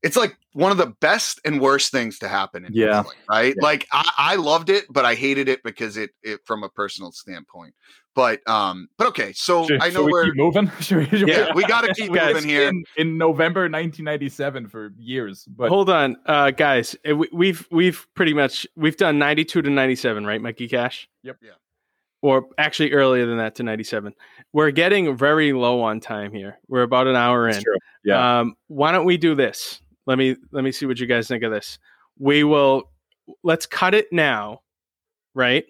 it's 0.04 0.16
like 0.16 0.36
one 0.52 0.70
of 0.70 0.78
the 0.78 0.86
best 1.00 1.40
and 1.44 1.60
worst 1.60 1.90
things 1.90 2.18
to 2.20 2.28
happen 2.28 2.64
in 2.64 2.72
Yeah. 2.72 2.86
wrestling, 2.98 3.16
right? 3.28 3.54
Yeah. 3.56 3.62
Like 3.64 3.88
I, 3.90 4.10
I 4.18 4.36
loved 4.36 4.70
it, 4.70 4.84
but 4.90 5.04
I 5.04 5.14
hated 5.16 5.48
it 5.48 5.62
because 5.64 5.96
it 5.96 6.10
it 6.22 6.40
from 6.44 6.62
a 6.62 6.68
personal 6.68 7.10
standpoint. 7.10 7.74
But 8.14 8.48
um, 8.48 8.88
but 8.96 9.08
okay, 9.08 9.32
so 9.32 9.66
Should, 9.66 9.82
I 9.82 9.88
know 9.90 10.04
we 10.04 10.12
we're 10.12 10.24
keep 10.26 10.36
moving. 10.36 10.70
Should 10.80 10.98
we- 11.10 11.18
should 11.18 11.28
yeah, 11.28 11.52
we 11.52 11.64
got 11.64 11.80
to 11.80 11.92
keep 11.94 12.12
Guys, 12.12 12.34
moving 12.34 12.48
here. 12.48 12.68
in, 12.68 12.84
in 12.96 13.18
November 13.18 13.62
1997 13.62 14.68
for 14.68 14.92
years. 14.98 15.44
But 15.48 15.68
Hold 15.70 15.90
on, 15.90 16.16
uh, 16.26 16.52
guys. 16.52 16.94
uh, 17.10 17.16
we- 17.16 17.28
We've 17.32 17.66
we've 17.72 18.06
pretty 18.14 18.32
much 18.34 18.68
we've 18.76 18.96
done 18.96 19.18
ninety 19.18 19.44
two 19.44 19.62
to 19.62 19.68
ninety 19.70 19.96
seven, 19.96 20.24
right, 20.24 20.40
Mikey 20.40 20.68
Cash? 20.68 21.08
Yep. 21.24 21.38
Yeah. 21.42 21.50
Or 22.22 22.46
actually 22.56 22.92
earlier 22.92 23.26
than 23.26 23.38
that 23.38 23.56
to 23.56 23.64
ninety 23.64 23.82
seven. 23.84 24.14
We're 24.52 24.70
getting 24.70 25.16
very 25.16 25.52
low 25.52 25.80
on 25.82 25.98
time 25.98 26.32
here. 26.32 26.58
We're 26.68 26.82
about 26.82 27.08
an 27.08 27.16
hour 27.16 27.46
That's 27.46 27.58
in. 27.58 27.64
true. 27.64 27.76
Yeah. 28.04 28.38
Um, 28.40 28.54
why 28.68 28.92
don't 28.92 29.04
we 29.06 29.16
do 29.16 29.34
this? 29.34 29.80
Let 30.06 30.18
me 30.18 30.36
let 30.52 30.64
me 30.64 30.72
see 30.72 30.86
what 30.86 30.98
you 30.98 31.06
guys 31.06 31.28
think 31.28 31.42
of 31.42 31.52
this. 31.52 31.78
We 32.18 32.44
will 32.44 32.90
let's 33.42 33.66
cut 33.66 33.94
it 33.94 34.12
now, 34.12 34.60
right? 35.34 35.64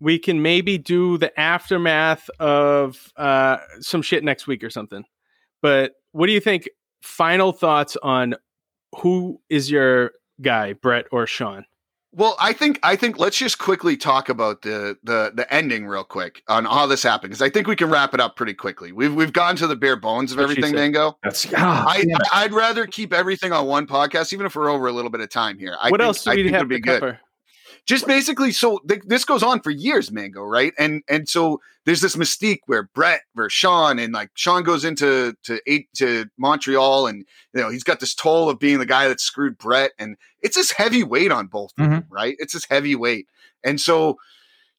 We 0.00 0.18
can 0.18 0.42
maybe 0.42 0.78
do 0.78 1.18
the 1.18 1.38
aftermath 1.38 2.28
of 2.40 3.12
uh, 3.16 3.58
some 3.80 4.02
shit 4.02 4.24
next 4.24 4.46
week 4.46 4.64
or 4.64 4.70
something. 4.70 5.04
But 5.60 5.92
what 6.12 6.26
do 6.26 6.32
you 6.32 6.40
think? 6.40 6.68
Final 7.02 7.52
thoughts 7.52 7.96
on 8.02 8.34
who 8.96 9.40
is 9.48 9.70
your 9.70 10.12
guy, 10.40 10.72
Bret 10.72 11.06
or 11.10 11.26
Shawn? 11.26 11.64
Well, 12.14 12.36
I 12.38 12.52
think 12.52 12.78
I 12.82 12.94
think 12.94 13.18
let's 13.18 13.38
just 13.38 13.58
quickly 13.58 13.96
talk 13.96 14.28
about 14.28 14.62
the 14.62 14.98
the 15.02 15.32
the 15.34 15.52
ending 15.52 15.86
real 15.86 16.04
quick 16.04 16.42
on 16.46 16.66
how 16.66 16.86
this 16.86 17.02
happened 17.02 17.30
because 17.30 17.40
I 17.40 17.48
think 17.48 17.66
we 17.66 17.74
can 17.74 17.88
wrap 17.88 18.12
it 18.12 18.20
up 18.20 18.36
pretty 18.36 18.52
quickly. 18.52 18.92
We've 18.92 19.14
we've 19.14 19.32
gone 19.32 19.56
to 19.56 19.66
the 19.66 19.76
bare 19.76 19.96
bones 19.96 20.30
of 20.30 20.38
everything. 20.38 20.74
Mango. 20.74 21.16
That's 21.22 21.46
ah, 21.56 21.86
I. 21.88 22.04
I 22.32 22.44
I'd 22.44 22.52
rather 22.52 22.86
keep 22.86 23.14
everything 23.14 23.52
on 23.52 23.66
one 23.66 23.86
podcast, 23.86 24.32
even 24.34 24.44
if 24.44 24.54
we're 24.54 24.68
over 24.68 24.88
a 24.88 24.92
little 24.92 25.10
bit 25.10 25.22
of 25.22 25.30
time 25.30 25.58
here. 25.58 25.76
I 25.80 25.90
what 25.90 26.00
think, 26.00 26.06
else 26.06 26.24
do 26.24 26.30
I 26.32 26.34
we 26.34 26.42
think 26.42 26.54
have 26.54 26.60
it'd 26.60 26.68
be 26.68 26.76
to 26.76 27.00
good. 27.00 27.18
Just 27.84 28.06
basically, 28.06 28.52
so 28.52 28.78
th- 28.88 29.02
this 29.06 29.24
goes 29.24 29.42
on 29.42 29.60
for 29.60 29.70
years, 29.70 30.12
Mango, 30.12 30.42
right? 30.42 30.72
And 30.78 31.02
and 31.08 31.28
so 31.28 31.60
there's 31.84 32.00
this 32.00 32.14
mystique 32.14 32.60
where 32.66 32.84
Bret 32.94 33.22
versus 33.34 33.54
Shawn, 33.54 33.98
and 33.98 34.12
like 34.12 34.30
Shawn 34.34 34.62
goes 34.62 34.84
into 34.84 35.34
to 35.42 35.60
eight 35.66 35.88
to 35.96 36.26
Montreal, 36.38 37.08
and 37.08 37.24
you 37.52 37.60
know 37.60 37.70
he's 37.70 37.82
got 37.82 37.98
this 37.98 38.14
toll 38.14 38.48
of 38.48 38.60
being 38.60 38.78
the 38.78 38.86
guy 38.86 39.08
that 39.08 39.20
screwed 39.20 39.58
Bret, 39.58 39.90
and 39.98 40.16
it's 40.42 40.56
this 40.56 40.70
heavy 40.70 41.02
weight 41.02 41.32
on 41.32 41.48
both 41.48 41.72
of 41.76 41.84
them, 41.90 42.02
mm-hmm. 42.02 42.14
right? 42.14 42.36
It's 42.38 42.52
this 42.52 42.66
heavy 42.70 42.94
weight, 42.94 43.26
and 43.64 43.80
so 43.80 44.16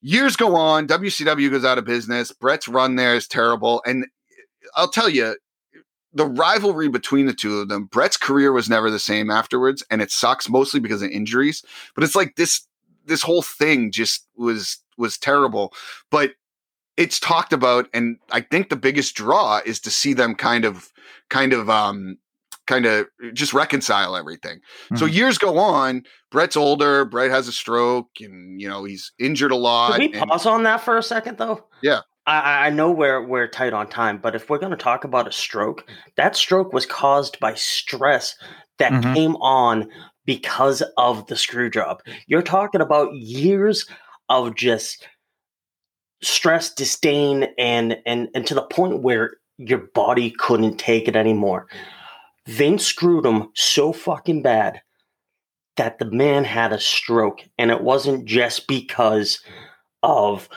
years 0.02 0.38
go 0.38 0.56
on. 0.56 0.88
WCW 0.88 1.52
goes 1.52 1.66
out 1.66 1.78
of 1.78 1.84
business. 1.84 2.32
Bret's 2.32 2.70
run 2.70 2.96
there 2.96 3.16
is 3.16 3.28
terrible, 3.28 3.82
and 3.86 4.06
uh, 4.06 4.08
I'll 4.76 4.92
tell 4.92 5.10
you. 5.10 5.36
The 6.16 6.28
rivalry 6.28 6.90
between 6.90 7.26
the 7.26 7.34
two 7.34 7.58
of 7.58 7.70
them, 7.70 7.86
Bret's 7.86 8.18
career 8.18 8.52
was 8.52 8.70
never 8.70 8.92
the 8.92 9.00
same 9.00 9.32
afterwards, 9.32 9.84
and 9.90 10.00
it 10.00 10.12
sucks 10.12 10.48
mostly 10.48 10.80
because 10.80 11.02
of 11.02 11.10
injuries. 11.10 11.64
But 11.96 12.04
it's 12.04 12.16
like 12.16 12.36
this 12.36 12.68
this 13.06 13.22
whole 13.22 13.42
thing 13.42 13.92
just 13.92 14.28
was 14.36 14.78
was 14.98 15.18
terrible 15.18 15.74
but 16.12 16.32
it's 16.98 17.20
talked 17.20 17.54
about 17.54 17.88
and 17.94 18.18
i 18.32 18.40
think 18.42 18.70
the 18.70 18.76
biggest 18.76 19.16
draw 19.16 19.60
is 19.66 19.80
to 19.80 19.90
see 19.92 20.14
them 20.14 20.36
kind 20.36 20.66
of 20.66 20.90
kind 21.30 21.54
of 21.54 21.70
um 21.70 22.18
kind 22.66 22.86
of 22.86 23.08
just 23.34 23.54
reconcile 23.54 24.16
everything 24.16 24.60
so 24.96 25.06
Mhm. 25.06 25.14
years 25.14 25.38
go 25.38 25.58
on 25.58 26.04
bret's 26.32 26.56
older 26.56 27.04
bret 27.04 27.30
has 27.32 27.48
a 27.48 27.52
stroke 27.52 28.10
and 28.22 28.62
you 28.62 28.70
know 28.70 28.84
he's 28.86 29.12
injured 29.20 29.52
a 29.52 29.56
lot 29.56 29.92
Can 29.94 30.00
we 30.00 30.14
and- 30.18 30.30
pause 30.30 30.46
on 30.46 30.64
that 30.64 30.80
for 30.82 30.98
a 30.98 31.04
second, 31.04 31.38
though? 31.40 31.66
Yeah. 31.82 32.02
I- 32.26 32.68
I, 32.68 32.70
know 32.70 32.90
we're 32.90 33.22
we're 33.28 33.50
tight 33.50 33.74
on 33.74 33.90
time, 33.90 34.18
but 34.18 34.34
if 34.34 34.50
we're 34.50 34.58
going 34.60 34.72
to 34.72 34.78
talk 34.78 35.04
about 35.04 35.28
a 35.28 35.32
stroke, 35.34 35.86
that 36.16 36.38
stroke 36.38 36.72
was 36.72 36.86
caused 36.86 37.38
by 37.42 37.54
stress 37.56 38.34
that 38.80 38.94
Mhm. 38.94 39.14
came 39.14 39.36
on 39.38 39.90
because 40.26 40.82
of 40.98 41.28
the 41.28 41.36
screw 41.36 41.70
job. 41.70 42.02
You're 42.28 42.42
talking 42.42 42.82
about 42.82 43.14
years 43.14 43.86
of 44.30 44.56
just 44.56 45.08
stress, 46.22 46.74
disdain, 46.74 47.48
and 47.58 47.98
and 48.06 48.30
and 48.34 48.46
to 48.48 48.56
the 48.56 48.64
point 48.64 49.02
where 49.02 49.38
your 49.58 49.80
body 49.94 50.32
couldn't 50.32 50.78
take 50.78 51.08
it 51.08 51.16
anymore. 51.16 51.68
Vince 52.48 52.86
screwed 52.86 53.26
him 53.26 53.50
so 53.56 53.94
fucking 53.94 54.42
bad 54.42 54.82
that 55.78 56.00
the 56.00 56.06
man 56.12 56.44
had 56.44 56.72
a 56.74 56.80
stroke, 56.80 57.42
and 57.58 57.72
it 57.72 57.82
wasn't 57.82 58.26
just 58.26 58.68
because 58.68 59.42
of 60.04 60.50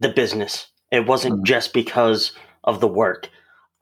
the 0.00 0.08
business. 0.08 0.66
It 0.90 1.06
wasn't 1.06 1.40
Mhm. 1.40 1.44
just 1.44 1.72
because 1.72 2.32
of 2.64 2.80
the 2.80 2.88
work. 2.88 3.28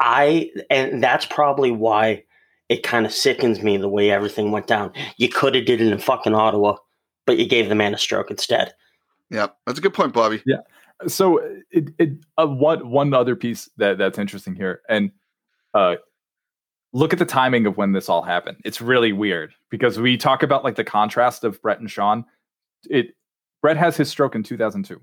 I 0.00 0.50
and 0.70 1.02
that's 1.02 1.26
probably 1.26 1.70
why 1.70 2.24
it 2.70 2.84
kind 2.84 3.04
of 3.04 3.12
sickens 3.12 3.62
me 3.62 3.76
the 3.76 3.88
way 3.88 4.10
everything 4.10 4.52
went 4.52 4.68
down. 4.68 4.92
You 5.18 5.28
could 5.28 5.54
have 5.56 5.66
did 5.66 5.80
it 5.82 5.92
in 5.92 5.98
fucking 5.98 6.34
Ottawa, 6.34 6.76
but 7.26 7.36
you 7.36 7.46
gave 7.46 7.68
the 7.68 7.74
man 7.74 7.92
a 7.92 7.98
stroke 7.98 8.30
instead. 8.30 8.72
Yeah, 9.28 9.48
that's 9.66 9.78
a 9.78 9.82
good 9.82 9.92
point 9.92 10.12
bobby 10.14 10.42
Yeah. 10.46 10.58
so 11.06 11.38
it, 11.70 11.90
it 11.98 12.10
uh, 12.38 12.46
one 12.46 12.88
one 12.90 13.12
other 13.14 13.36
piece 13.36 13.68
that 13.76 13.98
that's 13.98 14.18
interesting 14.18 14.54
here 14.56 14.80
and 14.88 15.10
uh 15.74 15.96
look 16.92 17.12
at 17.12 17.20
the 17.20 17.24
timing 17.24 17.64
of 17.66 17.76
when 17.76 17.92
this 17.92 18.08
all 18.08 18.22
happened 18.22 18.56
it's 18.64 18.80
really 18.80 19.12
weird 19.12 19.52
because 19.70 20.00
we 20.00 20.16
talk 20.16 20.42
about 20.42 20.64
like 20.64 20.74
the 20.74 20.82
contrast 20.82 21.44
of 21.44 21.62
bret 21.62 21.78
and 21.78 21.88
shawn 21.90 22.24
it 22.90 23.14
bret 23.62 23.76
has 23.76 23.96
his 23.96 24.10
stroke 24.10 24.34
in 24.34 24.42
2002 24.42 25.00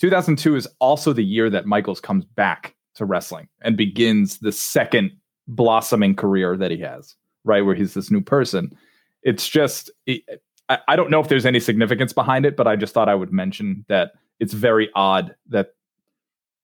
2002 0.00 0.56
is 0.56 0.68
also 0.78 1.14
the 1.14 1.24
year 1.24 1.48
that 1.48 1.64
michaels 1.64 2.00
comes 2.00 2.26
back 2.26 2.74
to 2.94 3.06
wrestling 3.06 3.48
and 3.62 3.74
begins 3.78 4.38
the 4.40 4.52
second 4.52 5.10
blossoming 5.48 6.14
career 6.14 6.56
that 6.56 6.70
he 6.70 6.78
has 6.78 7.16
right 7.44 7.64
where 7.64 7.74
he's 7.74 7.94
this 7.94 8.10
new 8.10 8.20
person. 8.20 8.76
It's 9.22 9.48
just 9.48 9.90
it, 10.06 10.22
I, 10.68 10.78
I 10.88 10.96
don't 10.96 11.10
know 11.10 11.20
if 11.20 11.28
there's 11.28 11.46
any 11.46 11.60
significance 11.60 12.12
behind 12.12 12.46
it 12.46 12.56
but 12.56 12.66
i 12.66 12.76
just 12.76 12.94
thought 12.94 13.08
i 13.08 13.14
would 13.14 13.32
mention 13.32 13.84
that 13.88 14.12
it's 14.38 14.52
very 14.52 14.90
odd 14.94 15.34
that 15.48 15.70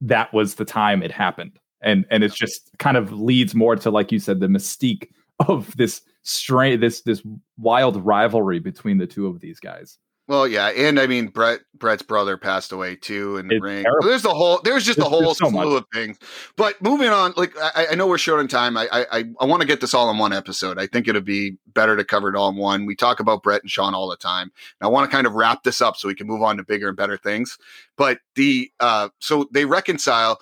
that 0.00 0.32
was 0.32 0.54
the 0.54 0.64
time 0.64 1.02
it 1.02 1.10
happened. 1.10 1.58
And 1.80 2.04
and 2.10 2.24
it's 2.24 2.36
just 2.36 2.70
kind 2.78 2.96
of 2.96 3.12
leads 3.12 3.54
more 3.54 3.76
to 3.76 3.90
like 3.90 4.12
you 4.12 4.18
said 4.18 4.40
the 4.40 4.46
mystique 4.46 5.08
of 5.48 5.76
this 5.76 6.02
strain 6.22 6.80
this 6.80 7.02
this 7.02 7.22
wild 7.58 8.02
rivalry 8.04 8.58
between 8.58 8.98
the 8.98 9.06
two 9.06 9.26
of 9.26 9.40
these 9.40 9.60
guys 9.60 9.98
well 10.26 10.46
yeah 10.48 10.68
and 10.68 10.98
i 10.98 11.06
mean 11.06 11.26
bret 11.28 11.60
bret's 11.74 12.02
brother 12.02 12.36
passed 12.36 12.72
away 12.72 12.96
too 12.96 13.36
in 13.36 13.46
the 13.48 13.56
It's 13.56 13.62
ring. 13.62 13.82
Terrible. 13.82 14.08
there's 14.08 14.22
the 14.22 14.32
whole 14.34 14.60
there's 14.64 14.84
just 14.84 14.98
a 14.98 15.04
whole 15.04 15.34
so 15.34 15.48
slew 15.50 15.72
much. 15.74 15.82
of 15.82 15.84
things. 15.92 16.18
But 16.56 16.80
moving 16.80 17.08
on 17.10 17.34
like 17.36 17.52
i, 17.58 17.88
I 17.90 17.94
know 17.94 18.06
we're 18.06 18.18
short 18.18 18.40
on 18.40 18.48
time. 18.48 18.76
I 18.76 18.88
i 18.90 19.06
i, 19.18 19.24
I 19.40 19.44
want 19.44 19.60
to 19.62 19.66
get 19.68 19.80
this 19.80 19.92
all 19.94 20.10
in 20.10 20.16
one 20.18 20.32
episode. 20.32 20.78
I 20.78 20.86
think 20.86 21.08
it'd 21.08 21.24
be 21.24 21.56
better 21.74 21.96
to 21.96 22.04
cover 22.04 22.28
it 22.30 22.36
all 22.36 22.48
in 22.50 22.56
one. 22.56 22.86
We 22.86 22.96
talk 22.96 23.20
about 23.20 23.42
bret 23.42 23.62
and 23.62 23.70
shawn 23.70 23.94
all 23.94 24.08
the 24.08 24.16
time. 24.16 24.50
And 24.80 24.86
i 24.86 24.88
want 24.88 25.10
to 25.10 25.14
kind 25.14 25.26
of 25.26 25.34
wrap 25.34 25.62
this 25.62 25.80
up 25.82 25.96
so 25.96 26.08
we 26.08 26.14
can 26.14 26.26
move 26.26 26.42
on 26.42 26.56
to 26.56 26.62
bigger 26.64 26.88
and 26.88 26.96
better 26.96 27.16
things. 27.18 27.58
But 27.96 28.20
the 28.34 28.70
uh 28.80 29.10
so 29.18 29.48
they 29.52 29.64
reconcile. 29.66 30.38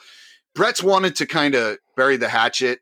Bret's 0.55 0.83
wanted 0.83 1.17
to 1.17 1.27
kind 1.27 1.55
of 1.55 1.79
bury 1.97 2.17
the 2.19 2.29
hatchet 2.29 2.81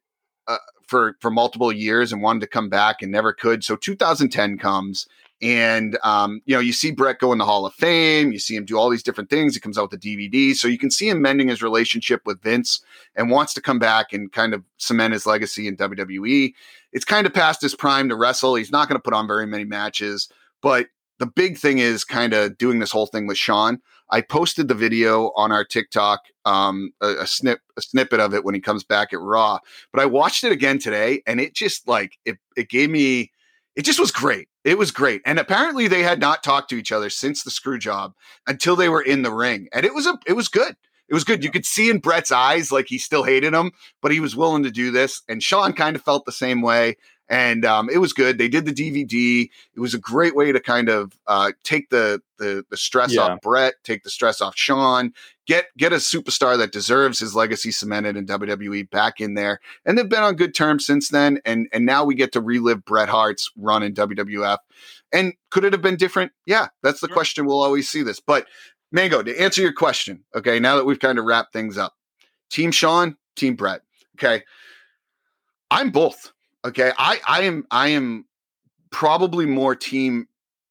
uh, 0.49 0.59
for 0.87 1.17
for 1.21 1.31
multiple 1.31 1.73
years 1.73 2.13
and 2.13 2.21
wanted 2.21 2.41
to 2.41 2.47
come 2.49 2.69
back 2.69 3.01
and 3.01 3.11
never 3.13 3.33
could. 3.33 3.63
So 3.65 3.77
2010 3.77 4.59
comes 4.59 5.07
and 5.43 5.99
um, 6.03 6.43
you 6.45 6.55
know, 6.55 6.61
you 6.61 6.72
see 6.72 6.91
Bret 6.91 7.18
go 7.18 7.32
in 7.32 7.38
the 7.38 7.45
Hall 7.45 7.64
of 7.64 7.74
Fame. 7.74 8.32
You 8.32 8.38
see 8.38 8.57
him 8.57 8.64
do 8.64 8.76
all 8.76 8.91
these 8.91 9.03
different 9.03 9.30
things. 9.30 9.55
He 9.55 9.61
comes 9.61 9.78
out 9.78 9.91
with 9.91 10.01
the 10.01 10.16
DVD, 10.16 10.55
so 10.55 10.68
you 10.68 10.78
can 10.78 10.91
see 10.91 11.09
him 11.09 11.22
mending 11.22 11.49
his 11.49 11.62
relationship 11.62 12.22
with 12.26 12.43
Vince 12.43 12.80
and 13.16 13.30
wants 13.30 13.55
to 13.55 13.61
come 13.61 13.78
back 13.78 14.12
and 14.12 14.30
kind 14.32 14.53
of 14.53 14.62
cement 14.76 15.14
his 15.14 15.26
legacy 15.26 15.66
in 15.66 15.76
WWE. 15.76 16.53
It's 16.93 17.05
kind 17.05 17.26
of 17.26 17.32
past 17.32 17.62
his 17.62 17.74
prime 17.74 18.09
to 18.09 18.16
wrestle. 18.16 18.55
He's 18.55 18.72
not 18.72 18.88
going 18.88 18.99
to 18.99 19.03
put 19.03 19.14
on 19.14 19.26
very 19.26 19.47
many 19.47 19.64
matches, 19.64 20.28
but 20.61 20.88
the 21.18 21.26
big 21.26 21.59
thing 21.59 21.78
is 21.78 22.05
kind 22.05 22.32
of 22.32 22.59
doing 22.59 22.78
this 22.78 22.91
whole 22.91 23.07
thing 23.07 23.26
with 23.26 23.38
Shawn. 23.38 23.80
I 24.11 24.20
posted 24.22 24.68
the 24.68 24.74
video 24.74 25.32
on 25.36 25.53
our 25.53 25.64
TikTok, 25.64 26.20
um, 26.45 26.93
a, 27.01 27.09
a 27.20 27.26
snip, 27.26 27.61
a 27.76 27.82
snippet 27.82 28.20
of 28.20 28.34
it 28.34 28.45
when 28.45 28.55
he 28.55 28.61
comes 28.61 28.84
back 28.84 29.12
at 29.12 29.20
Raw. 29.20 29.59
But 29.93 30.03
I 30.03 30.07
watched 30.07 30.45
it 30.45 30.53
again 30.53 30.78
today, 30.78 31.22
and 31.26 31.41
it 31.41 31.55
just 31.55 31.86
like 31.86 32.18
it, 32.24 32.38
it 32.57 32.68
gave 32.68 32.91
me, 32.91 33.30
it 33.76 33.82
just 33.82 34.01
was 34.01 34.11
great. 34.11 34.49
It 34.65 34.77
was 34.77 34.91
great. 34.91 35.23
And 35.25 35.39
apparently 35.39 35.89
they 35.89 36.03
had 36.03 36.21
not 36.21 36.43
talked 36.43 36.69
to 36.71 36.77
each 36.77 36.93
other 36.93 37.09
since 37.09 37.43
the 37.43 37.51
screw 37.51 37.79
job 37.79 38.15
until 38.47 38.77
they 38.77 38.89
were 38.89 39.01
in 39.01 39.23
the 39.23 39.33
ring. 39.33 39.69
And 39.73 39.87
it 39.87 39.95
was 39.95 40.07
a 40.07 40.19
it 40.27 40.35
was 40.35 40.49
good. 40.49 40.77
It 41.09 41.15
was 41.15 41.25
good. 41.25 41.43
You 41.43 41.51
could 41.51 41.67
see 41.67 41.91
in 41.91 41.99
Bret's 41.99 42.31
eyes 42.31 42.71
like 42.71 42.87
he 42.89 42.99
still 42.99 43.25
hated 43.25 43.53
him, 43.53 43.73
but 44.01 44.13
he 44.13 44.21
was 44.21 44.37
willing 44.37 44.63
to 44.63 44.71
do 44.71 44.93
this. 44.93 45.23
And 45.29 45.43
Shawn 45.43 45.73
kind 45.73 45.97
of 45.97 46.03
felt 46.03 46.25
the 46.25 46.33
same 46.33 46.63
way. 46.63 46.97
And 47.31 47.64
um, 47.64 47.89
it 47.89 47.99
was 47.99 48.12
good. 48.12 48.39
They 48.39 48.49
did 48.49 48.64
the 48.64 48.72
DVD. 48.72 49.49
It 49.74 49.81
was 49.81 49.95
a 49.95 49.99
great 49.99 50.35
way 50.35 50.51
to 50.51 50.59
kind 50.59 50.89
of 50.89 51.16
uh, 51.28 51.53
take 51.62 51.89
the 51.91 52.20
the, 52.39 52.64
the 52.70 52.76
stress 52.76 53.12
Yeah. 53.14 53.20
off 53.22 53.41
Bret, 53.41 53.74
take 53.85 54.03
the 54.03 54.11
stress 54.11 54.41
off 54.41 54.57
Shawn, 54.57 55.12
get 55.47 55.66
get 55.78 55.93
a 55.93 55.97
superstar 55.97 56.59
that 56.59 56.72
deserves 56.72 57.20
his 57.20 57.35
legacy 57.37 57.70
cemented 57.70 58.16
in 58.16 58.26
WWE 58.26 58.91
back 58.91 59.20
in 59.20 59.35
there. 59.35 59.61
And 59.87 59.97
they've 59.97 60.09
been 60.09 60.24
on 60.24 60.35
good 60.35 60.55
terms 60.55 60.85
since 60.85 61.09
then. 61.11 61.41
And 61.45 61.68
and 61.72 61.87
now 61.87 62.05
we 62.05 62.16
get 62.16 62.33
to 62.33 62.41
relive 62.41 62.85
Bret 62.85 63.09
Hart's 63.09 63.49
run 63.57 63.85
in 63.85 63.95
WWF. 63.95 64.59
And 65.12 65.33
could 65.51 65.64
it 65.64 65.72
have 65.72 65.83
been 65.83 65.97
different? 65.97 66.33
Yeah, 66.47 66.66
that's 66.83 67.01
the 67.01 67.09
Yeah. 67.09 67.14
question. 67.14 67.47
We'll 67.47 67.62
always 67.62 67.89
see 67.89 68.03
this. 68.03 68.18
But 68.18 68.47
Mango, 68.91 69.22
to 69.22 69.41
answer 69.41 69.62
your 69.62 69.72
question, 69.72 70.24
okay, 70.35 70.59
now 70.59 70.74
that 70.74 70.85
we've 70.85 70.99
kind 70.99 71.16
of 71.20 71.24
wrapped 71.24 71.53
things 71.53 71.78
up, 71.78 71.95
Team 72.51 72.72
Shawn, 72.72 73.16
Team 73.37 73.55
Bret. 73.55 73.83
Okay. 74.18 74.43
I'm 75.70 75.91
both. 75.91 76.33
Okay. 76.65 76.93
I 76.99 77.21
I 77.27 77.43
am 77.43 77.67
I 77.71 77.89
am 77.89 78.27
probably 78.91 79.47
more 79.47 79.75
team 79.75 80.27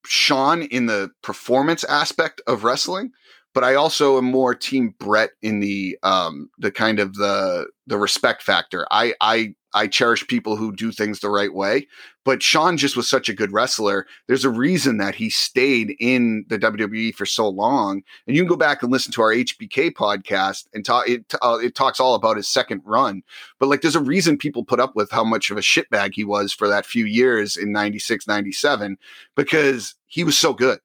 Shawn 0.05 0.63
in 0.63 0.85
the 0.85 1.11
performance 1.21 1.83
aspect 1.83 2.41
of 2.47 2.63
wrestling, 2.63 3.11
but 3.53 3.63
I 3.63 3.75
also 3.75 4.17
am 4.17 4.25
more 4.25 4.53
team 4.53 4.95
Bret 4.99 5.31
in 5.41 5.59
the 5.59 5.97
um 6.03 6.49
the 6.57 6.71
kind 6.71 6.99
of 6.99 7.15
the 7.15 7.67
the 7.87 7.97
respect 7.97 8.43
factor. 8.43 8.87
I 8.91 9.13
I 9.21 9.55
I 9.73 9.87
cherish 9.87 10.25
people 10.27 10.55
who 10.55 10.71
do 10.75 10.91
things 10.91 11.19
the 11.19 11.29
right 11.29 11.53
way, 11.53 11.87
but 12.25 12.41
Shawn 12.41 12.75
just 12.77 12.97
was 12.97 13.07
such 13.07 13.29
a 13.29 13.33
good 13.33 13.51
wrestler. 13.51 14.07
There's 14.27 14.45
a 14.45 14.49
reason 14.49 14.97
that 14.97 15.13
he 15.13 15.29
stayed 15.29 15.95
in 15.99 16.45
the 16.49 16.57
WWE 16.57 17.13
for 17.13 17.25
so 17.25 17.47
long, 17.47 18.01
and 18.25 18.35
you 18.35 18.41
can 18.41 18.49
go 18.49 18.55
back 18.55 18.81
and 18.81 18.91
listen 18.91 19.11
to 19.13 19.21
our 19.21 19.31
HBK 19.31 19.91
podcast 19.91 20.65
and 20.73 20.83
talk. 20.83 21.07
It 21.07 21.33
uh, 21.41 21.59
it 21.61 21.75
talks 21.75 21.99
all 21.99 22.15
about 22.15 22.37
his 22.37 22.47
second 22.47 22.81
run, 22.85 23.23
but 23.59 23.67
like 23.67 23.81
there's 23.81 23.95
a 23.95 24.01
reason 24.01 24.37
people 24.37 24.63
put 24.63 24.79
up 24.79 24.95
with 24.95 25.11
how 25.11 25.23
much 25.23 25.49
of 25.51 25.57
a 25.57 25.61
shitbag 25.61 26.13
he 26.13 26.23
was 26.23 26.53
for 26.53 26.67
that 26.67 26.85
few 26.85 27.05
years 27.05 27.57
in 27.57 27.71
96, 27.71 28.27
97, 28.27 28.97
because 29.35 29.95
he 30.07 30.23
was 30.23 30.37
so 30.37 30.53
good. 30.53 30.79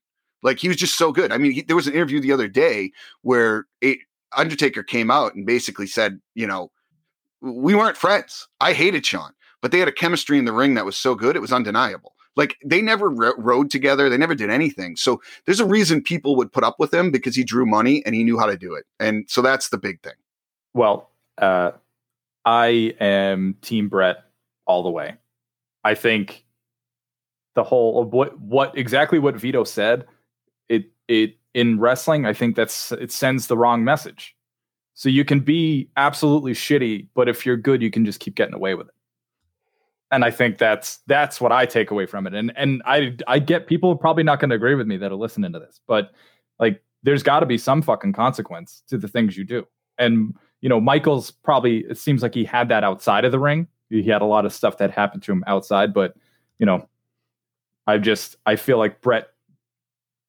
Like 0.45 0.61
he 0.61 0.69
was 0.69 0.77
just 0.77 0.97
so 0.97 1.11
good. 1.11 1.33
I 1.33 1.39
mean, 1.39 1.53
he, 1.53 1.63
there 1.63 1.75
was 1.75 1.89
an 1.89 1.95
interview 1.95 2.21
the 2.21 2.31
other 2.33 2.47
day 2.47 2.93
where 3.23 3.67
a, 3.83 3.99
Undertaker 4.37 4.83
came 4.83 5.11
out 5.11 5.35
and 5.35 5.47
basically 5.47 5.87
said, 5.87 6.21
you 6.35 6.47
know, 6.47 6.71
we 7.41 7.75
weren't 7.75 7.97
friends. 7.97 8.47
I 8.61 8.73
hated 8.73 9.05
Shawn, 9.05 9.33
but 9.63 9.73
they 9.73 9.79
had 9.79 9.89
a 9.89 9.93
chemistry 9.93 10.39
in 10.39 10.45
the 10.45 10.53
ring 10.53 10.75
that 10.75 10.85
was 10.85 10.97
so 10.97 11.15
good, 11.15 11.35
it 11.35 11.41
was 11.41 11.53
undeniable. 11.53 12.15
Like 12.37 12.57
they 12.65 12.83
never 12.83 13.11
ro- 13.11 13.35
rode 13.39 13.71
together, 13.71 14.09
they 14.09 14.17
never 14.17 14.35
did 14.35 14.51
anything. 14.51 14.97
So 14.97 15.21
there's 15.47 15.61
a 15.61 15.67
reason 15.67 16.03
people 16.03 16.37
would 16.37 16.53
put 16.53 16.65
up 16.65 16.77
with 16.79 16.93
him 16.93 17.11
because 17.11 17.35
he 17.37 17.45
drew 17.45 17.65
money 17.65 18.05
and 18.05 18.15
he 18.15 18.25
knew 18.25 18.39
how 18.39 18.47
to 18.47 18.57
do 18.57 18.75
it. 18.75 18.85
And 19.01 19.25
so 19.29 19.41
that's 19.41 19.69
the 19.69 19.79
big 19.79 20.03
thing. 20.03 20.15
Well, 20.75 21.11
uh, 21.39 21.73
I 22.45 22.95
am 23.01 23.57
Team 23.63 23.89
Bret 23.89 24.25
all 24.67 24.83
the 24.83 24.91
way. 24.91 25.17
I 25.85 25.95
think 25.95 26.45
the 27.55 27.63
whole 27.63 28.05
what 28.05 28.39
what 28.41 28.77
exactly 28.77 29.19
what 29.19 29.37
Vito 29.37 29.65
said. 29.65 30.07
It 30.69 30.87
it 31.09 31.37
in 31.55 31.79
wrestling, 31.79 32.27
I 32.27 32.33
think 32.33 32.57
that's 32.57 32.93
it 32.93 33.13
sends 33.13 33.47
the 33.47 33.57
wrong 33.57 33.85
message. 33.85 34.35
So 34.95 35.09
you 35.09 35.25
can 35.25 35.41
be 35.41 35.89
absolutely 35.97 36.53
shitty, 36.53 37.09
but 37.15 37.29
if 37.29 37.45
you're 37.45 37.57
good, 37.57 37.83
you 37.83 37.91
can 37.91 38.05
just 38.05 38.21
keep 38.21 38.37
getting 38.37 38.55
away 38.55 38.75
with 38.75 38.89
it. 38.89 38.95
And 40.13 40.25
I 40.25 40.31
think 40.31 40.59
that's 40.59 40.99
that's 41.09 41.41
what 41.41 41.51
I 41.51 41.67
take 41.67 41.91
away 41.91 42.07
from 42.07 42.27
it. 42.27 42.35
And 42.35 42.53
and 42.57 42.83
I 42.87 43.17
I 43.27 43.39
get 43.39 43.67
people 43.67 43.97
probably 43.97 44.23
not 44.23 44.41
going 44.41 44.51
to 44.51 44.57
agree 44.57 44.75
with 44.75 44.87
me 44.87 44.97
that 44.99 45.11
are 45.11 45.17
listening 45.17 45.53
to 45.53 45.59
this, 45.59 45.81
but 45.87 46.13
like 46.61 46.83
there's 47.03 47.23
got 47.23 47.41
to 47.41 47.47
be 47.47 47.59
some 47.59 47.83
fucking 47.83 48.13
consequence 48.13 48.83
to 48.89 48.99
the 48.99 49.09
things 49.09 49.37
you 49.37 49.45
do. 49.45 49.67
And 49.99 50.35
you 50.61 50.69
know, 50.69 50.81
Michael's 50.81 51.31
probably 51.31 51.81
it 51.91 51.99
seems 51.99 52.23
like 52.23 52.35
he 52.35 52.45
had 52.45 52.69
that 52.69 52.85
outside 52.85 53.25
of 53.25 53.33
the 53.33 53.39
ring. 53.39 53.67
He 53.91 54.03
had 54.05 54.23
a 54.23 54.27
lot 54.27 54.47
of 54.47 54.53
stuff 54.53 54.79
that 54.79 54.91
happened 54.91 55.23
to 55.25 55.33
him 55.33 55.45
outside, 55.47 55.93
but 55.93 56.15
you 56.59 56.67
know, 56.67 56.89
I 57.87 57.99
just 57.99 58.37
I 58.47 58.57
feel 58.57 58.79
like 58.79 59.01
Bret, 59.01 59.29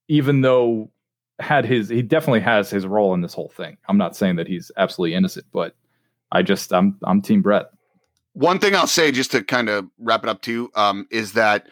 even 0.08 0.42
though 0.42 0.92
had 1.40 1.66
his 1.66 1.90
he 1.90 2.02
definitely 2.02 2.40
has 2.40 2.70
his 2.70 2.86
role 2.88 3.14
in 3.14 3.22
this 3.22 3.34
whole 3.34 3.50
thing. 3.50 3.78
I'm 3.90 3.98
not 3.98 4.16
saying 4.16 4.38
that 4.38 4.48
he's 4.48 4.72
absolutely 4.78 5.16
innocent, 5.16 5.46
but 5.52 5.76
I 6.32 6.42
just 6.42 6.74
I'm 6.74 6.98
I'm 7.04 7.22
Team 7.22 7.42
Bret. 7.42 7.66
One 8.34 8.60
thing 8.60 8.76
I'll 8.76 8.88
say, 8.88 9.12
just 9.12 9.32
to 9.32 9.44
kind 9.44 9.70
of 9.70 9.86
wrap 9.98 10.24
it 10.24 10.30
up 10.30 10.42
too, 10.42 10.70
um, 10.76 11.08
is 11.10 11.34
that 11.34 11.68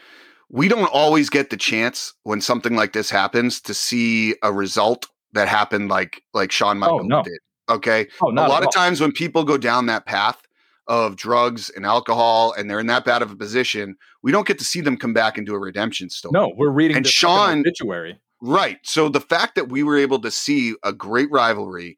we 0.49 0.67
don't 0.67 0.85
always 0.87 1.29
get 1.29 1.49
the 1.49 1.57
chance 1.57 2.13
when 2.23 2.39
something 2.41 2.75
like 2.75 2.93
this 2.93 3.09
happens 3.09 3.59
to 3.61 3.73
see 3.73 4.35
a 4.43 4.51
result 4.53 5.07
that 5.33 5.47
happened 5.47 5.89
like 5.89 6.21
like 6.33 6.51
Shawn 6.51 6.77
Michaels 6.79 7.07
no. 7.07 7.23
did. 7.23 7.39
Okay. 7.69 8.07
Oh, 8.21 8.31
a 8.31 8.33
lot 8.33 8.61
of 8.61 8.67
all. 8.67 8.71
times 8.71 8.99
when 8.99 9.11
people 9.11 9.43
go 9.43 9.57
down 9.57 9.85
that 9.85 10.05
path 10.05 10.41
of 10.87 11.15
drugs 11.15 11.69
and 11.69 11.85
alcohol 11.85 12.53
and 12.57 12.69
they're 12.69 12.79
in 12.79 12.87
that 12.87 13.05
bad 13.05 13.21
of 13.21 13.31
a 13.31 13.35
position, 13.37 13.95
we 14.21 14.33
don't 14.33 14.45
get 14.45 14.59
to 14.59 14.65
see 14.65 14.81
them 14.81 14.97
come 14.97 15.13
back 15.13 15.37
and 15.37 15.47
do 15.47 15.53
a 15.55 15.59
redemption 15.59 16.09
story. 16.09 16.33
No, 16.33 16.51
we're 16.57 16.69
reading 16.69 16.97
And 16.97 17.05
the 17.05 17.09
Shawn- 17.09 17.59
obituary. 17.61 18.19
Right. 18.45 18.77
So 18.83 19.07
the 19.07 19.21
fact 19.21 19.55
that 19.55 19.69
we 19.69 19.83
were 19.83 19.97
able 19.97 20.19
to 20.19 20.29
see 20.29 20.75
a 20.83 20.91
great 20.91 21.31
rivalry, 21.31 21.97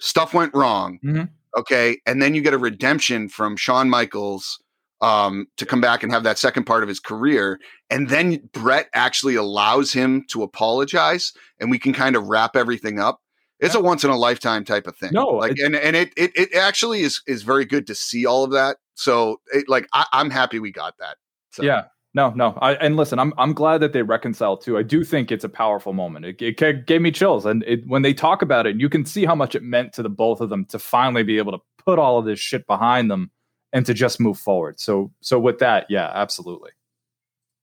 stuff 0.00 0.32
went 0.32 0.54
wrong. 0.54 0.98
Mhm. 1.04 1.28
Okay. 1.58 1.98
And 2.06 2.22
then 2.22 2.34
you 2.34 2.40
get 2.40 2.54
a 2.54 2.58
redemption 2.58 3.28
from 3.28 3.54
Shawn 3.58 3.90
Michaels 3.90 4.58
um, 5.02 5.46
to 5.58 5.66
come 5.66 5.82
back 5.82 6.02
and 6.02 6.10
have 6.10 6.22
that 6.22 6.38
second 6.38 6.64
part 6.64 6.82
of 6.82 6.88
his 6.88 7.00
career. 7.00 7.60
And 7.90 8.08
then 8.08 8.48
Bret 8.52 8.88
actually 8.94 9.34
allows 9.34 9.92
him 9.92 10.24
to 10.30 10.42
apologize 10.42 11.34
and 11.60 11.70
we 11.70 11.78
can 11.78 11.92
kind 11.92 12.16
of 12.16 12.28
wrap 12.28 12.56
everything 12.56 12.98
up. 12.98 13.20
It's 13.60 13.74
a 13.74 13.80
once 13.80 14.04
in 14.04 14.10
a 14.10 14.16
lifetime 14.16 14.64
type 14.64 14.86
of 14.86 14.96
thing. 14.96 15.10
No, 15.12 15.26
like, 15.26 15.58
and, 15.58 15.76
and 15.76 15.94
it, 15.94 16.12
it, 16.16 16.32
it 16.34 16.54
actually 16.54 17.02
is, 17.02 17.22
is 17.26 17.42
very 17.42 17.66
good 17.66 17.86
to 17.88 17.94
see 17.94 18.24
all 18.24 18.42
of 18.42 18.52
that. 18.52 18.78
So 18.94 19.40
it, 19.52 19.68
like, 19.68 19.86
I, 19.92 20.06
I'm 20.12 20.30
happy 20.30 20.58
we 20.58 20.72
got 20.72 20.94
that. 20.98 21.18
So. 21.50 21.62
Yeah. 21.62 21.84
No, 22.14 22.30
no. 22.30 22.56
I, 22.62 22.74
and 22.74 22.96
listen, 22.96 23.18
I'm 23.18 23.34
I'm 23.36 23.52
glad 23.52 23.78
that 23.78 23.92
they 23.92 24.02
reconciled 24.02 24.62
too. 24.62 24.78
I 24.78 24.82
do 24.82 25.02
think 25.02 25.32
it's 25.32 25.44
a 25.44 25.48
powerful 25.48 25.92
moment. 25.92 26.24
It, 26.24 26.40
it 26.60 26.86
gave 26.86 27.02
me 27.02 27.10
chills, 27.10 27.44
and 27.44 27.64
it, 27.64 27.86
when 27.86 28.02
they 28.02 28.14
talk 28.14 28.40
about 28.40 28.66
it, 28.66 28.76
you 28.76 28.88
can 28.88 29.04
see 29.04 29.24
how 29.24 29.34
much 29.34 29.54
it 29.54 29.62
meant 29.62 29.92
to 29.94 30.02
the 30.02 30.08
both 30.08 30.40
of 30.40 30.48
them 30.48 30.64
to 30.66 30.78
finally 30.78 31.24
be 31.24 31.38
able 31.38 31.52
to 31.52 31.58
put 31.84 31.98
all 31.98 32.18
of 32.18 32.24
this 32.24 32.38
shit 32.38 32.66
behind 32.66 33.10
them 33.10 33.30
and 33.72 33.84
to 33.86 33.92
just 33.92 34.20
move 34.20 34.38
forward. 34.38 34.78
So, 34.78 35.12
so 35.20 35.38
with 35.40 35.58
that, 35.58 35.86
yeah, 35.90 36.10
absolutely. 36.14 36.70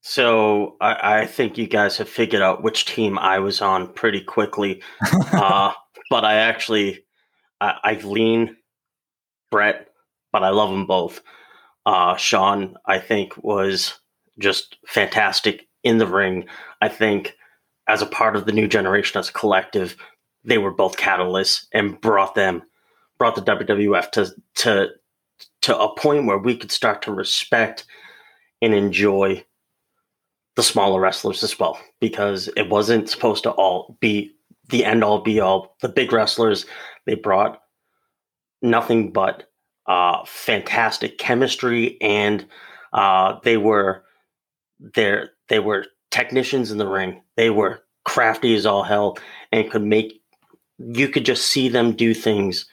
So 0.02 0.76
I, 0.80 1.20
I 1.20 1.26
think 1.26 1.56
you 1.56 1.66
guys 1.66 1.96
have 1.96 2.08
figured 2.08 2.42
out 2.42 2.62
which 2.62 2.84
team 2.84 3.18
I 3.18 3.38
was 3.38 3.62
on 3.62 3.88
pretty 3.94 4.20
quickly. 4.20 4.82
uh, 5.32 5.72
but 6.10 6.24
I 6.24 6.34
actually 6.34 7.04
I, 7.62 7.78
I 7.82 7.94
lean 8.04 8.56
Bret, 9.50 9.88
but 10.32 10.42
I 10.42 10.50
love 10.50 10.70
them 10.70 10.86
both. 10.86 11.22
Uh, 11.86 12.16
Shawn, 12.16 12.76
I 12.84 12.98
think, 12.98 13.42
was 13.42 13.98
just 14.38 14.76
fantastic 14.86 15.68
in 15.82 15.98
the 15.98 16.06
ring. 16.06 16.46
I 16.80 16.88
think 16.88 17.36
as 17.88 18.02
a 18.02 18.06
part 18.06 18.36
of 18.36 18.46
the 18.46 18.52
new 18.52 18.68
generation, 18.68 19.18
as 19.18 19.28
a 19.28 19.32
collective, 19.32 19.96
they 20.44 20.58
were 20.58 20.72
both 20.72 20.96
catalysts 20.96 21.66
and 21.72 22.00
brought 22.00 22.34
them 22.34 22.62
brought 23.18 23.36
the 23.36 23.42
WWF 23.42 24.10
to 24.12 24.34
to 24.56 24.88
to 25.62 25.78
a 25.78 25.94
point 25.94 26.26
where 26.26 26.38
we 26.38 26.56
could 26.56 26.72
start 26.72 27.02
to 27.02 27.12
respect 27.12 27.84
and 28.60 28.74
enjoy 28.74 29.44
the 30.56 30.62
smaller 30.62 31.00
wrestlers 31.00 31.42
as 31.42 31.58
well 31.58 31.78
because 32.00 32.48
it 32.56 32.68
wasn't 32.68 33.08
supposed 33.08 33.42
to 33.44 33.50
all 33.52 33.96
be 34.00 34.32
the 34.68 34.84
end 34.84 35.02
all 35.02 35.20
be 35.20 35.40
all 35.40 35.76
the 35.80 35.88
big 35.88 36.12
wrestlers 36.12 36.66
they 37.06 37.14
brought 37.14 37.60
nothing 38.60 39.12
but 39.12 39.48
uh 39.86 40.24
fantastic 40.26 41.18
chemistry 41.18 42.00
and 42.00 42.46
uh 42.92 43.38
they 43.44 43.56
were 43.56 44.04
they 44.94 45.24
they 45.48 45.58
were 45.58 45.86
technicians 46.10 46.70
in 46.70 46.78
the 46.78 46.86
ring 46.86 47.22
they 47.36 47.50
were 47.50 47.82
crafty 48.04 48.54
as 48.54 48.66
all 48.66 48.82
hell 48.82 49.16
and 49.50 49.70
could 49.70 49.82
make 49.82 50.20
you 50.78 51.08
could 51.08 51.24
just 51.24 51.46
see 51.46 51.68
them 51.68 51.92
do 51.92 52.12
things 52.12 52.66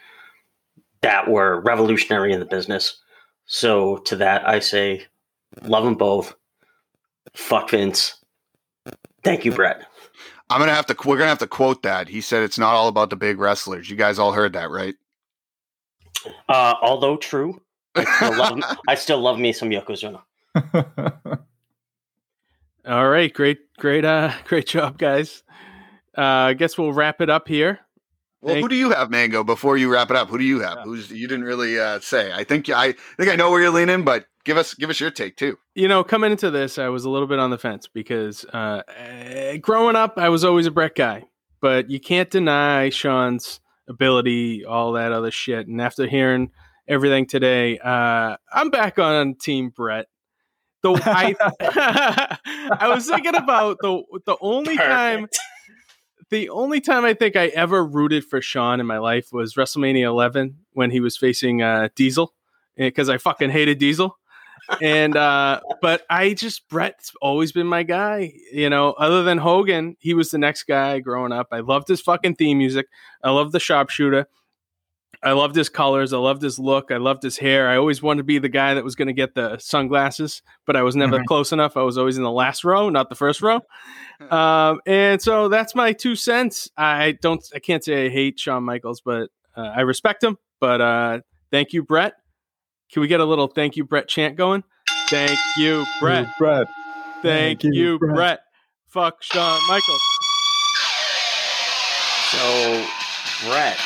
that 1.01 1.29
were 1.29 1.61
revolutionary 1.61 2.33
in 2.33 2.39
the 2.39 2.45
business 2.45 2.97
so 3.45 3.97
to 3.97 4.15
that 4.15 4.47
i 4.47 4.59
say 4.59 5.05
love 5.63 5.83
them 5.83 5.95
both 5.95 6.35
fuck 7.35 7.69
vince 7.69 8.15
thank 9.23 9.45
you 9.45 9.51
bret 9.51 9.85
I'm 10.51 10.59
gonna 10.59 10.73
have 10.73 10.87
to. 10.87 10.95
We're 11.05 11.17
gonna 11.17 11.29
have 11.29 11.37
to 11.39 11.47
quote 11.47 11.83
that. 11.83 12.07
He 12.07 12.21
said 12.21 12.41
it's 12.41 12.57
not 12.57 12.73
all 12.73 12.87
about 12.87 13.11
the 13.11 13.15
big 13.15 13.39
wrestlers. 13.39 13.87
You 13.87 13.95
guys 13.95 14.17
all 14.17 14.31
heard 14.31 14.53
that, 14.53 14.71
right? 14.71 14.95
uh 16.47 16.73
although 16.81 17.17
true 17.17 17.61
I 17.95 18.03
still 18.03 18.35
love, 18.35 18.59
I 18.87 18.95
still 18.95 19.19
love 19.19 19.39
me 19.39 19.53
some 19.53 19.69
Yokozuna. 19.69 20.21
All 22.87 23.09
right, 23.09 23.33
great, 23.33 23.59
great, 23.77 24.05
uh, 24.05 24.33
great 24.45 24.67
job, 24.67 24.97
guys. 24.97 25.43
Uh, 26.17 26.21
I 26.21 26.53
guess 26.53 26.77
we'll 26.77 26.93
wrap 26.93 27.21
it 27.21 27.29
up 27.29 27.47
here. 27.47 27.79
Well, 28.41 28.55
Thank- 28.55 28.63
who 28.63 28.69
do 28.69 28.75
you 28.75 28.91
have, 28.91 29.09
Mango? 29.09 29.43
Before 29.43 29.77
you 29.77 29.91
wrap 29.91 30.09
it 30.09 30.15
up, 30.15 30.29
who 30.29 30.37
do 30.37 30.45
you 30.45 30.61
have? 30.61 30.77
Yeah. 30.77 30.83
Who's 30.83 31.11
you 31.11 31.27
didn't 31.27 31.43
really 31.43 31.79
uh, 31.79 31.99
say? 31.99 32.31
I 32.31 32.43
think 32.43 32.69
I 32.69 32.93
think 33.17 33.29
I 33.29 33.35
know 33.35 33.51
where 33.51 33.61
you're 33.61 33.71
leaning, 33.71 34.03
but 34.03 34.25
give 34.45 34.55
us 34.57 34.73
give 34.73 34.89
us 34.89 34.99
your 34.99 35.11
take 35.11 35.35
too. 35.35 35.57
You 35.75 35.89
know, 35.89 36.03
coming 36.03 36.31
into 36.31 36.49
this, 36.49 36.77
I 36.77 36.87
was 36.87 37.03
a 37.03 37.09
little 37.09 37.27
bit 37.27 37.39
on 37.39 37.49
the 37.49 37.57
fence 37.57 37.87
because 37.87 38.45
uh, 38.45 38.81
eh, 38.95 39.57
growing 39.57 39.97
up, 39.97 40.13
I 40.17 40.29
was 40.29 40.45
always 40.45 40.67
a 40.67 40.71
Bret 40.71 40.95
guy, 40.95 41.25
but 41.61 41.89
you 41.89 41.99
can't 41.99 42.29
deny 42.29 42.89
Shawn's 42.89 43.59
ability, 43.89 44.63
all 44.63 44.93
that 44.93 45.11
other 45.11 45.31
shit. 45.31 45.67
And 45.67 45.81
after 45.81 46.07
hearing 46.07 46.51
everything 46.87 47.25
today, 47.25 47.77
uh, 47.79 48.37
I'm 48.53 48.69
back 48.69 48.99
on 48.99 49.35
Team 49.35 49.69
Bret. 49.69 50.07
The 50.81 50.93
I, 51.05 51.35
I 52.79 52.87
was 52.87 53.07
thinking 53.07 53.35
about 53.35 53.77
the 53.81 54.03
the 54.25 54.37
only 54.39 54.77
time 54.77 55.27
the 56.29 56.49
only 56.49 56.79
time 56.79 57.05
I 57.05 57.13
think 57.13 57.35
I 57.35 57.47
ever 57.47 57.85
rooted 57.85 58.23
for 58.25 58.41
Shawn 58.41 58.79
in 58.79 58.85
my 58.85 58.99
life 58.99 59.33
was 59.33 59.55
WrestleMania 59.55 60.03
11 60.03 60.57
when 60.73 60.91
he 60.91 60.99
was 60.99 61.17
facing 61.17 61.61
uh, 61.61 61.89
Diesel 61.95 62.33
because 62.75 63.09
I 63.09 63.17
fucking 63.17 63.49
hated 63.49 63.77
Diesel. 63.79 64.15
and 64.81 65.17
uh 65.17 65.59
but 65.81 66.05
I 66.11 66.33
just 66.33 66.67
Bret's 66.69 67.11
always 67.21 67.51
been 67.51 67.65
my 67.65 67.81
guy, 67.81 68.33
you 68.51 68.69
know, 68.69 68.91
other 68.91 69.23
than 69.23 69.39
Hogan, 69.39 69.95
he 69.99 70.13
was 70.13 70.29
the 70.29 70.37
next 70.37 70.63
guy 70.63 70.99
growing 70.99 71.31
up. 71.31 71.47
I 71.51 71.61
loved 71.61 71.87
his 71.87 72.01
fucking 72.01 72.35
theme 72.35 72.59
music. 72.59 72.87
I 73.23 73.31
loved 73.31 73.51
the 73.51 73.59
sharpshooter. 73.59 74.27
I 75.21 75.33
loved 75.33 75.55
his 75.55 75.67
colors. 75.67 76.13
I 76.13 76.17
loved 76.17 76.41
his 76.41 76.57
look. 76.59 76.91
I 76.91 76.97
loved 76.97 77.23
his 77.23 77.37
hair. 77.37 77.67
I 77.67 77.75
always 77.75 78.01
wanted 78.01 78.19
to 78.19 78.23
be 78.23 78.39
the 78.39 78.47
guy 78.47 78.73
that 78.75 78.83
was 78.85 78.95
going 78.95 79.07
to 79.09 79.13
get 79.13 79.35
the 79.35 79.57
sunglasses, 79.57 80.41
but 80.65 80.77
I 80.77 80.81
was 80.83 80.95
never 80.95 81.19
Mhm. 81.19 81.25
close 81.25 81.51
enough. 81.51 81.75
I 81.75 81.81
was 81.83 81.97
always 81.97 82.17
in 82.17 82.23
the 82.23 82.31
last 82.31 82.63
row, 82.63 82.89
not 82.89 83.09
the 83.09 83.15
first 83.15 83.41
row. 83.41 83.59
Um, 84.31 84.81
and 84.85 85.21
so 85.21 85.47
that's 85.47 85.73
my 85.75 85.93
two 85.93 86.13
cents. 86.15 86.69
I 86.77 87.13
don't, 87.21 87.41
I 87.55 87.59
can't 87.59 87.81
say 87.81 88.05
I 88.05 88.09
hate 88.09 88.37
Shawn 88.37 88.63
Michaels, 88.63 88.99
but 88.99 89.29
uh, 89.55 89.61
I 89.61 89.81
respect 89.81 90.21
him. 90.23 90.37
But 90.59 90.81
uh, 90.81 91.19
thank 91.51 91.71
you, 91.71 91.83
Bret. 91.83 92.15
Can 92.91 93.01
we 93.01 93.07
get 93.07 93.21
a 93.21 93.25
little 93.25 93.47
thank 93.47 93.77
you, 93.77 93.85
Bret 93.85 94.09
chant 94.09 94.35
going? 94.35 94.65
Thank 95.09 95.39
you, 95.57 95.85
Bret. 96.01 96.27
Bret. 96.37 96.67
Thank, 97.21 97.61
Thank 97.61 97.63
you, 97.63 97.71
you, 97.73 97.99
Bret. 97.99 98.15
Bret. 98.15 98.39
Fuck 98.89 99.23
Shawn 99.23 99.59
Michaels. 99.69 100.01
So, 102.31 102.85
Bret 103.49 103.77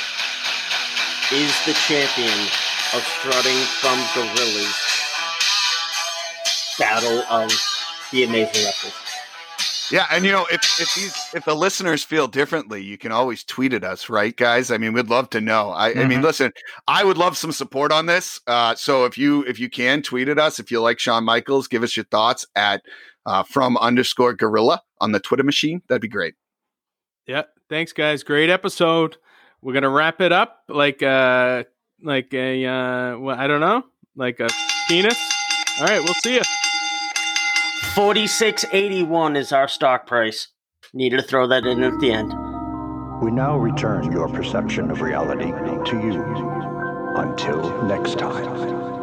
is 1.31 1.53
the 1.65 1.73
champion 1.87 2.47
of 2.93 3.01
strutting 3.19 3.57
from 3.81 3.97
Gorillas 4.13 4.75
Battle 6.79 7.19
of 7.29 7.51
the 8.11 8.23
Amazing 8.23 8.65
Wrestlers. 8.65 8.93
Yeah, 9.91 10.05
and 10.11 10.25
you 10.25 10.31
know, 10.31 10.45
if 10.51 10.61
if 10.79 10.95
these 10.95 11.15
if 11.35 11.45
the 11.45 11.53
listeners 11.55 12.03
feel 12.03 12.27
differently, 12.27 12.81
you 12.81 12.97
can 12.97 13.11
always 13.11 13.43
tweet 13.43 13.73
at 13.73 13.83
us, 13.83 14.09
right, 14.09 14.35
guys? 14.35 14.71
I 14.71 14.77
mean, 14.77 14.93
we'd 14.93 15.09
love 15.09 15.29
to 15.31 15.41
know. 15.41 15.69
I, 15.69 15.89
I 15.91 16.05
mean, 16.07 16.19
Mhm. 16.21 16.23
listen, 16.23 16.51
I 16.87 17.03
would 17.03 17.17
love 17.17 17.37
some 17.37 17.51
support 17.51 17.91
on 17.91 18.05
this. 18.07 18.39
Uh, 18.47 18.73
so 18.75 19.05
if 19.05 19.17
you 19.17 19.43
if 19.43 19.59
you 19.59 19.69
can 19.69 20.01
tweet 20.01 20.29
at 20.29 20.39
us, 20.39 20.57
if 20.59 20.71
you 20.71 20.81
like 20.81 20.99
Shawn 20.99 21.23
Michaels, 21.25 21.67
give 21.67 21.83
us 21.83 21.95
your 21.95 22.05
thoughts 22.05 22.45
at 22.55 22.81
uh, 23.25 23.43
from 23.43 23.77
underscore 23.77 24.33
gorilla 24.33 24.81
on 24.99 25.11
the 25.11 25.19
Twitter 25.19 25.43
machine. 25.43 25.81
That'd 25.87 26.01
be 26.01 26.07
great. 26.07 26.33
Yeah. 27.27 27.43
Thanks, 27.69 27.93
guys. 27.93 28.23
Great 28.23 28.49
episode. 28.49 29.17
We're 29.63 29.73
gonna 29.73 29.89
wrap 29.89 30.19
it 30.19 30.33
up 30.33 30.63
like 30.67 31.01
uh 31.01 31.63
like 32.03 32.33
a 32.33 32.65
uh 32.65 33.17
well, 33.17 33.39
I 33.39 33.47
don't 33.47 33.61
know, 33.61 33.83
like 34.13 34.41
a 34.41 34.49
penis. 34.89 35.17
All 35.79 35.87
right, 35.87 36.03
we'll 36.03 36.13
see 36.15 36.35
you. 36.35 36.41
Forty-six 37.95 38.65
eighty-one 38.73 39.37
is 39.37 39.53
our 39.53 39.69
stock 39.69 40.05
price. 40.05 40.49
Needed 40.93 41.17
to 41.17 41.23
throw 41.23 41.47
that 41.47 41.65
in 41.65 41.81
at 41.81 41.97
the 42.01 42.11
end. 42.11 42.33
We 43.21 43.31
now 43.31 43.57
return 43.57 44.11
your 44.11 44.27
perception 44.27 44.91
of 44.91 45.01
reality 45.01 45.51
to 45.51 45.97
you. 45.97 46.21
Until 47.15 47.83
next 47.83 48.19
time. 48.19 49.02